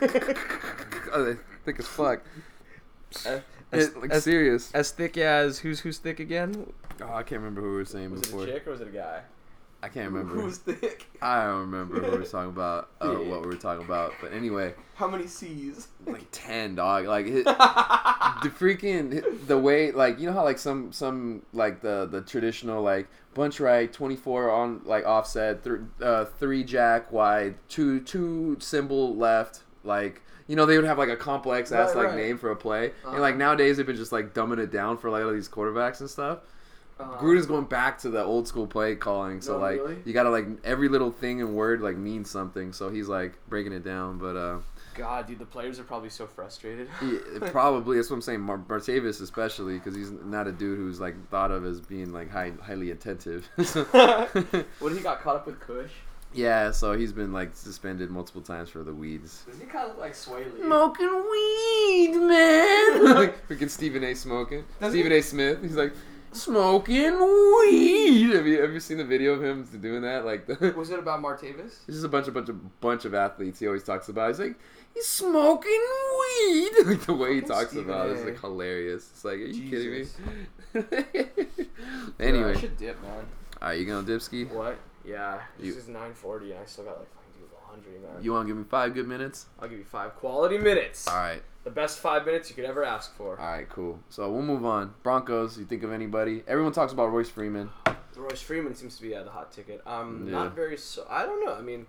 oh, 1.12 1.36
thick 1.64 1.78
as 1.78 1.86
fuck. 1.86 2.22
Uh, 3.26 3.38
It, 3.72 3.96
like 3.96 4.12
serious. 4.14 4.72
as 4.72 4.90
thick 4.90 5.16
as 5.16 5.60
who's 5.60 5.80
who's 5.80 5.98
thick 5.98 6.18
again? 6.18 6.72
Oh, 7.00 7.12
I 7.14 7.22
can't 7.22 7.40
remember 7.40 7.60
who 7.60 7.70
we 7.70 7.76
were 7.76 7.84
saying 7.84 8.10
Was 8.10 8.20
it 8.22 8.24
before. 8.26 8.42
a 8.42 8.46
chick 8.46 8.66
or 8.66 8.72
was 8.72 8.80
it 8.80 8.88
a 8.88 8.90
guy? 8.90 9.20
I 9.82 9.88
can't 9.88 10.10
remember. 10.12 10.34
Who's 10.34 10.58
thick? 10.58 11.06
I 11.22 11.44
don't 11.44 11.60
remember 11.60 12.00
who 12.00 12.10
we 12.10 12.18
were 12.18 12.24
talking 12.24 12.50
about. 12.50 12.88
Uh, 13.00 13.14
what 13.14 13.40
we 13.42 13.46
were 13.46 13.54
talking 13.56 13.84
about. 13.84 14.12
But 14.20 14.32
anyway, 14.34 14.74
How 14.94 15.06
many 15.08 15.26
C's? 15.26 15.88
like 16.06 16.26
ten 16.32 16.74
dog. 16.74 17.06
Like 17.06 17.26
hit, 17.26 17.44
the 17.44 18.50
freaking 18.58 19.46
the 19.46 19.56
way 19.56 19.92
like 19.92 20.18
you 20.18 20.26
know 20.26 20.32
how 20.34 20.44
like 20.44 20.58
some 20.58 20.92
some 20.92 21.42
like 21.52 21.80
the 21.80 22.06
the 22.10 22.20
traditional 22.22 22.82
like 22.82 23.08
bunch 23.34 23.60
right 23.60 23.92
24 23.92 24.50
on 24.50 24.80
like 24.84 25.04
offset 25.06 25.62
th- 25.64 25.76
uh, 26.02 26.24
three 26.24 26.64
jack 26.64 27.12
wide 27.12 27.54
two 27.68 28.00
two 28.00 28.56
symbol 28.60 29.14
left 29.16 29.60
like 29.84 30.22
you 30.48 30.56
know 30.56 30.66
they 30.66 30.76
would 30.76 30.84
have 30.84 30.98
like 30.98 31.08
a 31.08 31.16
complex 31.16 31.70
ass 31.70 31.88
Right, 31.94 31.96
like 31.96 32.06
right. 32.08 32.16
name 32.16 32.38
for 32.38 32.50
a 32.50 32.56
play 32.56 32.88
Uh-huh. 33.04 33.10
and 33.12 33.20
like 33.20 33.36
nowadays 33.36 33.76
they've 33.76 33.86
been 33.86 33.96
just 33.96 34.10
like 34.12 34.34
dumbing 34.34 34.58
it 34.58 34.72
down 34.72 34.98
for 34.98 35.10
like 35.10 35.22
all 35.24 35.32
these 35.32 35.48
quarterbacks 35.48 36.00
and 36.00 36.10
stuff 36.10 36.40
Uh, 36.98 37.16
Gruden's 37.18 37.46
going 37.46 37.64
back 37.64 37.98
to 38.00 38.10
the 38.10 38.22
old 38.22 38.46
school 38.46 38.66
play 38.66 38.94
calling, 38.94 39.40
so 39.40 39.54
No, 39.54 39.58
like 39.60 39.78
really? 39.80 39.96
you 40.04 40.12
gotta 40.12 40.28
like 40.30 40.46
every 40.64 40.88
little 40.88 41.10
thing 41.12 41.40
and 41.40 41.54
word 41.54 41.80
like 41.80 41.96
means 41.96 42.28
something. 42.30 42.74
So 42.74 42.90
he's 42.90 43.08
like 43.08 43.32
breaking 43.48 43.72
it 43.72 43.82
down, 43.84 44.18
but 44.18 44.36
uh, 44.36 44.58
God, 44.94 45.26
dude, 45.26 45.38
the 45.38 45.44
players 45.46 45.78
are 45.78 45.84
probably 45.84 46.10
so 46.10 46.26
frustrated. 46.26 46.88
he, 47.00 47.18
probably 47.50 47.96
that's 47.96 48.10
what 48.10 48.16
I'm 48.16 48.22
saying. 48.22 48.40
Mar- 48.40 48.58
Martavis 48.68 49.20
especially 49.20 49.74
because 49.78 49.94
he's 49.94 50.10
not 50.10 50.46
a 50.46 50.52
dude 50.52 50.78
who's 50.78 51.00
like 51.00 51.14
thought 51.30 51.50
of 51.50 51.64
as 51.64 51.80
being 51.80 52.12
like 52.12 52.30
high, 52.30 52.52
highly 52.62 52.90
attentive. 52.90 53.48
What 54.80 54.92
he 54.92 55.00
got 55.00 55.20
caught 55.22 55.36
up 55.36 55.46
with 55.46 55.60
Kush? 55.60 55.90
yeah, 56.32 56.70
so 56.70 56.92
he's 56.96 57.12
been 57.12 57.32
like 57.32 57.56
suspended 57.56 58.08
multiple 58.10 58.40
times 58.40 58.68
for 58.70 58.82
the 58.84 58.94
weeds. 58.94 59.42
Does 59.50 59.58
he 59.58 59.66
kind 59.66 59.84
of 59.90 59.96
look 59.96 59.98
like 59.98 60.12
Swae 60.12 60.44
Lee? 60.54 60.62
Smoking 60.62 61.24
weed, 61.30 62.14
man. 62.16 63.14
like 63.14 63.48
freaking 63.48 63.68
Stephen 63.70 64.04
A. 64.04 64.14
smoking. 64.14 64.64
Does 64.80 64.92
Stephen 64.92 65.10
he? 65.12 65.18
A. 65.18 65.22
Smith. 65.22 65.60
He's 65.62 65.74
like 65.76 65.92
smoking 66.32 67.18
weed. 67.18 68.30
Have 68.34 68.46
you 68.46 68.64
you 68.64 68.80
seen 68.80 68.98
the 68.98 69.04
video 69.04 69.32
of 69.34 69.42
him 69.42 69.64
doing 69.80 70.02
that? 70.02 70.24
Like 70.24 70.46
the, 70.46 70.72
Was 70.76 70.90
it 70.90 70.98
about 70.98 71.20
Martavis? 71.20 71.66
It's 71.66 71.86
just 71.88 72.04
a 72.04 72.08
bunch 72.08 72.28
of 72.28 72.34
bunch 72.34 72.48
of 72.48 72.80
bunch 72.80 73.04
of 73.04 73.14
athletes 73.14 73.58
he 73.58 73.66
always 73.66 73.82
talks 73.82 74.08
about. 74.08 74.28
He's 74.28 74.38
like, 74.38 74.56
he's 74.94 75.06
smoking 75.06 75.80
weed. 76.20 76.70
Like 76.86 77.00
the 77.06 77.14
way 77.14 77.34
he 77.36 77.40
talks 77.42 77.70
Stephen 77.70 77.90
about 77.90 78.10
it 78.10 78.16
is 78.18 78.24
like 78.24 78.40
hilarious. 78.40 79.08
It's 79.12 79.24
like, 79.24 79.34
are 79.34 79.38
you 79.38 79.52
Jesus. 79.70 80.16
kidding 80.74 80.84
me? 80.84 80.84
I 82.18 82.22
anyway, 82.22 82.56
should 82.58 82.76
dip, 82.76 83.00
man. 83.02 83.24
are 83.60 83.74
you 83.74 83.84
gonna 83.86 84.06
dipski? 84.06 84.48
What? 84.50 84.76
Yeah, 85.04 85.40
You- 85.58 85.72
this 85.74 85.84
is 85.84 85.88
9:40, 85.90 86.50
and 86.52 86.58
I 86.60 86.64
still 86.66 86.84
got 86.84 86.98
like 86.98 87.08
fucking 87.14 87.32
do 87.38 87.46
laundry, 87.66 87.92
man. 87.98 88.22
You 88.22 88.32
want 88.32 88.46
to 88.46 88.48
give 88.52 88.56
me 88.58 88.64
five 88.68 88.94
good 88.94 89.08
minutes? 89.08 89.46
I'll 89.58 89.68
give 89.68 89.78
you 89.78 89.84
five 89.84 90.14
quality 90.16 90.58
minutes. 90.58 91.08
All 91.08 91.14
right, 91.16 91.42
The 91.64 91.70
best 91.70 91.98
five 92.00 92.26
minutes 92.26 92.50
you 92.50 92.54
could 92.56 92.66
ever 92.66 92.84
ask 92.84 93.14
for. 93.16 93.40
all 93.40 93.46
right, 93.46 93.68
cool. 93.68 93.98
So 94.10 94.30
we'll 94.30 94.42
move 94.42 94.64
on. 94.64 94.94
Broncos. 95.02 95.58
You 95.58 95.64
think 95.64 95.82
of 95.82 95.92
anybody? 95.92 96.42
Everyone 96.46 96.72
talks 96.72 96.92
about 96.92 97.06
Royce 97.12 97.30
Freeman. 97.30 97.70
Royce 98.16 98.42
Freeman 98.42 98.74
seems 98.74 98.96
to 98.96 99.02
be 99.02 99.08
yeah, 99.08 99.22
the 99.22 99.30
hot 99.30 99.50
ticket. 99.50 99.80
Um, 99.86 100.24
Yeah. 100.26 100.32
not 100.32 100.54
very. 100.54 100.76
So 100.76 101.06
I 101.08 101.24
don't 101.24 101.42
know. 101.44 101.54
I 101.54 101.62
mean, 101.62 101.86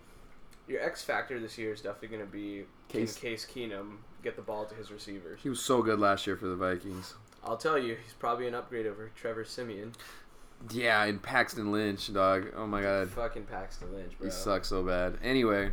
your 0.67 0.81
X 0.81 1.03
factor 1.03 1.37
this 1.39 1.57
year 1.57 1.73
is 1.73 1.81
definitely 1.81 2.07
going 2.17 2.25
to 2.25 2.31
be 2.31 2.65
Case- 2.91 3.17
Case. 3.17 3.45
Keenum 3.45 3.97
get 4.23 4.35
the 4.35 4.41
ball 4.41 4.65
to 4.65 4.75
his 4.75 4.91
receivers. 4.91 5.39
He 5.41 5.49
was 5.49 5.59
so 5.63 5.81
good 5.81 5.99
last 5.99 6.27
year 6.27 6.35
for 6.37 6.47
the 6.47 6.55
Vikings. 6.55 7.15
I'll 7.43 7.57
tell 7.57 7.77
you, 7.77 7.97
he's 8.03 8.13
probably 8.13 8.47
an 8.47 8.53
upgrade 8.53 8.85
over 8.85 9.09
Trevor 9.15 9.43
Siemian. 9.45 9.93
Yeah, 10.69 11.03
and 11.05 11.21
Paxton 11.23 11.71
Lynch, 11.71 12.13
dog. 12.13 12.47
Oh 12.55 12.67
my 12.67 12.81
god, 12.83 13.09
Fucking 13.09 13.45
Paxton 13.45 13.91
Lynch, 13.95 14.15
bro. 14.19 14.27
he 14.27 14.31
sucks 14.31 14.67
so 14.67 14.83
bad. 14.83 15.17
Anyway, 15.23 15.71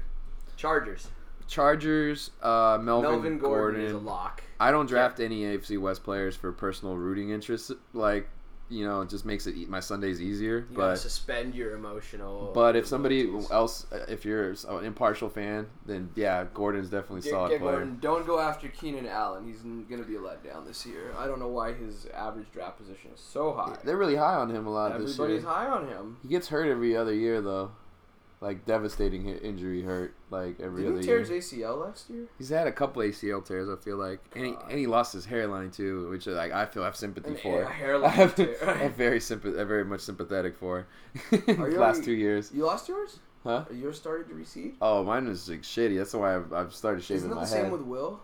Chargers. 0.57 1.09
Chargers. 1.47 2.31
Uh, 2.43 2.79
Melvin, 2.81 3.11
Melvin 3.11 3.39
Gordon, 3.39 3.41
Gordon. 3.41 3.81
is 3.83 3.93
a 3.93 3.99
lock. 3.99 4.43
I 4.61 4.71
don't 4.71 4.87
draft 4.87 5.21
any 5.21 5.43
AFC 5.43 5.79
West 5.79 6.05
players 6.05 6.37
for 6.37 6.53
personal 6.53 6.97
rooting 6.97 7.31
interests. 7.31 7.71
Like, 7.93 8.29
you 8.71 8.85
know, 8.85 9.01
it 9.01 9.09
just 9.09 9.25
makes 9.25 9.47
it 9.47 9.57
e- 9.57 9.67
my 9.67 9.81
Sundays 9.81 10.21
easier. 10.21 10.67
You 10.71 10.77
but 10.77 10.97
suspend 10.97 11.55
your 11.55 11.75
emotional. 11.75 12.53
but 12.55 12.77
if 12.77 12.87
somebody 12.87 13.23
abilities. 13.23 13.51
else, 13.51 13.87
uh, 13.93 14.05
if 14.09 14.25
you're 14.25 14.51
an 14.51 14.85
impartial 14.85 15.29
fan, 15.29 15.67
then 15.87 16.11
yeah, 16.15 16.45
Gordon's 16.53 16.91
definitely 16.91 17.23
Get, 17.23 17.31
solid 17.31 17.51
get 17.51 17.61
player. 17.61 17.77
Gordon. 17.77 17.99
Don't 18.01 18.27
go 18.27 18.39
after 18.39 18.69
Keenan 18.69 19.07
Allen. 19.07 19.47
He's 19.47 19.63
going 19.63 20.03
to 20.03 20.09
be 20.09 20.17
a 20.17 20.21
letdown 20.21 20.67
this 20.67 20.85
year. 20.85 21.15
I 21.19 21.27
don't 21.27 21.39
know 21.39 21.49
why 21.49 21.73
his 21.73 22.07
average 22.15 22.51
draft 22.53 22.79
position 22.79 23.11
is 23.15 23.21
so 23.21 23.53
high. 23.53 23.79
They're 23.85 23.97
really 23.97 24.17
high 24.17 24.35
on 24.35 24.51
him 24.55 24.67
a 24.67 24.71
lot 24.71 24.99
this 24.99 25.17
year. 25.17 25.25
Everybody's 25.27 25.45
high 25.47 25.67
on 25.67 25.89
him. 25.89 26.19
He 26.23 26.29
gets 26.29 26.49
hurt 26.49 26.69
every 26.69 26.97
other 26.97 27.15
year 27.15 27.41
though, 27.41 27.73
like 28.41 28.65
devastating 28.67 29.27
injury 29.29 29.83
hurt 29.83 30.15
like 30.31 30.61
every 30.61 30.83
Didn't 30.83 30.93
other 30.93 31.01
he 31.01 31.07
tear 31.07 31.17
year. 31.19 31.25
his 31.35 31.53
ACL 31.53 31.81
last 31.85 32.09
year? 32.09 32.27
He's 32.39 32.51
had 32.51 32.67
a 32.69 32.73
couple 32.73 33.03
ACL 33.03 33.45
tears. 33.45 33.69
I 33.69 33.77
feel 33.83 33.97
like, 33.97 34.21
and 34.37 34.47
he, 34.47 34.55
and 34.71 34.79
he 34.79 34.87
lost 34.87 35.13
his 35.13 35.25
hairline 35.27 35.71
too, 35.71 36.09
which 36.11 36.27
like 36.27 36.53
I 36.53 36.67
feel 36.67 36.83
I 36.83 36.87
have 36.87 36.97
sympathy 36.97 37.31
An 37.31 37.37
for. 37.37 37.63
a 37.63 37.73
hairline 37.73 38.11
I 38.11 38.15
have, 38.15 38.35
tear. 38.37 38.57
I'm 38.83 38.93
very 38.93 39.19
sympath- 39.19 39.59
I'm 39.61 39.67
very 39.69 39.85
much 39.85 40.01
sympathetic 40.03 40.57
for. 40.57 40.87
Are 41.33 41.37
the 41.39 41.47
you 41.49 41.57
last 41.79 41.97
already- 41.97 42.05
two 42.05 42.13
years, 42.13 42.51
You 42.55 42.65
lost 42.65 42.89
yours? 42.89 43.19
huh? 43.43 43.65
Are 43.69 43.75
yours 43.75 43.97
started 43.97 44.29
to 44.29 44.35
recede? 44.35 44.75
Oh, 44.81 45.03
mine 45.05 45.27
is 45.27 45.49
like 45.49 45.63
shitty. 45.63 45.97
That's 45.99 46.15
why 46.15 46.37
I've, 46.37 46.53
I've 46.53 46.75
started 46.75 47.03
shaving 47.03 47.17
Isn't 47.19 47.31
that 47.31 47.37
my 47.37 47.41
the 47.43 47.47
same 47.47 47.71
with 47.71 47.83
Will? 47.83 48.21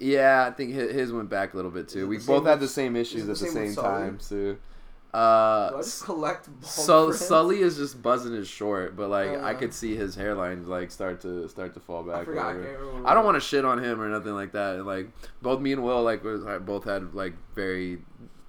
Yeah, 0.00 0.46
I 0.48 0.50
think 0.50 0.72
his, 0.72 0.90
his 0.92 1.12
went 1.12 1.30
back 1.30 1.52
a 1.52 1.56
little 1.56 1.70
bit 1.70 1.88
too. 1.88 2.08
We 2.08 2.18
both 2.18 2.44
had 2.44 2.58
the 2.58 2.66
same 2.66 2.96
issues 2.96 3.20
it 3.28 3.30
at 3.30 3.38
the 3.38 3.44
the 3.44 3.50
same 3.52 3.62
with 3.66 3.74
same 3.74 3.84
time 3.84 4.18
too. 4.18 4.54
Do 4.54 4.58
Uh, 5.14 5.72
I 5.74 5.76
just 5.76 6.04
collect 6.04 6.46
bald 6.46 6.64
Sul- 6.64 7.12
Sully 7.12 7.60
is 7.60 7.76
just 7.76 8.00
buzzing 8.00 8.32
his 8.32 8.48
short, 8.48 8.96
but 8.96 9.10
like 9.10 9.28
I 9.28 9.52
Uh. 9.52 9.58
could 9.58 9.74
see 9.74 9.94
his 9.94 10.14
hairline 10.14 10.66
like 10.66 10.90
start 10.90 11.20
to 11.20 11.46
start 11.48 11.74
to 11.74 11.80
fall 11.80 12.02
back. 12.02 12.22
I 12.22 12.24
forgot. 12.24 12.46
I, 12.46 12.50
over. 12.52 12.64
can't 12.64 12.78
remember 12.80 13.08
I 13.08 13.12
don't 13.14 13.24
want 13.26 13.34
to 13.36 13.40
shit 13.40 13.64
on 13.66 13.78
him 13.84 14.00
or 14.00 14.08
nothing 14.08 14.34
like 14.34 14.52
that. 14.52 14.76
And, 14.76 14.86
Like 14.86 15.10
both 15.42 15.60
me 15.60 15.72
and 15.72 15.82
Will 15.84 16.02
like 16.02 16.24
was, 16.24 16.42
both 16.62 16.84
had 16.84 17.14
like 17.14 17.34
very 17.54 17.98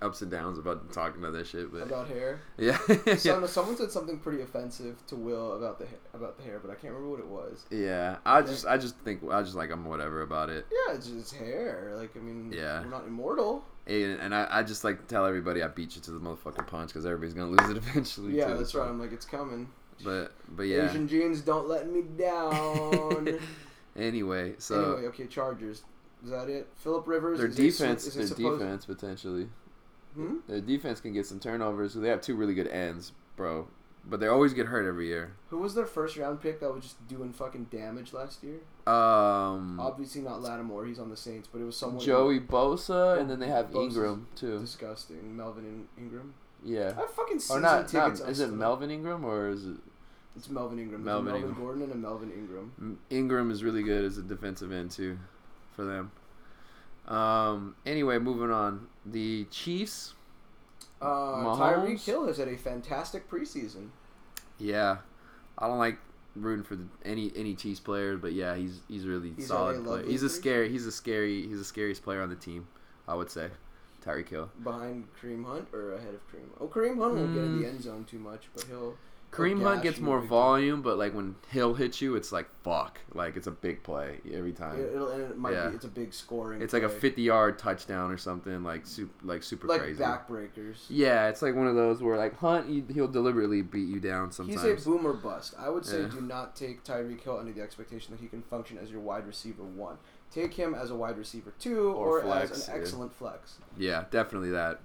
ups 0.03 0.21
and 0.21 0.29
downs 0.29 0.57
about 0.59 0.91
talking 0.93 1.19
about 1.21 1.33
that 1.33 1.47
shit. 1.47 1.71
But 1.71 1.83
about 1.83 2.07
hair. 2.07 2.41
yeah, 2.57 2.77
So, 2.77 2.95
yeah, 3.05 3.39
no, 3.39 3.45
someone 3.47 3.77
said 3.77 3.91
something 3.91 4.19
pretty 4.19 4.41
offensive 4.41 4.95
to 5.07 5.15
Will 5.15 5.53
about 5.53 5.79
the 5.79 5.87
about 6.13 6.37
the 6.37 6.43
hair, 6.43 6.59
but 6.59 6.69
I 6.69 6.75
can't 6.75 6.93
remember 6.93 7.09
what 7.09 7.19
it 7.19 7.27
was. 7.27 7.65
yeah. 7.71 8.17
I 8.25 8.41
just 8.41 8.65
I 8.67 8.77
just 8.77 8.95
think 8.99 9.21
I 9.31 9.41
just 9.41 9.55
like 9.55 9.71
I'm 9.71 9.85
whatever 9.85 10.21
about 10.21 10.49
it. 10.49 10.65
Yeah, 10.71 10.95
it's 10.95 11.07
just 11.07 11.33
hair. 11.35 11.93
Like 11.95 12.15
I 12.15 12.19
mean, 12.19 12.51
Yeah. 12.55 12.81
we're 12.81 12.89
not 12.89 13.05
immortal. 13.07 13.63
And, 13.85 14.19
and 14.21 14.33
I, 14.33 14.47
I 14.49 14.63
just 14.63 14.83
like 14.85 14.99
to 15.01 15.05
tell 15.13 15.25
everybody 15.25 15.61
I 15.61 15.67
beat 15.67 15.95
you 15.97 16.01
to 16.03 16.11
the 16.11 16.19
motherfucking 16.19 16.67
punch 16.67 16.89
because 16.89 17.05
everybody's 17.05 17.33
gonna 17.33 17.51
lose 17.51 17.69
it 17.69 17.77
eventually. 17.89 18.37
Yeah, 18.37 18.47
too, 18.51 18.57
that's 18.57 18.71
so- 18.71 18.81
right. 18.81 18.89
I'm 18.89 18.99
like, 18.99 19.11
it's 19.13 19.25
coming. 19.25 19.67
But 20.03 20.31
but 20.49 20.63
yeah. 20.63 20.89
Asian 20.89 21.07
genes 21.07 21.41
don't 21.41 21.67
let 21.69 21.89
me 21.89 22.01
down. 22.01 23.39
anyway, 23.95 24.53
so 24.57 24.95
anyway, 24.95 25.07
okay, 25.09 25.27
Chargers. 25.27 25.83
Is 26.23 26.29
that 26.31 26.49
it? 26.49 26.67
Philip 26.77 27.05
Rivers. 27.07 27.37
their 27.37 27.47
is 27.47 27.59
it 27.59 27.71
su- 27.73 27.83
defense, 27.83 28.07
is 28.07 28.15
it 28.15 28.19
their 28.19 28.27
supposed- 28.27 28.59
defense 28.61 28.85
potentially. 28.85 29.49
Hmm? 30.15 30.37
Their 30.47 30.61
defense 30.61 30.99
can 30.99 31.13
get 31.13 31.25
some 31.25 31.39
turnovers. 31.39 31.93
They 31.93 32.09
have 32.09 32.21
two 32.21 32.35
really 32.35 32.53
good 32.53 32.67
ends, 32.67 33.11
bro. 33.35 33.67
But 34.05 34.19
they 34.19 34.27
always 34.27 34.53
get 34.53 34.65
hurt 34.65 34.85
every 34.85 35.07
year. 35.07 35.31
Who 35.49 35.59
was 35.59 35.75
their 35.75 35.85
first 35.85 36.17
round 36.17 36.41
pick 36.41 36.59
that 36.59 36.73
was 36.73 36.83
just 36.83 37.07
doing 37.07 37.31
fucking 37.31 37.67
damage 37.71 38.11
last 38.11 38.43
year? 38.43 38.55
Um, 38.85 39.79
Obviously 39.79 40.21
not 40.21 40.41
Lattimore. 40.41 40.85
He's 40.85 40.99
on 40.99 41.09
the 41.09 41.15
Saints, 41.15 41.47
but 41.51 41.61
it 41.61 41.63
was 41.63 41.77
someone 41.77 42.03
Joey 42.03 42.41
Bosa, 42.41 43.17
and 43.17 43.29
then 43.29 43.39
they 43.39 43.47
have 43.47 43.71
Bosa's 43.71 43.95
Ingram 43.95 44.27
too. 44.35 44.59
disgusting. 44.59 45.37
Melvin 45.37 45.63
In- 45.97 46.03
Ingram. 46.03 46.33
Yeah, 46.65 46.93
I 46.97 47.05
fucking 47.07 47.39
season 47.39 47.61
not? 47.61 47.93
not 47.93 48.15
tickets. 48.15 48.19
is 48.21 48.39
it 48.41 48.51
Melvin 48.51 48.91
Ingram 48.91 49.23
or 49.25 49.47
is 49.49 49.65
it 49.67 49.77
It's 50.35 50.49
Melvin 50.49 50.79
Ingram. 50.79 51.03
Melvin 51.05 51.25
Melvin 51.25 51.41
Ingram. 51.49 51.61
Gordon 51.63 51.81
and 51.83 51.91
a 51.93 51.95
Melvin 51.95 52.31
Ingram. 52.31 52.99
Ingram 53.09 53.51
is 53.51 53.63
really 53.63 53.83
good 53.83 54.03
as 54.03 54.17
a 54.17 54.21
defensive 54.21 54.71
end 54.73 54.91
too, 54.91 55.17
for 55.77 55.85
them. 55.85 56.11
Um. 57.07 57.75
Anyway, 57.85 58.17
moving 58.19 58.51
on. 58.51 58.87
The 59.05 59.45
Chiefs. 59.51 60.13
Uh, 61.01 61.05
Mahomes? 61.07 61.57
Tyreek 61.59 62.05
Hill 62.05 62.27
has 62.27 62.37
had 62.37 62.47
a 62.47 62.57
fantastic 62.57 63.29
preseason. 63.29 63.89
Yeah, 64.57 64.97
I 65.57 65.67
don't 65.67 65.79
like 65.79 65.97
rooting 66.35 66.63
for 66.63 66.75
the, 66.75 66.85
any 67.03 67.31
any 67.35 67.53
Chiefs 67.55 67.79
player, 67.79 68.15
but 68.17 68.33
yeah, 68.33 68.55
he's 68.55 68.79
he's 68.87 69.05
a 69.05 69.09
really 69.09 69.33
He's 69.35 69.47
solid 69.47 69.79
LA 69.79 69.83
player. 69.83 70.05
He's 70.05 70.23
a 70.23 70.29
scary. 70.29 70.69
He's 70.69 70.85
a 70.85 70.91
scary. 70.91 71.45
He's 71.47 71.57
the 71.59 71.65
scariest 71.65 72.03
player 72.03 72.21
on 72.21 72.29
the 72.29 72.35
team. 72.35 72.67
I 73.07 73.15
would 73.15 73.29
say, 73.29 73.49
Tyreek 74.05 74.29
Hill. 74.29 74.49
Behind 74.63 75.05
Kareem 75.21 75.43
Hunt 75.45 75.67
or 75.73 75.93
ahead 75.95 76.13
of 76.13 76.21
Kareem? 76.31 76.47
Oh, 76.61 76.67
Kareem 76.67 76.97
Hunt 76.99 77.15
won't 77.15 77.33
get 77.33 77.43
in 77.43 77.57
Mm. 77.57 77.61
the 77.61 77.67
end 77.67 77.83
zone 77.83 78.05
too 78.05 78.19
much, 78.19 78.47
but 78.55 78.63
he'll. 78.63 78.95
Kareem 79.33 79.61
Hunt 79.63 79.81
gets 79.81 79.99
more 79.99 80.19
volume, 80.21 80.81
but 80.81 80.97
like 80.97 81.13
when 81.13 81.35
Hill 81.49 81.73
hits 81.73 82.01
you, 82.01 82.15
it's 82.15 82.31
like 82.31 82.47
fuck. 82.63 82.99
Like 83.13 83.35
it's 83.35 83.47
a 83.47 83.51
big 83.51 83.81
play 83.83 84.19
every 84.31 84.51
time. 84.53 84.79
It, 84.79 84.93
it 84.95 85.37
might 85.37 85.53
Yeah. 85.53 85.69
be. 85.69 85.75
It's 85.75 85.85
a 85.85 85.89
big 85.89 86.13
scoring. 86.13 86.61
It's 86.61 86.73
like 86.73 86.83
a 86.83 86.89
50 86.89 87.21
yard 87.21 87.57
touchdown 87.57 88.11
or 88.11 88.17
something 88.17 88.63
like 88.63 88.85
super 88.85 89.13
like 89.25 89.41
super 89.43 89.67
like 89.67 89.81
crazy. 89.81 90.01
backbreakers. 90.03 90.85
Yeah, 90.89 91.29
it's 91.29 91.41
like 91.41 91.55
one 91.55 91.67
of 91.67 91.75
those 91.75 92.01
where 92.01 92.15
like 92.17 92.37
Hunt, 92.37 92.67
he, 92.69 92.83
he'll 92.93 93.07
deliberately 93.07 93.61
beat 93.61 93.87
you 93.87 93.99
down 93.99 94.31
sometimes. 94.31 94.61
He's 94.61 94.85
a 94.85 94.89
boomer 94.89 95.13
bust. 95.13 95.55
I 95.57 95.69
would 95.69 95.85
say 95.85 96.01
Yeah. 96.01 96.07
do 96.09 96.21
not 96.21 96.55
take 96.55 96.83
Tyreek 96.83 97.21
Hill 97.21 97.37
under 97.39 97.51
the 97.51 97.61
expectation 97.61 98.11
that 98.13 98.21
he 98.21 98.27
can 98.27 98.41
function 98.43 98.77
as 98.77 98.91
your 98.91 99.01
wide 99.01 99.25
receiver 99.25 99.63
one. 99.63 99.97
Take 100.31 100.53
him 100.53 100.73
as 100.73 100.89
a 100.91 100.95
wide 100.95 101.17
receiver 101.17 101.53
two 101.59 101.89
Or 101.91 102.19
or, 102.19 102.21
flex, 102.21 102.51
as 102.51 102.67
an 102.69 102.75
excellent 102.75 103.13
flex. 103.15 103.57
yeah, 103.77 104.05
definitely 104.11 104.51
that. 104.51 104.79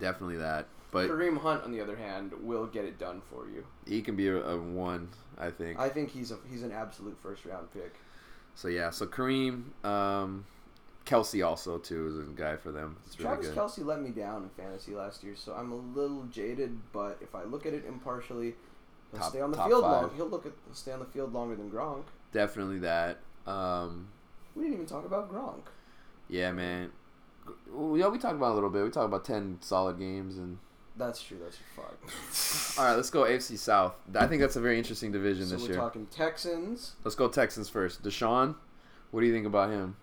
Definitely 0.00 0.36
that. 0.38 0.66
But 0.92 1.08
Kareem 1.10 1.38
Hunt, 1.40 1.64
on 1.64 1.72
the 1.72 1.80
other 1.80 1.96
hand, 1.96 2.32
will 2.42 2.66
get 2.66 2.84
it 2.84 2.98
done 2.98 3.20
for 3.30 3.48
you. 3.48 3.64
he 3.86 4.00
can 4.02 4.16
be 4.16 4.28
a, 4.28 4.36
a 4.36 4.56
one, 4.56 5.08
I 5.38 5.50
think. 5.50 5.78
I 5.78 5.88
think 5.88 6.10
he's 6.10 6.30
a 6.30 6.38
he's 6.50 6.62
an 6.62 6.72
absolute 6.72 7.16
first 7.22 7.44
round 7.44 7.72
pick. 7.72 7.94
So 8.54 8.68
yeah, 8.68 8.90
so 8.90 9.06
Kareem, 9.06 9.64
um, 9.84 10.46
Kelce 11.04 11.46
also 11.46 11.76
too 11.78 12.06
is 12.08 12.18
a 12.18 12.30
guy 12.32 12.56
for 12.56 12.70
them. 12.72 12.96
It's 13.06 13.18
really 13.18 13.28
Travis 13.36 13.48
good. 13.48 13.58
Kelce 13.58 13.84
let 13.84 14.00
me 14.00 14.10
down 14.10 14.44
in 14.44 14.48
fantasy 14.50 14.94
last 14.94 15.22
year, 15.22 15.34
so 15.36 15.52
I'm 15.54 15.72
a 15.72 15.76
little 15.76 16.22
jaded. 16.24 16.78
But 16.92 17.18
if 17.20 17.34
I 17.34 17.44
look 17.44 17.66
at 17.66 17.74
it 17.74 17.84
impartially, 17.86 18.54
he'll 19.10 19.20
Top- 19.20 19.30
stay 19.30 19.40
on 19.40 19.50
the 19.50 19.56
field 19.58 19.82
five. 19.82 20.02
long. 20.02 20.10
He'll 20.16 20.28
look 20.28 20.46
at 20.46 20.52
he'll 20.64 20.74
stay 20.74 20.92
on 20.92 21.00
the 21.00 21.04
field 21.06 21.32
longer 21.34 21.56
than 21.56 21.70
Gronk. 21.70 22.04
Definitely 22.32 22.78
that. 22.78 23.18
Um, 23.46 24.08
We 24.54 24.62
didn't 24.62 24.74
even 24.74 24.86
talk 24.86 25.04
about 25.04 25.30
Gronk. 25.32 25.62
yeah, 26.28 26.52
man. 26.52 26.92
Yeah, 27.70 28.08
we 28.08 28.18
talked 28.18 28.34
about 28.34 28.52
a 28.52 28.54
little 28.54 28.70
bit. 28.70 28.82
We 28.84 28.90
talked 28.90 29.06
about 29.06 29.24
ten 29.24 29.58
solid 29.60 29.98
games 29.98 30.38
and. 30.38 30.58
That's 30.96 31.22
true. 31.22 31.38
That's 31.42 31.58
fuck. 31.74 32.78
All 32.78 32.86
right, 32.86 32.96
let's 32.96 33.10
go 33.10 33.22
AFC 33.24 33.58
South. 33.58 33.94
I 34.14 34.26
think 34.26 34.40
that's 34.40 34.56
a 34.56 34.60
very 34.60 34.78
interesting 34.78 35.12
division 35.12 35.46
so 35.46 35.54
this 35.54 35.62
we're 35.62 35.68
year. 35.70 35.76
talking 35.78 36.06
Texans, 36.06 36.92
Let's 37.04 37.14
go 37.14 37.28
Texans 37.28 37.68
first. 37.68 38.02
Deshaun, 38.02 38.54
what 39.10 39.20
do 39.20 39.26
you 39.26 39.32
think 39.32 39.46
about 39.46 39.70
him? 39.70 39.96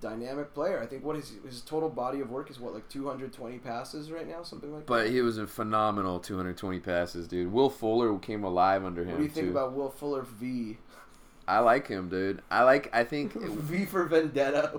dynamic 0.00 0.54
player. 0.54 0.80
I 0.80 0.86
think 0.86 1.04
what 1.04 1.16
his 1.16 1.32
his 1.44 1.60
total 1.60 1.88
body 1.88 2.20
of 2.20 2.30
work 2.30 2.50
is 2.50 2.58
what 2.58 2.74
like 2.74 2.88
220 2.88 3.58
passes 3.58 4.10
right 4.10 4.28
now, 4.28 4.42
something 4.42 4.72
like 4.72 4.82
that? 4.82 4.86
But 4.86 5.04
that. 5.04 5.12
he 5.12 5.20
was 5.20 5.38
a 5.38 5.46
phenomenal 5.46 6.18
220 6.18 6.80
passes, 6.80 7.28
dude. 7.28 7.52
Will 7.52 7.70
Fuller 7.70 8.18
came 8.18 8.44
alive 8.44 8.84
under 8.84 9.02
him 9.02 9.12
what 9.12 9.18
do 9.18 9.22
you 9.24 9.28
think 9.28 9.46
too. 9.46 9.50
about 9.52 9.74
Will 9.74 9.90
Fuller 9.90 10.22
V? 10.22 10.78
I 11.48 11.58
like 11.58 11.88
him, 11.88 12.08
dude. 12.08 12.40
I 12.50 12.62
like. 12.62 12.88
I 12.94 13.02
think 13.02 13.32
v 13.34 13.84
for 13.84 14.04
Vendetta. 14.04 14.70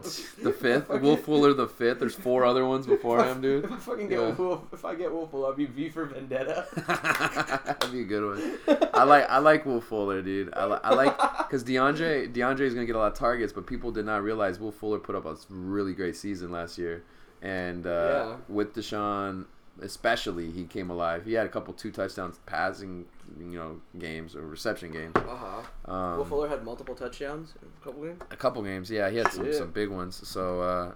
the 0.42 0.52
fifth. 0.60 0.88
Will 0.90 1.18
Fuller 1.18 1.54
the 1.54 1.68
fifth. 1.68 2.00
There's 2.00 2.16
four 2.16 2.46
other 2.46 2.66
ones 2.66 2.88
before 2.88 3.20
I- 3.20 3.32
him, 3.32 3.42
dude. 3.42 3.66
If 3.66 3.72
I 3.74 3.78
fucking 3.78 4.08
get 4.08 4.20
Yeah. 4.20 4.32
Will, 4.32 4.66
if 4.72 4.86
I 4.86 4.96
get 4.96 5.10
Fuller, 5.10 5.48
I'll 5.50 5.54
be 5.54 5.66
V 5.66 5.90
for 5.90 6.06
Vendetta. 6.06 6.66
That'd 7.66 7.92
be 7.92 8.02
a 8.02 8.06
good 8.06 8.26
one. 8.68 8.90
I 8.94 9.04
like. 9.04 9.30
I 9.30 9.40
like 9.40 9.66
Will 9.66 9.82
Fuller, 9.82 10.22
dude. 10.22 10.54
I, 10.56 10.66
li- 10.66 10.80
I 10.84 10.94
like 10.94 11.18
because 11.40 11.64
DeAndre 11.64 12.34
DeAndre 12.34 12.62
is 12.62 12.74
gonna 12.74 12.86
get 12.86 12.96
a 12.96 13.00
lot 13.00 13.12
of 13.12 13.18
targets, 13.18 13.52
but 13.54 13.68
people 13.68 13.92
did 13.92 14.06
not 14.06 14.24
realize 14.24 14.60
Will 14.60 14.72
Fuller 14.72 15.00
put 15.00 15.16
up 15.16 15.26
a 15.26 15.36
really 15.50 15.94
great 15.94 16.16
season 16.16 16.50
last 16.52 16.78
year, 16.78 17.04
and 17.42 17.86
uh, 17.86 17.90
Yeah. 17.90 18.36
with 18.48 18.74
Deshaun 18.74 19.46
especially, 19.82 20.52
he 20.52 20.64
came 20.66 20.90
alive. 20.90 21.26
He 21.26 21.34
had 21.34 21.46
a 21.46 21.50
couple 21.50 21.74
two 21.74 21.92
touchdowns 21.92 22.40
passing, 22.46 23.06
you 23.40 23.46
know, 23.58 23.82
games 24.00 24.36
or 24.36 24.42
reception 24.48 24.92
games. 24.92 25.14
Uh 25.16 25.36
huh. 25.36 25.92
Um, 25.92 26.18
Will 26.18 26.26
Fuller 26.26 26.50
had 26.50 26.64
multiple 26.64 26.96
touchdowns 26.96 27.54
in 27.62 27.68
a 27.82 27.84
couple 27.84 28.04
games. 28.04 28.22
A 28.32 28.36
couple 28.36 28.62
games, 28.62 28.90
yeah. 28.90 29.10
He 29.10 29.18
had 29.18 29.32
some, 29.32 29.46
Shit. 29.46 29.56
some 29.56 29.72
big 29.72 29.90
ones. 29.90 30.28
So 30.28 30.62
uh, 30.62 30.94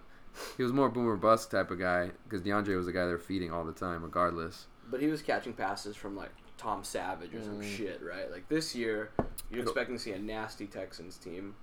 he 0.55 0.63
was 0.63 0.71
more 0.73 0.89
boomer 0.89 1.15
bust 1.17 1.51
type 1.51 1.71
of 1.71 1.80
guy 1.80 2.11
because 2.23 2.41
DeAndre 2.41 2.75
was 2.78 2.86
the 2.86 2.91
guy 2.93 3.05
they're 3.05 3.17
feeding 3.17 3.51
all 3.51 3.63
the 3.63 3.73
time, 3.73 4.03
regardless. 4.03 4.67
But 4.89 5.01
he 5.01 5.07
was 5.07 5.21
catching 5.21 5.53
passes 5.53 5.95
from 5.95 6.15
like 6.15 6.32
Tom 6.57 6.84
Savage 6.84 7.34
or 7.36 7.43
some 7.43 7.59
Mm. 7.59 7.78
shit, 7.78 8.01
right? 8.01 8.32
Like 8.32 8.47
this 8.49 8.73
year, 8.75 9.11
you're 9.51 9.63
expecting 9.63 9.95
to 9.95 10.01
see 10.01 10.11
a 10.11 10.19
nasty 10.19 10.65
Texans 10.65 11.17
team. 11.17 11.55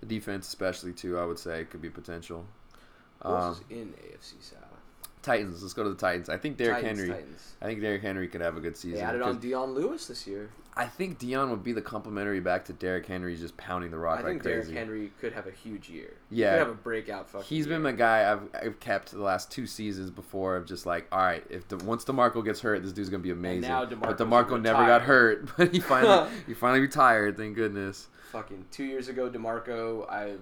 The 0.00 0.06
defense, 0.06 0.46
especially 0.48 0.92
too, 0.92 1.18
I 1.18 1.24
would 1.24 1.38
say 1.38 1.64
could 1.64 1.80
be 1.82 1.90
potential. 1.90 2.44
Who 3.22 3.28
Um, 3.30 3.52
is 3.52 3.60
in 3.70 3.94
AFC 3.94 4.34
South? 4.42 4.63
Titans. 5.24 5.62
Let's 5.62 5.74
go 5.74 5.82
to 5.82 5.90
the 5.90 5.96
Titans. 5.96 6.28
I 6.28 6.36
think 6.36 6.56
Derrick 6.56 6.82
Titans, 6.82 6.98
Henry. 7.00 7.14
Titans. 7.14 7.54
I 7.60 7.66
think 7.66 7.80
Derrick 7.80 8.02
Henry 8.02 8.28
could 8.28 8.40
have 8.40 8.56
a 8.56 8.60
good 8.60 8.76
season. 8.76 8.98
They 8.98 9.04
added 9.04 9.22
on 9.22 9.38
Dion 9.38 9.74
Lewis 9.74 10.06
this 10.06 10.26
year. 10.26 10.50
I 10.76 10.86
think 10.86 11.18
Dion 11.18 11.50
would 11.50 11.62
be 11.62 11.72
the 11.72 11.80
complimentary 11.80 12.40
back 12.40 12.64
to 12.64 12.72
Derrick 12.72 13.06
Henry, 13.06 13.36
just 13.36 13.56
pounding 13.56 13.92
the 13.92 13.98
rock 13.98 14.18
I 14.18 14.22
like 14.22 14.26
think 14.32 14.42
crazy. 14.42 14.72
Derrick 14.72 14.76
Henry 14.76 15.12
could 15.20 15.32
have 15.32 15.46
a 15.46 15.52
huge 15.52 15.88
year. 15.88 16.14
Yeah. 16.30 16.50
could 16.50 16.58
have 16.58 16.68
a 16.68 16.74
breakout 16.74 17.28
fucking. 17.28 17.46
He's 17.46 17.66
been 17.66 17.82
year. 17.82 17.92
the 17.92 17.96
guy 17.96 18.32
I've, 18.32 18.40
I've 18.60 18.80
kept 18.80 19.12
the 19.12 19.22
last 19.22 19.52
two 19.52 19.66
seasons 19.68 20.10
before 20.10 20.56
of 20.56 20.66
just 20.66 20.84
like, 20.84 21.06
all 21.12 21.20
right, 21.20 21.44
if 21.48 21.68
the, 21.68 21.76
once 21.78 22.04
Demarco 22.04 22.44
gets 22.44 22.60
hurt, 22.60 22.82
this 22.82 22.92
dude's 22.92 23.08
gonna 23.08 23.22
be 23.22 23.30
amazing. 23.30 23.62
now 23.62 23.84
but 23.84 24.18
Demarco 24.18 24.60
never 24.60 24.84
got 24.84 25.02
hurt, 25.02 25.48
but 25.56 25.72
he 25.72 25.78
finally 25.78 26.28
he 26.46 26.54
finally 26.54 26.80
retired. 26.80 27.36
Thank 27.36 27.54
goodness, 27.54 28.08
fucking 28.32 28.66
two 28.72 28.84
years 28.84 29.08
ago. 29.08 29.30
Demarco, 29.30 30.10
I 30.10 30.34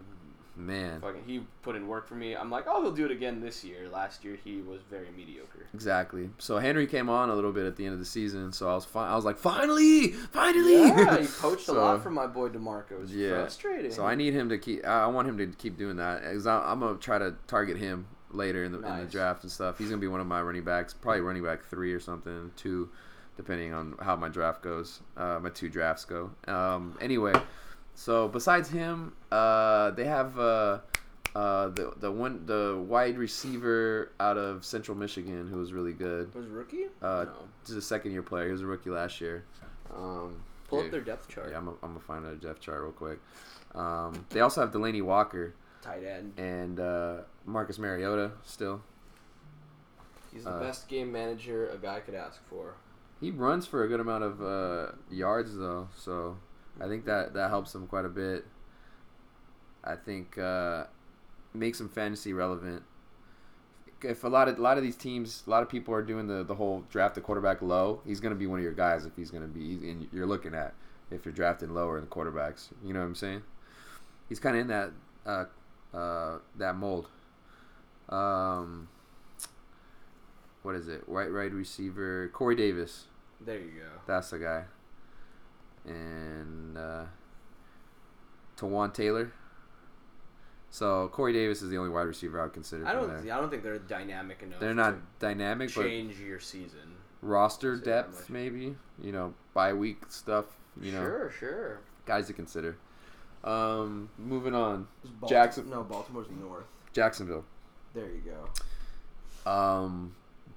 man. 0.57 1.01
fucking 1.01 1.23
he 1.27 1.43
put 1.63 1.77
in 1.77 1.87
work 1.89 2.07
for 2.07 2.15
me. 2.15 2.37
I'm 2.37 2.51
like, 2.51 2.65
oh, 2.69 2.83
he'll 2.83 2.93
do 2.93 3.05
it 3.05 3.11
again 3.11 3.41
this 3.41 3.65
year. 3.65 3.89
Last 3.89 4.25
year 4.25 4.39
he 4.43 4.61
was 4.61 4.81
very 4.91 5.09
mediocre. 5.17 5.67
Exactly. 5.75 6.31
So 6.39 6.59
Henry 6.59 6.87
came 6.87 7.09
on 7.09 7.31
a 7.31 7.35
little 7.35 7.53
bit 7.53 7.67
at 7.67 7.77
the 7.77 7.85
end 7.85 7.95
of 7.95 7.99
the 7.99 8.05
season, 8.07 8.53
so 8.53 8.69
I 8.69 8.75
was 8.75 8.85
fi- 8.85 9.09
I 9.09 9.17
was 9.17 9.25
like, 9.25 9.39
finally, 9.39 10.09
finally. 10.09 10.83
Yeah, 10.89 11.19
he 11.21 11.27
poached 11.41 11.67
So- 11.67 11.79
a 11.79 11.81
lot 11.81 12.03
from 12.03 12.15
my 12.15 12.27
boy 12.27 12.49
Demarco. 12.51 13.03
It's 13.03 13.13
Yeah. 13.13 13.31
frustrating. 13.41 13.91
So 13.91 14.05
I 14.05 14.15
need 14.15 14.35
him 14.35 14.49
to 14.51 14.59
keep. 14.59 14.85
I 14.85 15.07
want 15.07 15.29
him 15.29 15.39
to 15.39 15.47
keep 15.47 15.77
doing 15.79 15.97
that. 15.97 16.23
'cause 16.23 16.47
I, 16.47 16.59
I'm 16.71 16.81
gonna 16.81 16.99
try 16.99 17.19
to 17.19 17.35
target 17.47 17.77
him 17.77 18.07
later 18.31 18.65
in 18.65 18.73
the 18.73 18.79
in 18.79 18.99
the 18.99 19.05
draft 19.05 19.43
and 19.43 19.53
stuff. 19.53 19.79
He's 19.79 19.89
gonna 19.91 20.01
be 20.01 20.07
one 20.09 20.21
of 20.21 20.27
my 20.27 20.41
running 20.43 20.65
backs, 20.65 20.95
probably 20.95 21.21
running 21.21 21.43
back 21.45 21.65
three 21.65 21.93
or 21.93 22.01
something, 22.01 22.51
two, 22.57 22.89
depending 23.37 23.73
on 23.75 23.95
how 24.01 24.17
my 24.17 24.29
draft 24.29 24.63
goes. 24.63 25.01
Uh, 25.17 25.39
my 25.43 25.51
two 25.51 25.69
drafts 25.69 26.05
go. 26.05 26.31
Um, 26.49 26.97
anyway, 27.01 27.33
so 27.95 28.29
besides 28.29 28.69
him, 28.71 29.13
uh, 29.31 29.91
they 29.93 30.05
have 30.05 30.39
uh, 30.39 30.79
uh, 31.35 31.69
the 31.69 31.93
the 31.99 32.11
one 32.11 32.45
the 32.47 32.83
wide 32.89 33.19
receiver 33.19 34.13
out 34.21 34.37
of 34.39 34.65
Central 34.65 34.97
Michigan 34.97 35.49
who 35.49 35.59
was 35.59 35.73
really 35.73 35.93
good. 35.93 36.35
was 36.35 36.47
rookie. 36.49 36.87
Uh, 37.01 37.25
no. 37.27 37.33
Just 37.65 37.79
a 37.79 37.83
second 37.83 38.13
year 38.13 38.23
player. 38.23 38.47
He 38.47 38.53
was 38.53 38.63
a 38.63 38.67
rookie 38.67 38.91
last 38.91 39.21
year. 39.21 39.45
Um, 39.95 40.43
Pull 40.69 40.81
yeah. 40.81 40.85
up 40.87 40.91
their 40.91 41.01
depth 41.03 41.29
chart. 41.29 41.49
yeah, 41.51 41.59
I'm 41.59 41.67
gonna 41.67 41.77
I'm 41.83 41.99
find 42.01 42.25
a 42.27 42.35
depth 42.35 42.61
chart 42.61 42.83
real 42.83 42.93
quick. 42.93 43.19
Um, 43.75 44.25
they 44.31 44.41
also 44.41 44.61
have 44.63 44.73
Delanie 44.73 45.03
Walker. 45.03 45.55
tight 45.83 46.05
end. 46.05 46.33
and 46.39 46.79
uh, 46.81 47.17
Marcus 47.47 47.79
Mariota 47.79 48.33
still. 48.45 48.83
He's 50.33 50.45
the 50.45 50.51
Uh, 50.51 50.61
best 50.61 50.89
game 50.89 51.13
manager 51.13 51.69
a 51.69 51.77
guy 51.77 52.01
could 52.01 52.15
ask 52.15 52.41
for. 52.49 52.75
He 53.21 53.31
runs 53.31 53.67
for 53.67 53.85
a 53.85 53.89
good 53.89 54.01
amount 54.01 54.25
of 54.25 54.43
uh, 54.43 54.93
yards 55.11 55.57
though, 55.57 55.89
so 55.97 56.39
I 56.83 56.89
think 56.89 57.05
that 57.05 57.35
that 57.35 57.51
helps 57.51 57.75
him 57.75 57.87
quite 57.87 58.05
a 58.05 58.09
bit. 58.09 58.45
I 59.85 59.95
think 59.95 60.37
uh, 60.39 60.85
makes 61.55 61.81
him 61.81 61.89
fantasy 61.89 62.33
relevant. 62.33 62.83
If 64.03 64.25
a 64.25 64.29
lot 64.29 64.49
of 64.49 64.59
a 64.59 64.63
lot 64.63 64.79
of 64.79 64.83
these 64.83 64.97
teams, 64.97 65.45
a 65.47 65.51
lot 65.51 65.63
of 65.63 65.69
people 65.69 65.95
are 65.95 66.03
doing 66.03 66.27
the, 66.27 66.43
the 66.43 66.57
whole 66.57 66.85
draft 66.91 67.15
the 67.15 67.21
quarterback 67.21 67.63
low, 67.63 68.01
he's 68.05 68.19
going 68.19 68.35
to 68.35 68.39
be 68.39 68.47
one 68.47 68.59
of 68.59 68.65
your 68.65 68.73
guys 68.73 69.05
if 69.07 69.15
he's 69.15 69.31
going 69.31 69.45
to 69.45 69.49
be. 69.49 69.89
And 69.89 70.09
you're 70.13 70.27
looking 70.27 70.55
at 70.55 70.75
if 71.11 71.25
you're 71.25 71.33
drafting 71.33 71.73
lower 71.73 71.99
in 71.99 72.05
the 72.05 72.11
quarterbacks. 72.11 72.69
You 72.85 72.93
know 72.93 73.01
what 73.01 73.07
I'm 73.07 73.15
saying? 73.15 73.43
He's 74.29 74.41
kind 74.41 74.57
of 74.57 74.63
in 74.63 74.69
that 74.69 74.91
uh, 75.25 75.97
uh, 75.97 76.39
that 76.57 76.75
mold. 76.75 77.09
Um, 78.09 78.89
what 80.63 80.75
is 80.75 80.89
it? 80.89 81.05
Right, 81.07 81.31
right 81.31 81.53
receiver 81.53 82.29
Corey 82.33 82.57
Davis. 82.57 83.05
There 83.41 83.59
you 83.59 83.71
go. 83.71 84.01
That's 84.07 84.31
the 84.31 84.39
guy. 84.39 84.65
And 85.87 86.77
uh, 86.79 87.05
Taywan 88.57 88.93
Taylor. 88.95 89.33
So 90.71 91.09
Corey 91.09 91.33
Davis 91.33 91.61
is 91.61 91.69
the 91.71 91.77
only 91.77 91.91
wide 91.91 92.03
receiver 92.03 92.41
I 92.41 92.45
would 92.45 92.55
consider. 92.55 92.87
I 92.87 92.93
don't. 92.93 93.09
there. 93.09 93.35
I 93.35 93.41
don't 93.41 93.51
think 93.51 93.63
they're 93.63 93.79
dynamic 93.79 94.43
enough. 94.43 94.59
They're 94.61 94.73
not 94.75 94.93
to 94.95 95.03
dynamic, 95.19 95.75
but 95.75 95.83
change 95.83 96.19
your 96.19 96.41
season. 96.41 96.97
roster 97.21 97.77
depth 97.77 98.31
maybe. 98.31 98.75
You 99.03 99.13
know, 99.13 99.35
bye 99.53 99.75
week 99.75 99.99
stuff. 100.09 100.47
You 100.81 100.93
know, 100.93 101.03
Sure, 101.03 101.31
sure. 101.39 101.81
guys 102.07 102.29
to 102.29 102.33
consider. 102.33 102.79
Um, 103.45 104.09
moving 104.17 104.55
on, 104.55 104.87
Is 105.05 105.11
Jackson- 105.29 105.69
No, 105.69 105.83
Baltimore's 105.83 106.29
north. 106.41 106.65
Jacksonville. 106.95 107.45
There 107.93 108.07
you 108.07 108.23
go. 109.45 109.51
Um, 109.51 110.15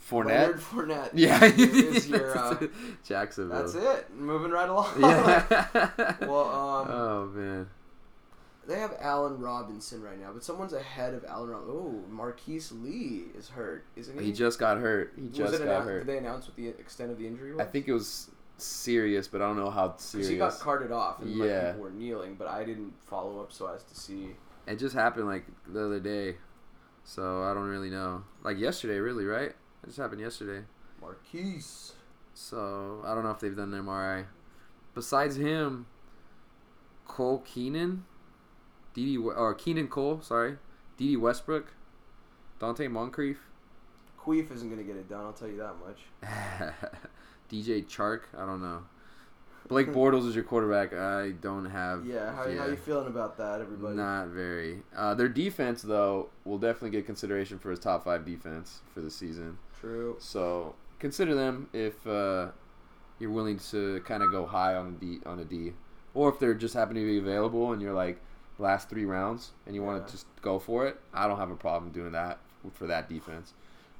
Fournette. 0.10 0.26
Leonard 0.28 0.60
Fournette. 0.60 1.10
Yeah, 1.14 1.44
is 1.44 2.08
your, 2.08 2.38
uh, 2.38 2.68
Jacksonville. 3.04 3.58
that's 3.64 3.74
it. 3.76 4.14
Moving 4.16 4.52
right 4.52 4.70
along. 4.70 4.90
Yeah. 5.02 6.16
well, 6.22 6.50
um, 6.50 6.88
oh 6.92 7.32
man. 7.34 7.68
they 8.68 8.78
have 8.80 8.94
Allen 9.00 9.40
Robinson 9.40 10.02
right 10.04 10.20
now, 10.20 10.32
but 10.34 10.44
someone's 10.44 10.74
ahead 10.74 11.14
of 11.16 11.26
Allen. 11.26 11.50
Robinson. 11.50 11.76
Oh, 11.76 12.04
Marquise 12.14 12.72
Lee 12.72 13.24
is 13.38 13.50
hurt, 13.50 13.86
isn't 13.96 14.20
he? 14.20 14.28
He 14.28 14.32
just 14.32 14.60
got 14.60 14.78
hurt. 14.78 15.14
He 15.16 15.28
just 15.30 15.54
got 15.54 15.62
annou- 15.62 15.84
hurt. 15.86 16.00
Did 16.06 16.08
they 16.14 16.18
announce 16.20 16.48
what 16.48 16.56
the 16.56 16.68
extent 16.68 17.12
of 17.12 17.18
the 17.18 17.26
injury 17.26 17.52
was? 17.54 17.62
I 17.62 17.66
think 17.66 17.88
it 17.88 17.94
was 17.94 18.30
serious, 18.58 19.28
but 19.28 19.42
I 19.42 19.48
don't 19.48 19.58
know 19.58 19.70
how 19.72 19.88
Because 19.90 20.04
serious. 20.06 20.30
he 20.30 20.38
got 20.38 20.58
carted 20.60 20.92
off 20.92 21.20
and 21.22 21.36
like, 21.38 21.50
Yeah. 21.50 21.72
people 21.72 21.82
were 21.84 21.92
kneeling, 21.92 22.36
but 22.36 22.48
I 22.48 22.64
didn't 22.64 22.94
follow 23.06 23.42
up 23.42 23.52
so 23.52 23.68
as 23.74 23.84
to 23.84 23.96
see. 23.96 24.30
It 24.68 24.78
just 24.78 24.96
happened 24.96 25.26
like 25.28 25.46
the 25.68 25.84
other 25.86 26.00
day, 26.00 26.36
so 27.04 27.44
I 27.44 27.54
don't 27.54 27.68
really 27.68 27.90
know. 27.90 28.24
Like 28.44 28.58
yesterday, 28.60 29.00
really, 29.00 29.26
right? 29.26 29.54
It 29.86 29.90
just 29.90 30.00
happened 30.00 30.20
yesterday. 30.22 30.66
Marquise. 31.00 31.94
So 32.34 33.04
I 33.06 33.14
don't 33.14 33.24
know 33.24 33.30
if 33.30 33.40
they've 33.40 33.56
done 33.56 33.72
an 33.72 33.86
MRI. 33.86 34.26
Besides 34.96 35.36
him, 35.36 35.86
Cole 37.06 37.44
Keelan, 37.48 38.02
We- 38.96 39.18
or 39.18 39.54
Keelan 39.54 39.90
Cole, 39.90 40.22
sorry, 40.22 40.58
Dede 40.98 41.18
Westbrook, 41.20 41.74
Donte 42.60 42.90
Moncrief, 42.90 43.38
Queef 44.20 44.52
isn't 44.52 44.70
going 44.70 44.80
to 44.80 44.84
get 44.84 44.96
it 44.96 45.08
done, 45.08 45.24
I'll 45.24 45.34
tell 45.34 45.48
you 45.48 45.58
that 45.58 45.76
much. 45.86 46.00
DJ 47.52 47.86
Chark. 47.86 48.22
I 48.36 48.46
don't 48.48 48.62
know. 48.62 48.84
Blake 49.68 49.88
Bortles 49.94 50.28
is 50.28 50.34
your 50.34 50.44
quarterback. 50.44 50.94
I 50.94 51.32
don't 51.32 51.66
have. 51.66 52.08
Yeah, 52.08 52.34
how, 52.36 52.44
how 52.44 52.66
you 52.66 52.76
feeling 52.76 53.06
about 53.06 53.38
that, 53.38 53.62
everybody? 53.62 53.96
Not 53.96 54.30
very. 54.30 54.82
Uh, 54.96 55.14
their 55.14 55.30
defense, 55.30 55.84
though, 55.84 56.30
will 56.44 56.58
definitely 56.58 56.90
get 56.90 57.06
consideration 57.06 57.60
for 57.60 57.70
his 57.70 57.80
top 57.80 58.04
five 58.04 58.26
defense 58.26 58.82
for 58.96 59.02
the 59.02 59.12
season. 59.12 59.60
True. 59.86 60.16
So 60.20 60.74
consider 61.00 61.36
them 61.36 61.70
if 61.72 62.08
uh, 62.08 62.48
you're 63.20 63.30
willing 63.30 63.60
to 63.72 64.02
kind 64.02 64.24
of 64.24 64.32
go 64.32 64.46
high 64.48 64.74
on 64.74 64.88
a 64.88 64.92
D 64.92 65.20
on 65.26 65.40
a 65.40 65.46
D, 65.46 65.74
or 66.16 66.30
if 66.30 66.40
they're 66.40 66.56
just 66.56 66.74
happen 66.74 66.96
to 66.96 67.06
be 67.06 67.20
available 67.20 67.72
and 67.72 67.82
you're 67.82 67.94
like 67.94 68.20
last 68.58 68.90
three 68.90 69.06
rounds 69.06 69.52
and 69.68 69.76
you 69.76 69.84
want 69.84 70.06
to 70.06 70.12
just 70.12 70.26
go 70.42 70.58
for 70.58 70.88
it. 70.88 71.00
I 71.14 71.28
don't 71.28 71.38
have 71.38 71.52
a 71.52 71.56
problem 71.56 71.92
doing 71.92 72.14
that 72.14 72.40
for 72.74 72.88
that 72.88 73.10
defense. 73.10 73.54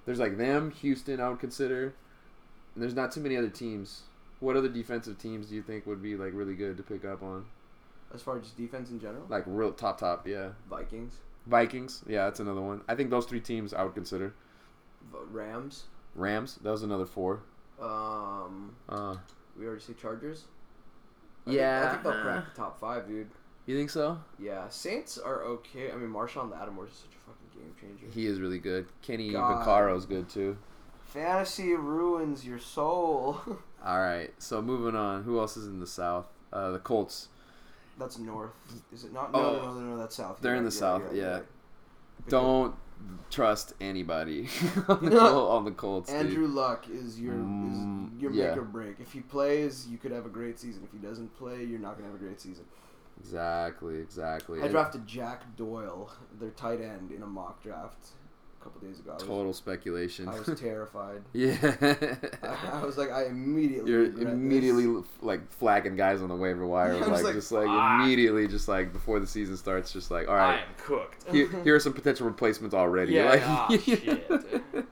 There's 0.06 0.20
like 0.20 0.38
them, 0.38 0.72
Houston. 0.72 1.20
I 1.20 1.30
would 1.30 1.40
consider. 1.40 1.94
And 2.74 2.84
there's 2.84 2.96
not 2.96 3.12
too 3.12 3.22
many 3.22 3.38
other 3.38 3.50
teams. 3.50 4.02
What 4.40 4.56
other 4.56 4.70
defensive 4.70 5.20
teams 5.20 5.48
do 5.48 5.56
you 5.56 5.62
think 5.62 5.86
would 5.86 6.02
be 6.02 6.16
like 6.16 6.32
really 6.34 6.56
good 6.56 6.78
to 6.78 6.84
pick 6.84 7.06
up 7.06 7.22
on? 7.22 7.46
As 8.14 8.24
far 8.24 8.38
as 8.38 8.44
just 8.44 8.58
defense 8.58 8.90
in 8.90 9.00
general, 9.00 9.26
Like 9.30 9.44
real 9.46 9.72
top 9.72 10.00
top, 10.00 10.28
yeah. 10.28 10.50
Vikings, 10.70 11.18
Vikings, 11.46 12.04
yeah, 12.08 12.26
that's 12.26 12.40
another 12.40 12.62
one. 12.62 12.82
I 12.88 12.96
think 12.96 13.10
those 13.10 13.26
three 13.26 13.40
teams 13.40 13.74
I 13.74 13.84
would 13.84 13.94
consider. 13.94 14.34
V- 15.12 15.18
Rams. 15.32 15.86
Rams, 16.16 16.56
that 16.62 16.70
was 16.72 16.84
another 16.84 17.06
four. 17.06 17.42
Um, 17.82 18.76
Uh, 18.90 19.16
we 19.58 19.66
already 19.66 19.82
say 19.82 19.94
Chargers. 19.94 20.46
I 21.48 21.52
Yeah. 21.52 21.80
think, 21.82 21.90
I 21.90 21.92
think 21.92 22.04
they'll 22.04 22.24
crack 22.24 22.46
the 22.54 22.56
top 22.56 22.80
five, 22.80 23.08
dude. 23.08 23.30
you 23.66 23.76
think 23.78 23.90
so? 23.90 24.20
Yeah, 24.40 24.68
Saints 24.70 25.18
are 25.18 25.42
okay. 25.44 25.92
I 25.92 25.96
mean, 25.96 26.10
Marshon 26.10 26.52
Lattimore 26.52 26.86
is 26.88 26.94
such 26.94 27.10
a 27.16 27.30
fucking 27.30 27.50
game 27.60 27.74
changer. 27.80 28.12
He 28.14 28.26
is 28.28 28.40
really 28.40 28.60
good. 28.60 28.88
Kenny 29.02 29.32
God. 29.32 29.60
Vaccaro's 29.66 30.06
good 30.06 30.30
too. 30.30 30.58
Fantasy 31.08 31.74
ruins 31.74 32.46
your 32.46 32.60
soul. 32.60 33.42
All 33.86 34.00
right, 34.00 34.32
so 34.40 34.62
moving 34.62 34.96
on. 34.96 35.24
Who 35.24 35.40
else 35.40 35.58
is 35.58 35.68
in 35.68 35.80
the 35.80 35.88
South? 35.88 36.26
Uh, 36.54 36.72
the 36.72 36.80
Colts. 36.80 37.30
that's 37.98 38.18
north. 38.20 38.52
Is 38.92 39.04
it 39.06 39.14
not? 39.14 39.32
No, 39.32 39.40
Oh. 39.40 39.54
no, 39.54 39.74
no, 39.74 39.80
no, 39.92 39.98
that's 39.98 40.16
south. 40.16 40.40
They're 40.42 40.52
You're 40.52 40.58
in 40.60 40.66
the 40.70 40.76
you're 40.76 40.82
right, 40.92 41.02
south, 41.02 41.02
you're 41.02 41.10
right, 41.10 41.18
yeah. 41.18 41.34
right. 41.38 41.46
Don't 42.28 42.76
trust 43.30 43.74
anybody 43.82 44.48
on, 44.88 45.06
the 45.06 45.12
Col- 45.20 45.50
on 45.52 45.66
the 45.66 45.72
Colts. 45.72 46.10
dude. 46.12 46.20
Andrew 46.28 46.48
Luck 46.48 46.86
is 46.90 47.20
your 47.20 47.34
Mm, 47.36 48.16
is 48.16 48.22
your 48.22 48.32
yeah. 48.32 48.50
make 48.50 48.58
or 48.58 48.62
break. 48.64 48.96
If 49.00 49.12
he 49.12 49.20
plays, 49.22 49.88
you 49.90 49.98
could 49.98 50.12
have 50.12 50.26
a 50.26 50.30
great 50.30 50.60
season. 50.60 50.84
If 50.86 50.92
he 50.92 51.06
doesn't 51.06 51.36
play, 51.38 51.64
you're 51.64 51.80
not 51.80 51.96
gonna 51.98 52.08
have 52.12 52.16
a 52.16 52.24
great 52.24 52.40
season. 52.42 52.66
Exactly, 53.20 54.00
exactly. 54.00 54.62
I 54.62 54.68
drafted 54.68 55.08
Jack 55.08 55.56
Doyle, 55.56 56.12
their 56.40 56.50
tight 56.52 56.82
end, 56.82 57.12
in 57.12 57.24
a 57.24 57.28
mock 57.28 57.64
draft 57.64 58.10
couple 58.66 58.82
days 58.82 59.00
ago. 59.00 59.12
I 59.12 59.14
was, 59.14 59.24
Total 59.24 59.54
speculation. 59.54 60.28
I 60.28 60.40
was 60.40 60.60
terrified. 60.60 61.22
yeah. 61.34 61.56
I, 62.42 62.82
I 62.82 62.84
was 62.84 62.98
like, 62.98 63.12
I 63.12 63.26
immediately. 63.26 63.92
You're 63.92 64.02
regret 64.02 64.26
this. 64.26 64.34
immediately 64.34 65.04
like 65.22 65.52
flagging 65.52 65.96
guys 65.96 66.22
on 66.22 66.30
the 66.30 66.36
waiver 66.36 66.66
wire, 66.66 66.94
I 66.96 66.98
was 66.98 67.08
like, 67.10 67.24
like, 67.24 67.34
just 67.36 67.52
like 67.52 67.68
"Fuck." 67.68 68.02
immediately, 68.02 68.48
just 68.48 68.68
like 68.68 68.92
before 68.92 69.20
the 69.20 69.28
season 69.28 69.56
starts, 69.56 69.94
just 69.94 70.10
like 70.10 70.28
all 70.28 70.36
right, 70.36 70.56
I 70.56 70.62
am 70.62 70.68
cooked. 70.78 71.32
here, 71.32 71.48
here 71.64 71.76
are 71.76 71.80
some 71.80 71.94
potential 71.94 72.26
replacements 72.26 72.74
already. 72.74 73.14
Yeah, 73.14 73.30
like, 73.30 73.42
ah, 73.46 73.68
shit. 73.70 74.86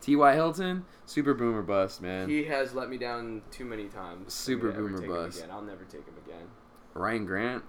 T.Y. 0.00 0.34
Hilton, 0.34 0.86
super 1.04 1.34
boomer 1.34 1.62
bust, 1.62 2.00
man. 2.00 2.26
He 2.30 2.44
has 2.44 2.72
let 2.72 2.88
me 2.88 2.96
down 2.96 3.42
too 3.50 3.66
many 3.66 3.88
times. 3.88 4.32
Super 4.32 4.68
me 4.68 4.72
to 4.72 4.78
ever 4.78 4.88
boomer 4.88 5.06
bust. 5.26 5.38
Again. 5.40 5.50
I'll 5.50 5.60
never 5.62 5.84
take 5.84 6.06
him 6.06 6.14
again. 6.26 6.46
Ryan 6.94 7.26
Grant, 7.26 7.64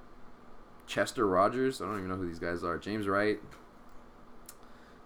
Chester 0.87 1.27
Rogers. 1.27 1.81
I 1.81 1.85
don't 1.85 1.97
even 1.97 2.07
know 2.09 2.15
who 2.15 2.27
these 2.27 2.39
guys 2.39 2.63
are. 2.63 2.77
James 2.77 3.05
Wright. 3.05 3.39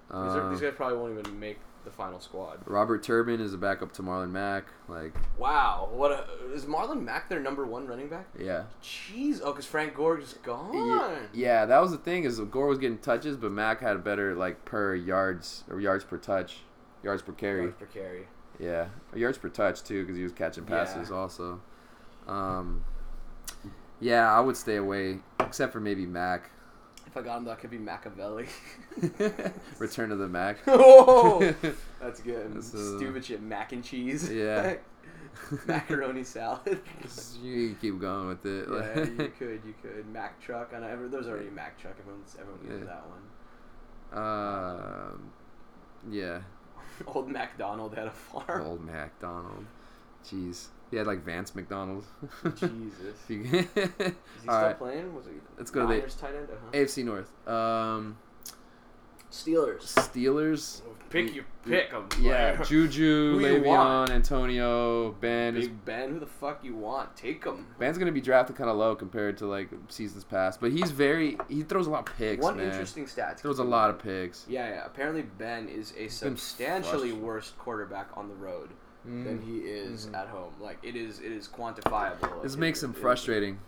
These, 0.10 0.16
are, 0.18 0.42
Uh, 0.42 0.50
these 0.52 0.62
guys 0.62 0.74
probably 0.76 0.98
won't 0.98 1.18
even 1.20 1.40
make 1.40 1.60
the 1.84 1.92
final 1.92 2.20
squad. 2.20 2.60
Robert 2.66 3.04
Turbin 3.04 3.40
is 3.40 3.54
a 3.54 3.58
backup 3.58 3.92
to 3.94 4.02
Marlon 4.04 4.32
Mack. 4.32 4.66
Like, 4.88 5.14
Wow, 5.38 5.90
what 5.92 6.12
a, 6.12 6.26
is 6.54 6.66
Marlon 6.66 7.04
Mack 7.04 7.30
their 7.30 7.40
number 7.40 7.66
one 7.66 7.86
running 7.88 8.08
back? 8.08 8.26
yeah. 8.40 8.64
Jeez, 8.84 9.40
oh, 9.44 9.52
because 9.52 9.66
Frank 9.66 9.94
Gore 9.96 10.18
is 10.20 10.34
gone. 10.44 10.74
Yeah, 10.74 11.18
yeah, 11.34 11.66
that 11.68 11.80
was 11.80 11.92
the 11.92 11.98
thing 11.98 12.24
is 12.24 12.40
Gore 12.40 12.68
was 12.68 12.80
getting 12.80 12.98
touches, 12.98 13.38
but 13.38 13.52
Mack 13.52 13.82
had 13.82 14.04
better 14.04 14.34
like 14.36 14.66
per 14.66 14.96
yards 14.96 15.64
or 15.70 15.80
yards 15.80 16.04
per 16.04 16.18
touch, 16.18 16.62
yards 17.04 17.22
per 17.22 17.34
carry. 17.34 17.62
Yards 17.64 17.76
per 17.78 17.86
carry. 17.86 18.28
Yeah, 18.60 18.88
yards 19.16 19.38
per 19.38 19.50
touch 19.50 19.84
too 19.84 20.02
because 20.04 20.18
he 20.18 20.24
was 20.24 20.32
catching 20.34 20.64
passes 20.66 21.10
Yeah. 21.10 21.16
also. 21.16 21.62
Um, 22.28 22.84
yeah, 24.00 24.32
I 24.32 24.40
would 24.40 24.58
stay 24.58 24.78
away 24.78 25.20
except 25.40 25.72
for 25.74 25.80
maybe 25.80 26.06
Mack. 26.06 26.50
Got 27.24 27.46
that 27.46 27.60
could 27.60 27.70
be 27.72 27.78
Machiavelli. 27.78 28.48
Return 29.80 30.12
of 30.12 30.20
the 30.20 30.28
Mac. 30.28 30.58
oh, 30.68 31.54
that's 32.02 32.20
good. 32.20 32.54
That's, 32.56 32.74
uh, 32.76 32.98
Stupid 32.98 33.26
shit, 33.26 33.42
mac 33.42 33.72
and 33.72 33.84
cheese. 33.84 34.30
Yeah. 34.32 34.76
Macaroni 35.66 36.24
salad. 36.24 36.82
you 37.42 37.70
can 37.70 37.76
keep 37.82 38.00
going 38.00 38.28
with 38.28 38.46
it. 38.46 38.68
yeah, 38.70 39.24
you 39.24 39.32
could, 39.38 39.62
you 39.66 39.74
could. 39.82 40.06
Mac 40.12 40.40
truck. 40.42 40.72
I 40.76 40.80
know 40.80 41.08
there's 41.08 41.28
already 41.28 41.48
a 41.48 41.52
Mac 41.52 41.80
truck. 41.80 41.96
Everyone's 42.00 42.36
everyone 42.40 42.68
knows 42.68 42.80
Yeah. 42.82 42.94
that 42.94 43.06
one. 43.10 43.22
Um, 44.14 45.32
yeah, 46.10 46.40
Old 47.08 47.30
MacDonald 47.30 47.96
had 47.96 48.08
a 48.08 48.12
farm. 48.12 48.62
old 48.62 48.86
MacDonald. 48.86 49.66
Jeez, 50.26 50.68
he 50.92 50.98
had 50.98 51.08
like 51.08 51.24
Vance 51.24 51.56
McDonald. 51.56 52.06
Jesus. 52.56 52.62
You- 52.70 52.92
Is 52.98 53.16
he 53.28 53.44
still 53.48 54.14
All 54.48 54.62
right. 54.62 54.78
playing? 54.78 55.14
Was 55.16 55.26
he? 55.26 55.32
Let's 55.58 55.72
go 55.72 55.88
to 55.88 55.94
the- 56.02 56.08
tight 56.10 56.36
end. 56.36 56.48
Uh-huh. 56.52 56.72
AFC 56.74 57.04
North. 57.04 57.48
Um, 57.48 58.18
Steelers. 59.32 59.82
Steelers. 59.96 60.82
Pick 61.10 61.36
your 61.36 61.44
pick 61.66 61.94
'em. 61.94 62.08
Yeah, 62.20 62.62
Juju, 62.68 63.38
Who 63.38 63.46
Le'Veon. 63.46 64.10
Antonio, 64.10 65.12
Ben. 65.20 65.56
is- 65.58 65.68
Big 65.68 65.86
Ben, 65.86 66.10
who 66.12 66.20
the 66.20 66.26
fuck 66.26 66.64
you 66.64 66.76
want? 66.76 67.16
Take 67.18 67.44
him. 67.44 67.68
Ben's 67.78 67.98
gonna 67.98 68.12
be 68.12 68.22
drafted 68.22 68.56
kind 68.56 68.70
of 68.70 68.78
low 68.78 68.96
compared 68.96 69.38
to 69.40 69.46
like 69.46 69.70
seasons 69.90 70.24
past, 70.24 70.60
but 70.62 70.72
he's 70.72 70.92
very 70.92 71.38
he 71.50 71.64
throws 71.64 71.88
a 71.88 71.90
lot 71.90 72.08
of 72.10 72.16
picks. 72.18 72.42
One 72.44 72.58
man. 72.58 72.68
interesting 72.68 73.08
stat. 73.08 73.40
throws 73.40 73.60
a 73.60 73.64
lot 73.64 73.90
of 73.90 74.00
picks. 74.00 74.46
Yeah, 74.48 74.70
yeah. 74.70 74.86
Apparently, 74.86 75.24
Ben 75.24 75.68
is 75.68 75.92
a 75.98 76.02
been 76.04 76.10
substantially 76.10 77.12
worse 77.14 77.54
quarterback 77.58 78.08
on 78.16 78.28
the 78.30 78.36
road 78.36 78.70
Mm. 79.08 79.24
than 79.24 79.42
he 79.42 79.58
is 79.60 80.08
Mhm. 80.08 80.16
at 80.16 80.28
home. 80.30 80.54
Like 80.60 80.80
it 80.84 80.96
is, 80.96 81.20
it 81.20 81.32
is 81.32 81.48
quantifiable. 81.48 82.42
This 82.44 82.56
It- 82.56 82.60
makes 82.60 82.82
it- 82.82 82.86
him 82.88 82.92
it- 82.92 82.98
frustrating. 82.98 83.60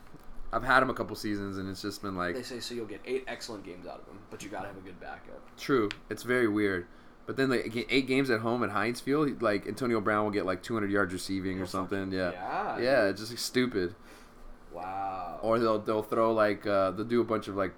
I've 0.52 0.64
had 0.64 0.82
him 0.82 0.90
a 0.90 0.94
couple 0.94 1.16
seasons, 1.16 1.58
and 1.58 1.70
it's 1.70 1.82
just 1.82 2.02
been 2.02 2.16
like 2.16 2.34
They 2.36 2.42
say 2.44 2.60
so. 2.60 2.74
You'll 2.74 2.86
get 2.86 3.02
eight 3.06 3.26
excellent 3.28 3.64
games 3.66 3.86
out 3.86 4.00
of 4.00 4.08
him, 4.08 4.20
but 4.32 4.44
you 4.44 4.50
gotta 4.50 4.68
have 4.68 4.78
a 4.78 4.82
good 4.82 5.00
backup. 5.00 5.42
true. 5.58 5.90
It's 6.10 6.24
very 6.24 6.48
weird. 6.48 6.86
But 7.26 7.36
then 7.36 7.50
like 7.50 7.76
eight 7.90 8.08
games 8.08 8.30
at 8.30 8.40
home 8.40 8.64
at 8.64 8.70
Heinz 8.70 9.02
Field, 9.02 9.42
like 9.42 9.68
Antonio 9.68 10.00
Brown 10.00 10.24
will 10.24 10.32
get 10.32 10.46
like 10.46 10.64
200 10.64 10.90
yards 10.90 11.12
receiving 11.12 11.60
or 11.60 11.66
something. 11.66 12.12
Yeah, 12.14 12.32
Yeah. 12.32 12.78
yeah, 12.80 13.04
it's 13.10 13.20
just 13.20 13.32
like, 13.34 13.40
stupid. 13.40 13.96
Wow. 14.74 15.40
Or 15.42 15.60
they'll 15.60 15.80
they'll 15.80 16.04
throw 16.04 16.34
like 16.34 16.66
uh, 16.66 16.92
they'll 16.92 17.06
do 17.06 17.22
a 17.22 17.26
bunch 17.26 17.48
of 17.48 17.56
like 17.56 17.74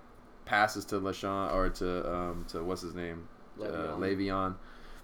passes 0.46 0.86
to 0.86 0.96
LaShawn 1.00 1.54
or 1.54 1.70
to 1.70 2.14
um 2.14 2.46
to 2.50 2.64
what's 2.64 2.82
his 2.82 2.94
name 2.96 3.28
uh, 3.60 3.96
Le'Veon. 3.98 4.56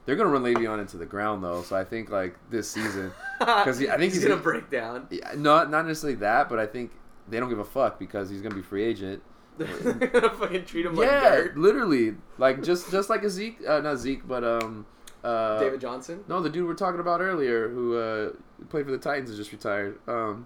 They're 0.06 0.16
gonna 0.16 0.30
run 0.30 0.44
Le'Veon 0.44 0.80
into 0.80 0.98
the 0.98 1.06
ground 1.06 1.44
though, 1.44 1.64
so 1.64 1.76
I 1.76 1.84
think 1.84 2.10
like 2.10 2.38
this 2.50 2.70
season, 2.70 3.12
because 3.40 3.82
I 3.82 3.98
think 3.98 4.14
he's, 4.14 4.16
he's 4.16 4.26
gonna 4.26 4.42
break 4.42 4.70
down. 4.70 5.08
yeah, 5.10 5.32
not 5.36 5.72
not 5.72 5.88
necessarily 5.88 6.20
that, 6.20 6.48
but 6.48 6.60
I 6.60 6.68
think 6.68 6.92
they 7.28 7.40
don't 7.40 7.50
give 7.50 7.60
a 7.60 7.66
fuck 7.66 7.98
because 7.98 8.30
he's 8.30 8.42
gonna 8.42 8.56
be 8.56 8.62
free 8.62 8.84
agent. 8.84 9.24
They're 9.58 9.94
gonna 9.94 10.30
fucking 10.30 10.66
treat 10.66 10.86
him 10.86 10.96
like 10.96 11.08
yeah, 11.08 11.30
dirt. 11.30 11.58
literally, 11.58 12.16
like 12.38 12.62
just 12.62 12.92
just 12.92 13.10
like 13.10 13.24
a 13.24 13.30
Zeke, 13.30 13.60
uh, 13.68 13.80
not 13.80 13.98
Zeke, 13.98 14.28
but 14.28 14.44
um, 14.44 14.86
uh, 15.24 15.60
David 15.60 15.82
Johnson. 15.82 16.24
No, 16.28 16.42
the 16.42 16.50
dude 16.50 16.66
we 16.66 16.72
are 16.72 16.76
talking 16.76 17.00
about 17.00 17.22
earlier 17.22 17.70
who 17.70 17.96
uh 17.96 18.30
played 18.70 18.86
for 18.86 18.92
the 18.92 18.98
Titans 18.98 19.30
is 19.30 19.38
just 19.38 19.52
retired. 19.52 19.98
Um, 20.08 20.46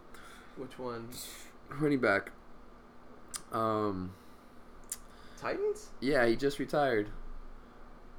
Which 0.58 0.78
one? 0.80 1.10
running 1.70 2.00
back. 2.00 2.32
Um, 3.52 4.14
Titans? 5.42 5.90
yeah, 6.00 6.26
he 6.26 6.36
just 6.36 6.60
retired. 6.60 7.10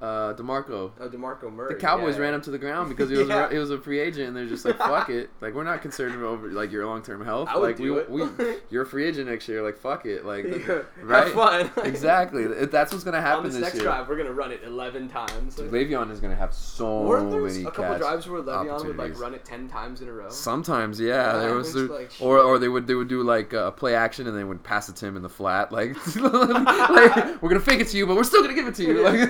Uh, 0.01 0.33
Demarco. 0.33 0.91
Oh, 0.99 1.09
Demarco 1.09 1.53
Murray. 1.53 1.75
The 1.75 1.79
Cowboys 1.79 2.15
yeah. 2.15 2.23
ran 2.23 2.33
him 2.33 2.41
to 2.41 2.49
the 2.51 2.57
ground 2.57 2.89
because 2.89 3.09
he 3.11 3.17
was 3.17 3.27
Yeah. 3.29 3.47
a, 3.47 3.51
he 3.51 3.57
was 3.59 3.69
a 3.69 3.77
free 3.77 3.99
agent, 3.99 4.29
and 4.29 4.35
they're 4.35 4.47
just 4.47 4.65
like, 4.65 4.77
"Fuck 4.79 5.09
it!" 5.09 5.29
Like 5.41 5.53
we're 5.53 5.63
not 5.63 5.81
concerned 5.83 6.15
over 6.23 6.47
like 6.49 6.71
your 6.71 6.87
long 6.87 7.03
term 7.03 7.23
health. 7.23 7.49
Like 7.55 7.77
we, 7.77 7.91
we 7.91 8.27
you're 8.71 8.81
a 8.81 8.85
free 8.85 9.05
agent 9.05 9.29
next 9.29 9.47
year. 9.47 9.61
Like 9.61 9.77
fuck 9.77 10.05
it. 10.07 10.25
Like 10.25 10.45
Yeah. 10.67 10.81
right? 11.03 11.25
Have 11.25 11.33
fun. 11.33 11.71
exactly. 11.85 12.47
That's 12.47 12.91
what's 12.91 13.03
gonna 13.03 13.21
happen 13.21 13.39
On 13.39 13.43
this, 13.45 13.53
this 13.53 13.61
next 13.61 13.75
year. 13.75 13.83
drive, 13.83 14.09
we're 14.09 14.17
gonna 14.17 14.31
run 14.33 14.51
it 14.51 14.61
eleven 14.65 15.07
times. 15.07 15.57
Le'Veon 15.57 16.09
is 16.09 16.19
gonna 16.19 16.35
have 16.35 16.53
so 16.53 17.03
Weren't 17.03 17.29
there 17.29 17.41
many 17.41 17.63
a 17.63 17.69
couple 17.71 17.97
drives 17.99 18.27
where 18.27 18.41
Le'Veon 18.41 18.83
would 18.85 18.97
like 18.97 19.19
run 19.19 19.35
it 19.35 19.45
ten 19.45 19.67
times 19.69 20.01
in 20.01 20.07
a 20.07 20.11
row? 20.11 20.29
Sometimes, 20.29 20.99
yeah, 20.99 21.37
there 21.37 21.53
was, 21.53 21.75
it's 21.75 21.91
like, 21.91 22.11
or 22.19 22.39
or 22.39 22.57
they 22.57 22.67
would 22.69 22.87
they 22.87 22.95
would 22.95 23.07
do 23.07 23.21
like 23.21 23.53
a 23.53 23.71
play 23.71 23.93
action 23.93 24.25
and 24.27 24.35
they 24.35 24.43
would 24.43 24.63
pass 24.63 24.89
it 24.89 24.95
to 24.95 25.05
him 25.05 25.15
in 25.15 25.21
the 25.21 25.29
flat, 25.29 25.71
like, 25.71 25.95
like 26.15 27.41
we're 27.41 27.49
gonna 27.49 27.59
fake 27.59 27.79
it 27.81 27.87
to 27.89 27.97
you, 27.97 28.07
but 28.07 28.15
we're 28.15 28.23
still 28.23 28.41
gonna 28.41 28.55
give 28.55 28.67
it 28.67 28.75
to 28.75 28.83
you. 28.83 29.03
Like, 29.03 29.29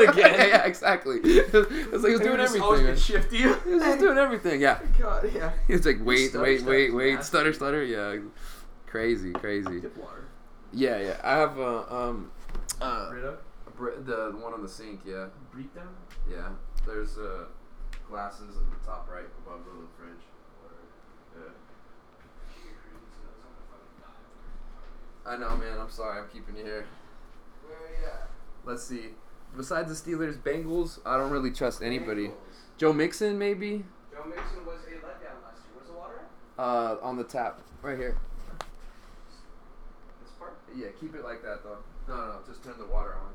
it's 0.06 0.16
like- 0.16 0.16
Now 0.16 0.22
run 0.22 0.32
again. 0.32 0.34
yeah, 0.34 0.46
yeah, 0.46 0.64
exactly. 0.64 1.18
It's 1.22 1.52
like 1.54 1.68
he 1.70 2.12
was 2.12 2.20
doing 2.20 2.40
everything. 2.40 2.62
always 2.62 2.80
man. 2.82 2.90
been 2.92 3.00
shifty. 3.00 3.36
He 3.38 3.46
was 3.46 3.82
just 3.82 3.98
doing 4.00 4.18
everything. 4.18 4.60
Yeah, 4.60 4.78
God, 4.98 5.30
yeah. 5.34 5.52
he 5.66 5.72
was 5.74 5.86
like, 5.86 5.98
wait, 6.04 6.30
Stutter, 6.30 6.42
wait, 6.42 6.62
wait, 6.64 6.94
wait, 6.94 7.14
nasty. 7.14 7.26
stutter, 7.28 7.52
stutter. 7.52 7.84
Yeah, 7.84 8.16
crazy, 8.86 9.32
crazy. 9.32 9.80
Get 9.80 9.96
water. 9.96 10.24
Yeah, 10.72 10.98
yeah. 11.00 11.20
I 11.22 11.36
have 11.38 11.58
uh, 11.58 11.84
um, 11.90 12.30
uh, 12.80 13.10
Brita? 13.10 13.36
br- 13.76 13.90
the 14.04 14.30
the 14.32 14.38
one 14.38 14.52
on 14.52 14.62
the 14.62 14.68
sink. 14.68 15.00
Yeah, 15.06 15.26
Brita? 15.52 15.82
yeah. 16.30 16.48
There's 16.86 17.18
uh, 17.18 17.44
glasses 18.08 18.56
at 18.56 18.70
the 18.70 18.86
top 18.86 19.08
right 19.12 19.24
above 19.46 19.60
the 19.64 19.86
fridge. 19.98 20.24
Yeah. 21.36 21.50
I 25.26 25.36
know, 25.36 25.56
man. 25.56 25.78
I'm 25.78 25.90
sorry. 25.90 26.20
I'm 26.20 26.28
keeping 26.28 26.56
you 26.56 26.64
here. 26.64 26.86
Where 27.66 27.76
are 27.76 28.00
you 28.00 28.06
at? 28.06 28.28
Let's 28.64 28.84
see. 28.84 29.06
Besides 29.54 29.88
the 29.88 30.10
Steelers, 30.10 30.36
Bengals, 30.38 30.98
I 31.04 31.16
don't 31.16 31.30
really 31.30 31.50
trust 31.50 31.82
anybody. 31.82 32.30
Joe 32.78 32.92
Mixon, 32.92 33.38
maybe. 33.38 33.84
Joe 34.12 34.24
Mixon 34.28 34.64
was 34.66 34.80
a 34.84 34.96
letdown 35.04 35.40
last 35.44 35.60
year. 35.64 35.74
Where's 35.74 35.88
the 35.88 35.94
water? 35.94 36.20
Uh, 36.58 36.96
on 37.02 37.16
the 37.16 37.24
tap, 37.24 37.60
right 37.82 37.96
here. 37.96 38.16
This 40.20 40.30
part? 40.38 40.58
Yeah, 40.74 40.88
keep 41.00 41.14
it 41.14 41.24
like 41.24 41.42
that 41.42 41.62
though. 41.62 41.78
No, 42.08 42.16
no, 42.16 42.26
no. 42.26 42.38
Just 42.46 42.62
turn 42.62 42.74
the 42.78 42.86
water 42.86 43.14
on. 43.14 43.32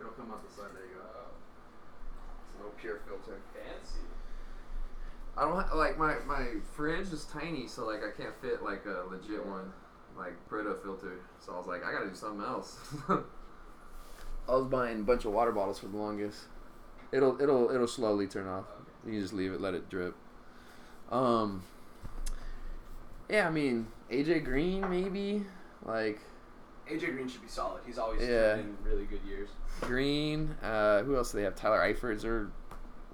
It'll 0.00 0.12
come 0.12 0.30
out 0.30 0.42
the 0.48 0.54
side. 0.54 0.70
There 0.74 0.84
you 0.84 0.94
go. 0.94 1.04
It's 2.48 2.54
a 2.54 2.58
little 2.58 2.72
pure 2.80 3.00
filter. 3.06 3.38
Fancy. 3.52 4.00
I 5.36 5.42
don't 5.44 5.52
ha- 5.52 5.76
like 5.76 5.98
my 5.98 6.16
my 6.26 6.46
fridge 6.74 7.12
is 7.12 7.26
tiny, 7.26 7.66
so 7.66 7.86
like 7.86 8.00
I 8.02 8.10
can't 8.10 8.34
fit 8.40 8.62
like 8.62 8.86
a 8.86 9.04
legit 9.10 9.44
one, 9.44 9.72
like 10.16 10.32
Brita 10.48 10.76
filter. 10.82 11.20
So 11.38 11.52
I 11.52 11.58
was 11.58 11.66
like, 11.66 11.84
I 11.84 11.92
gotta 11.92 12.08
do 12.08 12.14
something 12.14 12.44
else. 12.44 12.78
I 14.50 14.56
was 14.56 14.66
buying 14.66 15.00
a 15.00 15.02
bunch 15.04 15.24
of 15.24 15.32
water 15.32 15.52
bottles 15.52 15.78
for 15.78 15.86
the 15.86 15.96
longest. 15.96 16.44
It'll 17.12 17.40
it'll 17.40 17.70
it'll 17.70 17.86
slowly 17.88 18.26
turn 18.26 18.46
off. 18.48 18.64
You 19.06 19.12
can 19.12 19.20
just 19.20 19.32
leave 19.32 19.52
it, 19.52 19.60
let 19.60 19.74
it 19.74 19.88
drip. 19.88 20.14
Um. 21.10 21.62
Yeah, 23.28 23.46
I 23.46 23.50
mean 23.50 23.86
AJ 24.10 24.44
Green 24.44 24.88
maybe 24.90 25.44
like 25.84 26.20
AJ 26.90 27.14
Green 27.14 27.28
should 27.28 27.42
be 27.42 27.48
solid. 27.48 27.82
He's 27.86 27.98
always 27.98 28.20
Yeah. 28.22 28.56
in 28.56 28.76
really 28.84 29.04
good 29.04 29.20
years. 29.26 29.48
Green. 29.80 30.50
Uh, 30.62 31.02
who 31.04 31.16
else 31.16 31.30
do 31.32 31.38
they 31.38 31.44
have? 31.44 31.54
Tyler 31.54 31.78
Eifert's 31.78 32.24
or 32.24 32.50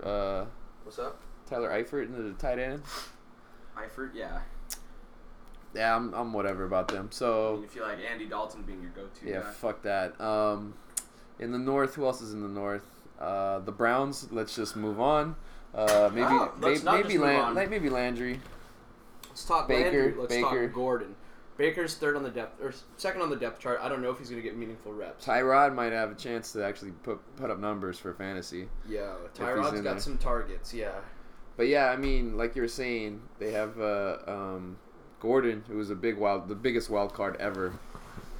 uh, 0.03 0.47
What's 0.85 0.99
up? 0.99 1.21
Tyler 1.47 1.71
Eifert 1.71 2.07
in 2.07 2.13
the 2.13 2.33
tight 2.35 2.59
end. 2.59 2.83
Eifert, 3.77 4.11
yeah. 4.15 4.41
Yeah, 5.75 5.95
I'm 5.95 6.13
I'm 6.15 6.33
whatever 6.33 6.65
about 6.65 6.89
them. 6.89 7.09
I 7.13 7.15
So 7.15 7.55
mean, 7.57 7.65
if 7.65 7.75
you 7.75 7.81
feel 7.83 7.89
like 7.91 7.99
Andy 8.11 8.25
Dalton 8.27 8.63
being 8.63 8.81
your 8.81 8.91
go-to 8.93 9.29
Yeah, 9.29 9.43
guy. 9.43 9.51
fuck 9.53 9.83
that. 9.83 10.19
Um, 10.21 10.75
in 11.39 11.53
the 11.53 11.59
north, 11.59 11.95
who 11.95 12.05
else 12.05 12.21
is 12.21 12.33
in 12.33 12.43
the 12.43 12.49
north? 12.49 12.85
Uh, 13.21 13.61
the 13.61 13.73
Browns. 13.73 14.29
Let's 14.31 14.55
just 14.55 14.77
move 14.77 15.01
on. 15.01 15.37
Uh, 15.75 16.11
maybe 16.13 16.21
not 16.23 16.61
maybe 16.61 16.75
just 16.75 16.85
move 16.87 17.21
Lan- 17.21 17.41
on. 17.41 17.55
maybe 17.71 17.89
Landry. 17.91 18.41
Let's 19.29 19.45
talk 19.45 19.69
Baker, 19.69 19.83
Landry. 19.85 20.15
Let's 20.19 20.35
Baker. 20.35 20.67
talk 20.67 20.75
Gordon. 20.75 21.15
Baker's 21.59 21.95
third 21.95 22.17
on 22.17 22.23
the 22.23 22.31
depth 22.31 22.61
or 22.63 22.73
second 22.97 23.23
on 23.23 23.31
the 23.31 23.37
depth 23.37 23.61
chart. 23.61 23.79
I 23.83 23.89
don't 23.89 24.03
know 24.03 24.11
if 24.11 24.19
he's 24.19 24.29
gonna 24.29 24.43
get 24.43 24.57
meaningful 24.57 24.93
reps. 24.93 25.25
Tyrod 25.25 25.75
might 25.75 25.93
have 25.93 26.11
a 26.13 26.15
chance 26.15 26.53
to 26.53 26.65
actually 26.65 26.93
put 27.03 27.19
put 27.37 27.51
up 27.51 27.59
numbers 27.59 27.99
for 27.99 28.13
fantasy. 28.15 28.69
Yeah, 28.89 29.15
Tyrod's 29.35 29.73
got 29.81 29.83
there. 29.83 30.01
some 30.01 30.19
targets. 30.19 30.73
Yeah. 30.75 30.93
But 31.57 31.69
yeah, 31.69 31.87
I 31.91 31.97
mean, 31.97 32.37
like 32.37 32.55
you 32.55 32.61
were 32.63 32.69
saying, 32.69 33.23
they 33.39 33.53
have 33.53 33.81
uh, 33.81 34.19
um, 34.27 34.77
Gordon, 35.21 35.65
who 35.69 35.79
was 35.79 35.89
a 35.89 35.95
big 35.95 36.19
wild, 36.19 36.49
the 36.49 36.55
biggest 36.55 36.91
wild 36.91 37.15
card 37.15 37.37
ever, 37.41 37.73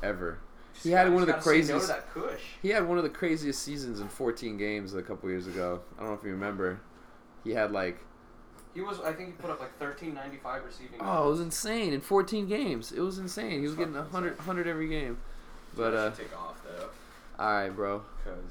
ever. 0.03 0.39
He 0.83 0.91
had 0.91 1.13
one 1.13 1.23
of 1.23 1.27
the 1.27 1.35
no 1.35 1.41
craziest. 1.41 1.93
He 2.63 2.69
had 2.71 2.87
one 2.87 2.99
of 2.99 3.05
the 3.05 3.11
craziest 3.11 3.63
seasons 3.63 4.01
in 4.01 4.09
14 4.09 4.57
games 4.57 4.95
a 4.95 5.03
couple 5.03 5.29
years 5.31 5.47
ago. 5.47 5.81
I 5.97 6.01
don't 6.01 6.11
know 6.11 6.19
if 6.19 6.25
you 6.25 6.31
remember. 6.31 6.81
He 7.45 7.51
had 7.53 7.73
like 7.73 7.99
He 8.75 8.81
was. 8.81 9.01
I 9.01 9.13
think 9.13 9.29
he 9.29 9.33
put 9.35 9.51
up 9.51 9.61
like 9.61 9.77
thirteen 9.79 10.15
ninety 10.15 10.37
five 10.37 10.65
receiving. 10.65 10.99
oh, 11.01 11.27
it 11.29 11.31
was 11.31 11.41
insane 11.41 11.93
in 11.93 12.01
14 12.01 12.47
games. 12.49 12.93
It 12.93 13.01
was 13.01 13.19
insane. 13.19 13.61
He 13.61 13.67
was 13.67 13.75
getting 13.75 13.95
100 13.95 14.37
100 14.39 14.67
every 14.67 14.89
game. 14.89 15.19
But 15.77 15.95
uh, 15.95 16.11
take 16.11 16.37
off 16.39 16.61
though, 16.65 16.89
all 17.39 17.53
right, 17.53 17.69
bro. 17.71 18.03
because 18.25 18.51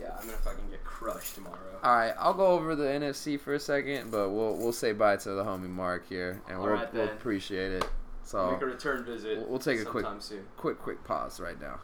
yeah, 0.00 0.16
I'm 0.18 0.26
gonna 0.26 0.38
fucking 0.38 0.70
get 0.70 0.82
crushed 0.84 1.34
tomorrow. 1.36 1.56
All 1.82 1.94
right, 1.94 2.14
I'll 2.18 2.34
go 2.34 2.46
over 2.46 2.74
the 2.74 2.84
NFC 2.84 3.38
for 3.38 3.54
a 3.54 3.60
second, 3.60 4.10
but 4.10 4.30
we'll 4.30 4.56
we'll 4.56 4.72
say 4.72 4.92
bye 4.92 5.16
to 5.18 5.30
the 5.32 5.44
homie 5.44 5.68
Mark 5.68 6.08
here, 6.08 6.40
and 6.48 6.60
we'll 6.60 6.82
we'll 6.92 7.04
appreciate 7.04 7.72
it. 7.72 7.84
So 8.24 8.52
Make 8.52 8.62
a 8.62 8.66
return 8.66 9.04
visit. 9.04 9.38
we'll- 9.38 9.48
we'll 9.48 9.58
take 9.58 9.80
a 9.80 9.84
quick- 9.84 10.06
soon. 10.20 10.46
quick 10.56 10.78
quick 10.80 11.04
pause 11.04 11.40
right 11.40 11.60
now. 11.60 11.80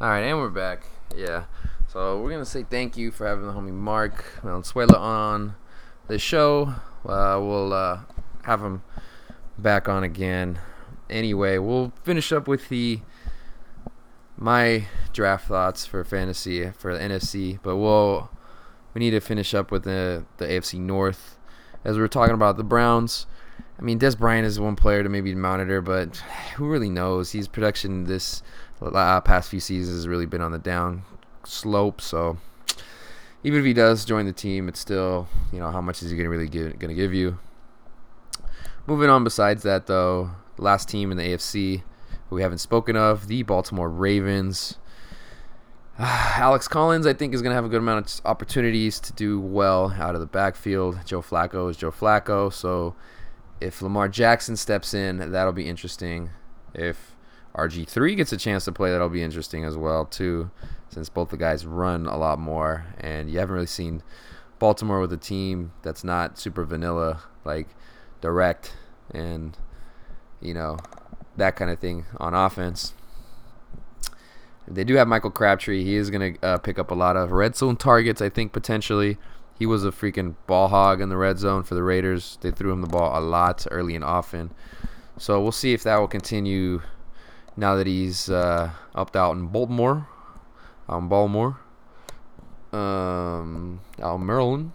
All 0.00 0.08
right, 0.08 0.20
and 0.20 0.38
we're 0.38 0.48
back. 0.50 0.84
Yeah. 1.16 1.44
So 1.88 2.20
we're 2.20 2.30
gonna 2.30 2.44
say 2.44 2.64
thank 2.68 2.96
you 2.96 3.10
for 3.10 3.26
having 3.26 3.46
the 3.46 3.52
homie 3.52 3.72
Mark 3.72 4.24
Valenzuela 4.42 4.98
on 4.98 5.54
the 6.08 6.18
show. 6.18 6.74
Uh, 7.04 7.38
we'll 7.40 7.72
uh, 7.72 8.00
have 8.44 8.62
him 8.62 8.82
back 9.58 9.88
on 9.88 10.02
again. 10.02 10.58
Anyway, 11.10 11.58
we'll 11.58 11.92
finish 12.04 12.32
up 12.32 12.48
with 12.48 12.68
the 12.68 13.00
my 14.36 14.86
draft 15.12 15.46
thoughts 15.46 15.84
for 15.86 16.02
fantasy 16.04 16.70
for 16.70 16.94
the 16.96 17.00
NFC, 17.00 17.58
but 17.62 17.76
we'll 17.76 18.30
we 18.94 18.98
need 18.98 19.10
to 19.10 19.20
finish 19.20 19.54
up 19.54 19.70
with 19.70 19.84
the 19.84 20.24
the 20.38 20.46
AFC 20.46 20.78
North 20.78 21.38
as 21.84 21.96
we 21.96 22.02
are 22.02 22.08
talking 22.08 22.34
about 22.34 22.56
the 22.56 22.64
Browns. 22.64 23.26
I 23.78 23.82
mean, 23.82 23.98
Dez 23.98 24.16
Bryant 24.16 24.46
is 24.46 24.60
one 24.60 24.76
player 24.76 25.02
to 25.02 25.08
maybe 25.08 25.34
monitor, 25.34 25.80
but 25.80 26.16
who 26.56 26.68
really 26.68 26.90
knows? 26.90 27.32
His 27.32 27.48
production 27.48 28.04
this 28.04 28.42
uh, 28.80 29.20
past 29.20 29.50
few 29.50 29.60
seasons 29.60 29.96
has 29.96 30.08
really 30.08 30.26
been 30.26 30.40
on 30.40 30.52
the 30.52 30.58
down 30.58 31.02
slope. 31.44 32.00
So 32.00 32.38
even 33.42 33.60
if 33.60 33.64
he 33.64 33.72
does 33.72 34.04
join 34.04 34.26
the 34.26 34.32
team, 34.32 34.68
it's 34.68 34.80
still 34.80 35.28
you 35.52 35.58
know 35.58 35.70
how 35.70 35.80
much 35.80 36.02
is 36.02 36.10
he 36.10 36.16
gonna 36.16 36.28
really 36.28 36.48
give, 36.48 36.78
gonna 36.78 36.94
give 36.94 37.14
you? 37.14 37.38
Moving 38.86 39.10
on. 39.10 39.24
Besides 39.24 39.62
that, 39.62 39.86
though, 39.86 40.30
last 40.58 40.88
team 40.88 41.10
in 41.10 41.16
the 41.16 41.24
AFC 41.24 41.82
we 42.32 42.42
haven't 42.42 42.58
spoken 42.58 42.96
of, 42.96 43.28
the 43.28 43.42
Baltimore 43.42 43.88
Ravens. 43.88 44.78
Alex 45.98 46.66
Collins, 46.66 47.06
I 47.06 47.12
think, 47.12 47.34
is 47.34 47.42
going 47.42 47.50
to 47.50 47.54
have 47.54 47.64
a 47.64 47.68
good 47.68 47.80
amount 47.80 48.06
of 48.06 48.26
opportunities 48.26 48.98
to 49.00 49.12
do 49.12 49.38
well 49.40 49.94
out 49.98 50.14
of 50.14 50.20
the 50.20 50.26
backfield. 50.26 50.98
Joe 51.04 51.20
Flacco 51.20 51.70
is 51.70 51.76
Joe 51.76 51.92
Flacco, 51.92 52.52
so 52.52 52.94
if 53.62 53.80
Lamar 53.80 54.08
Jackson 54.08 54.56
steps 54.56 54.92
in, 54.94 55.32
that'll 55.32 55.52
be 55.52 55.68
interesting. 55.68 56.30
If 56.74 57.14
RG3 57.54 58.16
gets 58.16 58.32
a 58.32 58.36
chance 58.36 58.64
to 58.64 58.72
play, 58.72 58.90
that'll 58.90 59.08
be 59.08 59.22
interesting 59.22 59.64
as 59.64 59.76
well 59.76 60.04
too, 60.04 60.50
since 60.88 61.08
both 61.08 61.30
the 61.30 61.36
guys 61.36 61.64
run 61.64 62.06
a 62.06 62.16
lot 62.16 62.38
more, 62.38 62.86
and 62.98 63.30
you 63.30 63.38
haven't 63.38 63.54
really 63.54 63.66
seen 63.66 64.02
Baltimore 64.58 65.00
with 65.00 65.12
a 65.12 65.16
team 65.16 65.72
that's 65.82 66.04
not 66.04 66.38
super 66.38 66.64
vanilla, 66.64 67.22
like 67.44 67.68
direct 68.20 68.76
and 69.10 69.58
you 70.40 70.54
know 70.54 70.78
that 71.36 71.56
kind 71.56 71.70
of 71.70 71.78
thing 71.78 72.06
on 72.18 72.34
offense. 72.34 72.94
They 74.68 74.84
do 74.84 74.94
have 74.94 75.08
Michael 75.08 75.30
Crabtree. 75.30 75.84
He 75.84 75.96
is 75.96 76.10
going 76.10 76.34
to 76.34 76.46
uh, 76.46 76.58
pick 76.58 76.78
up 76.78 76.90
a 76.90 76.94
lot 76.94 77.16
of 77.16 77.32
red 77.32 77.56
zone 77.56 77.76
targets, 77.76 78.22
I 78.22 78.28
think, 78.28 78.52
potentially. 78.52 79.18
He 79.62 79.66
was 79.66 79.84
a 79.84 79.92
freaking 79.92 80.34
ball 80.48 80.66
hog 80.66 81.00
in 81.00 81.08
the 81.08 81.16
red 81.16 81.38
zone 81.38 81.62
for 81.62 81.76
the 81.76 81.84
Raiders. 81.84 82.36
They 82.40 82.50
threw 82.50 82.72
him 82.72 82.80
the 82.80 82.88
ball 82.88 83.16
a 83.16 83.22
lot 83.22 83.64
early 83.70 83.94
and 83.94 84.02
often. 84.02 84.50
So 85.18 85.40
we'll 85.40 85.52
see 85.52 85.72
if 85.72 85.84
that 85.84 85.98
will 85.98 86.08
continue 86.08 86.82
now 87.56 87.76
that 87.76 87.86
he's 87.86 88.28
uh, 88.28 88.72
upped 88.92 89.14
out 89.14 89.36
in 89.36 89.46
Baltimore. 89.46 90.08
Um, 90.88 91.08
Baltimore. 91.08 91.60
Um, 92.72 93.82
out 94.02 94.16
Maryland. 94.16 94.72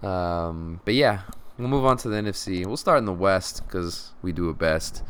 Um, 0.00 0.80
but 0.84 0.94
yeah, 0.94 1.22
we'll 1.58 1.66
move 1.66 1.84
on 1.84 1.96
to 1.96 2.08
the 2.08 2.18
NFC. 2.18 2.64
We'll 2.64 2.76
start 2.76 2.98
in 2.98 3.04
the 3.04 3.12
West 3.12 3.66
because 3.66 4.12
we 4.22 4.30
do 4.30 4.48
it 4.50 4.58
best. 4.58 5.02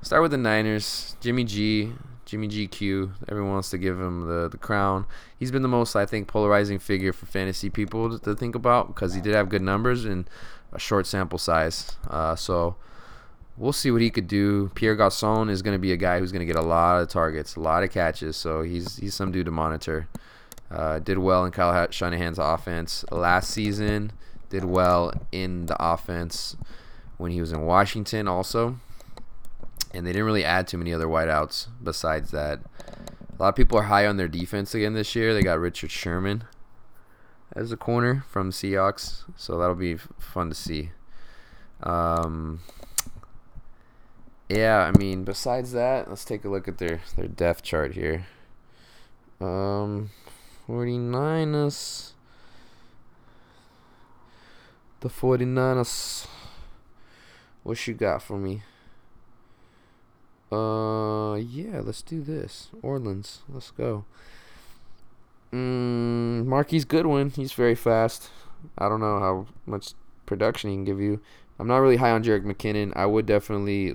Start 0.00 0.22
with 0.22 0.30
the 0.30 0.38
Niners. 0.38 1.16
Jimmy 1.20 1.44
G. 1.44 1.92
Jimmy 2.34 2.48
GQ. 2.48 3.12
Everyone 3.28 3.52
wants 3.52 3.70
to 3.70 3.78
give 3.78 4.00
him 4.00 4.26
the, 4.26 4.48
the 4.48 4.58
crown. 4.58 5.06
He's 5.38 5.52
been 5.52 5.62
the 5.62 5.68
most, 5.68 5.94
I 5.94 6.04
think, 6.04 6.26
polarizing 6.26 6.80
figure 6.80 7.12
for 7.12 7.26
fantasy 7.26 7.70
people 7.70 8.10
to, 8.10 8.18
to 8.24 8.34
think 8.34 8.56
about 8.56 8.88
because 8.88 9.14
he 9.14 9.20
did 9.20 9.36
have 9.36 9.48
good 9.48 9.62
numbers 9.62 10.04
and 10.04 10.28
a 10.72 10.80
short 10.80 11.06
sample 11.06 11.38
size. 11.38 11.94
Uh, 12.10 12.34
so 12.34 12.74
we'll 13.56 13.72
see 13.72 13.92
what 13.92 14.02
he 14.02 14.10
could 14.10 14.26
do. 14.26 14.72
Pierre 14.74 14.96
Garcon 14.96 15.48
is 15.48 15.62
going 15.62 15.76
to 15.76 15.78
be 15.78 15.92
a 15.92 15.96
guy 15.96 16.18
who's 16.18 16.32
going 16.32 16.44
to 16.44 16.52
get 16.52 16.60
a 16.60 16.66
lot 16.66 17.00
of 17.00 17.08
targets, 17.08 17.54
a 17.54 17.60
lot 17.60 17.84
of 17.84 17.92
catches. 17.92 18.36
So 18.36 18.62
he's 18.62 18.96
he's 18.96 19.14
some 19.14 19.30
dude 19.30 19.46
to 19.46 19.52
monitor. 19.52 20.08
Uh, 20.72 20.98
did 20.98 21.18
well 21.18 21.44
in 21.44 21.52
Kyle 21.52 21.88
Shanahan's 21.92 22.40
offense 22.40 23.04
last 23.12 23.48
season. 23.48 24.10
Did 24.50 24.64
well 24.64 25.12
in 25.30 25.66
the 25.66 25.76
offense 25.78 26.56
when 27.16 27.30
he 27.30 27.40
was 27.40 27.52
in 27.52 27.60
Washington 27.60 28.26
also 28.26 28.80
and 29.94 30.06
they 30.06 30.12
didn't 30.12 30.26
really 30.26 30.44
add 30.44 30.66
too 30.66 30.78
many 30.78 30.92
other 30.92 31.06
wideouts 31.06 31.68
besides 31.82 32.30
that. 32.32 32.60
A 33.38 33.42
lot 33.42 33.48
of 33.48 33.56
people 33.56 33.78
are 33.78 33.84
high 33.84 34.06
on 34.06 34.16
their 34.16 34.28
defense 34.28 34.74
again 34.74 34.94
this 34.94 35.14
year. 35.14 35.32
They 35.32 35.42
got 35.42 35.58
Richard 35.58 35.90
Sherman 35.90 36.44
as 37.54 37.72
a 37.72 37.76
corner 37.76 38.24
from 38.28 38.50
Seahawks, 38.50 39.22
so 39.36 39.58
that'll 39.58 39.74
be 39.74 39.96
fun 40.18 40.48
to 40.48 40.54
see. 40.54 40.90
Um, 41.82 42.60
yeah, 44.48 44.90
I 44.92 44.96
mean, 44.98 45.24
besides 45.24 45.72
that, 45.72 46.08
let's 46.08 46.24
take 46.24 46.44
a 46.44 46.48
look 46.48 46.68
at 46.68 46.78
their 46.78 47.00
their 47.16 47.28
depth 47.28 47.62
chart 47.62 47.94
here. 47.94 48.26
Um, 49.40 50.10
49ers. 50.68 52.12
The 55.00 55.08
49ers. 55.08 56.26
What 57.62 57.86
you 57.86 57.94
got 57.94 58.22
for 58.22 58.38
me? 58.38 58.62
Uh, 60.54 61.36
yeah, 61.36 61.80
let's 61.80 62.02
do 62.02 62.22
this. 62.22 62.68
Orleans, 62.82 63.40
let's 63.48 63.70
go. 63.72 64.04
Mm, 65.52 66.46
Marquise 66.46 66.84
Goodwin, 66.84 67.30
he's 67.30 67.52
very 67.52 67.74
fast. 67.74 68.30
I 68.78 68.88
don't 68.88 69.00
know 69.00 69.18
how 69.18 69.46
much 69.66 69.94
production 70.26 70.70
he 70.70 70.76
can 70.76 70.84
give 70.84 71.00
you. 71.00 71.20
I'm 71.58 71.66
not 71.66 71.78
really 71.78 71.96
high 71.96 72.10
on 72.10 72.22
Jerick 72.22 72.44
McKinnon. 72.44 72.92
I 72.96 73.06
would 73.06 73.26
definitely 73.26 73.94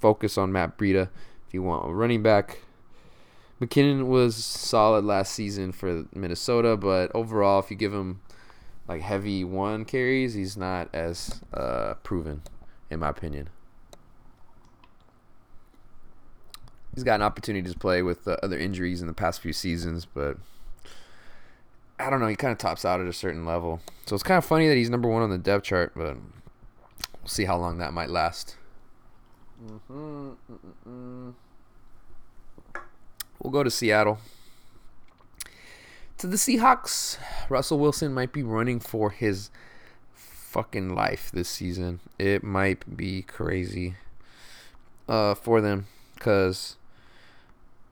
focus 0.00 0.38
on 0.38 0.52
Matt 0.52 0.78
Breida 0.78 1.08
if 1.46 1.54
you 1.54 1.62
want 1.62 1.88
a 1.88 1.92
running 1.92 2.22
back. 2.22 2.58
McKinnon 3.60 4.06
was 4.06 4.36
solid 4.36 5.04
last 5.04 5.32
season 5.32 5.72
for 5.72 6.04
Minnesota, 6.14 6.76
but 6.76 7.10
overall, 7.14 7.58
if 7.58 7.70
you 7.70 7.76
give 7.76 7.92
him 7.92 8.20
like 8.86 9.02
heavy 9.02 9.42
one 9.44 9.84
carries, 9.84 10.34
he's 10.34 10.56
not 10.56 10.88
as 10.92 11.40
uh, 11.52 11.94
proven, 12.02 12.42
in 12.88 13.00
my 13.00 13.08
opinion. 13.08 13.48
He's 16.94 17.04
got 17.04 17.16
an 17.16 17.22
opportunity 17.22 17.70
to 17.70 17.78
play 17.78 18.02
with 18.02 18.24
the 18.24 18.42
other 18.44 18.58
injuries 18.58 19.00
in 19.00 19.06
the 19.06 19.14
past 19.14 19.40
few 19.40 19.52
seasons, 19.52 20.06
but 20.06 20.36
I 21.98 22.10
don't 22.10 22.20
know. 22.20 22.28
He 22.28 22.36
kind 22.36 22.52
of 22.52 22.58
tops 22.58 22.84
out 22.84 23.00
at 23.00 23.06
a 23.06 23.12
certain 23.12 23.44
level, 23.44 23.80
so 24.06 24.14
it's 24.14 24.22
kind 24.22 24.38
of 24.38 24.44
funny 24.44 24.68
that 24.68 24.76
he's 24.76 24.90
number 24.90 25.08
one 25.08 25.22
on 25.22 25.30
the 25.30 25.38
depth 25.38 25.64
chart, 25.64 25.92
but 25.94 26.16
we'll 26.16 27.26
see 27.26 27.44
how 27.44 27.56
long 27.56 27.78
that 27.78 27.92
might 27.92 28.10
last. 28.10 28.56
Mm-hmm. 29.64 31.30
We'll 33.40 33.52
go 33.52 33.62
to 33.62 33.70
Seattle. 33.70 34.18
To 36.18 36.26
the 36.26 36.36
Seahawks, 36.36 37.18
Russell 37.48 37.78
Wilson 37.78 38.12
might 38.12 38.32
be 38.32 38.42
running 38.42 38.80
for 38.80 39.10
his 39.10 39.50
fucking 40.12 40.94
life 40.94 41.30
this 41.32 41.48
season. 41.48 42.00
It 42.18 42.42
might 42.42 42.96
be 42.96 43.22
crazy 43.22 43.94
uh, 45.08 45.34
for 45.34 45.60
them 45.60 45.86
because 46.14 46.77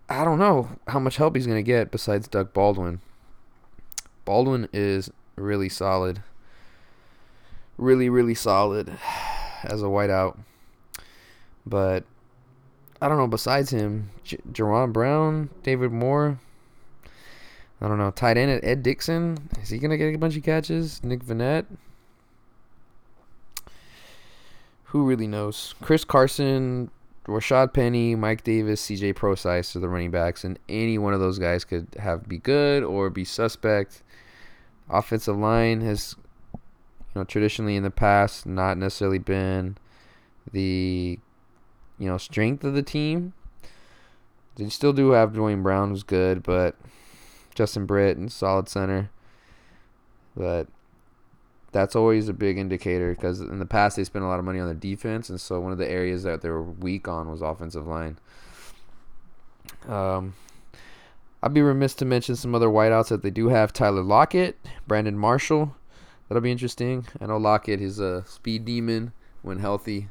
I 0.08 0.24
don't 0.24 0.38
know 0.38 0.68
how 0.86 0.98
much 1.00 1.16
help 1.16 1.34
he's 1.34 1.46
going 1.46 1.58
to 1.58 1.62
get 1.62 1.90
besides 1.90 2.28
Doug 2.28 2.52
Baldwin. 2.52 3.00
Baldwin 4.24 4.68
is 4.72 5.10
really 5.34 5.68
solid. 5.68 6.22
Really, 7.76 8.08
really 8.08 8.34
solid 8.34 8.92
as 9.64 9.82
a 9.82 9.86
whiteout. 9.86 10.38
But 11.66 12.04
I 13.02 13.08
don't 13.08 13.18
know. 13.18 13.26
Besides 13.26 13.70
him, 13.70 14.10
J- 14.22 14.38
Jaron 14.50 14.92
Brown, 14.92 15.50
David 15.62 15.92
Moore. 15.92 16.38
I 17.80 17.88
don't 17.88 17.98
know. 17.98 18.10
Tight 18.10 18.38
end 18.38 18.50
at 18.50 18.64
Ed 18.64 18.82
Dickson. 18.82 19.50
Is 19.60 19.68
he 19.68 19.78
going 19.78 19.90
to 19.90 19.98
get 19.98 20.14
a 20.14 20.18
bunch 20.18 20.36
of 20.36 20.42
catches? 20.42 21.02
Nick 21.04 21.24
Vannett. 21.24 21.66
Who 24.84 25.04
really 25.04 25.26
knows? 25.26 25.74
Chris 25.82 26.04
Carson, 26.04 26.90
Rashaad 27.26 27.72
Penny, 27.72 28.14
Mike 28.14 28.44
Davis, 28.44 28.86
CJ 28.86 29.16
Prosise 29.16 29.74
are 29.74 29.80
the 29.80 29.88
running 29.88 30.12
backs, 30.12 30.44
and 30.44 30.58
any 30.68 30.96
one 30.96 31.12
of 31.12 31.20
those 31.20 31.38
guys 31.38 31.64
could 31.64 31.88
have 31.98 32.28
be 32.28 32.38
good 32.38 32.84
or 32.84 33.10
be 33.10 33.24
suspect. 33.24 34.02
Offensive 34.88 35.36
line 35.36 35.80
has, 35.80 36.14
you 36.54 36.60
know, 37.16 37.24
traditionally 37.24 37.74
in 37.74 37.82
the 37.82 37.90
past 37.90 38.46
not 38.46 38.78
necessarily 38.78 39.18
been 39.18 39.76
the, 40.52 41.18
you 41.98 42.06
know, 42.06 42.16
strength 42.16 42.62
of 42.62 42.74
the 42.74 42.82
team. 42.82 43.32
They 44.54 44.68
still 44.68 44.92
do 44.92 45.10
have 45.10 45.34
Duane 45.34 45.62
Brown, 45.62 45.90
who's 45.90 46.04
good, 46.04 46.44
but 46.44 46.76
Justin 47.54 47.86
Britt 47.86 48.16
and 48.16 48.30
solid 48.30 48.68
center. 48.68 49.10
But 50.36 50.68
that's 51.76 51.94
always 51.94 52.26
a 52.30 52.32
big 52.32 52.56
indicator 52.56 53.10
because 53.14 53.42
in 53.42 53.58
the 53.58 53.66
past 53.66 53.96
they 53.96 54.04
spent 54.04 54.24
a 54.24 54.28
lot 54.28 54.38
of 54.38 54.46
money 54.46 54.58
on 54.58 54.66
the 54.66 54.74
defense, 54.74 55.28
and 55.28 55.38
so 55.38 55.60
one 55.60 55.72
of 55.72 55.78
the 55.78 55.88
areas 55.88 56.22
that 56.22 56.40
they 56.40 56.48
were 56.48 56.62
weak 56.62 57.06
on 57.06 57.28
was 57.30 57.42
offensive 57.42 57.86
line. 57.86 58.18
Um, 59.86 60.34
I'd 61.42 61.52
be 61.52 61.60
remiss 61.60 61.92
to 61.96 62.06
mention 62.06 62.34
some 62.34 62.54
other 62.54 62.68
wideouts 62.68 63.08
that 63.08 63.22
they 63.22 63.30
do 63.30 63.48
have: 63.48 63.74
Tyler 63.74 64.02
Lockett, 64.02 64.56
Brandon 64.86 65.18
Marshall. 65.18 65.76
That'll 66.28 66.40
be 66.40 66.50
interesting. 66.50 67.06
I 67.20 67.26
know 67.26 67.36
Lockett 67.36 67.82
is 67.82 68.00
a 68.00 68.24
speed 68.26 68.64
demon 68.64 69.12
when 69.42 69.58
healthy. 69.58 70.08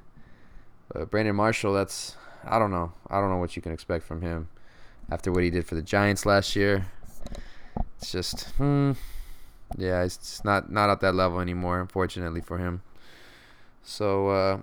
But 0.93 1.09
Brandon 1.09 1.35
Marshall, 1.35 1.73
that's 1.73 2.15
I 2.45 2.59
don't 2.59 2.71
know. 2.71 2.93
I 3.09 3.19
don't 3.19 3.31
know 3.31 3.37
what 3.37 3.55
you 3.55 3.61
can 3.63 3.71
expect 3.71 4.05
from 4.05 4.21
him 4.21 4.49
after 5.09 5.31
what 5.31 5.43
he 5.43 5.49
did 5.49 5.65
for 5.65 5.73
the 5.73 5.81
Giants 5.81 6.27
last 6.27 6.55
year. 6.55 6.85
It's 7.97 8.11
just 8.11 8.49
hmm 8.51 8.91
yeah, 9.77 10.03
it's 10.03 10.43
not 10.43 10.71
not 10.71 10.89
at 10.89 11.01
that 11.01 11.15
level 11.15 11.39
anymore, 11.39 11.79
unfortunately 11.81 12.41
for 12.41 12.57
him. 12.57 12.81
So 13.83 14.29
uh, 14.29 14.59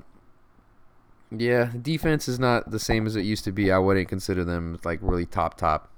yeah, 1.31 1.71
defense 1.81 2.29
is 2.29 2.39
not 2.39 2.71
the 2.71 2.79
same 2.79 3.07
as 3.07 3.17
it 3.17 3.23
used 3.23 3.45
to 3.45 3.53
be. 3.53 3.71
I 3.71 3.79
wouldn't 3.79 4.09
consider 4.09 4.45
them 4.45 4.79
like 4.85 4.99
really 5.03 5.27
top 5.27 5.57
top 5.57 5.91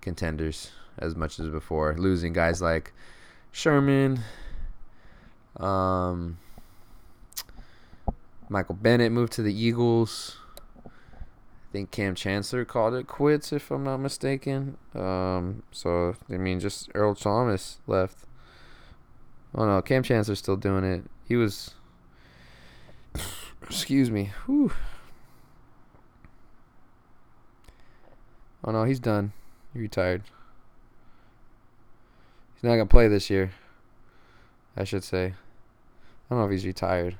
contenders 0.00 0.70
as 0.98 1.14
much 1.14 1.38
as 1.38 1.48
before. 1.48 1.94
Losing 1.96 2.32
guys 2.32 2.60
like 2.62 2.92
Sherman, 3.52 4.20
um, 5.58 6.38
Michael 8.48 8.74
Bennett 8.74 9.12
moved 9.12 9.32
to 9.34 9.42
the 9.42 9.54
Eagles. 9.54 10.36
I 10.86 10.90
think 11.72 11.90
Kam 11.90 12.14
Chancellor 12.14 12.64
called 12.64 12.94
it 12.94 13.08
quits, 13.08 13.52
if 13.52 13.70
I'm 13.70 13.82
not 13.82 13.98
mistaken. 13.98 14.76
Um, 14.94 15.64
so 15.72 16.14
I 16.30 16.36
mean, 16.36 16.60
just 16.60 16.88
Earl 16.94 17.14
Thomas 17.14 17.78
left. 17.86 18.18
Oh 19.54 19.66
no, 19.66 19.80
Kam 19.82 20.02
Chancellor's 20.02 20.40
still 20.40 20.56
doing 20.56 20.84
it. 20.84 21.04
He 21.28 21.36
was. 21.36 21.72
Excuse 23.62 24.10
me. 24.10 24.32
Whew. 24.46 24.72
Oh 28.64 28.72
no, 28.72 28.84
he's 28.84 28.98
done. 28.98 29.32
He 29.72 29.78
retired. 29.78 30.22
He's 32.54 32.64
not 32.64 32.70
gonna 32.70 32.86
play 32.86 33.08
this 33.08 33.30
year. 33.30 33.52
I 34.76 34.84
should 34.84 35.04
say. 35.04 35.26
I 35.26 35.34
don't 36.30 36.38
know 36.38 36.46
if 36.46 36.50
he's 36.50 36.66
retired. 36.66 37.16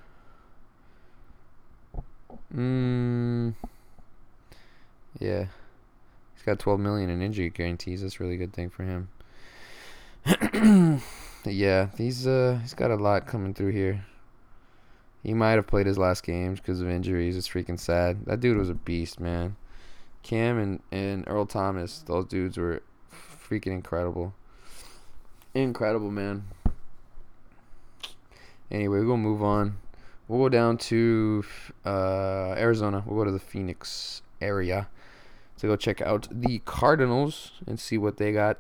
Mm. 2.53 3.55
Yeah. 5.19 5.47
He's 6.35 6.45
got 6.45 6.59
12 6.59 6.81
million 6.81 7.11
in 7.11 7.23
injury 7.23 7.51
guarantees. 7.51 8.03
That's 8.03 8.19
a 8.19 8.23
really 8.23 8.37
good 8.37 8.53
thing 8.53 8.71
for 8.71 8.83
him. 8.85 9.09
yeah, 11.53 11.89
he's 11.99 12.27
uh 12.27 12.59
he's 12.63 12.75
got 12.75 12.91
a 12.91 12.97
lot 12.97 13.27
coming 13.27 13.53
through 13.53 13.73
here. 13.73 14.07
He 15.23 15.35
might 15.35 15.53
have 15.53 15.67
played 15.67 15.87
his 15.87 15.99
last 15.99 16.23
games 16.23 16.61
because 16.61 16.81
of 16.81 16.89
injuries. 16.89 17.37
It's 17.37 17.49
freaking 17.49 17.79
sad. 17.79 18.27
That 18.27 18.41
dude 18.41 18.57
was 18.57 18.71
a 18.71 18.75
beast, 18.75 19.21
man. 19.21 19.57
Kam 20.23 20.59
and, 20.59 20.81
and 20.91 21.25
Earl 21.27 21.47
Thomas, 21.47 22.05
those 22.07 22.27
dudes 22.27 22.57
were 22.57 22.83
freaking 23.11 23.73
incredible. 23.73 24.35
Incredible, 25.55 26.11
man. 26.11 26.45
Anyway, 28.71 28.99
we're 28.99 29.05
going 29.05 29.23
to 29.23 29.29
move 29.29 29.43
on. 29.43 29.77
We'll 30.29 30.41
go 30.41 30.49
down 30.49 30.79
to 30.79 31.45
uh, 31.85 32.55
Arizona. 32.57 33.03
We'll 33.07 33.19
go 33.19 33.25
to 33.25 33.31
the 33.31 33.39
Phoenix 33.39 34.23
area 34.41 34.89
to 35.59 35.67
go 35.67 35.77
check 35.77 36.01
out 36.03 36.27
the 36.31 36.59
Cardinals 36.65 37.53
and 37.67 37.79
see 37.79 37.99
what 37.99 38.17
they 38.17 38.33
got. 38.33 38.59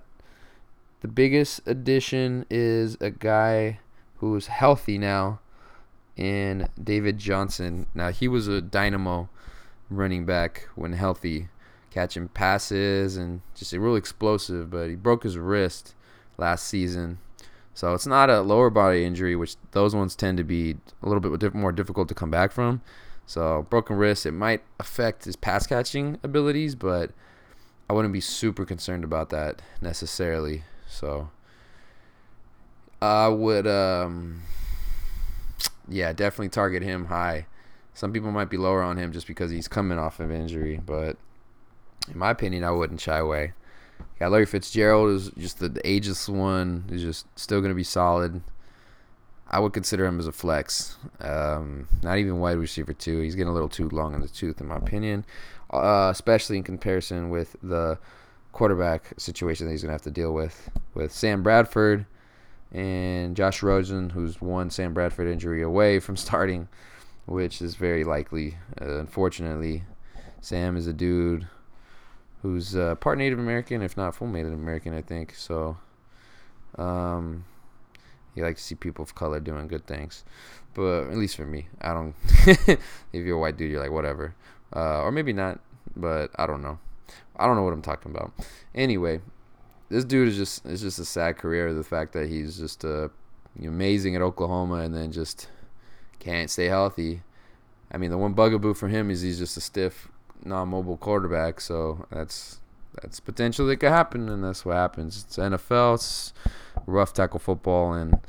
The 1.04 1.08
biggest 1.08 1.60
addition 1.66 2.46
is 2.48 2.96
a 2.98 3.10
guy 3.10 3.80
who's 4.20 4.46
healthy 4.46 4.96
now 4.96 5.40
in 6.16 6.70
David 6.82 7.18
Johnson. 7.18 7.84
Now, 7.92 8.08
he 8.08 8.26
was 8.26 8.48
a 8.48 8.62
dynamo 8.62 9.28
running 9.90 10.24
back 10.24 10.66
when 10.76 10.94
healthy, 10.94 11.48
catching 11.90 12.28
passes 12.28 13.18
and 13.18 13.42
just 13.54 13.74
a 13.74 13.80
real 13.80 13.96
explosive, 13.96 14.70
but 14.70 14.88
he 14.88 14.94
broke 14.94 15.24
his 15.24 15.36
wrist 15.36 15.94
last 16.38 16.66
season. 16.66 17.18
So 17.74 17.92
it's 17.92 18.06
not 18.06 18.30
a 18.30 18.40
lower 18.40 18.70
body 18.70 19.04
injury, 19.04 19.36
which 19.36 19.56
those 19.72 19.94
ones 19.94 20.16
tend 20.16 20.38
to 20.38 20.44
be 20.44 20.78
a 21.02 21.06
little 21.06 21.20
bit 21.20 21.52
more 21.52 21.72
difficult 21.72 22.08
to 22.08 22.14
come 22.14 22.30
back 22.30 22.50
from. 22.50 22.80
So 23.26 23.66
broken 23.68 23.96
wrist, 23.96 24.24
it 24.24 24.32
might 24.32 24.62
affect 24.80 25.26
his 25.26 25.36
pass 25.36 25.66
catching 25.66 26.18
abilities, 26.22 26.74
but 26.74 27.10
I 27.90 27.92
wouldn't 27.92 28.14
be 28.14 28.22
super 28.22 28.64
concerned 28.64 29.04
about 29.04 29.28
that 29.28 29.60
necessarily. 29.82 30.62
So 30.94 31.30
I 33.02 33.28
would, 33.28 33.66
um, 33.66 34.42
yeah, 35.88 36.12
definitely 36.12 36.48
target 36.48 36.82
him 36.82 37.06
high. 37.06 37.46
Some 37.92 38.12
people 38.12 38.32
might 38.32 38.50
be 38.50 38.56
lower 38.56 38.82
on 38.82 38.96
him 38.96 39.12
just 39.12 39.26
because 39.26 39.50
he's 39.50 39.68
coming 39.68 39.98
off 39.98 40.20
of 40.20 40.30
injury, 40.30 40.80
but 40.84 41.16
in 42.10 42.18
my 42.18 42.30
opinion, 42.30 42.64
I 42.64 42.70
wouldn't 42.70 43.00
shy 43.00 43.18
away. 43.18 43.52
Yeah, 44.20 44.28
Larry 44.28 44.46
Fitzgerald 44.46 45.10
is 45.10 45.30
just 45.38 45.58
the, 45.58 45.68
the 45.68 45.86
ageless 45.88 46.28
one. 46.28 46.84
He's 46.88 47.02
just 47.02 47.26
still 47.38 47.60
going 47.60 47.70
to 47.70 47.76
be 47.76 47.84
solid. 47.84 48.42
I 49.48 49.60
would 49.60 49.72
consider 49.72 50.04
him 50.06 50.18
as 50.18 50.26
a 50.26 50.32
flex. 50.32 50.96
Um, 51.20 51.88
not 52.02 52.18
even 52.18 52.40
wide 52.40 52.56
receiver 52.56 52.92
two. 52.92 53.20
He's 53.20 53.34
getting 53.34 53.50
a 53.50 53.52
little 53.52 53.68
too 53.68 53.88
long 53.90 54.14
in 54.14 54.20
the 54.20 54.28
tooth, 54.28 54.60
in 54.60 54.66
my 54.66 54.76
opinion, 54.76 55.24
uh, 55.70 56.08
especially 56.10 56.56
in 56.56 56.62
comparison 56.64 57.30
with 57.30 57.56
the 57.62 57.98
quarterback 58.54 59.12
situation 59.18 59.66
that 59.66 59.72
he's 59.72 59.82
going 59.82 59.88
to 59.88 59.94
have 59.94 60.02
to 60.02 60.12
deal 60.12 60.32
with 60.32 60.70
with 60.94 61.12
Sam 61.12 61.42
Bradford 61.42 62.06
and 62.72 63.36
Josh 63.36 63.62
Rosen, 63.64 64.10
who's 64.10 64.40
one 64.40 64.70
Sam 64.70 64.94
Bradford 64.94 65.28
injury 65.28 65.60
away 65.60 65.98
from 65.98 66.16
starting, 66.26 66.68
which 67.26 67.60
is 67.60 67.74
very 67.74 68.04
likely. 68.04 68.56
Uh, 68.80 69.00
unfortunately, 69.00 69.82
Sam 70.40 70.76
is 70.76 70.86
a 70.86 70.92
dude 70.92 71.48
who's 72.42 72.76
uh, 72.76 72.94
part 72.94 73.18
Native 73.18 73.40
American, 73.40 73.82
if 73.82 73.96
not 73.96 74.14
full 74.14 74.28
Native 74.28 74.52
American, 74.52 74.94
I 74.94 75.02
think. 75.02 75.34
So, 75.34 75.76
um, 76.78 77.44
you 78.36 78.44
like 78.44 78.56
to 78.56 78.62
see 78.62 78.76
people 78.76 79.02
of 79.02 79.16
color 79.16 79.40
doing 79.40 79.66
good 79.66 79.86
things, 79.86 80.24
but 80.74 81.08
at 81.08 81.16
least 81.16 81.36
for 81.36 81.46
me, 81.46 81.66
I 81.80 81.92
don't. 81.92 82.14
if 82.46 82.78
you're 83.12 83.36
a 83.36 83.40
white 83.40 83.56
dude, 83.56 83.72
you're 83.72 83.82
like 83.82 83.90
whatever, 83.90 84.36
uh, 84.76 85.02
or 85.02 85.10
maybe 85.10 85.32
not, 85.32 85.58
but 85.96 86.30
I 86.36 86.46
don't 86.46 86.62
know. 86.62 86.78
I 87.36 87.46
don't 87.46 87.56
know 87.56 87.62
what 87.62 87.72
I'm 87.72 87.82
talking 87.82 88.10
about. 88.10 88.32
Anyway, 88.74 89.20
this 89.88 90.04
dude 90.04 90.28
is 90.28 90.36
just 90.36 90.64
it's 90.66 90.82
just 90.82 90.98
a 90.98 91.04
sad 91.04 91.36
career. 91.36 91.72
The 91.72 91.82
fact 91.82 92.12
that 92.12 92.28
he's 92.28 92.58
just 92.58 92.84
uh, 92.84 93.08
amazing 93.62 94.16
at 94.16 94.22
Oklahoma 94.22 94.76
and 94.76 94.94
then 94.94 95.12
just 95.12 95.48
can't 96.18 96.50
stay 96.50 96.66
healthy. 96.66 97.22
I 97.92 97.98
mean, 97.98 98.10
the 98.10 98.18
one 98.18 98.32
bugaboo 98.32 98.74
for 98.74 98.88
him 98.88 99.10
is 99.10 99.22
he's 99.22 99.38
just 99.38 99.56
a 99.56 99.60
stiff 99.60 100.08
non-mobile 100.44 100.96
quarterback. 100.96 101.60
So 101.60 102.06
that's 102.10 102.60
that's 103.00 103.20
potential 103.20 103.66
that 103.66 103.76
could 103.78 103.90
happen, 103.90 104.28
and 104.28 104.42
that's 104.42 104.64
what 104.64 104.76
happens. 104.76 105.24
It's 105.24 105.36
NFL. 105.36 105.94
It's 105.94 106.32
rough 106.86 107.12
tackle 107.12 107.40
football, 107.40 107.92
and 107.92 108.20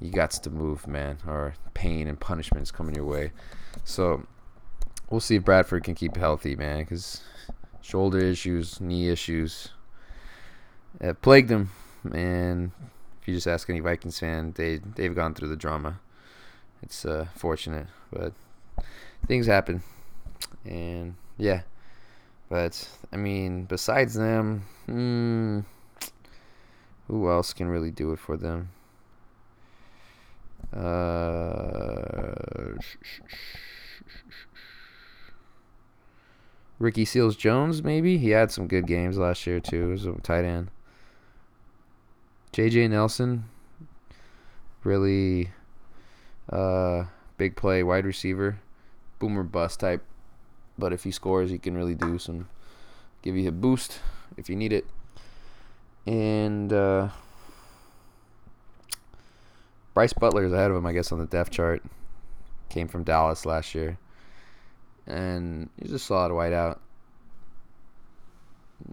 you 0.00 0.10
got 0.10 0.30
to 0.30 0.50
move, 0.50 0.86
man, 0.86 1.18
or 1.26 1.54
pain 1.74 2.06
and 2.06 2.18
punishments 2.18 2.70
coming 2.70 2.94
your 2.94 3.04
way. 3.04 3.32
So 3.84 4.26
we'll 5.10 5.20
see 5.20 5.36
if 5.36 5.44
Bradford 5.44 5.84
can 5.84 5.94
keep 5.94 6.16
healthy, 6.16 6.56
man, 6.56 6.80
because 6.80 7.22
shoulder 7.88 8.18
issues, 8.18 8.82
knee 8.82 9.08
issues 9.08 9.70
have 11.00 11.22
plagued 11.22 11.50
him. 11.50 11.70
And 12.12 12.70
if 13.20 13.28
you 13.28 13.34
just 13.34 13.46
ask 13.46 13.70
any 13.70 13.80
Vikings 13.80 14.18
fan, 14.18 14.52
they 14.56 14.78
they've 14.78 15.14
gone 15.14 15.34
through 15.34 15.48
the 15.48 15.56
drama. 15.56 16.00
It's 16.82 17.04
uh, 17.04 17.26
fortunate, 17.34 17.86
but 18.12 18.32
things 19.26 19.46
happen, 19.46 19.82
and 20.64 21.16
yeah. 21.38 21.62
But 22.48 22.88
I 23.12 23.16
mean, 23.16 23.64
besides 23.64 24.14
them, 24.14 24.64
hmm, 24.86 25.60
who 27.08 27.28
else 27.28 27.52
can 27.52 27.68
really 27.68 27.90
do 27.90 28.12
it 28.12 28.18
for 28.18 28.36
them? 28.36 28.68
Uh, 30.72 32.34
Ricky 36.78 37.04
Seals 37.04 37.36
Jones, 37.36 37.82
maybe 37.82 38.18
he 38.18 38.30
had 38.30 38.50
some 38.50 38.68
good 38.68 38.86
games 38.86 39.18
last 39.18 39.46
year 39.46 39.60
too 39.60 39.92
as 39.92 40.06
a 40.06 40.12
tight 40.12 40.44
end. 40.44 40.70
JJ 42.52 42.90
Nelson, 42.90 43.44
really 44.84 45.50
uh, 46.50 47.04
big 47.36 47.56
play 47.56 47.82
wide 47.82 48.06
receiver, 48.06 48.60
boomer 49.18 49.42
bust 49.42 49.80
type 49.80 50.02
but 50.78 50.92
if 50.92 51.04
he 51.04 51.10
scores, 51.10 51.50
he 51.50 51.58
can 51.58 51.76
really 51.76 51.96
do 51.96 52.18
some, 52.18 52.48
give 53.22 53.36
you 53.36 53.48
a 53.48 53.52
boost 53.52 53.98
if 54.36 54.48
you 54.48 54.54
need 54.54 54.72
it. 54.72 54.86
And 56.06 56.72
uh, 56.72 57.08
Brice 59.92 60.12
Butler 60.12 60.44
is 60.44 60.52
ahead 60.52 60.70
of 60.70 60.76
him, 60.76 60.86
I 60.86 60.92
guess, 60.92 61.10
on 61.10 61.18
the 61.18 61.26
depth 61.26 61.50
chart. 61.50 61.82
Came 62.68 62.86
from 62.86 63.02
Dallas 63.02 63.44
last 63.44 63.74
year, 63.74 63.98
and 65.08 65.70
he's 65.80 65.92
a 65.92 65.98
solid 65.98 66.30
whiteout. 66.30 66.78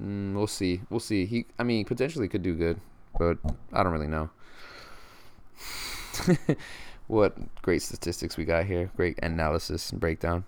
Mm, 0.02 0.34
we'll 0.34 0.48
see. 0.48 0.82
We'll 0.90 1.00
see. 1.00 1.26
He, 1.26 1.46
I 1.60 1.64
mean, 1.64 1.86
potentially 1.86 2.28
could 2.28 2.42
do 2.42 2.56
good, 2.56 2.80
but 3.20 3.38
I 3.72 3.84
don't 3.84 3.94
really 3.94 4.08
know. 4.08 4.30
what 7.08 7.38
great 7.62 7.82
statistics 7.82 8.38
we 8.38 8.46
got 8.46 8.66
here. 8.66 8.90
Great 8.96 9.20
analysis 9.22 9.92
and 9.92 10.00
breakdown. 10.00 10.46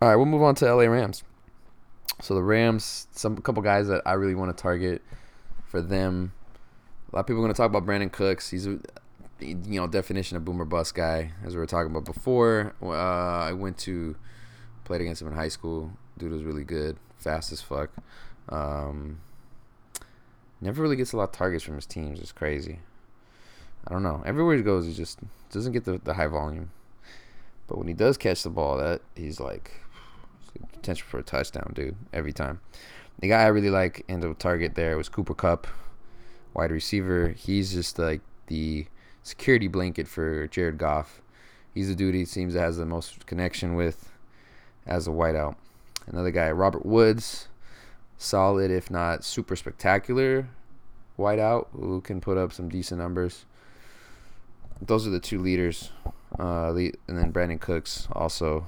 All 0.00 0.08
right, 0.08 0.16
we'll 0.16 0.26
move 0.26 0.42
on 0.42 0.54
to 0.56 0.74
LA 0.74 0.84
Rams. 0.84 1.24
So 2.22 2.34
the 2.34 2.42
Rams, 2.42 3.08
some 3.12 3.36
couple 3.38 3.62
guys 3.62 3.88
that 3.88 4.02
I 4.06 4.12
really 4.14 4.34
want 4.34 4.56
to 4.56 4.62
target 4.62 5.02
for 5.66 5.82
them. 5.82 6.32
A 7.12 7.16
lot 7.16 7.20
of 7.20 7.26
people 7.26 7.40
are 7.40 7.44
going 7.44 7.54
to 7.54 7.56
talk 7.56 7.70
about 7.70 7.84
Brandin 7.84 8.10
Cooks. 8.10 8.50
He's 8.50 8.66
a 8.66 8.78
you 9.40 9.80
know 9.80 9.86
definition 9.86 10.36
of 10.36 10.44
boomer 10.44 10.64
bust 10.64 10.94
guy, 10.94 11.32
as 11.44 11.54
we 11.54 11.60
were 11.60 11.66
talking 11.66 11.90
about 11.90 12.04
before. 12.04 12.74
Uh, 12.82 12.90
I 12.92 13.52
went 13.52 13.78
to 13.78 14.16
played 14.84 15.00
against 15.00 15.22
him 15.22 15.28
in 15.28 15.34
high 15.34 15.48
school. 15.48 15.92
Dude 16.16 16.32
was 16.32 16.42
really 16.42 16.64
good, 16.64 16.96
fast 17.18 17.52
as 17.52 17.60
fuck. 17.60 17.90
Um, 18.48 19.20
never 20.60 20.80
really 20.82 20.96
gets 20.96 21.12
a 21.12 21.16
lot 21.16 21.24
of 21.24 21.32
targets 21.32 21.64
from 21.64 21.74
his 21.74 21.86
teams. 21.86 22.20
It's 22.20 22.32
crazy. 22.32 22.80
I 23.86 23.92
don't 23.92 24.02
know. 24.02 24.22
Everywhere 24.24 24.56
he 24.56 24.62
goes, 24.62 24.86
he 24.86 24.94
just 24.94 25.20
doesn't 25.50 25.72
get 25.72 25.84
the, 25.84 26.00
the 26.02 26.14
high 26.14 26.26
volume. 26.26 26.70
But 27.66 27.78
when 27.78 27.88
he 27.88 27.94
does 27.94 28.16
catch 28.16 28.42
the 28.42 28.50
ball, 28.50 28.76
that 28.78 29.02
he's 29.14 29.40
like 29.40 29.80
potential 30.72 31.06
for 31.08 31.18
a 31.18 31.22
touchdown, 31.22 31.72
dude, 31.74 31.96
every 32.12 32.32
time. 32.32 32.60
The 33.18 33.28
guy 33.28 33.42
I 33.42 33.48
really 33.48 33.70
like 33.70 34.04
in 34.08 34.20
the 34.20 34.34
target 34.34 34.74
there 34.74 34.96
was 34.96 35.08
Cooper 35.08 35.34
Kupp 35.34 35.66
wide 36.54 36.70
receiver. 36.70 37.28
He's 37.28 37.72
just 37.72 37.98
like 37.98 38.20
the 38.46 38.86
security 39.26 39.66
blanket 39.66 40.06
for 40.06 40.46
Jared 40.46 40.78
Goff. 40.78 41.20
He's 41.74 41.88
the 41.88 41.96
dude 41.96 42.14
he 42.14 42.24
seems 42.24 42.54
to 42.54 42.60
has 42.60 42.76
the 42.76 42.86
most 42.86 43.26
connection 43.26 43.74
with 43.74 44.12
as 44.86 45.08
a 45.08 45.10
whiteout. 45.10 45.56
Another 46.06 46.30
guy, 46.30 46.48
Robert 46.52 46.86
Woods, 46.86 47.48
solid 48.16 48.70
if 48.70 48.88
not 48.88 49.24
super 49.24 49.56
spectacular 49.56 50.48
whiteout 51.18 51.66
who 51.72 52.00
can 52.02 52.20
put 52.20 52.38
up 52.38 52.52
some 52.52 52.68
decent 52.68 53.00
numbers. 53.00 53.44
Those 54.80 55.08
are 55.08 55.10
the 55.10 55.18
two 55.18 55.40
leaders. 55.40 55.90
Uh, 56.38 56.68
and 56.68 56.92
then 57.08 57.32
Brandin 57.32 57.60
Cooks 57.60 58.06
also 58.12 58.66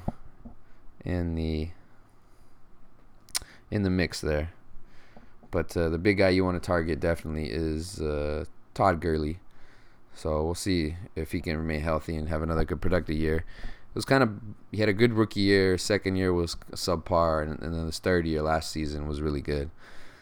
in 1.04 1.36
the 1.36 1.68
in 3.70 3.82
the 3.84 3.90
mix 3.90 4.20
there. 4.20 4.50
But 5.52 5.76
uh, 5.76 5.88
the 5.88 5.98
big 5.98 6.18
guy 6.18 6.30
you 6.30 6.44
want 6.44 6.60
to 6.60 6.66
target 6.66 6.98
definitely 6.98 7.48
is 7.48 8.00
uh, 8.00 8.46
Todd 8.74 9.00
Gurley. 9.00 9.38
So 10.14 10.44
we'll 10.44 10.54
see 10.54 10.96
if 11.14 11.32
he 11.32 11.40
can 11.40 11.56
remain 11.56 11.80
healthy 11.80 12.16
and 12.16 12.28
have 12.28 12.42
another 12.42 12.64
good 12.64 12.80
productive 12.80 13.16
year. 13.16 13.36
It 13.36 13.94
was 13.94 14.04
kind 14.04 14.22
of 14.22 14.30
he 14.70 14.78
had 14.78 14.88
a 14.88 14.92
good 14.92 15.12
rookie 15.12 15.40
year. 15.40 15.78
Second 15.78 16.16
year 16.16 16.32
was 16.32 16.56
subpar, 16.72 17.42
and, 17.42 17.60
and 17.60 17.74
then 17.74 17.86
his 17.86 17.98
third 17.98 18.26
year 18.26 18.42
last 18.42 18.70
season 18.70 19.06
was 19.06 19.20
really 19.20 19.40
good. 19.40 19.70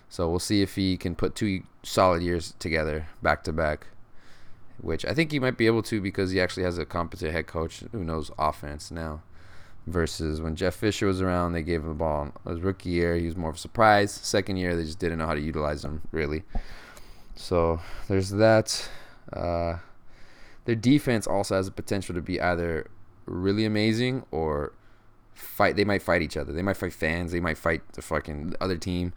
So 0.08 0.28
we'll 0.28 0.38
see 0.38 0.62
if 0.62 0.76
he 0.76 0.96
can 0.96 1.14
put 1.14 1.34
two 1.34 1.62
solid 1.82 2.22
years 2.22 2.54
together 2.58 3.08
back 3.22 3.42
to 3.44 3.52
back, 3.52 3.88
which 4.80 5.04
I 5.04 5.14
think 5.14 5.32
he 5.32 5.40
might 5.40 5.58
be 5.58 5.66
able 5.66 5.82
to 5.84 6.00
because 6.00 6.30
he 6.30 6.40
actually 6.40 6.62
has 6.62 6.78
a 6.78 6.86
competent 6.86 7.32
head 7.32 7.46
coach 7.46 7.82
who 7.92 8.04
knows 8.04 8.30
offense 8.38 8.90
now. 8.90 9.22
Versus 9.86 10.40
when 10.40 10.56
Jeff 10.56 10.74
Fisher 10.74 11.06
was 11.06 11.22
around, 11.22 11.52
they 11.52 11.62
gave 11.62 11.82
him 11.82 11.88
the 11.88 11.94
ball. 11.94 12.32
His 12.44 12.60
rookie 12.60 12.90
year, 12.90 13.14
he 13.14 13.26
was 13.26 13.36
more 13.36 13.50
of 13.50 13.56
a 13.56 13.58
surprise. 13.58 14.10
Second 14.10 14.56
year, 14.56 14.74
they 14.74 14.82
just 14.82 14.98
didn't 14.98 15.18
know 15.18 15.26
how 15.26 15.34
to 15.34 15.40
utilize 15.40 15.84
him 15.84 16.02
really. 16.10 16.42
So 17.36 17.80
there's 18.08 18.30
that. 18.30 18.88
Uh, 19.32 19.78
their 20.64 20.74
defense 20.74 21.26
also 21.26 21.56
has 21.56 21.66
the 21.66 21.72
potential 21.72 22.14
to 22.14 22.20
be 22.20 22.40
either 22.40 22.88
really 23.26 23.64
amazing 23.64 24.24
or 24.30 24.72
fight. 25.34 25.76
They 25.76 25.84
might 25.84 26.02
fight 26.02 26.22
each 26.22 26.36
other. 26.36 26.52
They 26.52 26.62
might 26.62 26.76
fight 26.76 26.92
fans. 26.92 27.32
They 27.32 27.40
might 27.40 27.58
fight 27.58 27.82
the 27.92 28.02
fucking 28.02 28.54
other 28.60 28.76
team. 28.76 29.12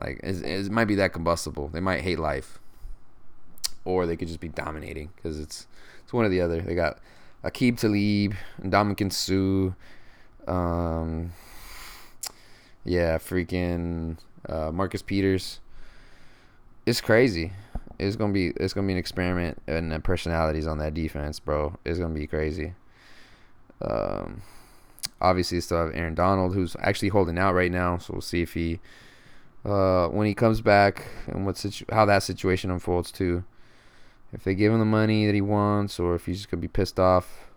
Like 0.00 0.20
it 0.22 0.70
might 0.70 0.86
be 0.86 0.94
that 0.96 1.12
combustible. 1.12 1.68
They 1.68 1.80
might 1.80 2.00
hate 2.00 2.18
life, 2.18 2.58
or 3.84 4.06
they 4.06 4.16
could 4.16 4.28
just 4.28 4.40
be 4.40 4.48
dominating 4.48 5.10
because 5.16 5.38
it's 5.38 5.66
it's 6.02 6.12
one 6.12 6.24
or 6.24 6.28
the 6.30 6.40
other. 6.40 6.60
They 6.60 6.74
got 6.74 6.98
Aqib 7.44 7.78
Talib 7.78 8.34
Ndamukong 8.62 9.12
Suh. 9.12 9.74
Um, 10.50 11.32
yeah, 12.84 13.18
freaking 13.18 14.16
uh, 14.48 14.70
Marcus 14.72 15.02
Peters. 15.02 15.60
It's 16.86 17.00
crazy. 17.00 17.52
It's 18.00 18.16
gonna 18.16 18.32
be 18.32 18.48
it's 18.56 18.72
gonna 18.72 18.86
be 18.86 18.94
an 18.94 18.98
experiment 18.98 19.60
and 19.66 19.92
the 19.92 20.00
personalities 20.00 20.66
on 20.66 20.78
that 20.78 20.94
defense, 20.94 21.38
bro. 21.38 21.76
It's 21.84 21.98
gonna 21.98 22.14
be 22.14 22.26
crazy. 22.26 22.72
Um, 23.82 24.40
obviously, 25.20 25.60
still 25.60 25.84
have 25.84 25.94
Aaron 25.94 26.14
Donald, 26.14 26.54
who's 26.54 26.76
actually 26.80 27.08
holding 27.08 27.38
out 27.38 27.54
right 27.54 27.70
now. 27.70 27.98
So 27.98 28.14
we'll 28.14 28.20
see 28.22 28.40
if 28.40 28.54
he, 28.54 28.80
uh, 29.66 30.08
when 30.08 30.26
he 30.26 30.34
comes 30.34 30.62
back, 30.62 31.08
and 31.26 31.44
what 31.44 31.58
situ- 31.58 31.84
how 31.92 32.06
that 32.06 32.22
situation 32.22 32.70
unfolds 32.70 33.12
too. 33.12 33.44
If 34.32 34.44
they 34.44 34.54
give 34.54 34.72
him 34.72 34.78
the 34.78 34.86
money 34.86 35.26
that 35.26 35.34
he 35.34 35.42
wants, 35.42 36.00
or 36.00 36.14
if 36.14 36.24
he's 36.24 36.38
just 36.38 36.50
gonna 36.50 36.62
be 36.62 36.68
pissed 36.68 36.98
off. 36.98 37.50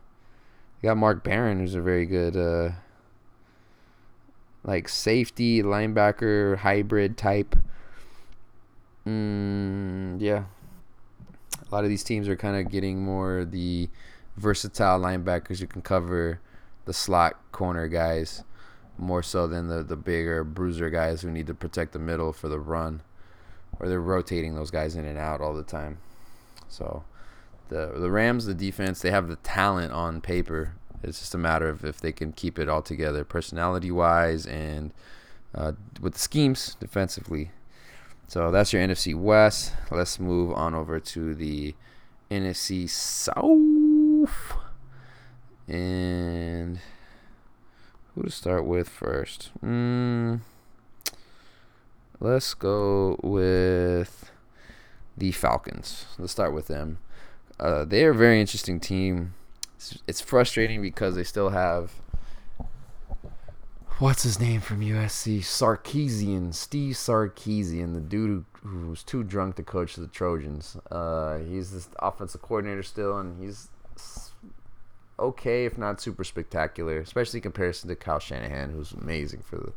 You 0.81 0.89
got 0.89 0.97
Mark 0.97 1.23
Barron, 1.23 1.59
who's 1.59 1.75
a 1.75 1.81
very 1.81 2.05
good, 2.05 2.35
uh, 2.35 2.71
like 4.65 4.89
safety 4.89 5.63
linebacker 5.63 6.57
hybrid 6.57 7.17
type. 7.17 7.55
Mm, 9.05 10.21
yeah, 10.21 10.45
a 11.69 11.75
lot 11.75 11.83
of 11.83 11.89
these 11.89 12.03
teams 12.03 12.27
are 12.27 12.35
kind 12.35 12.55
of 12.55 12.71
getting 12.71 13.03
more 13.03 13.45
the 13.45 13.89
versatile 14.37 14.99
linebackers 14.99 15.59
who 15.59 15.67
can 15.67 15.81
cover 15.81 16.39
the 16.85 16.93
slot 16.93 17.37
corner 17.51 17.87
guys 17.87 18.43
more 18.97 19.23
so 19.23 19.47
than 19.47 19.67
the, 19.67 19.83
the 19.83 19.95
bigger 19.95 20.43
bruiser 20.43 20.89
guys 20.89 21.21
who 21.21 21.31
need 21.31 21.47
to 21.47 21.53
protect 21.53 21.93
the 21.93 21.99
middle 21.99 22.31
for 22.31 22.47
the 22.47 22.59
run. 22.59 23.01
Or 23.79 23.89
they're 23.89 23.99
rotating 23.99 24.55
those 24.55 24.71
guys 24.71 24.95
in 24.95 25.05
and 25.05 25.17
out 25.17 25.41
all 25.41 25.53
the 25.53 25.63
time. 25.63 25.97
So 26.69 27.03
the 27.69 27.93
the 27.95 28.11
Rams 28.11 28.45
the 28.45 28.53
defense 28.53 29.01
they 29.01 29.11
have 29.11 29.27
the 29.27 29.35
talent 29.37 29.91
on 29.91 30.21
paper. 30.21 30.75
It's 31.01 31.19
just 31.19 31.35
a 31.35 31.39
matter 31.39 31.67
of 31.67 31.83
if 31.83 31.99
they 31.99 32.11
can 32.11 32.31
keep 32.31 32.59
it 32.59 32.69
all 32.69 32.81
together 32.81 33.23
personality 33.23 33.91
wise 33.91 34.45
and 34.45 34.93
uh, 35.55 35.73
with 35.99 36.13
the 36.13 36.19
schemes 36.19 36.77
defensively 36.79 37.51
so 38.27 38.51
that's 38.51 38.73
your 38.73 38.81
NFC 38.81 39.15
West 39.15 39.73
let's 39.91 40.19
move 40.19 40.53
on 40.53 40.73
over 40.73 40.99
to 40.99 41.35
the 41.35 41.75
NFC 42.31 42.89
South 42.89 44.57
and 45.67 46.79
who 48.15 48.23
to 48.23 48.29
start 48.29 48.65
with 48.65 48.89
first? 48.89 49.51
Mm, 49.63 50.41
let's 52.19 52.53
go 52.53 53.19
with 53.23 54.31
the 55.17 55.31
Falcons. 55.31 56.05
Let's 56.17 56.31
start 56.31 56.53
with 56.53 56.67
them. 56.67 56.99
Uh, 57.59 57.85
they 57.85 58.03
are 58.05 58.11
a 58.11 58.15
very 58.15 58.39
interesting 58.39 58.79
team. 58.79 59.33
It's, 59.75 59.97
it's 60.07 60.21
frustrating 60.21 60.81
because 60.81 61.15
they 61.15 61.23
still 61.23 61.49
have 61.49 61.91
what's 63.99 64.23
his 64.23 64.39
name 64.39 64.61
from 64.61 64.81
USC? 64.81 65.39
Sarkisian, 65.39 66.53
Steve 66.53 66.95
Sarkisian, 66.95 67.93
the 67.93 67.99
dude 67.99 68.45
who, 68.61 68.67
who 68.67 68.89
was 68.89 69.03
too 69.03 69.23
drunk 69.23 69.55
to 69.55 69.63
coach 69.63 69.95
the 69.95 70.07
Trojans. 70.07 70.77
Uh, 70.89 71.37
he's 71.39 71.71
this 71.71 71.89
offensive 71.99 72.41
coordinator 72.41 72.83
still, 72.83 73.17
and 73.17 73.41
he's 73.41 73.69
okay, 75.19 75.65
if 75.65 75.77
not 75.77 76.01
super 76.01 76.23
spectacular, 76.23 76.97
especially 76.99 77.37
in 77.37 77.43
comparison 77.43 77.89
to 77.89 77.95
Kyle 77.95 78.19
Shanahan, 78.19 78.71
who's 78.71 78.91
amazing 78.91 79.41
for 79.41 79.57
the 79.57 79.73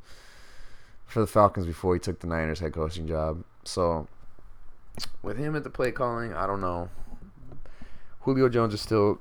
for 1.07 1.21
the 1.21 1.27
Falcons 1.27 1.67
before 1.67 1.95
he 1.95 2.01
took 2.01 2.19
the 2.19 2.27
Niners 2.27 2.59
head 2.59 2.73
coaching 2.73 3.07
job. 3.07 3.45
So 3.65 4.09
with 5.23 5.37
him 5.37 5.55
at 5.55 5.63
the 5.63 5.71
play 5.71 5.93
calling, 5.93 6.35
I 6.35 6.47
don't 6.47 6.61
know. 6.61 6.89
Julio 8.21 8.49
Jones 8.49 8.75
is 8.75 8.81
still 8.81 9.21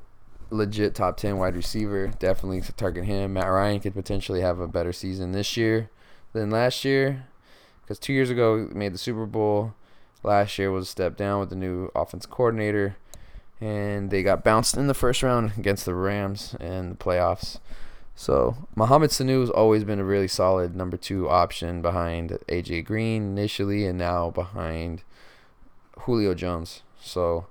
legit 0.50 0.96
top 0.96 1.18
10 1.18 1.38
wide 1.38 1.56
receiver. 1.56 2.08
Definitely 2.20 2.62
target 2.78 3.06
him. 3.06 3.34
Matt 3.34 3.48
Ryan 3.48 3.80
could 3.80 3.94
potentially 3.94 4.42
have 4.42 4.60
a 4.60 4.68
better 4.68 4.94
season 4.94 5.32
this 5.32 5.58
year 5.58 5.90
than 6.34 6.50
last 6.50 6.86
year 6.86 7.28
because 7.82 8.00
two 8.00 8.14
years 8.14 8.30
ago 8.30 8.70
made 8.74 8.94
the 8.94 8.98
Super 8.98 9.26
Bowl. 9.26 9.74
Last 10.24 10.58
year 10.58 10.72
was 10.72 10.88
a 10.88 10.92
step 10.92 11.18
down 11.18 11.40
with 11.40 11.50
the 11.50 11.56
new 11.56 11.92
offense 11.96 12.26
coordinator 12.26 12.98
and 13.62 14.10
they 14.10 14.24
got 14.24 14.44
bounced 14.44 14.76
in 14.76 14.88
the 14.88 14.94
first 14.94 15.24
round 15.24 15.54
against 15.58 15.86
the 15.86 15.96
Rams 15.96 16.56
in 16.60 16.90
the 16.90 16.96
playoffs. 16.96 17.60
So 18.16 18.68
Mohamed 18.76 19.10
Sanu 19.10 19.42
has 19.42 19.50
always 19.50 19.84
been 19.84 20.00
a 20.00 20.06
really 20.06 20.28
solid 20.28 20.76
number 20.76 20.98
two 20.98 21.30
option 21.30 21.82
behind 21.82 22.32
AJ 22.48 22.86
Green 22.86 23.24
initially, 23.38 23.86
and 23.86 23.98
now 23.98 24.30
behind 24.30 25.04
Julio 26.00 26.34
Jones. 26.34 26.84
So 27.02 27.48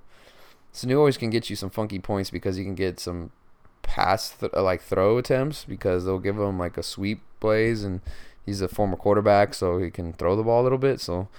Sanu 0.75 0.97
always 0.97 1.17
can 1.17 1.29
get 1.29 1.49
you 1.49 1.55
some 1.55 1.69
funky 1.69 1.99
points 1.99 2.29
because 2.29 2.57
he 2.57 2.65
can 2.65 2.75
get 2.75 2.99
some 2.99 3.31
pass 3.81 4.31
th- 4.31 4.51
uh, 4.53 4.61
like 4.61 4.81
throw 4.81 5.17
attempts 5.17 5.63
because 5.63 6.03
they'll 6.03 6.19
give 6.19 6.37
him 6.37 6.59
like 6.59 6.77
a 6.77 6.83
sweep 6.83 7.21
plays, 7.39 7.85
and 7.85 8.01
he's 8.45 8.59
a 8.59 8.67
former 8.67 8.97
quarterback, 8.97 9.53
so 9.53 9.77
he 9.77 9.89
can 9.89 10.11
throw 10.11 10.35
the 10.35 10.43
ball 10.43 10.61
a 10.61 10.63
little 10.65 10.77
bit. 10.77 10.99
So 10.99 11.29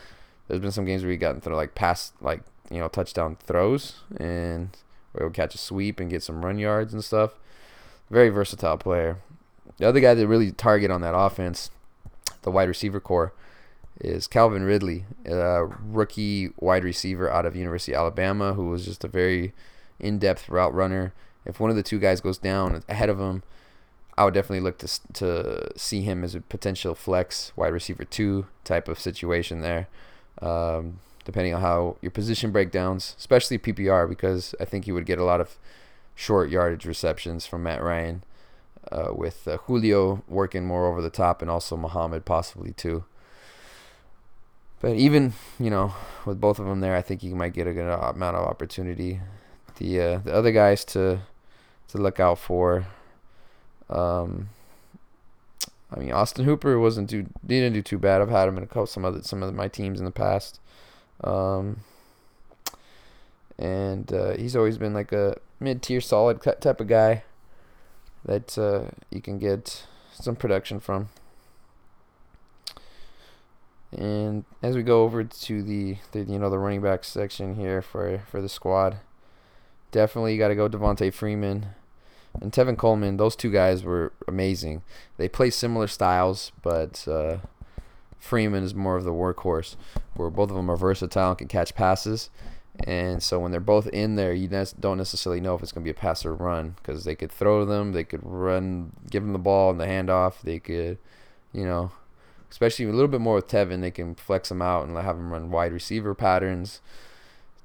there's 0.49 0.63
been 0.63 0.73
some 0.73 0.87
games 0.87 1.03
where 1.03 1.11
he 1.11 1.19
got 1.19 1.43
through 1.43 1.55
like 1.55 1.75
pass 1.75 2.13
like 2.23 2.41
you 2.71 2.79
know 2.79 2.89
touchdown 2.89 3.37
throws 3.45 3.97
and 4.17 4.71
where 5.13 5.27
he'll 5.27 5.35
catch 5.35 5.55
a 5.55 5.59
sweep 5.59 6.01
and 6.01 6.11
get 6.11 6.23
some 6.23 6.43
run 6.43 6.59
yards 6.59 6.95
and 6.95 7.05
stuff. 7.05 7.39
Very 8.09 8.31
versatile 8.31 8.79
player. 8.79 9.19
The 9.77 9.87
other 9.87 10.01
guy 10.01 10.15
that 10.15 10.27
really 10.27 10.51
target 10.51 10.91
on 10.91 11.03
that 11.03 11.15
offense, 11.15 11.71
the 12.41 12.51
wide 12.51 12.69
receiver 12.69 13.01
core, 13.01 13.35
is 14.01 14.27
Calvin 14.27 14.65
Ridley, 14.65 15.05
a 15.25 15.65
rookie 15.65 16.51
wide 16.59 16.85
receiver 16.85 17.31
out 17.31 17.47
of 17.47 17.57
University 17.57 17.95
of 17.95 18.01
Alabama, 18.01 18.55
who 18.55 18.69
was 18.69 18.85
just 18.85 19.05
a 19.05 19.09
very 19.09 19.53
in-depth 19.99 20.49
route 20.49 20.75
runner. 20.75 21.13
If 21.45 21.61
one 21.61 21.71
of 21.71 21.77
the 21.77 21.83
two 21.83 21.99
guys 21.99 22.21
goes 22.21 22.39
down 22.39 22.83
ahead 22.89 23.09
of 23.09 23.21
him, 23.21 23.43
I 24.19 24.25
would 24.25 24.35
definitely 24.35 24.61
look 24.61 24.79
to 24.79 25.01
to 25.15 25.79
see 25.79 26.03
him 26.03 26.25
as 26.25 26.35
a 26.35 26.41
potential 26.41 26.95
flex 26.95 27.53
wide 27.55 27.73
receiver 27.73 28.05
two 28.05 28.47
type 28.65 28.89
of 28.89 28.99
situation 28.99 29.61
there. 29.61 29.89
Um, 30.41 31.01
depending 31.25 31.55
on 31.55 31.61
how 31.61 31.97
your 32.01 32.11
position 32.11 32.53
breakdowns, 32.53 33.15
especially 33.19 33.59
PPR, 33.59 34.09
because 34.09 34.55
I 34.61 34.65
think 34.65 34.87
you 34.87 34.95
would 34.95 35.07
get 35.07 35.19
a 35.19 35.25
lot 35.25 35.41
of 35.41 35.59
short 36.15 36.51
yardage 36.51 36.87
receptions 36.87 37.47
from 37.47 37.65
Matt 37.65 37.83
Ryan, 37.83 38.23
uh, 38.91 39.09
with 39.13 39.47
uh, 39.49 39.59
Julio 39.59 40.23
working 40.29 40.65
more 40.65 40.87
over 40.87 41.03
the 41.03 41.11
top 41.11 41.43
and 41.43 41.51
also 41.51 41.77
Mohamed 41.77 42.25
possibly 42.25 42.73
too. 42.73 43.05
But 44.81 44.97
even 44.97 45.33
you 45.59 45.71
know 45.71 45.95
with 46.25 46.41
both 46.41 46.59
of 46.59 46.67
them 46.67 46.81
there, 46.81 46.97
I 46.97 47.03
think 47.03 47.23
you 47.23 47.35
might 47.35 47.55
get 47.55 47.67
a 47.67 47.73
good 47.73 47.89
amount 47.89 48.37
of 48.37 48.47
opportunity. 48.47 49.21
The 49.79 50.01
uh, 50.01 50.19
the 50.19 50.35
other 50.35 50.53
guys 50.53 50.85
to 50.87 51.21
to 51.89 51.99
look 51.99 52.21
out 52.21 52.39
for. 52.39 52.87
Um, 53.89 54.49
I 55.95 56.01
mean, 56.01 56.13
Austin 56.13 56.45
Hooper 56.45 56.79
wasn't 56.79 57.11
too 57.11 57.27
didn't 57.47 57.75
do 57.75 57.83
too 57.83 57.99
bad. 57.99 58.21
I've 58.21 58.29
had 58.29 58.49
him 58.49 58.57
in 58.57 58.65
a 58.65 58.67
couple 58.67 58.87
some 58.87 59.05
other 59.05 59.23
some 59.23 59.43
of 59.43 59.55
my 59.55 59.69
teams 59.69 59.99
in 59.99 60.05
the 60.05 60.11
past. 60.11 60.61
Um, 61.23 61.81
and 63.59 64.13
uh, 64.13 64.37
he's 64.37 64.55
always 64.55 64.79
been 64.79 64.93
like 64.93 65.13
a 65.13 65.39
mid-tier, 65.61 66.01
solid 66.01 66.43
type 66.43 66.81
of 66.81 66.89
guy 66.89 67.23
that 68.25 68.59
uh, 68.59 68.91
you 69.11 69.23
can 69.23 69.39
get 69.39 69.87
some 70.13 70.37
production 70.37 70.81
from. 70.81 71.09
And 73.97 74.45
as 74.63 74.77
we 74.77 74.83
go 74.83 75.05
over 75.05 75.25
to 75.25 75.63
the, 75.63 75.97
the 76.13 76.21
you 76.21 76.39
know 76.39 76.51
the 76.51 76.59
running 76.59 76.83
back 76.83 77.03
section 77.03 77.57
here 77.57 77.81
for 77.81 78.23
for 78.31 78.43
the 78.43 78.49
squad, 78.49 78.99
definitely 79.91 80.35
you 80.35 80.39
got 80.39 80.49
to 80.49 80.55
go 80.55 80.69
Devonta 80.69 81.13
Freeman 81.13 81.69
and 82.41 82.53
Tevin 82.53 82.77
Coleman. 82.77 83.17
Those 83.17 83.35
two 83.35 83.51
guys 83.51 83.83
were 83.83 84.13
amazing. 84.29 84.83
They 85.17 85.29
play 85.29 85.49
similar 85.49 85.87
styles, 85.87 86.53
but 86.63 87.09
uh, 87.09 87.39
Freeman 88.19 88.65
is 88.65 88.75
more 88.75 88.97
of 88.97 89.05
the 89.05 89.13
workhorse, 89.13 89.77
where 90.15 90.29
both 90.29 90.51
of 90.51 90.57
them 90.57 90.71
are 90.71 90.77
versatile 90.77 91.31
and 91.31 91.39
can 91.39 91.49
catch 91.49 91.75
passes. 91.75 92.29
And 92.85 93.23
so 93.23 93.41
when 93.41 93.53
they're 93.53 93.61
both 93.61 93.87
in 93.87 94.17
there, 94.17 94.35
you 94.35 94.49
don't 94.49 94.99
necessarily 94.99 95.41
know 95.41 95.55
if 95.55 95.63
it's 95.63 95.73
going 95.73 95.83
to 95.83 95.87
be 95.87 95.97
a 95.97 95.99
pass 95.99 96.27
or 96.27 96.35
run 96.35 96.75
because 96.77 97.05
they 97.05 97.15
could 97.15 97.33
throw 97.33 97.65
them, 97.65 97.93
they 97.93 98.05
could 98.05 98.21
run, 98.23 98.93
give 99.11 99.23
them 99.23 99.33
the 99.33 99.39
ball 99.39 99.71
and 99.71 99.81
the 99.81 99.87
handoff. 99.87 100.43
They 100.43 100.59
could, 100.59 100.99
you 101.55 101.65
know, 101.65 101.93
especially 102.51 102.87
a 102.87 102.93
little 102.93 103.09
bit 103.09 103.21
more 103.21 103.37
with 103.37 103.49
Tevin, 103.49 103.81
they 103.81 103.91
can 103.91 104.15
flex 104.15 104.51
him 104.51 104.63
out 104.63 104.87
and 104.87 104.97
have 104.97 105.17
him 105.17 105.33
run 105.33 105.51
wide 105.51 105.73
receiver 105.73 106.15
patterns, 106.15 106.81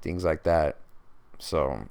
things 0.02 0.24
like 0.24 0.44
that. 0.44 0.78
So 1.40 1.88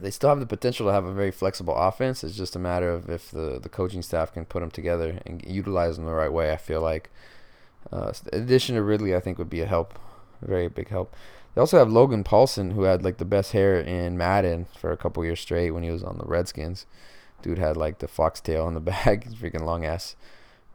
they 0.00 0.10
still 0.10 0.30
have 0.30 0.40
the 0.40 0.46
potential 0.46 0.86
to 0.86 0.92
have 0.92 1.04
a 1.04 1.12
very 1.12 1.30
flexible 1.30 1.76
offense. 1.76 2.24
It's 2.24 2.36
just 2.36 2.56
a 2.56 2.60
matter 2.60 2.90
of 2.90 3.10
if 3.10 3.30
the, 3.30 3.58
the 3.60 3.68
coaching 3.68 4.02
staff 4.02 4.32
can 4.32 4.44
put 4.44 4.60
them 4.60 4.70
together 4.70 5.20
and 5.26 5.44
utilize 5.46 5.96
them 5.96 6.06
the 6.06 6.12
right 6.12 6.32
way. 6.32 6.52
I 6.52 6.56
feel 6.56 6.80
like 6.80 7.10
uh, 7.92 8.12
addition 8.32 8.76
to 8.76 8.82
Ridley, 8.82 9.14
I 9.14 9.20
think, 9.20 9.38
would 9.38 9.50
be 9.50 9.60
a 9.60 9.66
help, 9.66 9.98
a 10.40 10.46
very 10.46 10.68
big 10.68 10.88
help. 10.88 11.14
They 11.54 11.60
also 11.60 11.78
have 11.78 11.90
Logan 11.90 12.24
Paulsen, 12.24 12.72
who 12.72 12.84
had 12.84 13.04
like 13.04 13.18
the 13.18 13.26
best 13.26 13.52
hair 13.52 13.78
in 13.78 14.16
Madden 14.16 14.66
for 14.78 14.90
a 14.90 14.96
couple 14.96 15.24
years 15.24 15.40
straight 15.40 15.72
when 15.72 15.82
he 15.82 15.90
was 15.90 16.02
on 16.02 16.16
the 16.16 16.24
Redskins. 16.24 16.86
Dude 17.42 17.58
had 17.58 17.76
like 17.76 17.98
the 17.98 18.08
foxtail 18.08 18.66
in 18.68 18.74
the 18.74 18.80
back, 18.80 19.26
freaking 19.32 19.62
long 19.62 19.84
ass 19.84 20.16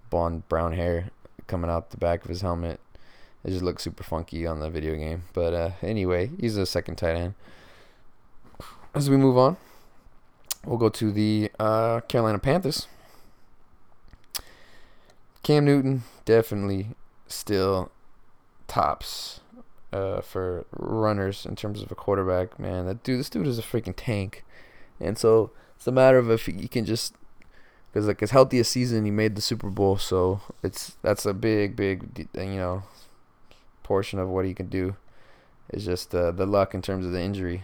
blonde 0.10 0.48
brown 0.48 0.74
hair 0.74 1.10
coming 1.48 1.70
out 1.70 1.92
the 1.92 1.98
back 1.98 2.24
of 2.24 2.30
his 2.30 2.42
helmet. 2.42 2.80
It 3.44 3.52
just 3.52 3.64
looks 3.64 3.84
super 3.84 4.04
funky 4.04 4.46
on 4.46 4.60
the 4.60 4.70
video 4.70 4.96
game. 4.96 5.24
But 5.34 5.54
uh, 5.54 5.72
anyway, 5.82 6.32
he's 6.40 6.58
a 6.58 6.66
second 6.66 6.98
tight 6.98 7.16
end. 7.16 7.34
As 8.94 9.10
we 9.10 9.18
move 9.18 9.38
on, 9.38 9.58
we'll 10.66 10.78
go 10.78 10.90
to 10.90 11.12
the 11.12 11.52
uh, 11.60 12.02
Carolina 12.02 12.40
Panthers. 12.40 12.88
Cam 15.44 15.66
Newton 15.66 16.04
definitely 16.26 16.90
still 17.28 17.92
tops 18.68 19.40
uh, 19.94 20.22
for 20.22 20.66
runners 20.72 21.46
in 21.46 21.56
terms 21.56 21.82
of 21.82 21.92
a 21.92 21.96
quarterback. 21.96 22.60
Man, 22.60 22.86
that 22.86 23.04
dude, 23.04 23.20
this 23.20 23.30
dude 23.30 23.48
is 23.48 23.60
a 23.60 23.62
freaking 23.62 23.94
tank, 23.96 24.44
and 25.00 25.18
so 25.18 25.52
it's 25.76 25.88
a 25.88 25.92
matter 25.92 26.18
of 26.18 26.30
if 26.30 26.48
he 26.48 26.68
can 26.68 26.84
just 26.84 27.14
because 27.98 28.08
like 28.08 28.20
his 28.20 28.30
healthiest 28.30 28.72
season 28.72 29.06
he 29.06 29.10
made 29.10 29.34
the 29.34 29.42
Super 29.42 29.72
Bowl, 29.72 29.98
so 29.98 30.42
it's 30.62 30.98
that's 31.02 31.26
a 31.26 31.34
big, 31.34 31.76
big 31.76 32.28
you 32.36 32.46
know 32.46 32.84
portion 33.82 34.20
of 34.20 34.30
what 34.30 34.46
he 34.46 34.54
can 34.54 34.68
do. 34.68 34.96
It's 35.70 35.84
just 35.84 36.14
uh, 36.14 36.30
the 36.30 36.46
luck 36.46 36.76
in 36.76 36.84
terms 36.84 37.08
of 37.08 37.12
the 37.12 37.22
injury 37.22 37.64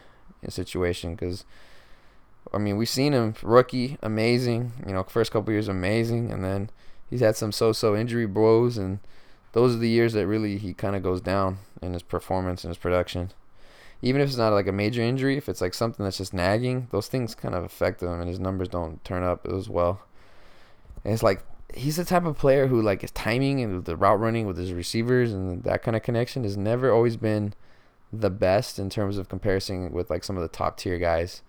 situation 0.49 1.13
because. 1.13 1.45
I 2.53 2.57
mean, 2.57 2.77
we've 2.77 2.89
seen 2.89 3.13
him 3.13 3.35
rookie, 3.41 3.97
amazing. 4.03 4.73
You 4.85 4.93
know, 4.93 5.03
first 5.03 5.31
couple 5.31 5.53
years 5.53 5.67
amazing, 5.67 6.31
and 6.31 6.43
then 6.43 6.69
he's 7.09 7.21
had 7.21 7.35
some 7.35 7.51
so-so 7.51 7.95
injury 7.95 8.27
blows, 8.27 8.77
and 8.77 8.99
those 9.53 9.73
are 9.73 9.79
the 9.79 9.89
years 9.89 10.13
that 10.13 10.27
really 10.27 10.57
he 10.57 10.73
kind 10.73 10.95
of 10.95 11.01
goes 11.01 11.21
down 11.21 11.59
in 11.81 11.93
his 11.93 12.03
performance 12.03 12.63
and 12.63 12.69
his 12.69 12.77
production. 12.77 13.31
Even 14.01 14.19
if 14.21 14.27
it's 14.27 14.37
not 14.37 14.51
like 14.53 14.67
a 14.67 14.71
major 14.71 15.01
injury, 15.01 15.37
if 15.37 15.47
it's 15.47 15.61
like 15.61 15.73
something 15.73 16.03
that's 16.03 16.17
just 16.17 16.33
nagging, 16.33 16.89
those 16.91 17.07
things 17.07 17.33
kind 17.33 17.55
of 17.55 17.63
affect 17.63 18.03
him, 18.03 18.19
and 18.19 18.27
his 18.27 18.39
numbers 18.39 18.67
don't 18.67 19.03
turn 19.03 19.23
up 19.23 19.47
as 19.47 19.69
well. 19.69 20.01
And 21.03 21.13
it's 21.13 21.23
like 21.23 21.43
he's 21.73 21.95
the 21.95 22.05
type 22.05 22.25
of 22.25 22.37
player 22.37 22.67
who 22.67 22.81
like 22.81 23.01
his 23.01 23.11
timing 23.11 23.61
and 23.61 23.85
the 23.85 23.95
route 23.95 24.19
running 24.19 24.45
with 24.45 24.57
his 24.57 24.73
receivers 24.73 25.33
and 25.33 25.63
that 25.63 25.81
kind 25.81 25.95
of 25.95 26.03
connection 26.03 26.43
has 26.43 26.55
never 26.55 26.91
always 26.91 27.17
been 27.17 27.53
the 28.11 28.29
best 28.29 28.77
in 28.77 28.89
terms 28.89 29.17
of 29.17 29.27
comparison 29.27 29.91
with 29.91 30.09
like 30.09 30.23
some 30.23 30.37
of 30.37 30.43
the 30.43 30.47
top 30.47 30.77
tier 30.77 30.99
guys. 30.99 31.41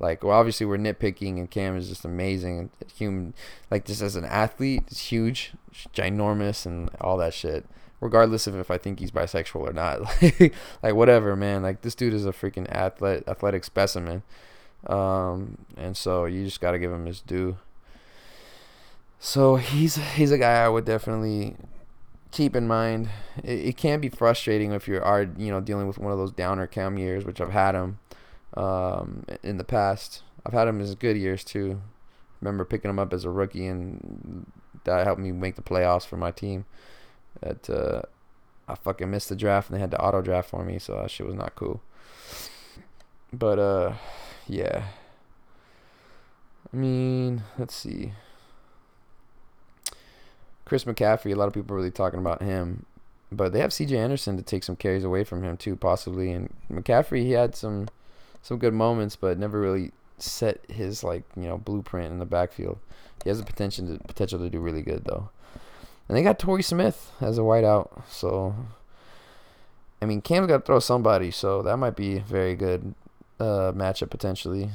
Like, 0.00 0.22
well, 0.22 0.36
obviously 0.36 0.64
we're 0.66 0.78
nitpicking, 0.78 1.38
and 1.38 1.50
Cam 1.50 1.76
is 1.76 1.88
just 1.88 2.04
amazing. 2.04 2.70
Human, 2.96 3.34
like 3.70 3.84
just 3.84 4.00
as 4.00 4.14
an 4.16 4.24
athlete, 4.24 4.84
it's 4.88 5.10
huge, 5.10 5.52
ginormous, 5.92 6.66
and 6.66 6.90
all 7.00 7.16
that 7.16 7.34
shit. 7.34 7.66
Regardless 8.00 8.46
of 8.46 8.54
if 8.56 8.70
I 8.70 8.78
think 8.78 9.00
he's 9.00 9.10
bisexual 9.10 9.68
or 9.68 9.72
not, 9.72 10.02
like, 10.22 10.54
like 10.82 10.94
whatever, 10.94 11.34
man. 11.34 11.62
Like 11.62 11.82
this 11.82 11.96
dude 11.96 12.14
is 12.14 12.26
a 12.26 12.32
freaking 12.32 12.70
athlete, 12.70 13.24
athletic 13.26 13.64
specimen, 13.64 14.22
um, 14.86 15.58
and 15.76 15.96
so 15.96 16.26
you 16.26 16.44
just 16.44 16.60
got 16.60 16.72
to 16.72 16.78
give 16.78 16.92
him 16.92 17.06
his 17.06 17.20
due. 17.20 17.56
So 19.20 19.56
he's 19.56 19.96
he's 19.96 20.30
a 20.30 20.38
guy 20.38 20.64
I 20.64 20.68
would 20.68 20.84
definitely 20.84 21.56
keep 22.30 22.54
in 22.54 22.68
mind. 22.68 23.08
It, 23.42 23.58
it 23.66 23.76
can 23.76 24.00
be 24.00 24.08
frustrating 24.08 24.72
if 24.72 24.86
you 24.86 25.00
are 25.00 25.28
you 25.36 25.50
know 25.50 25.60
dealing 25.60 25.86
with 25.86 25.98
one 25.98 26.12
of 26.12 26.18
those 26.18 26.32
downer 26.32 26.66
cam 26.66 26.98
years, 26.98 27.24
which 27.24 27.40
I've 27.40 27.50
had 27.50 27.74
him 27.74 27.98
um, 28.56 29.24
in 29.42 29.58
the 29.58 29.64
past. 29.64 30.22
I've 30.46 30.52
had 30.52 30.68
him 30.68 30.80
as 30.80 30.94
good 30.94 31.16
years 31.16 31.44
too. 31.44 31.80
Remember 32.40 32.64
picking 32.64 32.90
him 32.90 32.98
up 32.98 33.12
as 33.12 33.24
a 33.24 33.30
rookie, 33.30 33.66
and 33.66 34.46
that 34.84 35.04
helped 35.04 35.20
me 35.20 35.32
make 35.32 35.56
the 35.56 35.62
playoffs 35.62 36.06
for 36.06 36.16
my 36.16 36.30
team. 36.30 36.64
That 37.40 37.68
uh, 37.68 38.02
I 38.68 38.76
fucking 38.76 39.10
missed 39.10 39.28
the 39.28 39.36
draft, 39.36 39.68
and 39.68 39.76
they 39.76 39.80
had 39.80 39.90
to 39.90 40.00
auto 40.00 40.22
draft 40.22 40.50
for 40.50 40.64
me, 40.64 40.78
so 40.78 40.94
that 40.94 41.10
shit 41.10 41.26
was 41.26 41.34
not 41.34 41.56
cool. 41.56 41.82
But 43.32 43.58
uh, 43.58 43.94
yeah. 44.46 44.84
I 46.72 46.76
mean, 46.76 47.42
let's 47.58 47.74
see. 47.74 48.12
Chris 50.68 50.84
McCaffrey, 50.84 51.32
a 51.32 51.36
lot 51.36 51.48
of 51.48 51.54
people 51.54 51.74
are 51.74 51.78
really 51.78 51.90
talking 51.90 52.20
about 52.20 52.42
him, 52.42 52.84
but 53.32 53.52
they 53.52 53.60
have 53.60 53.72
C.J. 53.72 53.96
Anderson 53.96 54.36
to 54.36 54.42
take 54.42 54.64
some 54.64 54.76
carries 54.76 55.04
away 55.04 55.24
from 55.24 55.42
him 55.42 55.56
too, 55.56 55.76
possibly. 55.76 56.30
And 56.30 56.52
McCaffrey, 56.70 57.22
he 57.22 57.32
had 57.32 57.56
some 57.56 57.88
some 58.42 58.58
good 58.58 58.74
moments, 58.74 59.16
but 59.16 59.38
never 59.38 59.60
really 59.60 59.92
set 60.18 60.60
his 60.70 61.04
like 61.04 61.24
you 61.36 61.44
know 61.44 61.58
blueprint 61.58 62.12
in 62.12 62.18
the 62.18 62.26
backfield. 62.26 62.78
He 63.24 63.30
has 63.30 63.38
the 63.38 63.44
potential 63.44 63.86
to 63.86 64.04
potential 64.04 64.38
to 64.38 64.50
do 64.50 64.60
really 64.60 64.82
good 64.82 65.04
though. 65.04 65.30
And 66.08 66.16
they 66.16 66.22
got 66.22 66.38
Torrey 66.38 66.62
Smith 66.62 67.12
as 67.20 67.38
a 67.38 67.42
wideout, 67.42 68.02
so 68.08 68.54
I 70.00 70.06
mean 70.06 70.20
Cam's 70.20 70.48
got 70.48 70.58
to 70.58 70.64
throw 70.64 70.80
somebody, 70.80 71.30
so 71.30 71.62
that 71.62 71.76
might 71.76 71.96
be 71.96 72.20
very 72.20 72.54
good 72.54 72.94
uh, 73.40 73.72
matchup 73.74 74.10
potentially. 74.10 74.70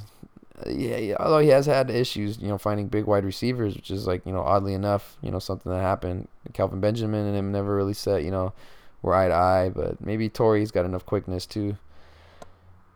Yeah, 0.67 1.15
although 1.19 1.39
he 1.39 1.49
has 1.49 1.65
had 1.65 1.89
issues, 1.89 2.39
you 2.39 2.47
know, 2.47 2.57
finding 2.57 2.87
big 2.87 3.05
wide 3.05 3.25
receivers, 3.25 3.75
which 3.75 3.91
is 3.91 4.07
like 4.07 4.25
you 4.25 4.31
know 4.31 4.41
oddly 4.41 4.73
enough, 4.73 5.17
you 5.21 5.31
know 5.31 5.39
something 5.39 5.71
that 5.71 5.81
happened. 5.81 6.27
Kelvin 6.53 6.79
Benjamin 6.79 7.25
and 7.25 7.35
him 7.35 7.51
never 7.51 7.75
really 7.75 7.93
set, 7.93 8.23
you 8.23 8.31
know, 8.31 8.53
were 9.01 9.13
eye 9.13 9.27
to 9.27 9.33
eye, 9.33 9.71
but 9.73 9.99
maybe 9.99 10.29
Torrey's 10.29 10.71
got 10.71 10.85
enough 10.85 11.05
quickness 11.05 11.45
too 11.45 11.77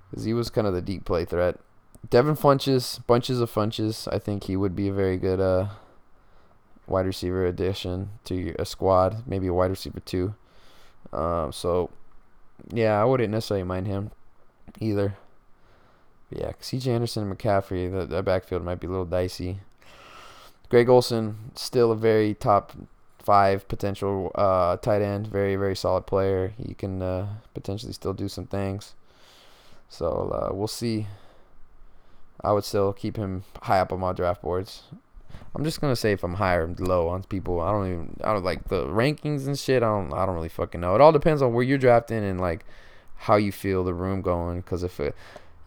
because 0.09 0.23
he 0.23 0.33
was 0.33 0.49
kind 0.49 0.67
of 0.67 0.73
the 0.73 0.81
deep 0.81 1.05
play 1.05 1.25
threat. 1.25 1.59
Devin 2.09 2.35
Funchess, 2.35 3.05
bunches 3.05 3.41
of 3.41 3.51
Funches. 3.51 4.07
I 4.11 4.19
think 4.19 4.45
he 4.45 4.55
would 4.55 4.75
be 4.75 4.87
a 4.87 4.93
very 4.93 5.17
good 5.17 5.39
uh, 5.39 5.67
wide 6.85 7.05
receiver 7.05 7.45
addition 7.45 8.09
to 8.25 8.55
a 8.57 8.65
squad, 8.65 9.23
maybe 9.27 9.47
a 9.47 9.53
wide 9.53 9.71
receiver 9.71 9.99
too. 9.99 10.35
Um, 11.11 11.51
so, 11.51 11.89
yeah, 12.71 13.01
I 13.01 13.05
wouldn't 13.05 13.31
necessarily 13.31 13.63
mind 13.63 13.87
him 13.87 14.11
either. 14.79 15.17
Yeah, 16.29 16.51
C.J. 16.59 16.91
Anderson 16.91 17.29
and 17.29 17.37
McCaffrey, 17.37 17.91
the, 17.91 18.05
the 18.05 18.21
backfield 18.21 18.63
might 18.63 18.79
be 18.79 18.87
a 18.87 18.89
little 18.89 19.05
dicey. 19.05 19.59
Greg 20.69 20.89
Olsen, 20.89 21.51
still 21.55 21.91
a 21.91 21.95
very 21.95 22.33
top 22.33 22.73
five 23.19 23.67
potential 23.67 24.31
uh, 24.35 24.77
tight 24.77 25.01
end, 25.01 25.27
very 25.27 25.55
very 25.55 25.75
solid 25.75 26.05
player. 26.05 26.53
He 26.57 26.73
can 26.73 27.01
uh, 27.01 27.27
potentially 27.53 27.93
still 27.93 28.13
do 28.13 28.27
some 28.27 28.45
things. 28.45 28.93
So 29.89 30.31
uh, 30.33 30.53
we'll 30.53 30.67
see. 30.67 31.07
I 32.41 32.51
would 32.51 32.65
still 32.65 32.93
keep 32.93 33.17
him 33.17 33.43
high 33.63 33.79
up 33.79 33.91
on 33.91 33.99
my 33.99 34.13
draft 34.13 34.41
boards. 34.41 34.83
I'm 35.55 35.63
just 35.63 35.81
gonna 35.81 35.95
say 35.95 36.11
if 36.11 36.23
I'm 36.23 36.35
high 36.35 36.55
or 36.55 36.67
low 36.79 37.07
on 37.07 37.23
people. 37.23 37.61
I 37.61 37.71
don't 37.71 37.87
even. 37.87 38.17
I 38.23 38.33
don't 38.33 38.45
like 38.45 38.67
the 38.67 38.85
rankings 38.85 39.47
and 39.47 39.57
shit. 39.57 39.83
I 39.83 39.87
don't. 39.87 40.13
I 40.13 40.25
don't 40.25 40.35
really 40.35 40.49
fucking 40.49 40.81
know. 40.81 40.95
It 40.95 41.01
all 41.01 41.11
depends 41.11 41.41
on 41.41 41.53
where 41.53 41.63
you're 41.63 41.77
drafting 41.77 42.23
and 42.23 42.39
like 42.39 42.65
how 43.15 43.37
you 43.37 43.51
feel 43.51 43.83
the 43.83 43.93
room 43.93 44.21
going. 44.21 44.61
Because 44.61 44.83
if 44.83 44.99
it, 44.99 45.15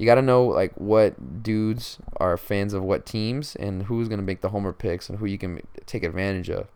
you 0.00 0.06
got 0.06 0.14
to 0.14 0.22
know 0.22 0.46
like 0.46 0.72
what 0.76 1.42
dudes 1.42 1.98
are 2.16 2.38
fans 2.38 2.72
of 2.72 2.82
what 2.82 3.04
teams 3.04 3.54
and 3.56 3.82
who's 3.82 4.08
gonna 4.08 4.22
make 4.22 4.40
the 4.40 4.48
homer 4.48 4.72
picks 4.72 5.10
and 5.10 5.18
who 5.18 5.26
you 5.26 5.36
can 5.36 5.60
take 5.84 6.04
advantage 6.04 6.48
of, 6.48 6.68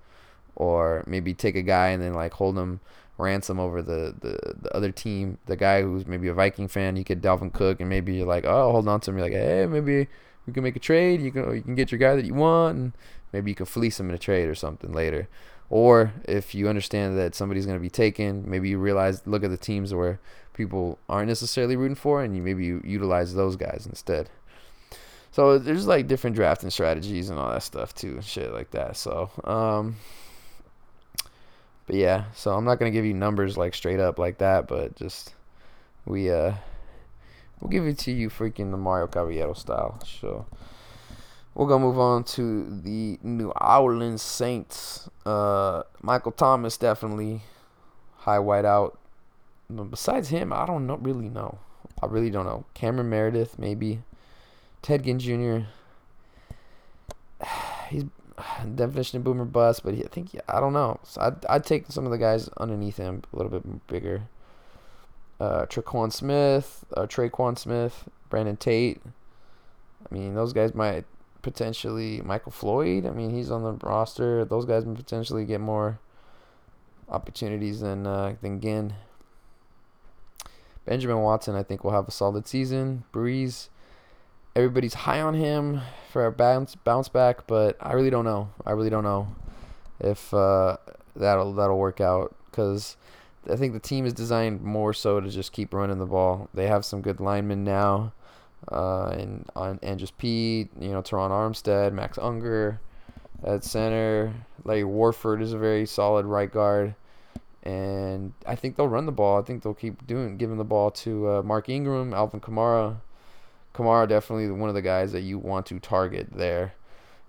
or 0.55 1.03
maybe 1.07 1.33
take 1.33 1.57
a 1.57 1.63
guy 1.63 1.89
and 1.89 2.03
then 2.03 2.13
like 2.13 2.35
hold 2.35 2.59
him 2.59 2.81
ransom 3.17 3.59
over 3.59 3.81
the, 3.81 4.15
the, 4.21 4.55
the 4.61 4.77
other 4.77 4.93
team. 4.93 5.39
The 5.47 5.57
guy 5.57 5.81
who's 5.81 6.07
maybe 6.07 6.29
a 6.29 6.35
Viking 6.35 6.69
fan, 6.69 6.97
you 6.97 7.03
get 7.03 7.23
Dalvin 7.23 7.51
Cook, 7.51 7.81
and 7.81 7.89
maybe 7.89 8.15
you're 8.15 8.27
like, 8.27 8.45
oh, 8.45 8.73
hold 8.73 8.87
on 8.89 9.01
to 9.01 9.11
him. 9.11 9.17
You're 9.17 9.27
like, 9.27 9.33
hey, 9.33 9.65
maybe 9.65 10.07
we 10.47 10.53
can 10.53 10.63
make 10.63 10.77
a 10.77 10.81
trade. 10.81 11.23
You 11.23 11.33
can 11.33 11.57
you 11.57 11.63
can 11.63 11.75
get 11.75 11.91
your 11.91 11.99
guy 11.99 12.17
that 12.17 12.27
you 12.27 12.35
want, 12.35 12.77
and 12.77 12.93
maybe 13.33 13.51
you 13.51 13.55
can 13.55 13.65
fleece 13.65 13.99
him 13.99 14.11
in 14.11 14.15
a 14.15 14.19
trade 14.19 14.51
or 14.51 14.55
something 14.55 14.93
later. 14.93 15.29
Or 15.71 16.13
if 16.25 16.55
you 16.55 16.69
understand 16.69 17.19
that 17.19 17.35
somebody's 17.35 17.67
going 17.67 17.79
to 17.79 17.83
be 17.83 17.91
taken, 17.91 18.49
maybe 18.49 18.69
you 18.69 18.79
realize 18.79 19.27
look 19.27 19.45
at 19.45 19.51
the 19.51 19.57
teams 19.57 19.95
where 19.95 20.21
people 20.53 20.99
aren't 21.09 21.29
necessarily 21.29 21.77
rooting 21.77 21.97
for, 21.97 22.23
and 22.23 22.37
you 22.37 22.43
maybe 22.43 22.65
you 22.65 22.81
utilize 22.85 23.35
those 23.35 23.57
guys 23.57 23.87
instead. 23.89 24.29
So 25.33 25.59
there's 25.59 25.87
like 25.87 26.07
different 26.07 26.37
drafting 26.37 26.71
strategies 26.71 27.29
and 27.29 27.39
all 27.39 27.51
that 27.51 27.63
stuff 27.63 27.95
too, 27.95 28.13
and 28.13 28.25
shit 28.25 28.53
like 28.53 28.71
that. 28.71 28.97
So 28.97 29.31
um, 29.43 29.97
but 31.87 31.97
yeah, 31.97 32.25
so 32.35 32.55
I'm 32.55 32.65
not 32.65 32.79
gonna 32.79 32.91
give 32.91 33.05
you 33.05 33.15
numbers 33.15 33.57
like 33.57 33.75
straight 33.75 34.01
up 34.01 34.19
like 34.19 34.39
that, 34.39 34.69
but 34.69 34.95
just 34.97 35.35
we 36.07 36.31
uh 36.31 36.55
we'll 37.61 37.71
give 37.71 37.87
it 37.87 37.99
to 37.99 38.13
you 38.13 38.31
freaking 38.31 38.71
the 38.71 38.77
Mario 38.77 39.07
Caballero 39.07 39.55
style. 39.55 39.99
So 40.05 40.47
We're 41.55 41.69
gonna 41.69 41.85
move 41.85 41.99
on 41.99 42.25
to 42.25 42.65
the 42.83 43.19
New 43.23 43.51
Orleans 43.51 44.23
Saints. 44.23 45.09
Uh, 45.25 45.85
Michael 46.03 46.33
Thomas 46.33 46.77
definitely 46.77 47.43
high 48.19 48.41
white 48.41 48.65
out. 48.65 48.99
But 49.71 49.85
besides 49.85 50.29
him, 50.29 50.53
I 50.53 50.67
don't 50.67 50.87
know, 50.87 50.97
really 50.97 51.29
know. 51.29 51.59
I 52.03 52.07
really 52.07 52.31
don't 52.31 52.45
know. 52.45 52.65
Cameron 52.75 53.09
Meredith, 53.09 53.59
maybe. 53.59 54.03
Ted 54.83 55.05
Ginn 55.05 55.19
Jr. 55.19 55.67
He's 57.89 58.05
definition 58.75 59.19
of 59.19 59.25
boomer 59.25 59.45
bust, 59.45 59.85
but 59.85 59.95
he, 59.95 60.05
I 60.05 60.09
think 60.09 60.35
yeah, 60.35 60.41
I 60.49 60.61
don't 60.61 60.73
know. 60.73 60.99
So 61.05 61.21
I'd 61.21 61.47
I'd 61.47 61.65
take 61.65 61.87
some 61.91 62.05
of 62.05 62.11
the 62.11 62.19
guys 62.19 62.49
underneath 62.57 62.97
him 62.97 63.23
a 63.33 63.37
little 63.37 63.51
bit 63.51 63.87
bigger. 63.87 64.23
Uh, 65.41 65.67
Tre'Quan 65.67 66.13
Smith, 66.13 66.85
uh, 66.97 67.03
Tre'Quan 67.03 67.59
Smith, 67.59 68.09
Brandon 68.31 68.57
Tate. 68.57 69.01
I 69.05 70.15
mean, 70.15 70.35
those 70.35 70.53
guys 70.53 70.75
might 70.75 71.05
potentially 71.45 72.21
Michael 72.23 72.51
Floyd. 72.51 73.07
I 73.07 73.11
mean, 73.11 73.31
he's 73.31 73.51
on 73.51 73.63
the 73.63 73.75
roster. 73.87 74.45
Those 74.45 74.65
guys 74.65 74.85
might 74.85 74.97
potentially 74.97 75.45
get 75.45 75.61
more 75.61 76.01
opportunities 77.09 77.81
than 77.81 78.07
uh, 78.07 78.35
than 78.41 78.61
Ginn. 78.61 78.95
Benjamin 80.85 81.21
Watson, 81.21 81.55
I 81.55 81.63
think, 81.63 81.85
will 81.85 81.93
have 81.93 82.09
a 82.09 82.11
solid 82.11 82.49
season. 82.49 83.05
Brees, 83.13 83.69
everybody's 84.57 84.95
high 84.95 85.21
on 85.21 85.35
him 85.35 85.81
for 86.11 86.27
a 86.27 86.33
bounce 86.33 86.75
bounce 86.75 87.09
back, 87.09 87.47
but 87.47 87.77
I 87.81 87.93
really 87.93 88.11
don't 88.11 88.25
know. 88.25 88.51
I 88.67 88.73
really 88.73 88.91
don't 88.91 89.05
know 89.05 89.29
if 90.01 90.35
uh, 90.35 90.79
that'll 91.15 91.53
that'll 91.53 91.79
work 91.79 92.01
out 92.01 92.35
because 92.51 92.97
I 93.51 93.57
think 93.57 93.75
the 93.75 93.81
team 93.81 94.07
is 94.07 94.13
designed 94.13 94.63
more 94.63 94.93
so 94.93 95.21
to 95.21 95.29
just 95.29 95.53
keep 95.53 95.75
running 95.75 95.99
the 95.99 96.07
ball. 96.07 96.49
They 96.55 96.67
have 96.67 96.85
some 96.85 97.03
good 97.03 97.21
linemen 97.21 97.65
now, 97.65 98.13
uh, 98.71 99.15
Andrus 99.83 100.11
Peat, 100.11 100.71
you 100.81 100.91
know, 100.91 101.03
Terron 101.03 101.31
Armstead, 101.31 101.93
Max 101.93 102.19
Unger 102.19 102.81
at 103.45 103.65
center. 103.65 104.33
Larry 104.65 104.85
Warford 104.85 105.43
is 105.43 105.53
a 105.53 105.59
very 105.59 105.87
solid 105.87 106.27
right 106.27 106.51
guard. 106.51 106.95
And 107.63 108.33
I 108.47 108.57
think 108.57 108.77
they'll 108.77 108.89
run 108.89 109.07
the 109.07 109.13
ball. 109.13 109.39
I 109.39 109.43
think 109.43 109.63
they'll 109.63 109.75
keep 109.75 110.07
doing 110.07 110.37
giving 110.37 110.59
the 110.59 110.65
ball 110.65 110.91
to 110.91 111.29
uh, 111.29 111.43
Mark 111.43 111.69
Ingram, 111.69 112.13
Alvin 112.13 112.41
Kamara. 112.41 112.97
Kamara 113.75 114.09
definitely 114.09 114.51
one 114.51 114.69
of 114.69 114.75
the 114.75 114.83
guys 114.83 115.13
that 115.13 115.23
you 115.23 115.39
want 115.39 115.67
to 115.67 115.79
target 115.79 116.29
there. 116.33 116.75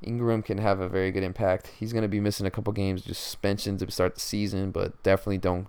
Ingram 0.01 0.43
can 0.43 0.57
have 0.57 0.79
a 0.81 0.89
very 0.89 1.11
good 1.11 1.23
impact. 1.23 1.71
He's 1.79 1.93
going 1.93 2.03
to 2.03 2.09
be 2.09 2.19
missing 2.19 2.45
a 2.45 2.51
couple 2.51 2.73
games 2.73 3.01
just 3.01 3.23
suspension 3.23 3.77
to 3.77 3.89
start 3.89 4.15
the 4.15 4.21
season, 4.21 4.71
but 4.71 5.01
definitely 5.03 5.37
don't 5.37 5.67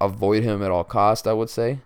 avoid 0.00 0.42
him 0.42 0.62
at 0.62 0.70
all 0.70 0.84
cost. 0.84 1.26
I 1.26 1.32
would 1.32 1.48
say 1.48 1.78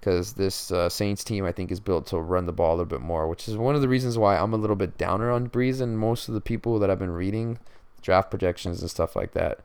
because 0.00 0.32
this 0.32 0.72
uh, 0.72 0.88
Saints 0.88 1.22
team 1.22 1.44
I 1.44 1.52
think 1.52 1.70
is 1.70 1.78
built 1.78 2.06
to 2.08 2.18
run 2.18 2.46
the 2.46 2.52
ball 2.52 2.70
a 2.70 2.76
little 2.76 2.86
bit 2.86 3.02
more, 3.02 3.28
which 3.28 3.48
is 3.48 3.56
one 3.56 3.74
of 3.74 3.82
the 3.82 3.88
reasons 3.88 4.16
why 4.16 4.36
I'm 4.36 4.54
a 4.54 4.56
little 4.58 4.76
bit 4.76 4.96
downer 4.96 5.30
on 5.30 5.50
Brees 5.50 5.80
and 5.80 5.98
most 5.98 6.28
of 6.28 6.34
the 6.34 6.40
people 6.40 6.78
that 6.78 6.90
I've 6.90 6.98
been 6.98 7.10
reading 7.10 7.58
draft 8.02 8.30
projections 8.30 8.80
and 8.80 8.90
stuff 8.90 9.14
like 9.14 9.32
that. 9.32 9.60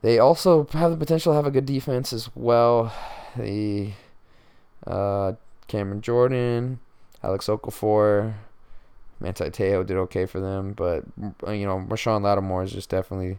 They 0.00 0.18
also 0.18 0.66
have 0.72 0.90
the 0.90 0.96
potential 0.96 1.32
to 1.32 1.36
have 1.36 1.46
a 1.46 1.50
good 1.50 1.66
defense 1.66 2.12
as 2.12 2.30
well. 2.34 2.92
The 3.36 3.92
uh, 4.86 5.32
Cameron 5.66 6.00
Jordan, 6.00 6.78
Alex 7.22 7.46
Okafor, 7.46 8.34
Manti 9.20 9.50
Te'o 9.50 9.84
did 9.84 9.96
okay 9.96 10.24
for 10.24 10.40
them, 10.40 10.72
but 10.72 11.04
you 11.48 11.66
know 11.66 11.78
Marshon 11.78 12.22
Lattimore 12.22 12.62
is 12.62 12.72
just 12.72 12.88
definitely 12.88 13.38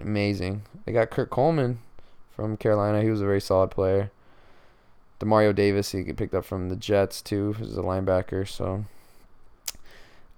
amazing. 0.00 0.62
They 0.84 0.92
got 0.92 1.10
Kurt 1.10 1.30
Coleman 1.30 1.78
from 2.34 2.56
Carolina. 2.56 3.02
He 3.02 3.10
was 3.10 3.20
a 3.20 3.24
very 3.24 3.40
solid 3.40 3.70
player. 3.70 4.10
Demario 5.20 5.54
Davis, 5.54 5.92
he 5.92 6.02
picked 6.02 6.34
up 6.34 6.44
from 6.44 6.70
the 6.70 6.76
Jets 6.76 7.22
too, 7.22 7.54
as 7.60 7.76
a 7.76 7.82
linebacker. 7.82 8.48
So 8.48 8.86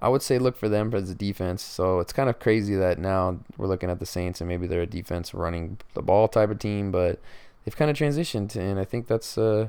I 0.02 0.08
would 0.08 0.22
say 0.22 0.38
look 0.38 0.56
for 0.56 0.68
them 0.68 0.92
as 0.92 1.08
a 1.08 1.14
defense. 1.14 1.62
So 1.62 2.00
it's 2.00 2.12
kind 2.12 2.28
of 2.28 2.40
crazy 2.40 2.74
that 2.74 2.98
now 2.98 3.38
we're 3.56 3.68
looking 3.68 3.88
at 3.88 4.00
the 4.00 4.06
Saints 4.06 4.40
and 4.40 4.48
maybe 4.48 4.66
they're 4.66 4.82
a 4.82 4.86
defense 4.86 5.32
running 5.32 5.78
the 5.94 6.02
ball 6.02 6.26
type 6.26 6.50
of 6.50 6.58
team, 6.58 6.90
but 6.90 7.20
they've 7.64 7.76
kind 7.76 7.90
of 7.90 7.96
transitioned, 7.96 8.56
and 8.56 8.78
I 8.78 8.84
think 8.84 9.06
that's 9.06 9.38
uh, 9.38 9.68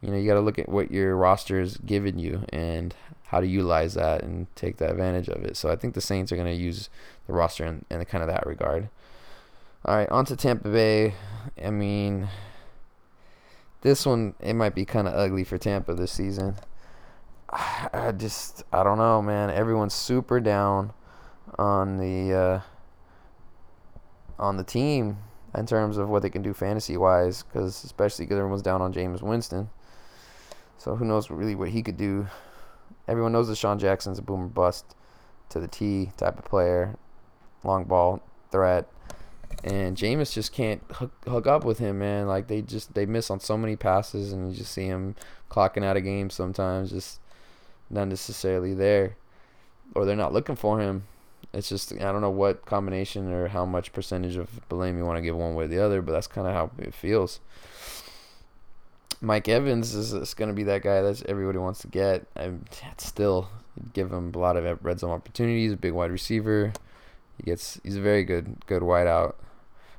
you 0.00 0.10
know 0.10 0.16
you 0.16 0.26
got 0.26 0.34
to 0.34 0.40
look 0.40 0.58
at 0.58 0.68
what 0.68 0.90
your 0.90 1.14
roster 1.16 1.60
is 1.60 1.76
giving 1.76 2.18
you 2.18 2.44
and 2.50 2.94
how 3.26 3.40
to 3.40 3.46
utilize 3.46 3.94
that 3.94 4.22
and 4.22 4.46
take 4.56 4.78
that 4.78 4.90
advantage 4.90 5.28
of 5.28 5.44
it. 5.44 5.56
So 5.56 5.70
I 5.70 5.76
think 5.76 5.94
the 5.94 6.00
Saints 6.00 6.32
are 6.32 6.36
going 6.36 6.48
to 6.48 6.54
use 6.54 6.88
the 7.26 7.32
roster 7.32 7.64
in, 7.64 7.84
in 7.90 8.04
kind 8.06 8.22
of 8.22 8.28
that 8.28 8.46
regard. 8.46 8.88
All 9.84 9.96
right, 9.96 10.08
on 10.10 10.24
to 10.26 10.36
Tampa 10.36 10.68
Bay. 10.68 11.14
I 11.62 11.70
mean, 11.70 12.28
this 13.82 14.06
one 14.06 14.34
it 14.40 14.54
might 14.54 14.74
be 14.74 14.84
kind 14.84 15.06
of 15.06 15.14
ugly 15.14 15.44
for 15.44 15.58
Tampa 15.58 15.94
this 15.94 16.12
season. 16.12 16.56
I 17.50 18.12
just 18.16 18.64
I 18.72 18.82
don't 18.82 18.98
know, 18.98 19.20
man. 19.20 19.50
Everyone's 19.50 19.94
super 19.94 20.40
down 20.40 20.92
on 21.58 21.98
the 21.98 22.34
uh, 22.34 22.60
on 24.38 24.56
the 24.56 24.64
team 24.64 25.18
in 25.54 25.66
terms 25.66 25.98
of 25.98 26.08
what 26.08 26.22
they 26.22 26.30
can 26.30 26.42
do 26.42 26.54
fantasy 26.54 26.96
wise, 26.96 27.42
because 27.42 27.84
especially 27.84 28.24
because 28.24 28.38
everyone's 28.38 28.62
down 28.62 28.80
on 28.80 28.92
Jameis 28.92 29.22
Winston. 29.22 29.68
So 30.78 30.96
who 30.96 31.04
knows 31.04 31.30
really 31.30 31.54
what 31.54 31.68
he 31.68 31.82
could 31.82 31.96
do? 31.96 32.26
Everyone 33.06 33.32
knows 33.32 33.48
that 33.48 33.56
Sean 33.56 33.78
Jackson's 33.78 34.18
a 34.18 34.22
boomer 34.22 34.46
bust 34.46 34.96
to 35.50 35.60
the 35.60 35.68
T 35.68 36.12
type 36.16 36.38
of 36.38 36.44
player, 36.44 36.96
long 37.62 37.84
ball 37.84 38.22
threat, 38.50 38.88
and 39.64 39.96
Jameis 39.96 40.32
just 40.32 40.52
can't 40.52 40.82
hook, 40.90 41.12
hook 41.26 41.46
up 41.46 41.64
with 41.64 41.78
him, 41.78 42.00
man. 42.00 42.26
Like 42.26 42.48
they 42.48 42.62
just 42.62 42.94
they 42.94 43.06
miss 43.06 43.30
on 43.30 43.40
so 43.40 43.56
many 43.56 43.76
passes, 43.76 44.32
and 44.32 44.50
you 44.50 44.56
just 44.56 44.72
see 44.72 44.86
him 44.86 45.14
clocking 45.50 45.84
out 45.84 45.96
of 45.96 46.04
games 46.04 46.34
sometimes, 46.34 46.90
just 46.90 47.20
not 47.88 48.08
necessarily 48.08 48.74
there, 48.74 49.16
or 49.94 50.04
they're 50.04 50.16
not 50.16 50.32
looking 50.32 50.56
for 50.56 50.80
him. 50.80 51.04
It's 51.52 51.68
just 51.68 51.92
I 51.92 52.10
don't 52.10 52.22
know 52.22 52.30
what 52.30 52.66
combination 52.66 53.32
or 53.32 53.48
how 53.48 53.64
much 53.64 53.92
percentage 53.92 54.36
of 54.36 54.68
blame 54.68 54.98
you 54.98 55.04
want 55.04 55.18
to 55.18 55.22
give 55.22 55.36
one 55.36 55.54
way 55.54 55.64
or 55.64 55.68
the 55.68 55.78
other, 55.78 56.02
but 56.02 56.12
that's 56.12 56.26
kind 56.26 56.46
of 56.46 56.54
how 56.54 56.70
it 56.78 56.94
feels. 56.94 57.40
Mike 59.20 59.48
Evans 59.48 59.94
is, 59.94 60.12
is 60.12 60.34
going 60.34 60.48
to 60.48 60.54
be 60.54 60.64
that 60.64 60.82
guy 60.82 61.00
that 61.00 61.24
everybody 61.26 61.58
wants 61.58 61.80
to 61.82 61.88
get. 61.88 62.26
I'm 62.34 62.64
still 62.98 63.48
give 63.92 64.12
him 64.12 64.32
a 64.34 64.38
lot 64.38 64.56
of 64.56 64.84
red 64.84 64.98
zone 64.98 65.12
opportunities. 65.12 65.72
A 65.72 65.76
big 65.76 65.92
wide 65.92 66.10
receiver. 66.10 66.72
He 67.36 67.44
gets 67.44 67.80
he's 67.84 67.96
a 67.96 68.00
very 68.00 68.24
good 68.24 68.66
good 68.66 68.82
wideout. 68.82 69.34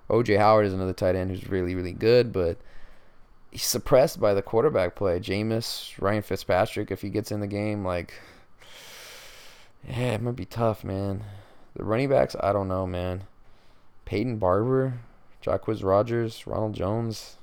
OJ 0.10 0.38
Howard 0.38 0.66
is 0.66 0.74
another 0.74 0.94
tight 0.94 1.16
end 1.16 1.32
who's 1.32 1.50
really 1.50 1.76
really 1.76 1.94
good, 1.94 2.32
but 2.32 2.58
he's 3.52 3.64
suppressed 3.64 4.20
by 4.20 4.34
the 4.34 4.42
quarterback 4.42 4.96
play. 4.96 5.20
Jameis, 5.20 5.94
Ryan 6.02 6.22
Fitzpatrick, 6.22 6.92
if 6.92 7.02
he 7.02 7.10
gets 7.10 7.32
in 7.32 7.40
the 7.40 7.48
game, 7.48 7.86
like 7.86 8.14
yeah, 9.88 10.14
it 10.14 10.22
might 10.22 10.36
be 10.36 10.46
tough, 10.46 10.84
man. 10.84 11.24
The 11.76 11.84
running 11.84 12.10
backs, 12.10 12.36
I 12.40 12.54
don't 12.54 12.68
know, 12.68 12.86
man. 12.86 13.24
Peyton 14.06 14.38
Barber, 14.38 15.00
Jacquizz 15.44 15.84
Rodgers, 15.84 16.46
Ronald 16.46 16.74
Jones 16.74 17.38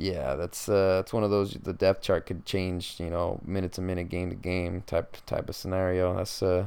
yeah, 0.00 0.34
that's 0.34 0.66
uh, 0.66 0.96
that's 0.96 1.12
one 1.12 1.24
of 1.24 1.30
those 1.30 1.52
the 1.52 1.74
depth 1.74 2.02
chart 2.02 2.24
could 2.24 2.46
change, 2.46 2.96
you 2.98 3.10
know, 3.10 3.38
minute 3.44 3.72
to 3.72 3.82
minute, 3.82 4.08
game 4.08 4.30
to 4.30 4.34
game 4.34 4.82
type 4.86 5.18
type 5.26 5.50
of 5.50 5.54
scenario. 5.54 6.16
That's 6.16 6.42
uh, 6.42 6.66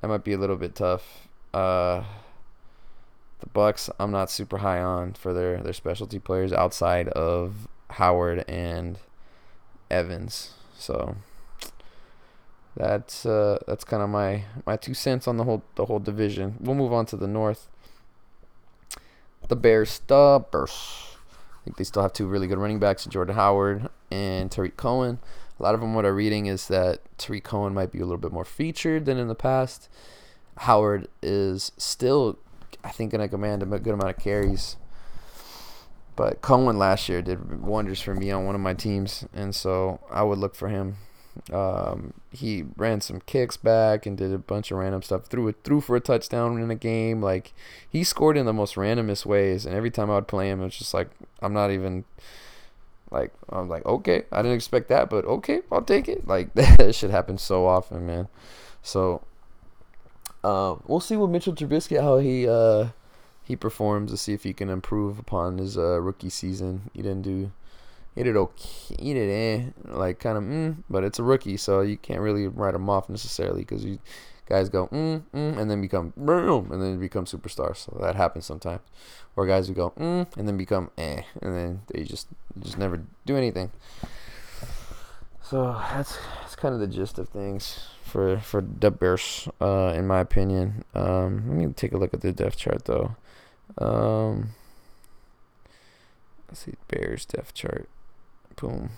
that 0.00 0.08
might 0.08 0.24
be 0.24 0.32
a 0.32 0.38
little 0.38 0.56
bit 0.56 0.74
tough. 0.74 1.28
Uh, 1.52 2.04
the 3.40 3.46
Bucs, 3.46 3.90
I'm 3.98 4.10
not 4.10 4.30
super 4.30 4.58
high 4.58 4.80
on 4.80 5.12
for 5.14 5.32
their 5.32 5.60
their 5.62 5.72
specialty 5.72 6.18
players 6.18 6.52
outside 6.52 7.08
of 7.08 7.68
Howard 7.90 8.44
and 8.48 8.98
Evans. 9.90 10.52
So 10.76 11.16
that's 12.76 13.24
uh, 13.26 13.58
that's 13.66 13.84
kind 13.84 14.02
of 14.02 14.08
my 14.08 14.44
my 14.66 14.76
two 14.76 14.94
cents 14.94 15.28
on 15.28 15.36
the 15.36 15.44
whole 15.44 15.62
the 15.76 15.86
whole 15.86 16.00
division. 16.00 16.56
We'll 16.60 16.74
move 16.74 16.92
on 16.92 17.06
to 17.06 17.16
the 17.16 17.28
North. 17.28 17.68
The 19.48 19.56
Bears 19.56 19.90
Stubbers 19.90 21.08
I 21.58 21.64
think 21.64 21.76
they 21.76 21.84
still 21.84 22.02
have 22.02 22.12
two 22.12 22.26
really 22.26 22.46
good 22.46 22.58
running 22.58 22.78
backs, 22.78 23.04
Jordan 23.04 23.34
Howard 23.34 23.88
and 24.10 24.50
Tarik 24.50 24.76
Cohen. 24.76 25.18
A 25.58 25.62
lot 25.62 25.74
of 25.74 25.80
them, 25.80 25.94
what 25.94 26.06
I'm 26.06 26.14
reading 26.14 26.46
is 26.46 26.68
that 26.68 27.00
Tarik 27.18 27.44
Cohen 27.44 27.74
might 27.74 27.90
be 27.90 27.98
a 27.98 28.04
little 28.04 28.18
bit 28.18 28.32
more 28.32 28.44
featured 28.44 29.06
than 29.06 29.18
in 29.18 29.28
the 29.28 29.34
past. 29.34 29.88
Howard 30.58 31.08
is 31.20 31.72
still, 31.76 32.38
I 32.88 32.90
think, 32.90 33.12
going 33.12 33.20
to 33.20 33.28
command 33.28 33.62
a 33.62 33.66
good 33.66 33.94
amount 33.94 34.10
of 34.10 34.18
carries. 34.18 34.76
But 36.16 36.42
Cohen 36.42 36.78
last 36.78 37.08
year 37.08 37.22
did 37.22 37.62
wonders 37.62 38.00
for 38.00 38.14
me 38.14 38.32
on 38.32 38.44
one 38.44 38.56
of 38.56 38.60
my 38.60 38.74
teams, 38.74 39.24
and 39.32 39.54
so 39.54 40.00
I 40.10 40.24
would 40.24 40.38
look 40.38 40.56
for 40.56 40.68
him 40.68 40.96
um, 41.52 42.14
he 42.30 42.64
ran 42.76 43.00
some 43.00 43.20
kicks 43.20 43.56
back 43.56 44.06
and 44.06 44.16
did 44.16 44.32
a 44.32 44.38
bunch 44.38 44.70
of 44.70 44.78
random 44.78 45.02
stuff. 45.02 45.26
Threw 45.26 45.48
it 45.48 45.56
threw 45.64 45.80
for 45.80 45.96
a 45.96 46.00
touchdown 46.00 46.60
in 46.60 46.70
a 46.70 46.74
game. 46.74 47.22
Like 47.22 47.52
he 47.88 48.04
scored 48.04 48.36
in 48.36 48.46
the 48.46 48.52
most 48.52 48.74
randomest 48.74 49.26
ways. 49.26 49.64
And 49.66 49.74
every 49.74 49.90
time 49.90 50.10
I 50.10 50.16
would 50.16 50.28
play 50.28 50.50
him, 50.50 50.62
it's 50.62 50.78
just 50.78 50.94
like 50.94 51.10
I'm 51.40 51.52
not 51.52 51.70
even 51.70 52.04
like 53.10 53.32
I'm 53.48 53.68
like 53.68 53.84
okay, 53.86 54.24
I 54.32 54.38
didn't 54.42 54.56
expect 54.56 54.88
that, 54.88 55.10
but 55.10 55.24
okay, 55.24 55.60
I'll 55.70 55.82
take 55.82 56.08
it. 56.08 56.26
Like 56.26 56.54
that 56.54 56.94
shit 56.94 57.10
happens 57.10 57.42
so 57.42 57.66
often, 57.66 58.06
man. 58.06 58.28
So 58.82 59.22
uh, 60.44 60.76
we'll 60.86 61.00
see 61.00 61.16
with 61.16 61.30
Mitchell 61.30 61.54
Trubisky 61.54 62.00
how 62.00 62.18
he 62.18 62.48
uh, 62.48 62.88
he 63.42 63.56
performs 63.56 64.10
to 64.10 64.16
see 64.16 64.34
if 64.34 64.42
he 64.44 64.52
can 64.52 64.68
improve 64.68 65.18
upon 65.18 65.58
his 65.58 65.76
uh, 65.76 66.00
rookie 66.00 66.30
season. 66.30 66.90
He 66.92 67.02
didn't 67.02 67.22
do 67.22 67.50
He 68.14 68.22
did 68.22 68.36
okay. 68.36 68.96
He 68.98 69.14
did 69.14 69.30
eh, 69.30 69.70
like 69.84 70.20
kind 70.20 70.38
of 70.38 70.44
mm, 70.44 70.84
but 70.88 71.04
it's 71.04 71.18
a 71.18 71.22
rookie, 71.22 71.56
so 71.56 71.80
you 71.80 71.96
can't 71.96 72.20
really 72.20 72.46
write 72.46 72.74
him 72.74 72.88
off 72.88 73.08
necessarily 73.08 73.62
because 73.62 73.84
you 73.84 73.98
guys 74.46 74.68
go 74.68 74.86
mm, 74.88 75.22
mm, 75.34 75.58
and 75.58 75.70
then 75.70 75.80
become 75.80 76.12
boom 76.16 76.70
and 76.72 76.82
then 76.82 76.98
become 76.98 77.24
superstars. 77.24 77.78
So 77.78 77.98
that 78.00 78.14
happens 78.14 78.46
sometimes. 78.46 78.80
Or 79.36 79.46
guys 79.46 79.68
who 79.68 79.74
go 79.74 79.90
mm, 79.90 80.26
and 80.36 80.48
then 80.48 80.56
become 80.56 80.90
eh, 80.98 81.22
and 81.42 81.56
then 81.56 81.80
they 81.88 82.04
just 82.04 82.28
just 82.60 82.78
never 82.78 83.02
do 83.26 83.36
anything. 83.36 83.70
So 85.42 85.80
that's 85.90 86.18
that's 86.40 86.54
kind 86.54 86.74
of 86.74 86.80
the 86.80 86.86
gist 86.86 87.18
of 87.18 87.28
things 87.28 87.88
for 88.08 88.38
for 88.38 88.60
the 88.62 88.90
Bears, 88.90 89.48
uh, 89.60 89.92
in 89.94 90.06
my 90.06 90.20
opinion. 90.20 90.84
Um, 90.94 91.44
let 91.48 91.56
me 91.56 91.72
take 91.74 91.92
a 91.92 91.98
look 91.98 92.14
at 92.14 92.22
the 92.22 92.32
depth 92.32 92.56
chart 92.56 92.84
though. 92.86 93.16
Um, 93.78 94.54
let's 96.48 96.60
see 96.60 96.74
Bears 96.88 97.24
depth 97.26 97.54
chart. 97.54 97.88
Boom. 98.56 98.90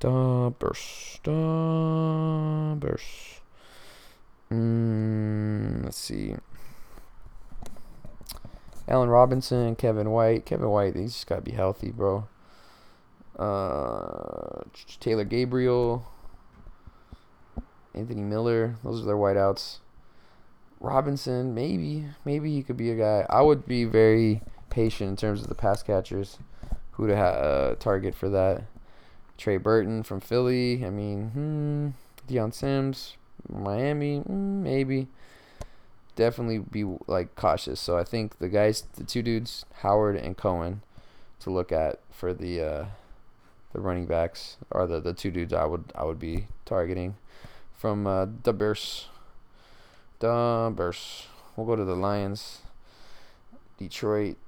Da 0.00 0.50
Bears. 0.50 1.18
Da 1.22 2.74
Bears. 2.74 3.40
Mm, 4.50 5.84
let's 5.84 5.96
see. 5.96 6.36
Allen 8.86 9.08
Robinson, 9.08 9.74
Kevin 9.76 10.10
White. 10.10 10.44
Kevin 10.44 10.68
White, 10.68 10.94
he's 10.94 11.14
just 11.14 11.26
got 11.26 11.36
to 11.36 11.40
be 11.40 11.52
healthy, 11.52 11.90
bro. 11.90 12.28
Uh, 13.38 14.62
Taylor 15.00 15.24
Gabriel, 15.24 16.06
Anthony 17.94 18.22
Miller. 18.22 18.76
Those 18.82 19.02
are 19.02 19.06
their 19.06 19.16
wideouts. 19.16 19.78
Robinson, 20.80 21.54
maybe, 21.54 22.06
maybe 22.24 22.52
he 22.52 22.62
could 22.62 22.76
be 22.76 22.90
a 22.90 22.96
guy. 22.96 23.26
I 23.30 23.42
would 23.42 23.66
be 23.66 23.84
very 23.84 24.42
patient 24.70 25.10
in 25.10 25.16
terms 25.16 25.42
of 25.42 25.48
the 25.48 25.54
pass 25.54 25.82
catchers, 25.82 26.38
who 26.92 27.06
to 27.06 27.16
ha- 27.16 27.22
uh, 27.22 27.74
target 27.76 28.14
for 28.14 28.28
that. 28.28 28.64
Trey 29.38 29.56
Burton 29.56 30.02
from 30.02 30.20
Philly. 30.20 30.84
I 30.84 30.90
mean, 30.90 31.30
hmm, 31.30 31.88
Dion 32.26 32.52
Sims, 32.52 33.16
Miami, 33.48 34.20
mm, 34.20 34.28
maybe. 34.62 35.08
Definitely 36.16 36.58
be 36.58 36.84
like 37.06 37.34
cautious. 37.34 37.80
So 37.80 37.98
I 37.98 38.04
think 38.04 38.38
the 38.38 38.48
guys, 38.48 38.84
the 38.94 39.04
two 39.04 39.22
dudes, 39.22 39.64
Howard 39.82 40.16
and 40.16 40.36
Cohen, 40.36 40.82
to 41.40 41.50
look 41.50 41.72
at 41.72 41.98
for 42.10 42.32
the 42.32 42.60
uh, 42.60 42.84
the 43.72 43.80
running 43.80 44.06
backs 44.06 44.56
are 44.70 44.86
the, 44.86 45.00
the 45.00 45.12
two 45.12 45.32
dudes 45.32 45.52
I 45.52 45.64
would 45.64 45.92
I 45.96 46.04
would 46.04 46.20
be 46.20 46.46
targeting 46.64 47.16
from 47.84 48.06
uh, 48.06 48.24
the 48.44 48.54
Bears. 48.54 49.08
The 50.20 50.72
Bears. 50.74 51.26
We'll 51.54 51.66
go 51.66 51.76
to 51.76 51.84
the 51.84 51.94
Lions. 51.94 52.62
Detroit. 53.76 54.38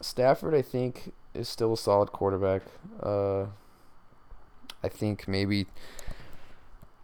Stafford, 0.00 0.52
I 0.52 0.60
think, 0.60 1.12
is 1.34 1.48
still 1.48 1.74
a 1.74 1.76
solid 1.76 2.10
quarterback. 2.10 2.62
Uh, 3.00 3.44
I 4.82 4.88
think 4.88 5.28
maybe 5.28 5.66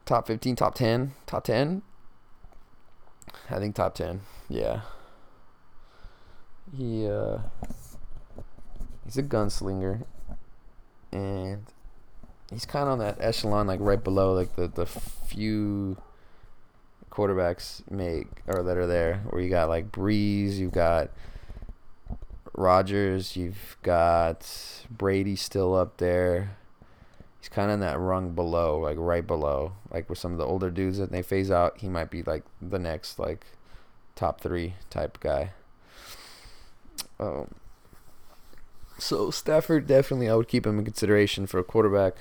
top 0.05 0.27
15, 0.27 0.57
top 0.57 0.75
10, 0.75 1.13
top 1.25 1.45
10. 1.45 1.83
I 3.49 3.59
think 3.61 3.77
top 3.77 3.95
10. 3.95 4.23
Yeah. 4.49 4.81
He 6.77 7.07
uh 7.07 7.39
he's 9.05 9.17
a 9.17 9.23
gunslinger 9.23 10.03
and 11.13 11.65
he's 12.53 12.65
kind 12.65 12.85
of 12.85 12.93
on 12.93 12.99
that 12.99 13.17
echelon 13.21 13.67
like 13.67 13.81
right 13.81 14.03
below 14.03 14.33
like 14.33 14.55
the 14.57 14.69
the 14.69 14.87
few 14.87 15.97
quarterbacks 17.19 17.83
make 17.91 18.29
or 18.47 18.63
that 18.63 18.77
are 18.77 18.87
there 18.87 19.23
where 19.31 19.43
you 19.43 19.51
got 19.51 19.69
like 19.69 19.91
Brees, 19.91 20.57
you've 20.57 20.73
got 20.73 21.11
Rodgers, 22.55 23.37
you've 23.37 23.77
got 23.83 24.47
Brady 24.91 25.35
still 25.35 25.75
up 25.75 25.97
there. 25.97 26.57
He's 27.41 27.49
kind 27.49 27.71
of 27.71 27.75
in 27.75 27.81
that 27.81 27.99
rung 27.99 28.35
below, 28.35 28.79
like 28.79 28.97
right 28.99 29.27
below, 29.27 29.73
like 29.93 30.09
with 30.09 30.19
some 30.19 30.33
of 30.33 30.39
the 30.39 30.45
older 30.45 30.71
dudes 30.71 30.99
that 30.99 31.11
they 31.11 31.23
phase 31.23 31.51
out. 31.51 31.79
He 31.79 31.89
might 31.89 32.11
be 32.11 32.23
like 32.23 32.45
the 32.63 32.79
next 32.79 33.19
like 33.19 33.47
top 34.15 34.41
three 34.41 34.75
type 34.91 35.19
guy. 35.21 35.53
Um, 37.19 37.55
so 38.99 39.31
Stafford 39.31 39.87
definitely 39.87 40.29
I 40.29 40.35
would 40.35 40.49
keep 40.49 40.67
him 40.67 40.79
in 40.79 40.85
consideration 40.85 41.47
for 41.47 41.59
a 41.59 41.65
quarterback. 41.65 42.15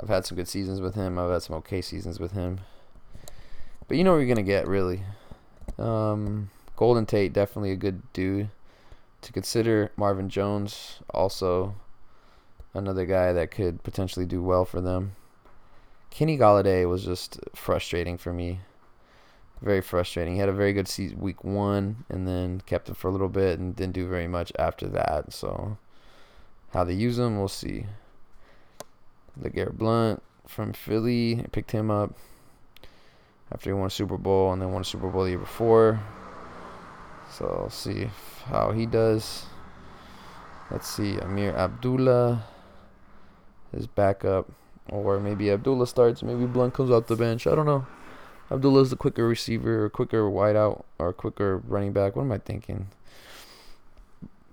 I've 0.00 0.08
had 0.08 0.26
some 0.26 0.36
good 0.36 0.48
seasons 0.48 0.80
with 0.80 0.94
him. 0.94 1.18
I've 1.18 1.30
had 1.30 1.42
some 1.42 1.56
okay 1.56 1.80
seasons 1.80 2.18
with 2.18 2.32
him. 2.32 2.60
But 3.86 3.96
you 3.96 4.04
know 4.04 4.12
what 4.12 4.18
you're 4.18 4.28
gonna 4.28 4.42
get 4.42 4.66
really. 4.66 5.02
Um, 5.78 6.50
Golden 6.76 7.06
Tate 7.06 7.32
definitely 7.32 7.70
a 7.70 7.76
good 7.76 8.02
dude 8.12 8.48
to 9.22 9.32
consider. 9.32 9.92
Marvin 9.96 10.28
Jones 10.28 11.00
also 11.10 11.74
another 12.74 13.06
guy 13.06 13.32
that 13.32 13.50
could 13.50 13.82
potentially 13.82 14.26
do 14.26 14.42
well 14.42 14.64
for 14.64 14.80
them. 14.80 15.12
Kenny 16.10 16.38
Golladay 16.38 16.88
was 16.88 17.04
just 17.04 17.40
frustrating 17.54 18.18
for 18.18 18.32
me. 18.32 18.60
Very 19.64 19.80
frustrating. 19.80 20.34
He 20.34 20.40
had 20.40 20.50
a 20.50 20.52
very 20.52 20.74
good 20.74 20.86
season 20.86 21.20
week 21.20 21.42
one, 21.42 22.04
and 22.10 22.28
then 22.28 22.60
kept 22.66 22.86
him 22.86 22.94
for 22.94 23.08
a 23.08 23.10
little 23.10 23.30
bit, 23.30 23.58
and 23.58 23.74
didn't 23.74 23.94
do 23.94 24.06
very 24.06 24.28
much 24.28 24.52
after 24.58 24.86
that. 24.88 25.32
So, 25.32 25.78
how 26.74 26.84
they 26.84 26.92
use 26.92 27.18
him, 27.18 27.38
we'll 27.38 27.48
see. 27.48 27.86
LeGarrette 29.40 29.78
Blount 29.78 30.22
from 30.46 30.74
Philly, 30.74 31.40
I 31.40 31.46
picked 31.46 31.70
him 31.70 31.90
up 31.90 32.14
after 33.50 33.70
he 33.70 33.74
won 33.74 33.86
a 33.86 33.90
Super 33.90 34.18
Bowl, 34.18 34.52
and 34.52 34.60
then 34.60 34.70
won 34.70 34.82
a 34.82 34.84
Super 34.84 35.08
Bowl 35.08 35.24
the 35.24 35.30
year 35.30 35.38
before. 35.38 35.98
So, 37.30 37.46
I'll 37.62 37.70
see 37.70 38.10
how 38.44 38.72
he 38.72 38.84
does. 38.84 39.46
Let's 40.70 40.90
see, 40.90 41.16
Ameer 41.16 41.56
Abdullah, 41.56 42.44
his 43.74 43.86
backup. 43.86 44.46
Or 44.90 45.18
maybe 45.18 45.50
Abdullah 45.50 45.86
starts, 45.86 46.22
maybe 46.22 46.44
Blount 46.44 46.74
comes 46.74 46.90
off 46.90 47.06
the 47.06 47.16
bench. 47.16 47.46
I 47.46 47.54
don't 47.54 47.64
know. 47.64 47.86
Abdullah's 48.50 48.90
the 48.90 48.96
quicker 48.96 49.26
receiver, 49.26 49.84
or 49.84 49.90
quicker 49.90 50.22
wideout, 50.30 50.84
or 50.98 51.12
quicker 51.12 51.58
running 51.58 51.92
back. 51.92 52.14
What 52.16 52.22
am 52.22 52.32
I 52.32 52.38
thinking? 52.38 52.88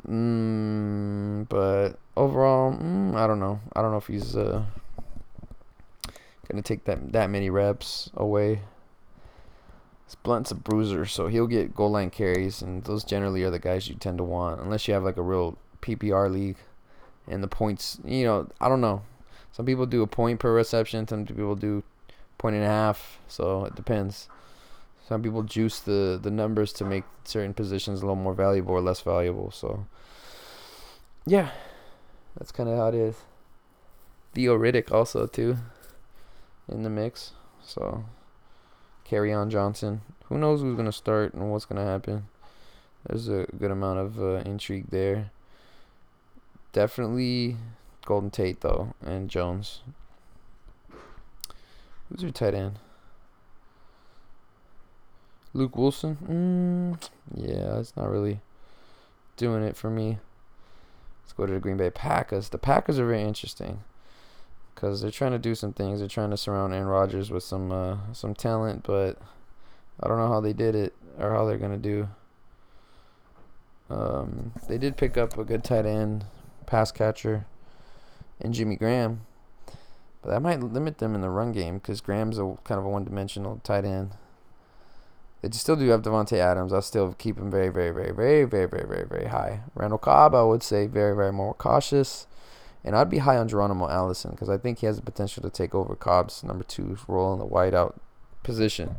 Mm, 0.08 1.48
but 1.50 2.00
overall, 2.18 2.74
mm, 2.74 3.16
I 3.16 3.28
don't 3.28 3.40
know. 3.40 3.60
I 3.74 3.82
don't 3.82 3.92
know 3.92 3.98
if 3.98 4.08
he's 4.08 4.36
uh, 4.36 4.64
gonna 6.50 6.62
take 6.62 6.86
that 6.86 7.12
that 7.12 7.30
many 7.30 7.50
reps 7.50 8.10
away. 8.16 8.62
Blount's 10.24 10.52
a 10.52 10.56
bruiser, 10.56 11.06
so 11.06 11.28
he'll 11.28 11.48
get 11.48 11.74
goal 11.74 11.92
line 11.92 12.10
carries, 12.10 12.62
and 12.62 12.84
those 12.84 13.04
generally 13.04 13.44
are 13.44 13.50
the 13.50 13.60
guys 13.60 13.88
you 13.88 13.96
tend 13.96 14.18
to 14.18 14.24
want, 14.24 14.62
unless 14.62 14.88
you 14.88 14.94
have 14.94 15.04
like 15.04 15.18
a 15.18 15.22
real 15.22 15.58
PPR 15.82 16.30
league, 16.32 16.58
and 17.28 17.42
the 17.42 17.48
points. 17.48 18.00
You 18.04 18.26
know, 18.26 18.48
I 18.60 18.68
don't 18.68 18.82
know. 18.82 19.04
Some 19.52 19.66
people 19.66 19.86
do 19.86 20.02
a 20.02 20.08
point 20.08 20.40
per 20.40 20.54
reception. 20.54 21.08
Some 21.08 21.26
people 21.26 21.56
do 21.56 21.84
point 22.42 22.56
and 22.56 22.66
a 22.66 22.68
half. 22.68 23.20
So 23.28 23.66
it 23.66 23.76
depends. 23.76 24.28
Some 25.08 25.22
people 25.22 25.44
juice 25.44 25.80
the 25.80 26.20
the 26.22 26.32
numbers 26.32 26.74
to 26.74 26.86
make 26.86 27.04
certain 27.24 27.54
positions 27.54 28.02
a 28.02 28.06
little 28.06 28.16
more 28.16 28.34
valuable 28.34 28.74
or 28.74 28.82
less 28.82 29.02
valuable. 29.02 29.52
So 29.52 29.86
yeah, 31.26 31.52
that's 32.38 32.52
kind 32.52 32.68
of 32.68 32.78
how 32.78 32.88
it 32.88 32.96
is. 32.96 33.16
Theo 34.34 34.58
Riddick 34.58 34.92
also 34.92 35.28
too 35.28 35.58
in 36.68 36.82
the 36.82 36.90
mix. 36.90 37.34
So 37.64 38.06
Kerryon 39.08 39.50
Johnson. 39.50 40.02
Who 40.26 40.38
knows 40.40 40.62
who's 40.62 40.76
gonna 40.76 40.92
start 40.92 41.36
and 41.36 41.52
what's 41.52 41.66
gonna 41.66 41.86
happen? 41.86 42.28
There's 43.06 43.28
a 43.28 43.46
good 43.60 43.70
amount 43.70 44.00
of 44.00 44.20
uh, 44.20 44.50
intrigue 44.50 44.90
there. 44.90 45.30
Definitely 46.72 47.58
Golden 48.06 48.32
Tate 48.32 48.62
though 48.62 48.96
and 49.06 49.30
Jones. 49.30 49.82
Who's 52.12 52.24
your 52.24 52.32
tight 52.32 52.54
end? 52.54 52.78
Luke 55.54 55.78
Wilson. 55.78 56.18
Mm, 56.28 57.10
yeah, 57.36 57.80
it's 57.80 57.96
not 57.96 58.10
really 58.10 58.42
doing 59.38 59.64
it 59.64 59.78
for 59.78 59.90
me. 59.90 60.18
Let's 61.24 61.34
go 61.34 61.46
to 61.46 61.54
the 61.54 61.60
Green 61.60 61.78
Bay 61.78 61.90
Packers. 61.90 62.50
The 62.50 62.58
Packers 62.58 63.00
are 63.00 63.06
very 63.06 63.22
interesting 63.22 63.84
because 64.76 65.02
they're 65.02 65.12
trying 65.12 65.32
to 65.32 65.40
do 65.40 65.56
some 65.56 65.72
things. 65.72 66.00
They're 66.00 66.10
trying 66.10 66.32
to 66.32 66.38
surround 66.38 66.74
Aaron 66.74 66.88
Rodgers 66.88 67.32
with 67.32 67.44
some 67.44 67.72
uh, 67.72 67.98
some 68.12 68.34
talent, 68.34 68.84
but 68.84 69.18
I 70.02 70.08
don't 70.08 70.18
know 70.18 70.28
how 70.28 70.42
they 70.42 70.54
did 70.54 70.76
it 70.76 70.94
or 71.18 71.32
how 71.32 71.46
they're 71.46 71.58
gonna 71.58 71.78
do. 71.78 72.10
Um, 73.90 74.54
they 74.68 74.78
did 74.78 74.98
pick 74.98 75.18
up 75.18 75.38
a 75.38 75.44
good 75.44 75.64
tight 75.64 75.86
end, 75.86 76.26
pass 76.66 76.92
catcher, 76.92 77.46
and 78.40 78.54
Jimmy 78.54 78.76
Graham, 78.76 79.22
but 80.22 80.30
that 80.30 80.42
might 80.42 80.62
limit 80.62 81.00
them 81.00 81.16
in 81.16 81.22
the 81.22 81.30
run 81.30 81.52
game 81.52 81.76
because 81.76 82.02
Graham's 82.02 82.38
a 82.38 82.56
kind 82.64 82.80
of 82.80 82.86
a 82.86 82.90
one-dimensional 82.90 83.60
tight 83.64 83.86
end. 83.86 84.12
They 85.42 85.50
still 85.52 85.76
do 85.76 85.88
have 85.90 86.04
Davante 86.04 86.38
Adams. 86.38 86.72
I'll 86.72 86.84
still 86.84 87.14
keep 87.14 87.40
him 87.40 87.50
very, 87.50 87.70
very, 87.70 87.90
very, 87.90 88.12
very, 88.12 88.44
very, 88.44 88.68
very, 88.68 88.88
very, 88.88 89.08
very 89.08 89.26
high. 89.26 89.62
Randall 89.74 89.98
Cobb, 89.98 90.36
I 90.36 90.44
would 90.44 90.62
say 90.62 90.86
very, 90.86 91.16
very 91.16 91.34
more 91.34 91.56
cautious. 91.56 92.28
And 92.84 92.96
I'd 92.96 93.10
be 93.10 93.20
high 93.20 93.38
on 93.38 93.48
Geronimo 93.48 93.90
Allison 93.90 94.32
because 94.32 94.50
I 94.50 94.58
think 94.58 94.80
he 94.80 94.86
has 94.86 94.98
the 94.98 95.02
potential 95.02 95.42
to 95.42 95.50
take 95.50 95.74
over 95.74 95.96
Cobb's 95.96 96.44
number 96.44 96.64
two 96.64 96.98
role 97.08 97.34
in 97.34 97.40
the 97.40 97.46
wideout 97.46 97.96
position. 98.44 98.96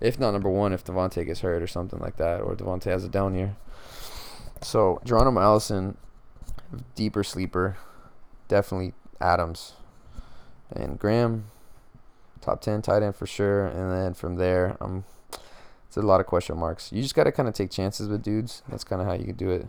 If 0.00 0.18
not 0.18 0.32
number 0.32 0.50
one, 0.50 0.72
if 0.72 0.84
Davante 0.84 1.24
gets 1.24 1.40
hurt 1.40 1.62
or 1.62 1.66
something 1.66 2.00
like 2.00 2.16
that, 2.16 2.40
or 2.40 2.54
Davante 2.54 2.84
has 2.84 3.04
a 3.04 3.08
down 3.08 3.34
year. 3.34 3.56
So 4.62 5.00
Geronimo 5.04 5.40
Allison, 5.40 5.96
deeper 6.94 7.22
sleeper. 7.22 7.76
definitely 8.48 8.92
Adams 9.20 9.72
and 10.72 10.98
Graham. 10.98 11.46
Top 12.40 12.60
ten 12.60 12.82
tight 12.82 13.02
end 13.02 13.16
for 13.16 13.26
sure, 13.26 13.66
and 13.66 13.90
then 13.90 14.14
from 14.14 14.36
there, 14.36 14.76
um, 14.80 15.04
it's 15.88 15.96
a 15.96 16.02
lot 16.02 16.20
of 16.20 16.26
question 16.26 16.56
marks. 16.58 16.92
You 16.92 17.02
just 17.02 17.14
gotta 17.14 17.32
kind 17.32 17.48
of 17.48 17.54
take 17.54 17.70
chances 17.70 18.08
with 18.08 18.22
dudes. 18.22 18.62
That's 18.68 18.84
kind 18.84 19.00
of 19.00 19.08
how 19.08 19.14
you 19.14 19.32
do 19.32 19.50
it. 19.50 19.66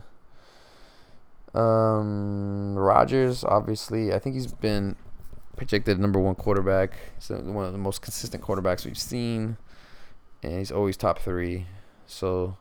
Um, 1.57 2.75
Rodgers, 2.75 3.43
obviously, 3.43 4.13
I 4.13 4.19
think 4.19 4.35
he's 4.35 4.51
been 4.51 4.95
projected 5.55 5.99
number 5.99 6.19
one 6.19 6.35
quarterback. 6.35 6.93
He's 7.15 7.29
one 7.29 7.65
of 7.65 7.71
the 7.71 7.79
most 7.79 8.01
consistent 8.01 8.43
quarterbacks 8.43 8.85
we've 8.85 8.97
seen, 8.97 9.57
and 10.43 10.59
he's 10.59 10.71
always 10.71 10.97
top 10.97 11.19
three. 11.19 11.65
So, 12.05 12.57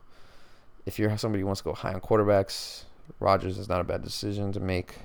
if 0.85 0.97
you're 0.97 1.15
somebody 1.17 1.41
who 1.41 1.47
wants 1.47 1.61
to 1.61 1.65
go 1.65 1.73
high 1.73 1.93
on 1.93 2.01
quarterbacks, 2.01 2.85
Rodgers 3.19 3.57
is 3.57 3.69
not 3.69 3.81
a 3.81 3.83
bad 3.83 4.03
decision 4.03 4.51
to 4.53 4.59
make, 4.59 4.95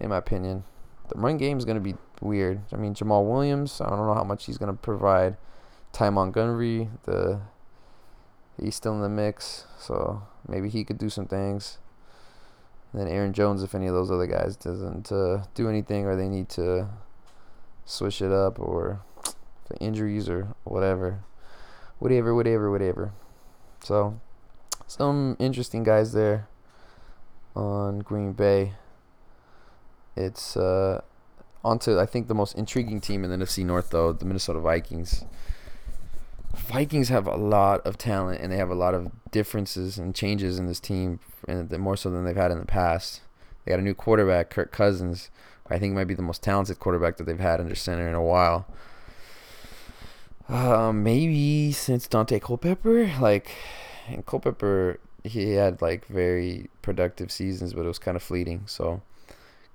in 0.00 0.10
my 0.10 0.18
opinion. 0.18 0.64
The 1.08 1.18
run 1.18 1.36
game 1.38 1.58
is 1.58 1.64
going 1.64 1.76
to 1.76 1.82
be 1.82 1.94
weird. 2.20 2.60
I 2.72 2.76
mean, 2.76 2.94
Jamaal 2.94 3.28
Williams, 3.28 3.80
I 3.80 3.88
don't 3.88 4.06
know 4.06 4.14
how 4.14 4.24
much 4.24 4.46
he's 4.46 4.58
going 4.58 4.72
to 4.72 4.78
provide. 4.78 5.36
Ty 5.92 6.10
Montgomery, 6.10 6.90
the 7.04 7.40
he's 8.60 8.74
still 8.74 8.94
in 8.94 9.00
the 9.00 9.08
mix, 9.08 9.64
so 9.78 10.22
maybe 10.46 10.68
he 10.68 10.84
could 10.84 10.98
do 10.98 11.08
some 11.08 11.26
things. 11.26 11.78
And 12.92 13.00
then 13.00 13.08
Aaron 13.08 13.32
Jones, 13.32 13.62
if 13.62 13.74
any 13.74 13.86
of 13.86 13.94
those 13.94 14.10
other 14.10 14.26
guys 14.26 14.56
doesn't 14.56 15.12
uh, 15.12 15.44
do 15.54 15.68
anything 15.68 16.06
or 16.06 16.16
they 16.16 16.28
need 16.28 16.48
to 16.50 16.88
switch 17.84 18.20
it 18.20 18.32
up 18.32 18.58
or 18.58 19.00
injuries 19.80 20.28
or 20.28 20.54
whatever, 20.64 21.20
whatever, 21.98 22.34
whatever, 22.34 22.70
whatever. 22.70 23.12
So 23.82 24.18
some 24.86 25.36
interesting 25.38 25.84
guys 25.84 26.12
there 26.12 26.48
on 27.54 28.00
Green 28.00 28.32
Bay. 28.32 28.72
It's 30.18 30.56
uh, 30.56 31.00
onto 31.64 31.98
I 31.98 32.06
think 32.06 32.28
the 32.28 32.34
most 32.34 32.56
intriguing 32.56 33.00
team 33.00 33.24
in 33.24 33.30
the 33.30 33.36
NFC 33.36 33.64
North 33.64 33.90
though, 33.90 34.12
the 34.12 34.24
Minnesota 34.24 34.60
Vikings. 34.60 35.24
Vikings 36.54 37.08
have 37.08 37.26
a 37.26 37.36
lot 37.36 37.86
of 37.86 37.96
talent 37.96 38.40
and 38.40 38.52
they 38.52 38.56
have 38.56 38.70
a 38.70 38.74
lot 38.74 38.94
of 38.94 39.12
differences 39.30 39.96
and 39.98 40.14
changes 40.14 40.58
in 40.58 40.66
this 40.66 40.80
team, 40.80 41.20
and 41.46 41.70
more 41.78 41.96
so 41.96 42.10
than 42.10 42.24
they've 42.24 42.36
had 42.36 42.50
in 42.50 42.58
the 42.58 42.66
past. 42.66 43.20
They 43.64 43.70
got 43.70 43.78
a 43.78 43.82
new 43.82 43.94
quarterback, 43.94 44.50
Kirk 44.50 44.72
Cousins, 44.72 45.30
I 45.70 45.78
think 45.78 45.94
might 45.94 46.04
be 46.04 46.14
the 46.14 46.22
most 46.22 46.42
talented 46.42 46.78
quarterback 46.78 47.16
that 47.18 47.24
they've 47.24 47.38
had 47.38 47.60
under 47.60 47.74
center 47.74 48.08
in 48.08 48.14
a 48.14 48.22
while. 48.22 48.66
Uh, 50.48 50.92
maybe 50.92 51.72
since 51.72 52.08
Daunte 52.08 52.40
Culpepper, 52.40 53.10
like, 53.20 53.50
and 54.08 54.24
Culpepper, 54.24 54.98
he 55.22 55.52
had 55.52 55.82
like 55.82 56.06
very 56.06 56.70
productive 56.80 57.30
seasons, 57.30 57.74
but 57.74 57.84
it 57.84 57.88
was 57.88 57.98
kind 57.98 58.16
of 58.16 58.22
fleeting. 58.22 58.62
So, 58.66 59.02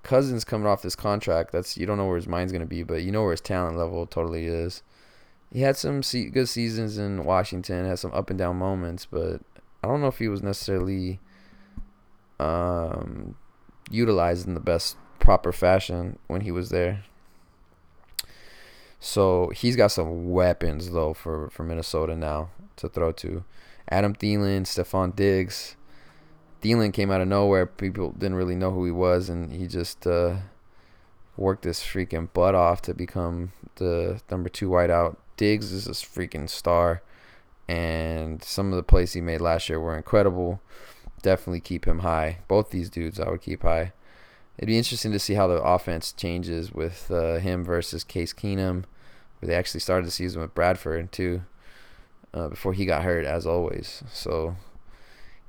Cousins 0.04 0.44
coming 0.44 0.68
off 0.68 0.82
this 0.82 0.96
contract, 0.96 1.52
that's 1.52 1.78
you 1.78 1.86
don't 1.86 1.98
know 1.98 2.06
where 2.06 2.18
his 2.18 2.28
mind's 2.28 2.52
gonna 2.52 2.66
be, 2.66 2.84
but 2.84 3.04
you 3.04 3.12
know 3.12 3.24
where 3.24 3.32
his 3.32 3.42
talent 3.42 3.78
level 3.78 4.06
totally 4.06 4.46
is 4.46 4.84
he 5.54 5.62
had 5.62 5.78
some 5.78 6.02
good 6.02 6.50
seasons 6.50 6.98
in 6.98 7.24
Washington, 7.26 7.86
had 7.86 8.00
some 8.00 8.12
up 8.12 8.32
and 8.32 8.40
down 8.40 8.58
moments, 8.58 9.06
but 9.06 9.40
I 9.84 9.88
don't 9.88 10.02
know 10.02 10.08
if 10.08 10.18
he 10.18 10.28
was 10.28 10.42
necessarily 10.42 11.20
um, 12.40 13.36
utilized 13.92 14.48
in 14.48 14.56
the 14.56 14.60
best 14.60 14.98
proper 15.20 15.52
fashion 15.52 16.18
when 16.26 16.42
he 16.42 16.52
was 16.52 16.70
there. 16.70 17.04
So 19.00 19.50
he's 19.50 19.76
got 19.76 19.92
some 19.92 20.32
weapons 20.32 20.90
though 20.90 21.14
for, 21.14 21.52
for 21.52 21.64
Minnesota 21.64 22.16
now 22.16 22.50
to 22.78 22.90
throw 22.90 23.12
to. 23.12 23.44
Adam 23.90 24.16
Thielen, 24.16 24.64
Stefon 24.64 25.16
Diggs. 25.16 25.76
Thielen 26.64 26.94
came 26.94 27.12
out 27.12 27.22
of 27.22 27.28
nowhere. 27.28 27.66
People 27.66 28.12
didn't 28.12 28.36
really 28.36 28.56
know 28.56 28.72
who 28.72 28.86
he 28.86 28.92
was, 28.92 29.28
and 29.30 29.52
he 29.52 29.68
just 29.68 30.08
uh, 30.08 30.38
worked 31.36 31.66
his 31.66 31.80
freaking 31.80 32.32
butt 32.32 32.56
off 32.56 32.82
to 32.84 32.94
become 32.94 33.52
the 33.76 34.22
number 34.32 34.50
two 34.50 34.70
wideout 34.70 35.18
Diggs 35.36 35.72
is 35.72 35.88
a 35.88 35.92
freaking 35.92 36.50
star, 36.50 37.02
and 37.68 38.44
some 38.44 38.72
of 38.72 38.78
the 38.78 38.84
plays 38.84 39.14
he 39.14 39.22
made 39.22 39.42
last 39.42 39.68
year 39.68 39.80
were 39.80 39.98
incredible. 39.98 40.62
Definitely 41.22 41.60
keep 41.60 41.86
him 41.86 42.00
high. 42.00 42.40
Both 42.48 42.70
these 42.70 42.90
dudes 42.90 43.20
I 43.20 43.30
would 43.30 43.42
keep 43.42 43.64
high. 43.64 43.94
It'd 44.58 44.68
be 44.68 44.78
interesting 44.78 45.12
to 45.12 45.20
see 45.20 45.34
how 45.34 45.48
the 45.48 45.62
offense 45.62 46.14
changes 46.14 46.72
with 46.72 47.10
uh, 47.10 47.40
him 47.40 47.64
versus 47.64 48.04
Case 48.04 48.32
Keenum. 48.34 48.84
Where 49.40 49.48
they 49.48 49.56
actually 49.56 49.80
started 49.80 50.06
the 50.06 50.12
season 50.12 50.42
with 50.42 50.54
Bradford 50.54 51.12
too, 51.12 51.44
uh, 52.34 52.50
before 52.50 52.74
he 52.74 52.86
got 52.86 53.04
hurt, 53.04 53.26
as 53.26 53.48
always. 53.48 54.04
So 54.12 54.56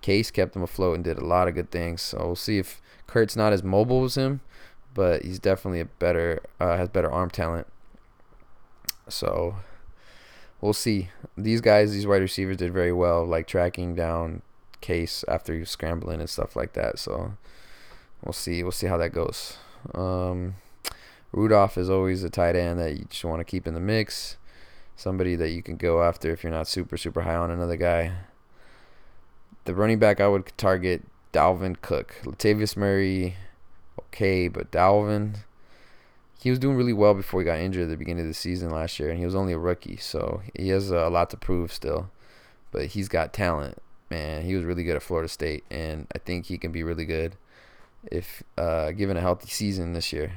Case 0.05 0.31
kept 0.31 0.55
him 0.55 0.63
afloat 0.63 0.97
and 0.97 1.03
did 1.03 1.17
a 1.17 1.25
lot 1.25 1.49
of 1.49 1.55
good 1.55 1.71
things. 1.71 2.03
So 2.03 2.19
we'll 2.19 2.37
see 2.37 2.59
if 2.59 2.83
Kurt's 3.07 3.37
not 3.37 3.55
as 3.55 3.63
mobile 3.63 4.05
as 4.05 4.19
him, 4.19 4.43
but 4.93 5.23
he's 5.23 5.39
definitely 5.39 5.81
a 5.81 5.87
better 5.87 6.43
uh, 6.61 6.77
has 6.77 6.91
better 6.91 7.11
arm 7.11 7.31
talent. 7.31 7.67
So 9.09 9.57
we'll 10.61 10.75
see. 10.75 11.09
These 11.39 11.63
guys, 11.63 11.93
these 11.93 12.07
wide 12.07 12.21
receivers 12.21 12.59
did 12.59 12.71
very 12.71 12.93
well, 12.93 13.25
like 13.25 13.47
tracking 13.47 13.95
down 13.95 14.43
Case 14.83 15.25
after 15.27 15.55
he 15.55 15.61
was 15.61 15.71
scrambling 15.71 16.21
and 16.21 16.29
stuff 16.29 16.55
like 16.55 16.75
that. 16.75 16.99
So 16.99 17.39
we'll 18.23 18.35
see. 18.35 18.63
We'll 18.63 18.73
see 18.73 18.89
how 18.89 18.99
that 18.99 19.15
goes. 19.15 19.57
Um, 19.95 20.57
Rudolph 21.33 21.79
is 21.79 21.89
always 21.89 22.23
a 22.23 22.29
tight 22.29 22.57
end 22.57 22.79
that 22.79 22.99
you 22.99 23.07
just 23.09 23.25
want 23.25 23.41
to 23.41 23.45
keep 23.45 23.67
in 23.67 23.73
the 23.73 23.81
mix. 23.81 24.37
Somebody 24.97 25.35
that 25.37 25.49
you 25.49 25.63
can 25.63 25.79
go 25.79 26.03
after 26.03 26.31
if 26.31 26.43
you're 26.43 26.53
not 26.53 26.69
super, 26.69 26.99
super 26.99 27.23
high 27.23 27.37
on 27.37 27.51
another 27.51 27.79
guy. 27.79 28.13
The 29.65 29.75
running 29.75 29.99
back 29.99 30.21
I 30.21 30.29
would 30.29 30.53
target 30.57 31.03
Dalvin 31.33 31.81
Cook. 31.81 32.17
Latavius 32.25 32.77
Murray, 32.77 33.37
okay, 33.99 34.49
but 34.49 34.71
Dalvin, 34.71 35.37
he 36.39 36.51
was 36.51 36.59
doing 36.59 36.77
really 36.77 36.93
well 36.93 37.15
before 37.15 37.41
he 37.41 37.45
got 37.45 37.59
injured 37.59 37.85
at 37.85 37.89
the 37.89 37.97
beginning 37.97 38.23
of 38.23 38.29
the 38.29 38.35
season 38.35 38.71
last 38.71 39.01
year, 39.01 39.09
and 39.09 39.19
he 39.19 39.25
was 39.25 39.35
only 39.35 39.53
a 39.53 39.59
rookie, 39.59 39.97
so 39.97 40.43
he 40.55 40.69
has 40.69 40.91
a 40.91 41.09
lot 41.09 41.31
to 41.31 41.37
prove 41.37 41.73
still. 41.73 42.11
But 42.71 42.87
he's 42.87 43.09
got 43.09 43.33
talent, 43.33 43.79
man. 44.11 44.43
He 44.43 44.55
was 44.55 44.65
really 44.65 44.85
good 44.85 44.97
at 44.97 45.03
Florida 45.03 45.29
State, 45.29 45.65
and 45.71 46.07
I 46.15 46.19
think 46.19 46.47
he 46.47 46.59
can 46.59 46.71
be 46.71 46.83
really 46.83 47.07
good 47.07 47.37
if 48.11 48.43
uh, 48.59 48.91
given 48.93 49.17
a 49.17 49.21
healthy 49.21 49.49
season 49.49 49.95
this 49.95 50.13
year. 50.13 50.33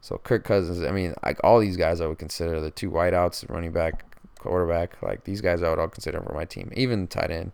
So 0.00 0.18
Kirk 0.18 0.44
Cousins, 0.44 0.82
I 0.82 0.90
mean, 0.90 1.14
like 1.24 1.38
all 1.42 1.60
these 1.60 1.76
guys, 1.76 2.00
I 2.00 2.06
would 2.06 2.18
consider 2.18 2.60
the 2.60 2.70
two 2.70 2.90
wideouts, 2.90 3.48
running 3.48 3.72
back, 3.72 4.04
quarterback. 4.38 5.00
Like 5.02 5.24
these 5.24 5.40
guys, 5.40 5.62
I 5.62 5.70
would 5.70 5.78
all 5.78 5.88
consider 5.88 6.20
for 6.20 6.34
my 6.34 6.44
team, 6.44 6.72
even 6.76 7.06
tight 7.06 7.30
end, 7.30 7.52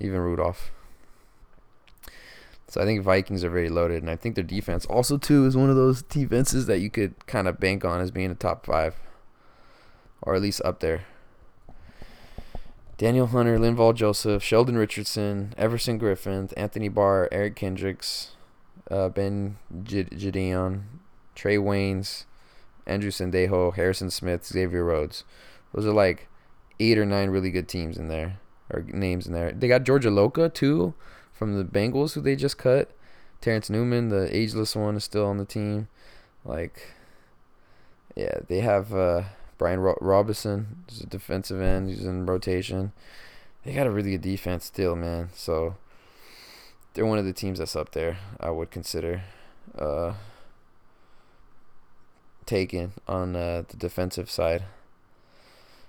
even 0.00 0.20
Rudolph. 0.20 0.70
So 2.68 2.80
I 2.80 2.84
think 2.84 3.02
Vikings 3.02 3.44
are 3.44 3.50
very 3.50 3.68
loaded, 3.68 4.02
and 4.02 4.10
I 4.10 4.16
think 4.16 4.34
their 4.34 4.42
defense 4.42 4.84
also 4.86 5.16
too 5.16 5.46
is 5.46 5.56
one 5.56 5.70
of 5.70 5.76
those 5.76 6.02
defenses 6.02 6.66
that 6.66 6.80
you 6.80 6.90
could 6.90 7.26
kind 7.26 7.46
of 7.46 7.60
bank 7.60 7.84
on 7.84 8.00
as 8.00 8.10
being 8.10 8.30
a 8.30 8.34
top 8.34 8.66
five, 8.66 8.96
or 10.22 10.34
at 10.34 10.42
least 10.42 10.60
up 10.64 10.80
there. 10.80 11.04
Danielle 12.96 13.26
Hunter, 13.26 13.58
Linval 13.58 13.94
Joseph, 13.94 14.42
Sheldon 14.42 14.78
Richardson, 14.78 15.52
Everson 15.58 15.98
Griffen, 15.98 16.52
Anthony 16.56 16.88
Barr, 16.88 17.28
Eric 17.32 17.56
Kendricks, 17.56 18.36
uh, 18.90 19.08
Ben 19.08 19.56
Gedeon, 19.82 20.82
Trae 21.34 21.58
Waynes, 21.58 22.24
Andrew 22.86 23.10
Sendejo, 23.10 23.74
Harrison 23.74 24.10
Smith, 24.10 24.46
Xavier 24.46 24.84
Rhodes. 24.84 25.24
Those 25.72 25.86
are 25.86 25.92
like 25.92 26.28
eight 26.78 26.98
or 26.98 27.04
nine 27.04 27.30
really 27.30 27.50
good 27.50 27.68
teams 27.68 27.98
in 27.98 28.08
there, 28.08 28.38
or 28.74 28.84
names 28.88 29.26
in 29.26 29.32
there. 29.32 29.52
They 29.52 29.68
got 29.68 29.84
George 29.84 30.04
Iloka 30.04 30.52
too 30.52 30.94
from 31.32 31.56
the 31.56 31.64
Bengals 31.64 32.14
who 32.14 32.20
they 32.20 32.36
just 32.36 32.58
cut. 32.58 32.90
Terrence 33.40 33.68
Newman, 33.68 34.08
the 34.08 34.34
ageless 34.34 34.74
one, 34.74 34.96
is 34.96 35.04
still 35.04 35.26
on 35.26 35.36
the 35.36 35.44
team. 35.44 35.88
Like, 36.44 36.94
yeah, 38.16 38.38
they 38.48 38.60
have 38.60 38.94
uh, 38.94 39.24
Brian 39.58 39.80
Ro- 39.80 39.98
Robinson, 40.00 40.84
who's 40.88 41.02
a 41.02 41.06
defensive 41.06 41.60
end, 41.60 41.88
He's 41.88 42.04
in 42.04 42.26
rotation. 42.26 42.92
They 43.64 43.74
got 43.74 43.86
a 43.86 43.90
really 43.90 44.12
good 44.12 44.22
defense 44.22 44.64
still, 44.64 44.96
man. 44.96 45.30
So 45.34 45.76
they're 46.94 47.06
one 47.06 47.18
of 47.18 47.24
the 47.24 47.32
teams 47.32 47.58
that's 47.58 47.76
up 47.76 47.92
there. 47.92 48.18
I 48.40 48.50
would 48.50 48.70
consider 48.70 49.22
uh, 49.78 50.14
taking 52.46 52.92
on 53.08 53.36
uh, 53.36 53.64
the 53.68 53.76
defensive 53.76 54.30
side. 54.30 54.64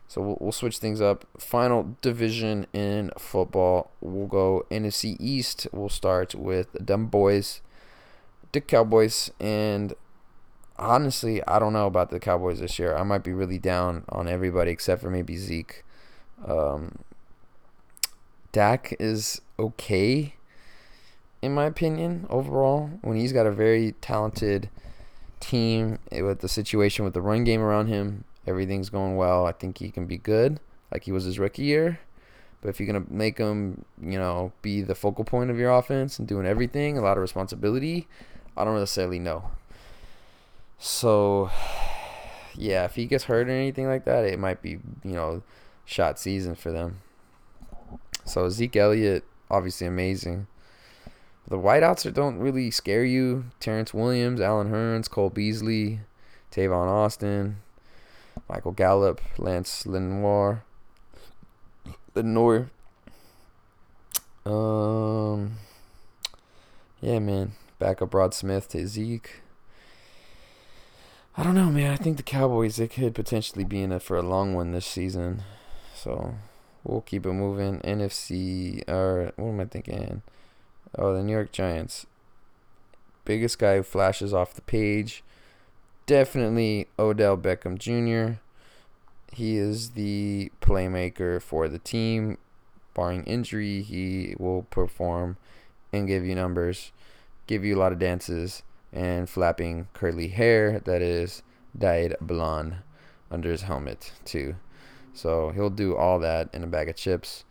So 0.07 0.21
we'll, 0.21 0.37
we'll 0.39 0.51
switch 0.51 0.77
things 0.77 1.01
up. 1.01 1.25
Final 1.37 1.95
division 2.01 2.67
in 2.73 3.11
football. 3.17 3.91
We'll 4.01 4.27
go 4.27 4.65
NFC 4.69 5.17
East. 5.19 5.67
We'll 5.71 5.89
start 5.89 6.35
with 6.35 6.71
the 6.73 6.79
dumb 6.79 7.07
boys, 7.07 7.61
the 8.51 8.61
Cowboys, 8.61 9.31
and 9.39 9.93
honestly, 10.77 11.43
I 11.47 11.59
don't 11.59 11.73
know 11.73 11.87
about 11.87 12.11
the 12.11 12.19
Cowboys 12.19 12.59
this 12.59 12.77
year. 12.79 12.95
I 12.95 13.03
might 13.03 13.23
be 13.23 13.33
really 13.33 13.59
down 13.59 14.03
on 14.09 14.27
everybody 14.27 14.71
except 14.71 15.01
for 15.01 15.09
maybe 15.09 15.37
Zeke. 15.37 15.83
Um, 16.45 16.99
Dak 18.51 18.95
is 18.99 19.41
okay, 19.59 20.35
in 21.41 21.53
my 21.53 21.65
opinion, 21.65 22.25
overall. 22.29 22.91
When 23.01 23.17
he's 23.17 23.33
got 23.33 23.45
a 23.45 23.51
very 23.51 23.93
talented 24.01 24.69
team 25.39 25.99
with 26.11 26.39
the 26.39 26.47
situation 26.47 27.03
with 27.03 27.13
the 27.13 27.21
run 27.21 27.43
game 27.43 27.61
around 27.61 27.87
him, 27.87 28.23
everything's 28.47 28.89
going 28.89 29.15
well. 29.15 29.45
I 29.45 29.51
think 29.51 29.77
he 29.77 29.91
can 29.91 30.05
be 30.05 30.17
good, 30.17 30.59
like 30.91 31.03
he 31.03 31.11
was 31.11 31.23
his 31.23 31.39
rookie 31.39 31.63
year. 31.63 31.99
But 32.61 32.69
if 32.69 32.79
you're 32.79 32.87
gonna 32.87 33.05
make 33.09 33.37
him, 33.37 33.85
you 34.01 34.17
know, 34.17 34.51
be 34.61 34.81
the 34.81 34.95
focal 34.95 35.23
point 35.23 35.51
of 35.51 35.57
your 35.57 35.71
offense 35.71 36.17
and 36.19 36.27
doing 36.27 36.45
everything, 36.45 36.97
a 36.97 37.01
lot 37.01 37.17
of 37.17 37.21
responsibility, 37.21 38.07
I 38.57 38.63
don't 38.63 38.79
necessarily 38.79 39.19
know. 39.19 39.51
So, 40.77 41.51
yeah, 42.55 42.85
if 42.85 42.95
he 42.95 43.05
gets 43.05 43.25
hurt 43.25 43.47
or 43.47 43.51
anything 43.51 43.87
like 43.87 44.05
that, 44.05 44.25
it 44.25 44.39
might 44.39 44.61
be 44.61 44.79
you 45.03 45.11
know, 45.11 45.43
shot 45.85 46.19
season 46.19 46.55
for 46.55 46.71
them. 46.71 47.01
So 48.25 48.49
Zeke 48.49 48.75
Elliott, 48.75 49.23
obviously 49.51 49.85
amazing. 49.85 50.47
The 51.47 51.57
wideouts 51.59 52.11
don't 52.11 52.39
really 52.39 52.71
scare 52.71 53.05
you. 53.05 53.45
Terrance 53.59 53.93
Williams, 53.93 54.41
Allen 54.41 54.71
Hurns, 54.71 55.07
Cole 55.07 55.29
Beasley, 55.29 55.99
Tavon 56.51 56.87
Austin, 56.87 57.57
Michael 58.49 58.71
Gallup, 58.71 59.21
Lance 59.37 59.85
Lenoir, 59.85 60.63
Lenoir. 62.13 62.69
Um, 64.45 65.57
yeah, 67.01 67.19
man. 67.19 67.53
Backup 67.79 68.13
Rod 68.13 68.33
Smith 68.33 68.69
to 68.69 68.87
Zeke. 68.87 69.41
I 71.37 71.43
don't 71.43 71.55
know, 71.55 71.69
man. 71.69 71.91
I 71.91 71.97
think 71.97 72.17
the 72.17 72.23
Cowboys 72.23 72.77
they 72.77 72.87
could 72.87 73.13
potentially 73.13 73.65
be 73.65 73.81
in 73.81 73.91
it 73.91 74.01
for 74.01 74.15
a 74.15 74.21
long 74.21 74.53
one 74.53 74.71
this 74.71 74.85
season. 74.85 75.43
So 75.93 76.35
we'll 76.83 77.01
keep 77.01 77.25
it 77.25 77.33
moving. 77.33 77.79
NFC 77.81 78.87
or 78.87 79.33
what 79.35 79.49
am 79.49 79.59
I 79.59 79.65
thinking? 79.65 80.21
Oh, 80.97 81.13
the 81.13 81.23
New 81.23 81.33
York 81.33 81.51
Giants. 81.51 82.05
Biggest 83.25 83.59
guy 83.59 83.77
who 83.77 83.83
flashes 83.83 84.33
off 84.33 84.53
the 84.53 84.61
page. 84.61 85.23
Definitely 86.05 86.87
Odell 86.99 87.35
Beckham 87.35 87.79
Jr. 87.79 88.39
He 89.31 89.57
is 89.57 89.91
the 89.91 90.51
playmaker 90.61 91.41
for 91.41 91.67
the 91.67 91.79
team. 91.79 92.37
Barring 92.93 93.23
injury, 93.23 93.81
he 93.81 94.35
will 94.37 94.63
perform 94.69 95.37
and 95.91 96.07
give 96.07 96.23
you 96.23 96.35
numbers, 96.35 96.91
give 97.47 97.65
you 97.65 97.75
a 97.75 97.79
lot 97.79 97.91
of 97.91 97.99
dances, 97.99 98.61
and 98.93 99.27
flapping 99.27 99.87
curly 99.93 100.27
hair 100.27 100.79
that 100.85 101.01
is 101.01 101.41
dyed 101.77 102.15
blonde 102.21 102.77
under 103.31 103.49
his 103.49 103.63
helmet, 103.63 104.13
too. 104.23 104.55
So 105.13 105.49
he'll 105.49 105.71
do 105.71 105.95
all 105.95 106.19
that 106.19 106.49
in 106.53 106.63
a 106.63 106.67
bag 106.67 106.87
of 106.87 106.95
chips. 106.95 107.45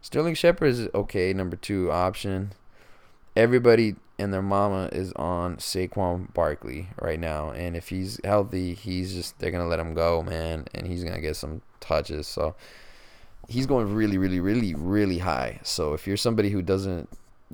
Sterling 0.00 0.34
Shepard 0.34 0.68
is 0.68 0.88
okay, 0.92 1.32
number 1.32 1.56
two 1.56 1.90
option. 1.92 2.52
Everybody 3.34 3.96
and 4.18 4.32
their 4.32 4.42
mama 4.42 4.88
is 4.92 5.12
on 5.14 5.56
Saquon 5.56 6.32
Barkley 6.34 6.88
right 7.00 7.18
now, 7.18 7.50
and 7.50 7.76
if 7.76 7.88
he's 7.88 8.20
healthy, 8.24 8.74
he's 8.74 9.14
just 9.14 9.38
they're 9.38 9.50
gonna 9.50 9.66
let 9.66 9.80
him 9.80 9.94
go, 9.94 10.22
man, 10.22 10.66
and 10.74 10.86
he's 10.86 11.02
gonna 11.02 11.20
get 11.20 11.36
some 11.36 11.62
touches. 11.80 12.26
So 12.26 12.54
he's 13.48 13.66
going 13.66 13.94
really, 13.94 14.18
really, 14.18 14.40
really, 14.40 14.74
really 14.74 15.18
high. 15.18 15.60
So 15.62 15.94
if 15.94 16.06
you're 16.06 16.16
somebody 16.16 16.50
who 16.50 16.62
doesn't, 16.62 17.08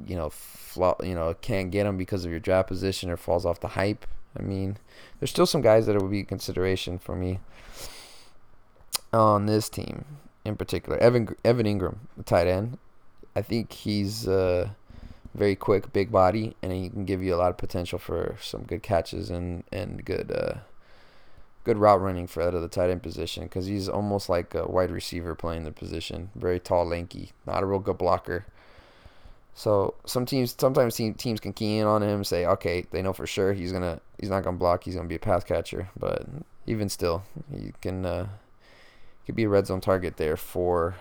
you 0.06 0.16
know, 0.16 0.30
flop, 0.30 1.04
you 1.04 1.14
know, 1.14 1.34
can't 1.40 1.70
get 1.70 1.86
him 1.86 1.96
because 1.96 2.24
of 2.24 2.30
your 2.30 2.40
draft 2.40 2.68
position 2.68 3.10
or 3.10 3.16
falls 3.16 3.46
off 3.46 3.60
the 3.60 3.68
hype, 3.68 4.06
I 4.38 4.42
mean, 4.42 4.78
there's 5.18 5.30
still 5.30 5.46
some 5.46 5.62
guys 5.62 5.86
that 5.86 5.96
it 5.96 6.02
would 6.02 6.10
be 6.10 6.24
consideration 6.24 6.98
for 6.98 7.16
me 7.16 7.40
on 9.12 9.46
this 9.46 9.68
team 9.68 10.04
in 10.44 10.56
particular. 10.56 10.98
Evan 10.98 11.34
Evan 11.44 11.66
Engram, 11.66 11.96
the 12.16 12.22
tight 12.22 12.46
end. 12.46 12.78
I 13.34 13.42
think 13.42 13.72
he's 13.72 14.26
uh, 14.26 14.70
very 15.38 15.56
quick, 15.56 15.92
big 15.92 16.10
body, 16.10 16.56
and 16.62 16.72
he 16.72 16.88
can 16.88 17.04
give 17.04 17.22
you 17.22 17.34
a 17.34 17.36
lot 17.38 17.50
of 17.50 17.56
potential 17.56 17.98
for 17.98 18.36
some 18.40 18.64
good 18.64 18.82
catches 18.82 19.30
and 19.30 19.64
and 19.72 20.04
good 20.04 20.30
uh, 20.32 20.58
good 21.64 21.78
route 21.78 22.00
running 22.00 22.26
for 22.26 22.42
out 22.42 22.54
of 22.54 22.62
the 22.62 22.68
tight 22.68 22.90
end 22.90 23.02
position 23.02 23.44
because 23.44 23.66
he's 23.66 23.88
almost 23.88 24.28
like 24.28 24.54
a 24.54 24.66
wide 24.66 24.90
receiver 24.90 25.34
playing 25.34 25.64
the 25.64 25.70
position. 25.70 26.30
Very 26.34 26.58
tall, 26.58 26.86
lanky, 26.86 27.32
not 27.46 27.62
a 27.62 27.66
real 27.66 27.78
good 27.78 27.98
blocker. 27.98 28.46
So 29.54 29.94
some 30.06 30.24
teams, 30.24 30.54
sometimes 30.58 30.94
teams 30.94 31.40
can 31.40 31.52
key 31.52 31.78
in 31.78 31.86
on 31.86 32.02
him, 32.02 32.22
say, 32.22 32.46
okay, 32.46 32.86
they 32.90 33.02
know 33.02 33.12
for 33.12 33.26
sure 33.26 33.52
he's 33.52 33.72
gonna, 33.72 34.00
he's 34.18 34.30
not 34.30 34.44
gonna 34.44 34.56
block, 34.56 34.84
he's 34.84 34.94
gonna 34.94 35.08
be 35.08 35.16
a 35.16 35.18
pass 35.18 35.42
catcher. 35.42 35.90
But 35.98 36.26
even 36.66 36.88
still, 36.88 37.24
you 37.52 37.72
can, 37.82 38.06
uh, 38.06 38.28
could 39.26 39.34
be 39.34 39.44
a 39.44 39.48
red 39.48 39.66
zone 39.66 39.80
target 39.80 40.16
there 40.16 40.36
for 40.36 40.94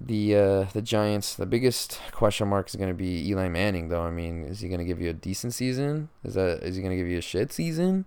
the 0.00 0.36
uh, 0.36 0.64
the 0.72 0.82
Giants. 0.82 1.34
The 1.34 1.46
biggest 1.46 2.00
question 2.12 2.48
mark 2.48 2.68
is 2.68 2.76
going 2.76 2.88
to 2.88 2.94
be 2.94 3.28
Eli 3.28 3.48
Manning, 3.48 3.88
though. 3.88 4.02
I 4.02 4.10
mean, 4.10 4.44
is 4.44 4.60
he 4.60 4.68
going 4.68 4.78
to 4.78 4.84
give 4.84 5.00
you 5.00 5.10
a 5.10 5.14
decent 5.14 5.54
season? 5.54 6.08
Is 6.24 6.34
that 6.34 6.62
is 6.62 6.76
he 6.76 6.82
going 6.82 6.92
to 6.92 6.96
give 6.96 7.08
you 7.08 7.18
a 7.18 7.22
shit 7.22 7.52
season? 7.52 8.04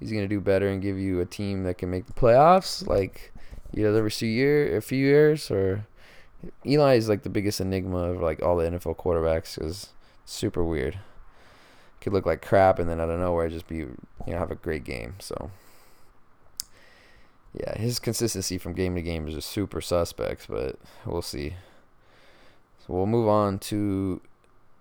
Is 0.00 0.10
he 0.10 0.16
going 0.16 0.28
to 0.28 0.34
do 0.34 0.40
better 0.40 0.68
and 0.68 0.82
give 0.82 0.98
you 0.98 1.20
a 1.20 1.26
team 1.26 1.64
that 1.64 1.78
can 1.78 1.90
make 1.90 2.06
the 2.06 2.12
playoffs 2.12 2.86
like 2.86 3.32
you 3.72 3.82
know 3.82 3.94
every 3.94 4.10
few 4.10 4.28
year, 4.28 4.76
a 4.76 4.82
few 4.82 4.98
years? 4.98 5.50
Or 5.50 5.86
Eli 6.64 6.96
is 6.96 7.08
like 7.08 7.22
the 7.22 7.30
biggest 7.30 7.60
enigma 7.60 8.10
of 8.10 8.20
like 8.20 8.42
all 8.42 8.56
the 8.56 8.64
NFL 8.64 8.96
quarterbacks 8.96 9.56
because 9.56 9.90
super 10.24 10.64
weird. 10.64 10.98
Could 12.00 12.12
look 12.12 12.26
like 12.26 12.42
crap 12.42 12.78
and 12.78 12.88
then 12.88 13.00
out 13.00 13.10
of 13.10 13.18
nowhere 13.18 13.48
just 13.48 13.66
be 13.66 13.78
you 13.78 13.96
know 14.28 14.38
have 14.38 14.52
a 14.52 14.56
great 14.56 14.84
game. 14.84 15.14
So 15.18 15.50
yeah, 17.58 17.78
his 17.78 17.98
consistency 17.98 18.58
from 18.58 18.74
game 18.74 18.94
to 18.94 19.02
game 19.02 19.28
is 19.28 19.34
just 19.34 19.50
super 19.50 19.80
suspect, 19.80 20.46
but 20.48 20.78
we'll 21.04 21.22
see. 21.22 21.54
So 22.80 22.94
we'll 22.94 23.06
move 23.06 23.28
on 23.28 23.58
to 23.60 24.20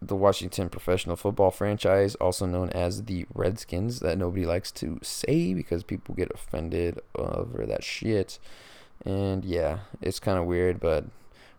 the 0.01 0.15
Washington 0.15 0.69
professional 0.69 1.15
football 1.15 1.51
franchise, 1.51 2.15
also 2.15 2.45
known 2.45 2.69
as 2.71 3.05
the 3.05 3.25
Redskins, 3.33 3.99
that 4.01 4.17
nobody 4.17 4.45
likes 4.45 4.71
to 4.73 4.99
say 5.01 5.53
because 5.53 5.83
people 5.83 6.15
get 6.15 6.31
offended 6.33 6.99
over 7.15 7.65
that 7.65 7.83
shit. 7.83 8.39
And 9.05 9.45
yeah, 9.45 9.79
it's 10.01 10.19
kind 10.19 10.37
of 10.37 10.45
weird, 10.45 10.79
but 10.79 11.05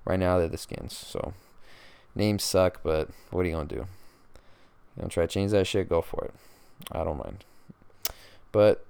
right 0.05 0.19
now 0.19 0.39
they're 0.39 0.49
the 0.49 0.59
Skins. 0.59 0.97
So 0.97 1.33
names 2.15 2.45
suck, 2.45 2.81
but 2.83 3.09
what 3.31 3.43
are 3.43 3.49
you 3.49 3.55
gonna 3.55 3.69
do? 3.69 3.77
You 3.77 5.01
gonna 5.01 5.09
try 5.09 5.25
to 5.27 5.33
change 5.33 5.51
that 5.53 5.67
shit? 5.67 5.89
Go 5.89 6.03
for 6.03 6.25
it. 6.27 6.35
I 6.93 7.05
don't 7.05 7.19
mind. 7.19 7.45
But 8.53 8.85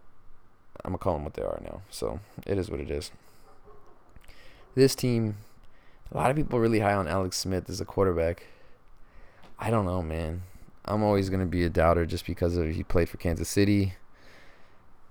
I'm 0.86 0.92
gonna 0.92 0.98
call 0.98 1.14
them 1.14 1.24
what 1.24 1.34
they 1.34 1.42
are 1.42 1.60
now. 1.64 1.82
So 1.90 2.20
it 2.46 2.56
is 2.58 2.70
what 2.70 2.78
it 2.78 2.92
is. 2.92 3.10
This 4.76 4.94
team, 4.94 5.38
a 6.12 6.16
lot 6.16 6.30
of 6.30 6.36
people 6.36 6.60
really 6.60 6.78
high 6.78 6.94
on 6.94 7.08
Alex 7.08 7.38
Smith 7.38 7.68
as 7.68 7.80
a 7.80 7.84
quarterback. 7.84 8.46
I 9.58 9.68
don't 9.68 9.84
know, 9.84 10.00
man. 10.00 10.42
I'm 10.84 11.02
always 11.02 11.28
gonna 11.28 11.44
be 11.44 11.64
a 11.64 11.68
doubter 11.68 12.06
just 12.06 12.24
because 12.24 12.56
of 12.56 12.70
he 12.70 12.84
played 12.84 13.08
for 13.08 13.16
Kansas 13.16 13.48
City. 13.48 13.94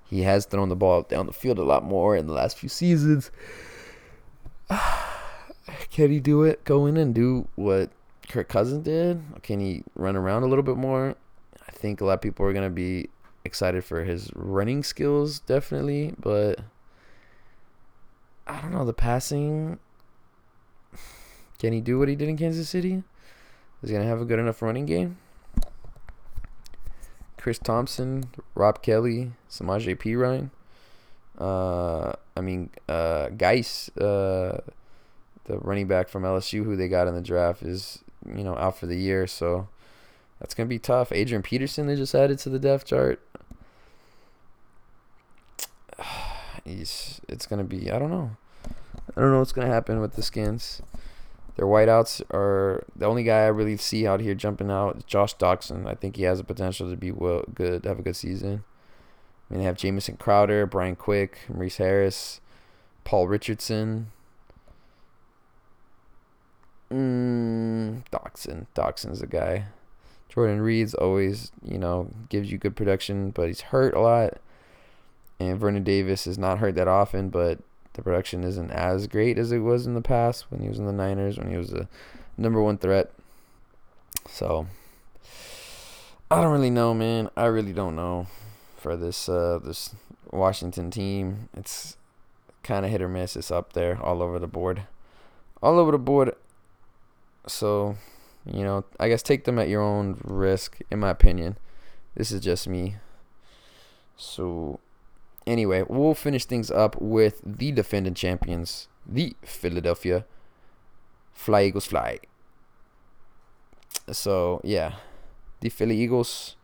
He 0.10 0.22
has 0.22 0.46
thrown 0.46 0.70
the 0.70 0.78
ball 0.78 1.02
down 1.02 1.26
the 1.26 1.34
field 1.34 1.60
a 1.60 1.64
lot 1.64 1.84
more 1.84 2.16
in 2.16 2.28
the 2.28 2.34
last 2.34 2.58
few 2.58 2.70
seasons. 2.70 3.30
Can 5.90 6.10
he 6.10 6.22
do 6.22 6.44
it? 6.44 6.64
Go 6.64 6.86
in 6.86 6.96
and 6.96 7.14
do 7.14 7.50
what 7.56 7.90
Kirk 8.30 8.48
Cousins 8.48 8.86
did? 8.86 9.22
Can 9.44 9.60
he 9.60 9.84
run 9.94 10.16
around 10.16 10.44
a 10.44 10.48
little 10.48 10.64
bit 10.64 10.78
more? 10.78 11.16
I 11.68 11.72
think 11.72 12.00
a 12.00 12.06
lot 12.06 12.14
of 12.14 12.22
people 12.22 12.46
are 12.46 12.54
gonna 12.54 12.70
be 12.70 13.10
excited 13.46 13.86
for 13.86 14.04
his 14.04 14.32
running 14.36 14.84
skills, 14.84 15.40
definitely, 15.40 16.14
but 16.20 16.60
I 18.48 18.62
don't 18.62 18.74
know 18.74 18.86
the 18.86 18.94
passing. 18.94 19.80
Can 21.60 21.72
he 21.72 21.80
do 21.80 21.98
what 21.98 22.10
he 22.10 22.16
did 22.16 22.28
in 22.28 22.38
Kansas 22.38 22.68
City? 22.68 23.04
Is 23.82 23.90
he 23.90 23.96
gonna 23.96 24.08
have 24.08 24.22
a 24.22 24.26
good 24.26 24.40
enough 24.40 24.62
running 24.62 24.86
game? 24.86 25.18
Chris 27.38 27.60
Thompson, 27.60 28.26
Rob 28.56 28.82
Kelley, 28.82 29.34
Samaje 29.50 29.96
Perine. 29.96 30.50
Uh, 31.38 32.14
I 32.36 32.42
mean, 32.42 32.72
uh, 32.90 33.30
Guice, 33.30 33.96
uh, 33.98 34.62
the 35.44 35.60
running 35.60 35.88
back 35.88 36.10
from 36.10 36.24
LSU 36.24 36.64
who 36.64 36.76
they 36.76 36.88
got 36.88 37.08
in 37.08 37.14
the 37.14 37.22
draft 37.22 37.62
is 37.62 38.00
you 38.26 38.44
know 38.44 38.58
out 38.58 38.78
for 38.78 38.88
the 38.88 38.98
year, 38.98 39.28
so 39.28 39.68
that's 40.40 40.54
gonna 40.56 40.68
be 40.68 40.80
tough. 40.80 41.12
Adrian 41.12 41.44
Peterson 41.44 41.88
they 41.88 41.96
just 41.96 42.16
added 42.16 42.40
to 42.40 42.50
the 42.50 42.60
depth 42.60 42.86
chart. 42.86 43.22
He's 46.66 47.22
it's 47.30 47.46
gonna 47.46 47.64
be 47.64 47.92
I 47.92 48.00
don't 48.00 48.10
know. 48.10 48.36
I 49.16 49.22
don't 49.22 49.32
know 49.32 49.40
what's 49.40 49.52
gonna 49.52 49.68
happen 49.68 50.02
with 50.02 50.16
the 50.16 50.24
skins. 50.24 50.82
Their 51.56 51.68
whiteouts 51.68 52.22
are 52.34 52.84
the 52.96 53.06
only 53.06 53.24
guy 53.24 53.44
I 53.44 53.48
really 53.48 53.78
see 53.78 54.06
out 54.06 54.20
here 54.20 54.36
jumping 54.36 54.70
out. 54.70 55.06
Josh 55.08 55.38
Doctson. 55.38 55.88
I 55.88 55.96
think 55.96 56.18
he 56.18 56.24
has 56.24 56.40
the 56.40 56.44
potential 56.44 56.90
to 56.90 56.98
be 56.98 57.12
well 57.12 57.44
good, 57.54 57.86
have 57.86 58.00
a 58.00 58.02
good 58.02 58.16
season. 58.16 58.64
I 59.50 59.54
mean, 59.54 59.60
they 59.62 59.66
have 59.66 59.78
Jamison 59.78 60.18
Crowder, 60.18 60.66
Brian 60.66 60.96
Quick, 60.96 61.40
Maurice 61.48 61.78
Harris, 61.78 62.42
Paul 63.04 63.28
Richardson. 63.28 64.12
Mm, 66.92 68.04
Doctson. 68.12 68.66
Doctson's 68.76 69.22
a 69.22 69.28
guy. 69.28 69.68
Jordan 70.28 70.62
Reed's 70.62 70.94
always, 70.94 71.52
you 71.64 71.78
know, 71.78 72.12
gives 72.28 72.52
you 72.52 72.58
good 72.58 72.76
production, 72.76 73.30
but 73.32 73.48
he's 73.48 73.62
hurt 73.62 73.94
a 73.94 74.02
lot. 74.02 74.40
And 75.40 75.60
Vernon 75.60 75.84
Davis 75.84 76.28
is 76.28 76.38
not 76.38 76.60
hurt 76.60 76.76
that 76.76 76.88
often, 76.88 77.30
but 77.30 77.60
the 77.94 78.02
production 78.02 78.44
isn't 78.44 78.72
as 78.72 79.08
great 79.08 79.38
as 79.38 79.52
it 79.52 79.60
was 79.60 79.86
in 79.86 79.94
the 79.94 80.02
past 80.02 80.46
when 80.50 80.62
he 80.62 80.70
was 80.70 80.80
in 80.80 80.86
the 80.86 80.94
Niners, 80.94 81.38
when 81.38 81.50
he 81.50 81.58
was 81.58 81.74
a 81.74 81.88
number 82.38 82.62
one 82.62 82.78
threat. 82.78 83.12
So 84.30 84.68
I 86.32 86.42
don't 86.42 86.52
really 86.52 86.70
know, 86.70 86.94
man. 86.94 87.30
I 87.36 87.46
really 87.46 87.74
don't 87.74 87.96
know 87.96 88.28
for 88.78 88.96
this 88.96 89.30
uh, 89.30 89.60
this 89.64 89.96
Washington 90.32 90.92
team. 90.92 91.50
It's 91.56 91.98
kind 92.64 92.86
of 92.86 92.92
hit 92.92 93.02
or 93.02 93.10
miss. 93.10 93.36
It's 93.36 93.52
up 93.52 93.74
there, 93.74 94.02
all 94.02 94.22
over 94.22 94.40
the 94.40 94.48
board, 94.48 94.84
all 95.62 95.80
over 95.80 95.92
the 95.92 95.98
board. 95.98 96.34
So 97.48 97.98
you 98.46 98.64
know, 98.64 98.86
I 99.00 99.10
guess 99.10 99.24
take 99.24 99.46
them 99.46 99.58
at 99.58 99.70
your 99.70 99.82
own 99.82 100.20
risk, 100.24 100.80
in 100.92 101.00
my 101.00 101.10
opinion. 101.10 101.58
This 102.16 102.32
is 102.32 102.42
just 102.42 102.68
me. 102.68 102.98
So, 104.16 104.80
anyway, 105.48 105.84
we'll 105.88 106.14
finish 106.14 106.46
things 106.46 106.72
up 106.72 107.00
with 107.02 107.42
the 107.46 107.72
defending 107.72 108.14
champions, 108.14 108.88
the 109.06 109.36
Philadelphia 109.44 110.26
Fly 111.34 111.64
Eagles 111.64 111.86
Fly. 111.86 112.20
So, 114.12 114.62
yeah, 114.64 114.96
the 115.62 115.70
Philly 115.70 115.98
Eagles. 115.98 116.56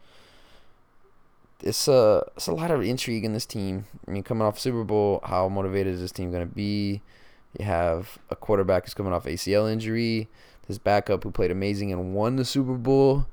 It's 1.64 1.88
a, 1.88 2.24
it's 2.36 2.48
a 2.48 2.54
lot 2.54 2.72
of 2.72 2.82
intrigue 2.82 3.24
in 3.24 3.34
this 3.34 3.46
team. 3.46 3.86
I 4.08 4.12
mean, 4.12 4.24
coming 4.24 4.48
off 4.48 4.58
Super 4.58 4.84
Bowl, 4.84 5.20
how 5.24 5.48
motivated 5.48 5.94
is 5.94 6.02
this 6.02 6.12
team 6.12 6.32
going 6.32 6.48
to 6.48 6.54
be? 6.54 7.02
You 7.60 7.66
have 7.66 8.18
a 8.30 8.36
quarterback 8.36 8.86
who's 8.86 8.94
coming 8.94 9.14
off 9.14 9.26
ACL 9.26 9.72
injury. 9.72 10.28
His 10.68 10.80
backup, 10.80 11.24
who 11.24 11.32
played 11.32 11.52
amazing 11.52 11.92
and 11.92 12.16
won 12.16 12.38
the 12.38 12.46
Super 12.46 12.76
Bowl, 12.76 13.28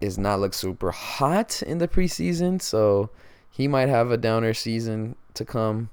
is 0.00 0.18
not 0.18 0.40
look 0.40 0.54
super 0.54 0.90
hot 0.90 1.62
in 1.62 1.78
the 1.78 1.86
preseason. 1.86 2.60
So 2.60 3.10
he 3.54 3.68
might 3.68 3.88
have 3.88 4.10
a 4.10 4.16
downer 4.16 4.52
season 4.52 5.14
to 5.34 5.44
come. 5.44 5.88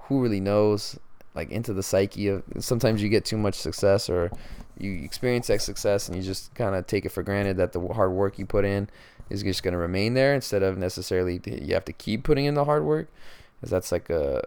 Who 0.00 0.20
really 0.20 0.40
knows? 0.40 0.98
Like 1.32 1.50
into 1.50 1.72
the 1.72 1.82
psyche 1.82 2.26
of 2.28 2.42
sometimes 2.58 3.02
you 3.02 3.08
get 3.08 3.24
too 3.24 3.38
much 3.38 3.54
success 3.54 4.08
or 4.10 4.32
you 4.78 5.04
experience 5.04 5.46
that 5.46 5.62
success 5.62 6.08
and 6.08 6.16
you 6.16 6.22
just 6.24 6.52
kind 6.56 6.74
of 6.74 6.88
take 6.88 7.04
it 7.04 7.10
for 7.10 7.22
granted 7.22 7.56
that 7.56 7.72
the 7.72 7.80
hard 7.92 8.10
work 8.10 8.36
you 8.36 8.46
put 8.46 8.64
in 8.64 8.88
is 9.30 9.44
just 9.44 9.62
going 9.62 9.72
to 9.72 9.78
remain 9.78 10.14
there 10.14 10.34
instead 10.34 10.64
of 10.64 10.76
necessarily 10.76 11.40
you 11.46 11.74
have 11.74 11.84
to 11.84 11.92
keep 11.92 12.24
putting 12.24 12.46
in 12.46 12.54
the 12.54 12.64
hard 12.64 12.84
work 12.84 13.08
because 13.56 13.70
that's 13.70 13.92
like 13.92 14.10
a 14.10 14.42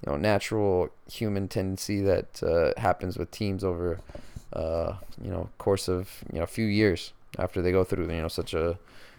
you 0.00 0.10
know 0.10 0.16
natural 0.16 0.88
human 1.10 1.46
tendency 1.46 2.00
that 2.00 2.42
uh, 2.42 2.78
happens 2.80 3.18
with 3.18 3.30
teams 3.30 3.62
over 3.62 4.00
uh, 4.54 4.94
you 5.22 5.30
know 5.30 5.50
course 5.58 5.88
of 5.88 6.24
you 6.32 6.38
know 6.38 6.44
a 6.44 6.48
few 6.48 6.66
years 6.66 7.12
after 7.38 7.60
they 7.60 7.70
go 7.70 7.84
through 7.84 8.10
you 8.10 8.22
know 8.22 8.28
such 8.28 8.54
a 8.54 8.78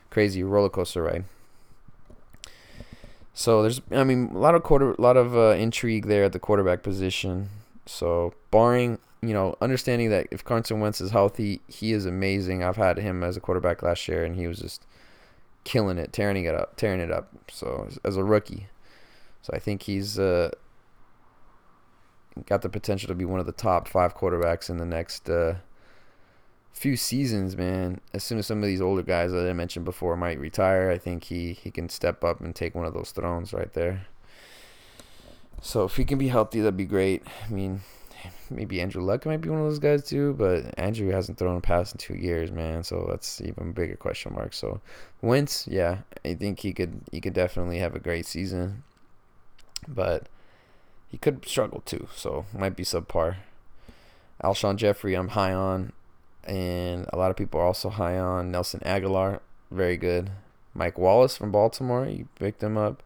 crazy 0.09 0.41
roller 0.41 0.69
coaster 0.69 1.03
ride. 1.03 1.25
So 3.33 3.61
there's 3.61 3.81
I 3.91 4.03
mean 4.03 4.31
a 4.33 4.37
lot 4.39 4.55
of 4.55 4.63
quarter 4.63 4.91
a 4.91 5.01
lot 5.01 5.17
of 5.17 5.35
uh, 5.35 5.51
intrigue 5.51 6.07
there 6.07 6.25
at 6.25 6.33
the 6.33 6.39
quarterback 6.39 6.83
position. 6.83 7.49
So 7.85 8.33
barring 8.51 8.99
you 9.21 9.33
know 9.33 9.55
understanding 9.61 10.09
that 10.09 10.27
if 10.31 10.43
Carson 10.43 10.79
Wentz 10.79 11.01
is 11.01 11.11
healthy, 11.11 11.61
he 11.67 11.93
is 11.93 12.05
amazing. 12.05 12.63
I've 12.63 12.75
had 12.75 12.97
him 12.97 13.23
as 13.23 13.37
a 13.37 13.39
quarterback 13.39 13.81
last 13.81 14.07
year 14.07 14.23
and 14.25 14.35
he 14.35 14.47
was 14.47 14.59
just 14.59 14.85
killing 15.63 15.97
it, 15.97 16.11
tearing 16.13 16.45
it 16.45 16.55
up, 16.55 16.75
tearing 16.75 16.99
it 16.99 17.11
up. 17.11 17.29
So 17.51 17.87
as 18.03 18.17
a 18.17 18.23
rookie, 18.23 18.67
so 19.41 19.51
I 19.53 19.59
think 19.59 19.83
he's 19.83 20.19
uh, 20.19 20.51
got 22.45 22.61
the 22.61 22.69
potential 22.69 23.07
to 23.07 23.15
be 23.15 23.25
one 23.25 23.39
of 23.39 23.45
the 23.45 23.51
top 23.51 23.87
five 23.87 24.15
quarterbacks 24.15 24.69
in 24.69 24.77
the 24.77 24.85
next 24.85 25.29
uh, 25.29 25.55
few 26.79 26.95
seasons, 26.95 27.57
man. 27.57 27.99
As 28.13 28.23
soon 28.23 28.39
as 28.39 28.47
some 28.47 28.59
of 28.59 28.67
these 28.67 28.79
older 28.79 29.03
guys 29.03 29.33
that 29.33 29.45
I 29.45 29.51
mentioned 29.51 29.83
before 29.83 30.15
might 30.15 30.39
retire, 30.39 30.89
I 30.89 30.97
think 30.97 31.25
he, 31.25 31.51
he 31.51 31.71
can 31.71 31.89
step 31.89 32.23
up 32.23 32.39
and 32.39 32.55
take 32.55 32.73
one 32.73 32.85
of 32.85 32.93
those 32.93 33.11
thrones 33.11 33.51
right 33.51 33.71
there. 33.73 34.07
So 35.61 35.83
if 35.83 35.97
he 35.97 36.05
can 36.05 36.17
be 36.17 36.29
healthy, 36.29 36.61
that'd 36.61 36.77
be 36.77 36.85
great. 36.85 37.23
I 37.45 37.51
mean, 37.51 37.81
maybe 38.49 38.79
Andrew 38.79 39.03
Luck 39.03 39.25
might 39.25 39.41
be 39.41 39.49
one 39.49 39.59
of 39.59 39.65
those 39.65 39.79
guys 39.79 40.05
too, 40.05 40.35
but 40.35 40.73
Andrew 40.79 41.09
hasn't 41.09 41.37
thrown 41.37 41.57
a 41.57 41.61
pass 41.61 41.91
in 41.91 41.97
two 41.97 42.15
years, 42.15 42.49
man. 42.49 42.85
So 42.85 43.07
that's 43.09 43.41
even 43.41 43.73
bigger 43.73 43.97
question 43.97 44.33
mark. 44.33 44.53
So 44.53 44.79
Wentz, 45.21 45.67
yeah, 45.67 45.97
I 46.23 46.33
think 46.33 46.61
he 46.61 46.71
could 46.71 47.01
he 47.11 47.19
could 47.19 47.33
definitely 47.33 47.79
have 47.79 47.93
a 47.93 47.99
great 47.99 48.25
season, 48.25 48.83
but 49.85 50.29
he 51.09 51.17
could 51.17 51.45
struggle 51.45 51.81
too. 51.81 52.07
So 52.15 52.45
might 52.57 52.77
be 52.77 52.83
subpar. 52.85 53.35
Alshon 54.41 54.77
Jeffery, 54.77 55.15
I'm 55.15 55.27
high 55.29 55.53
on, 55.53 55.91
and 56.49 57.05
a 57.13 57.17
lot 57.17 57.31
of 57.31 57.37
people 57.37 57.59
are 57.59 57.65
also 57.65 57.89
high 57.89 58.17
on 58.17 58.51
Nelson 58.51 58.81
Agholor, 58.85 59.39
Very 59.71 59.97
good. 59.97 60.31
Mike 60.73 60.97
Wallace 60.97 61.37
from 61.37 61.51
Baltimore, 61.51 62.05
you 62.05 62.27
picked 62.35 62.63
him 62.63 62.77
up. 62.77 63.03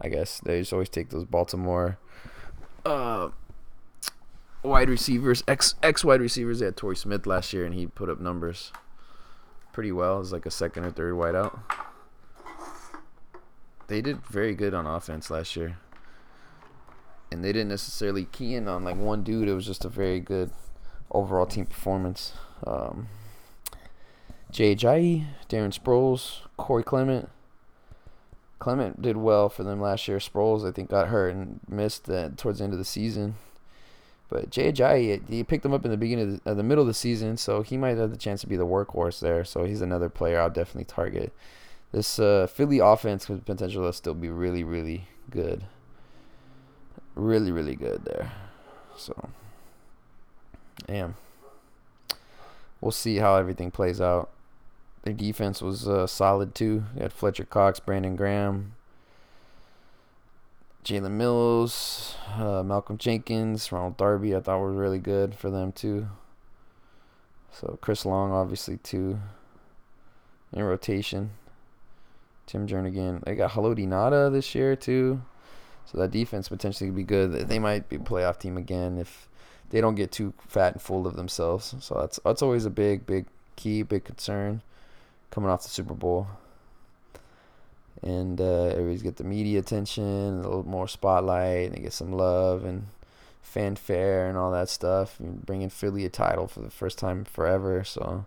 I 0.00 0.08
guess 0.08 0.40
they 0.40 0.60
just 0.60 0.72
always 0.72 0.88
take 0.88 1.10
those 1.10 1.24
Baltimore 1.24 1.98
uh, 2.84 3.30
wide 4.62 4.88
receivers, 4.88 5.42
ex 5.46 5.74
wide 6.04 6.20
receivers. 6.20 6.60
They 6.60 6.66
had 6.66 6.76
Torrey 6.76 6.96
Smith 6.96 7.26
last 7.26 7.52
year, 7.52 7.64
and 7.64 7.74
he 7.74 7.86
put 7.86 8.08
up 8.08 8.20
numbers 8.20 8.72
pretty 9.72 9.92
well 9.92 10.20
as 10.20 10.32
like 10.32 10.46
a 10.46 10.50
second 10.50 10.84
or 10.84 10.90
third 10.90 11.14
wideout. 11.14 11.58
They 13.86 14.00
did 14.00 14.24
very 14.26 14.54
good 14.54 14.74
on 14.74 14.86
offense 14.86 15.30
last 15.30 15.56
year, 15.56 15.78
and 17.30 17.44
they 17.44 17.52
didn't 17.52 17.68
necessarily 17.68 18.24
key 18.24 18.54
in 18.54 18.68
on 18.68 18.84
like 18.84 18.96
one 18.96 19.22
dude. 19.22 19.48
It 19.48 19.54
was 19.54 19.66
just 19.66 19.84
a 19.84 19.88
very 19.88 20.20
good 20.20 20.50
overall 21.10 21.46
team 21.46 21.66
performance. 21.66 22.32
Um, 22.66 23.08
Jay 24.50 24.74
Darren 24.74 25.26
Sproles, 25.48 26.40
Corey 26.56 26.82
Clement. 26.82 27.28
Clement 28.58 29.00
did 29.00 29.16
well 29.16 29.48
for 29.48 29.62
them 29.62 29.80
last 29.80 30.08
year. 30.08 30.18
Sproles, 30.18 30.68
I 30.68 30.72
think, 30.72 30.90
got 30.90 31.08
hurt 31.08 31.34
and 31.34 31.60
missed 31.68 32.06
towards 32.36 32.58
the 32.58 32.64
end 32.64 32.72
of 32.72 32.78
the 32.78 32.84
season. 32.84 33.36
But 34.30 34.50
Jay 34.50 34.70
Ajayi, 34.70 35.26
he 35.28 35.42
picked 35.42 35.64
him 35.64 35.72
up 35.72 35.84
in 35.84 35.90
the 35.90 35.96
beginning 35.96 36.34
of 36.34 36.44
the, 36.44 36.50
uh, 36.50 36.54
the, 36.54 36.62
middle 36.62 36.82
of 36.82 36.88
the 36.88 36.94
season, 36.94 37.36
so 37.38 37.62
he 37.62 37.78
might 37.78 37.96
have 37.96 38.10
the 38.10 38.16
chance 38.16 38.42
to 38.42 38.46
be 38.46 38.56
the 38.56 38.66
workhorse 38.66 39.20
there. 39.20 39.42
So 39.44 39.64
he's 39.64 39.80
another 39.80 40.10
player 40.10 40.40
I'll 40.40 40.50
definitely 40.50 40.84
target. 40.84 41.32
This 41.92 42.18
uh, 42.18 42.46
Philly 42.46 42.78
offense 42.78 43.26
has 43.26 43.40
potential 43.40 43.86
to 43.86 43.92
still 43.92 44.14
be 44.14 44.28
really, 44.28 44.64
really 44.64 45.08
good. 45.30 45.64
Really, 47.14 47.50
really 47.50 47.74
good 47.74 48.04
there. 48.04 48.32
So, 48.96 49.30
damn. 50.86 51.16
We'll 52.80 52.92
see 52.92 53.16
how 53.16 53.36
everything 53.36 53.70
plays 53.70 54.00
out. 54.00 54.30
Their 55.02 55.14
defense 55.14 55.62
was 55.62 55.88
uh, 55.88 56.06
solid 56.06 56.54
too. 56.54 56.84
They 56.94 57.02
had 57.02 57.12
Fletcher 57.12 57.44
Cox, 57.44 57.80
Brandon 57.80 58.16
Graham, 58.16 58.74
Jalen 60.84 61.12
Mills, 61.12 62.16
uh, 62.36 62.62
Malcolm 62.62 62.98
Jenkins, 62.98 63.70
Ronald 63.72 63.96
Darby. 63.96 64.34
I 64.34 64.40
thought 64.40 64.60
were 64.60 64.72
really 64.72 64.98
good 64.98 65.34
for 65.34 65.50
them 65.50 65.72
too. 65.72 66.08
So 67.52 67.78
Chris 67.80 68.04
Long, 68.04 68.32
obviously 68.32 68.76
too, 68.78 69.18
in 70.52 70.62
rotation. 70.62 71.30
Tim 72.46 72.66
Jernigan. 72.66 73.22
They 73.24 73.34
got 73.34 73.52
Haloti 73.52 73.86
Ngata 73.86 74.32
this 74.32 74.54
year 74.54 74.74
too. 74.74 75.22
So 75.84 75.98
that 75.98 76.10
defense 76.10 76.48
potentially 76.48 76.88
could 76.88 76.96
be 76.96 77.04
good. 77.04 77.32
They 77.32 77.58
might 77.58 77.88
be 77.88 77.96
a 77.96 78.00
playoff 78.00 78.38
team 78.38 78.56
again 78.56 78.98
if 78.98 79.27
they 79.70 79.80
don't 79.80 79.94
get 79.94 80.10
too 80.10 80.32
fat 80.46 80.72
and 80.72 80.82
full 80.82 81.06
of 81.06 81.16
themselves. 81.16 81.74
So 81.80 81.96
that's 82.00 82.18
that's 82.24 82.42
always 82.42 82.64
a 82.64 82.70
big, 82.70 83.06
big 83.06 83.26
key, 83.56 83.82
big 83.82 84.04
concern 84.04 84.62
coming 85.30 85.50
off 85.50 85.62
the 85.62 85.68
Super 85.68 85.94
Bowl. 85.94 86.28
And 88.02 88.40
uh, 88.40 88.66
everybody's 88.66 89.02
get 89.02 89.16
the 89.16 89.24
media 89.24 89.58
attention, 89.58 90.04
a 90.04 90.42
little 90.42 90.66
more 90.66 90.86
spotlight, 90.86 91.72
and 91.72 91.82
get 91.82 91.92
some 91.92 92.12
love 92.12 92.64
and 92.64 92.86
fanfare 93.42 94.28
and 94.28 94.38
all 94.38 94.52
that 94.52 94.68
stuff. 94.68 95.18
And 95.18 95.44
bringing 95.44 95.68
Philly 95.68 96.04
a 96.04 96.08
title 96.08 96.46
for 96.46 96.60
the 96.60 96.70
first 96.70 96.96
time 96.96 97.24
forever. 97.24 97.82
So, 97.82 98.24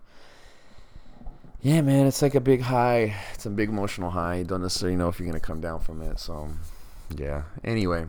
yeah, 1.62 1.82
man, 1.82 2.06
it's 2.06 2.22
like 2.22 2.36
a 2.36 2.42
big 2.42 2.62
high. 2.62 3.16
It's 3.34 3.46
a 3.46 3.50
big 3.50 3.70
emotional 3.70 4.12
high. 4.12 4.36
You 4.36 4.44
don't 4.44 4.62
necessarily 4.62 4.98
know 4.98 5.08
if 5.08 5.20
you're 5.20 5.32
to 5.32 5.40
come 5.40 5.62
down 5.62 5.80
from 5.80 6.02
it. 6.02 6.20
So, 6.20 6.50
yeah. 7.16 7.44
Anyway, 7.64 8.08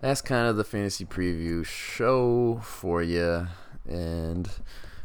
that's 0.00 0.22
kind 0.22 0.46
of 0.46 0.56
the 0.56 0.64
fantasy 0.64 1.04
preview 1.04 1.64
show 1.64 2.60
for 2.62 3.02
you. 3.02 3.46
And 3.86 4.48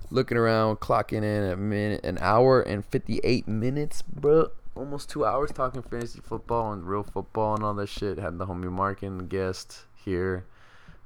looking 0.09 0.37
around, 0.37 0.77
clocking 0.77 1.23
in 1.23 1.43
a 1.43 1.55
minute, 1.57 2.05
an 2.05 2.17
hour 2.21 2.61
and 2.61 2.85
58 2.85 3.47
minutes, 3.47 4.01
bro. 4.01 4.49
Almost 4.75 5.09
two 5.09 5.25
hours 5.25 5.51
talking 5.51 5.81
fantasy 5.81 6.19
football 6.21 6.73
and 6.73 6.83
real 6.85 7.03
football 7.03 7.55
and 7.55 7.63
all 7.63 7.73
that 7.75 7.87
shit. 7.87 8.17
Had 8.17 8.37
the 8.37 8.45
homie 8.45 8.71
Markin 8.71 9.27
guest 9.27 9.85
here. 9.93 10.45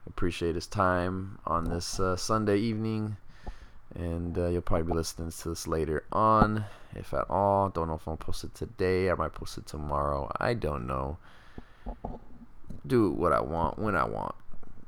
Appreciate 0.08 0.56
his 0.56 0.66
time 0.66 1.38
on 1.46 1.66
this 1.66 2.00
uh, 2.00 2.16
Sunday 2.16 2.58
evening. 2.58 3.18
And 3.96 4.38
uh, 4.38 4.48
you'll 4.48 4.62
probably 4.62 4.88
be 4.88 4.94
listening 4.94 5.32
to 5.32 5.50
this 5.50 5.68
later 5.68 6.04
on, 6.12 6.66
if 6.96 7.14
at 7.14 7.30
all. 7.30 7.70
Don't 7.70 7.88
know 7.88 7.96
if 7.96 8.08
I'll 8.08 8.18
post 8.18 8.44
it 8.44 8.54
today. 8.54 9.10
I 9.10 9.16
might 9.16 9.34
post 9.34 9.58
it 9.58 9.66
tomorrow. 9.66 10.32
I 10.40 10.54
don't 10.54 10.86
know. 10.86 11.18
Do 12.86 13.12
what 13.12 13.34
I 13.34 13.42
want 13.42 13.80
when 13.80 13.96
I 13.96 14.06
want. 14.06 14.36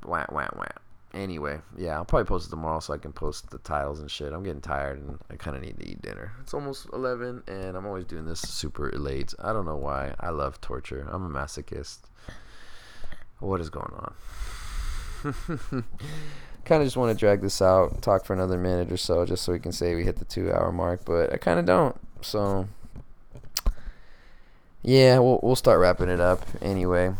Wah, 0.03 0.25
wah, 0.29 0.47
wah. 0.55 0.65
Anyway, 1.13 1.59
yeah, 1.77 1.95
I'll 1.95 2.05
probably 2.05 2.25
post 2.25 2.47
it 2.47 2.51
tomorrow 2.51 2.79
so 2.79 2.93
I 2.93 2.97
can 2.97 3.11
post 3.11 3.49
the 3.49 3.57
titles 3.57 3.99
and 3.99 4.09
shit. 4.09 4.31
I'm 4.31 4.43
getting 4.43 4.61
tired 4.61 5.01
and 5.01 5.19
I 5.29 5.35
kind 5.35 5.57
of 5.57 5.61
need 5.61 5.77
to 5.79 5.87
eat 5.87 6.01
dinner. 6.01 6.31
It's 6.39 6.53
almost 6.53 6.87
11 6.93 7.43
and 7.47 7.75
I'm 7.75 7.85
always 7.85 8.05
doing 8.05 8.25
this 8.25 8.39
super 8.39 8.89
late. 8.91 9.33
I 9.39 9.51
don't 9.51 9.65
know 9.65 9.75
why. 9.75 10.15
I 10.21 10.29
love 10.29 10.61
torture. 10.61 11.07
I'm 11.11 11.25
a 11.25 11.29
masochist. 11.29 11.99
What 13.39 13.59
is 13.59 13.69
going 13.69 13.93
on? 13.93 14.13
kind 16.65 16.81
of 16.81 16.87
just 16.87 16.97
want 16.97 17.11
to 17.11 17.19
drag 17.19 17.41
this 17.41 17.61
out, 17.61 18.01
talk 18.01 18.23
for 18.23 18.33
another 18.33 18.57
minute 18.57 18.91
or 18.91 18.97
so, 18.97 19.25
just 19.25 19.43
so 19.43 19.51
we 19.51 19.59
can 19.59 19.71
say 19.71 19.95
we 19.95 20.03
hit 20.03 20.17
the 20.17 20.25
two 20.25 20.51
hour 20.53 20.71
mark, 20.71 21.03
but 21.05 21.33
I 21.33 21.37
kind 21.37 21.59
of 21.59 21.65
don't. 21.65 21.95
So, 22.21 22.67
yeah, 24.81 25.19
we'll, 25.19 25.39
we'll 25.43 25.55
start 25.55 25.79
wrapping 25.79 26.09
it 26.09 26.19
up 26.19 26.45
anyway. 26.61 27.13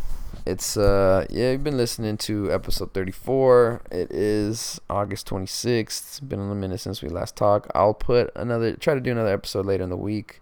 It's 0.44 0.76
uh 0.76 1.24
yeah, 1.30 1.52
you've 1.52 1.62
been 1.62 1.76
listening 1.76 2.16
to 2.18 2.52
episode 2.52 2.92
34. 2.94 3.82
It 3.92 4.10
is 4.10 4.80
August 4.90 5.28
26th. 5.28 5.82
It's 5.82 6.20
been 6.20 6.40
a 6.40 6.54
minute 6.54 6.80
since 6.80 7.00
we 7.00 7.08
last 7.08 7.36
talked. 7.36 7.70
I'll 7.76 7.94
put 7.94 8.32
another 8.34 8.74
try 8.74 8.94
to 8.94 9.00
do 9.00 9.12
another 9.12 9.32
episode 9.32 9.66
later 9.66 9.84
in 9.84 9.90
the 9.90 9.96
week. 9.96 10.40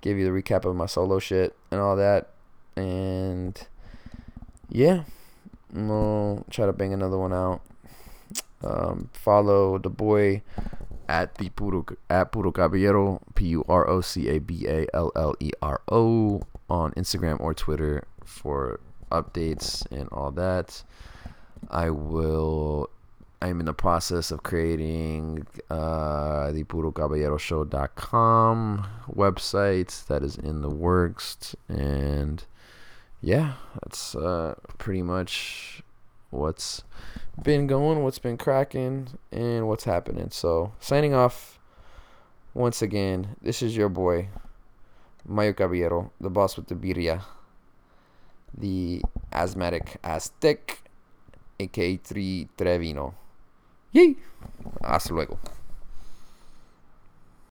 give 0.00 0.18
you 0.18 0.24
the 0.24 0.32
recap 0.42 0.64
of 0.64 0.74
my 0.74 0.86
solo 0.86 1.20
shit 1.20 1.54
and 1.70 1.80
all 1.80 1.94
that. 1.94 2.30
And 2.74 3.64
yeah, 4.68 5.04
we'll 5.72 6.44
try 6.50 6.66
to 6.66 6.72
bang 6.72 6.92
another 6.92 7.18
one 7.18 7.32
out. 7.32 7.60
Um, 8.64 9.08
follow 9.12 9.78
the 9.78 9.90
boy 9.90 10.42
at 11.08 11.36
the 11.36 11.50
Puro 11.50 11.86
at 12.10 12.32
Puro 12.32 12.50
Caballero 12.50 13.22
P 13.36 13.46
U 13.46 13.64
R 13.68 13.88
O 13.88 14.00
C 14.00 14.28
A 14.30 14.40
B 14.40 14.66
A 14.66 14.88
L 14.92 15.12
L 15.14 15.36
E 15.38 15.52
R 15.62 15.80
O 15.92 16.42
on 16.68 16.90
Instagram 16.92 17.38
or 17.38 17.54
Twitter 17.54 18.02
for 18.24 18.80
updates 19.10 19.84
and 19.90 20.08
all 20.10 20.30
that. 20.32 20.82
I 21.70 21.90
will. 21.90 22.90
I'm 23.40 23.60
in 23.60 23.66
the 23.66 23.72
process 23.72 24.32
of 24.32 24.42
creating 24.42 25.46
uh, 25.70 26.50
the 26.50 26.64
PuroCaballeroShow.com 26.64 28.86
website 29.14 30.06
that 30.06 30.24
is 30.24 30.36
in 30.36 30.62
the 30.62 30.70
works, 30.70 31.54
and 31.68 32.42
yeah, 33.20 33.52
that's 33.80 34.16
uh, 34.16 34.56
pretty 34.78 35.02
much 35.02 35.84
what's 36.30 36.82
been 37.42 37.68
going, 37.68 38.02
what's 38.02 38.18
been 38.18 38.36
cracking, 38.36 39.06
and 39.30 39.68
what's 39.68 39.84
happening. 39.84 40.30
So, 40.30 40.72
signing 40.80 41.14
off 41.14 41.60
once 42.54 42.82
again. 42.82 43.36
This 43.40 43.62
is 43.62 43.76
your 43.76 43.88
boy, 43.88 44.30
Mayo 45.24 45.52
Caballero, 45.52 46.10
the 46.20 46.30
boss 46.30 46.56
with 46.56 46.66
the 46.66 46.74
birria, 46.74 47.22
the 48.56 49.02
asthmatic 49.32 49.98
Aztec, 50.02 50.82
aka 51.58 51.96
3 51.96 52.48
Trevino. 52.56 53.14
Yay! 53.92 54.16
Hasta 54.82 55.14
luego. 55.14 55.38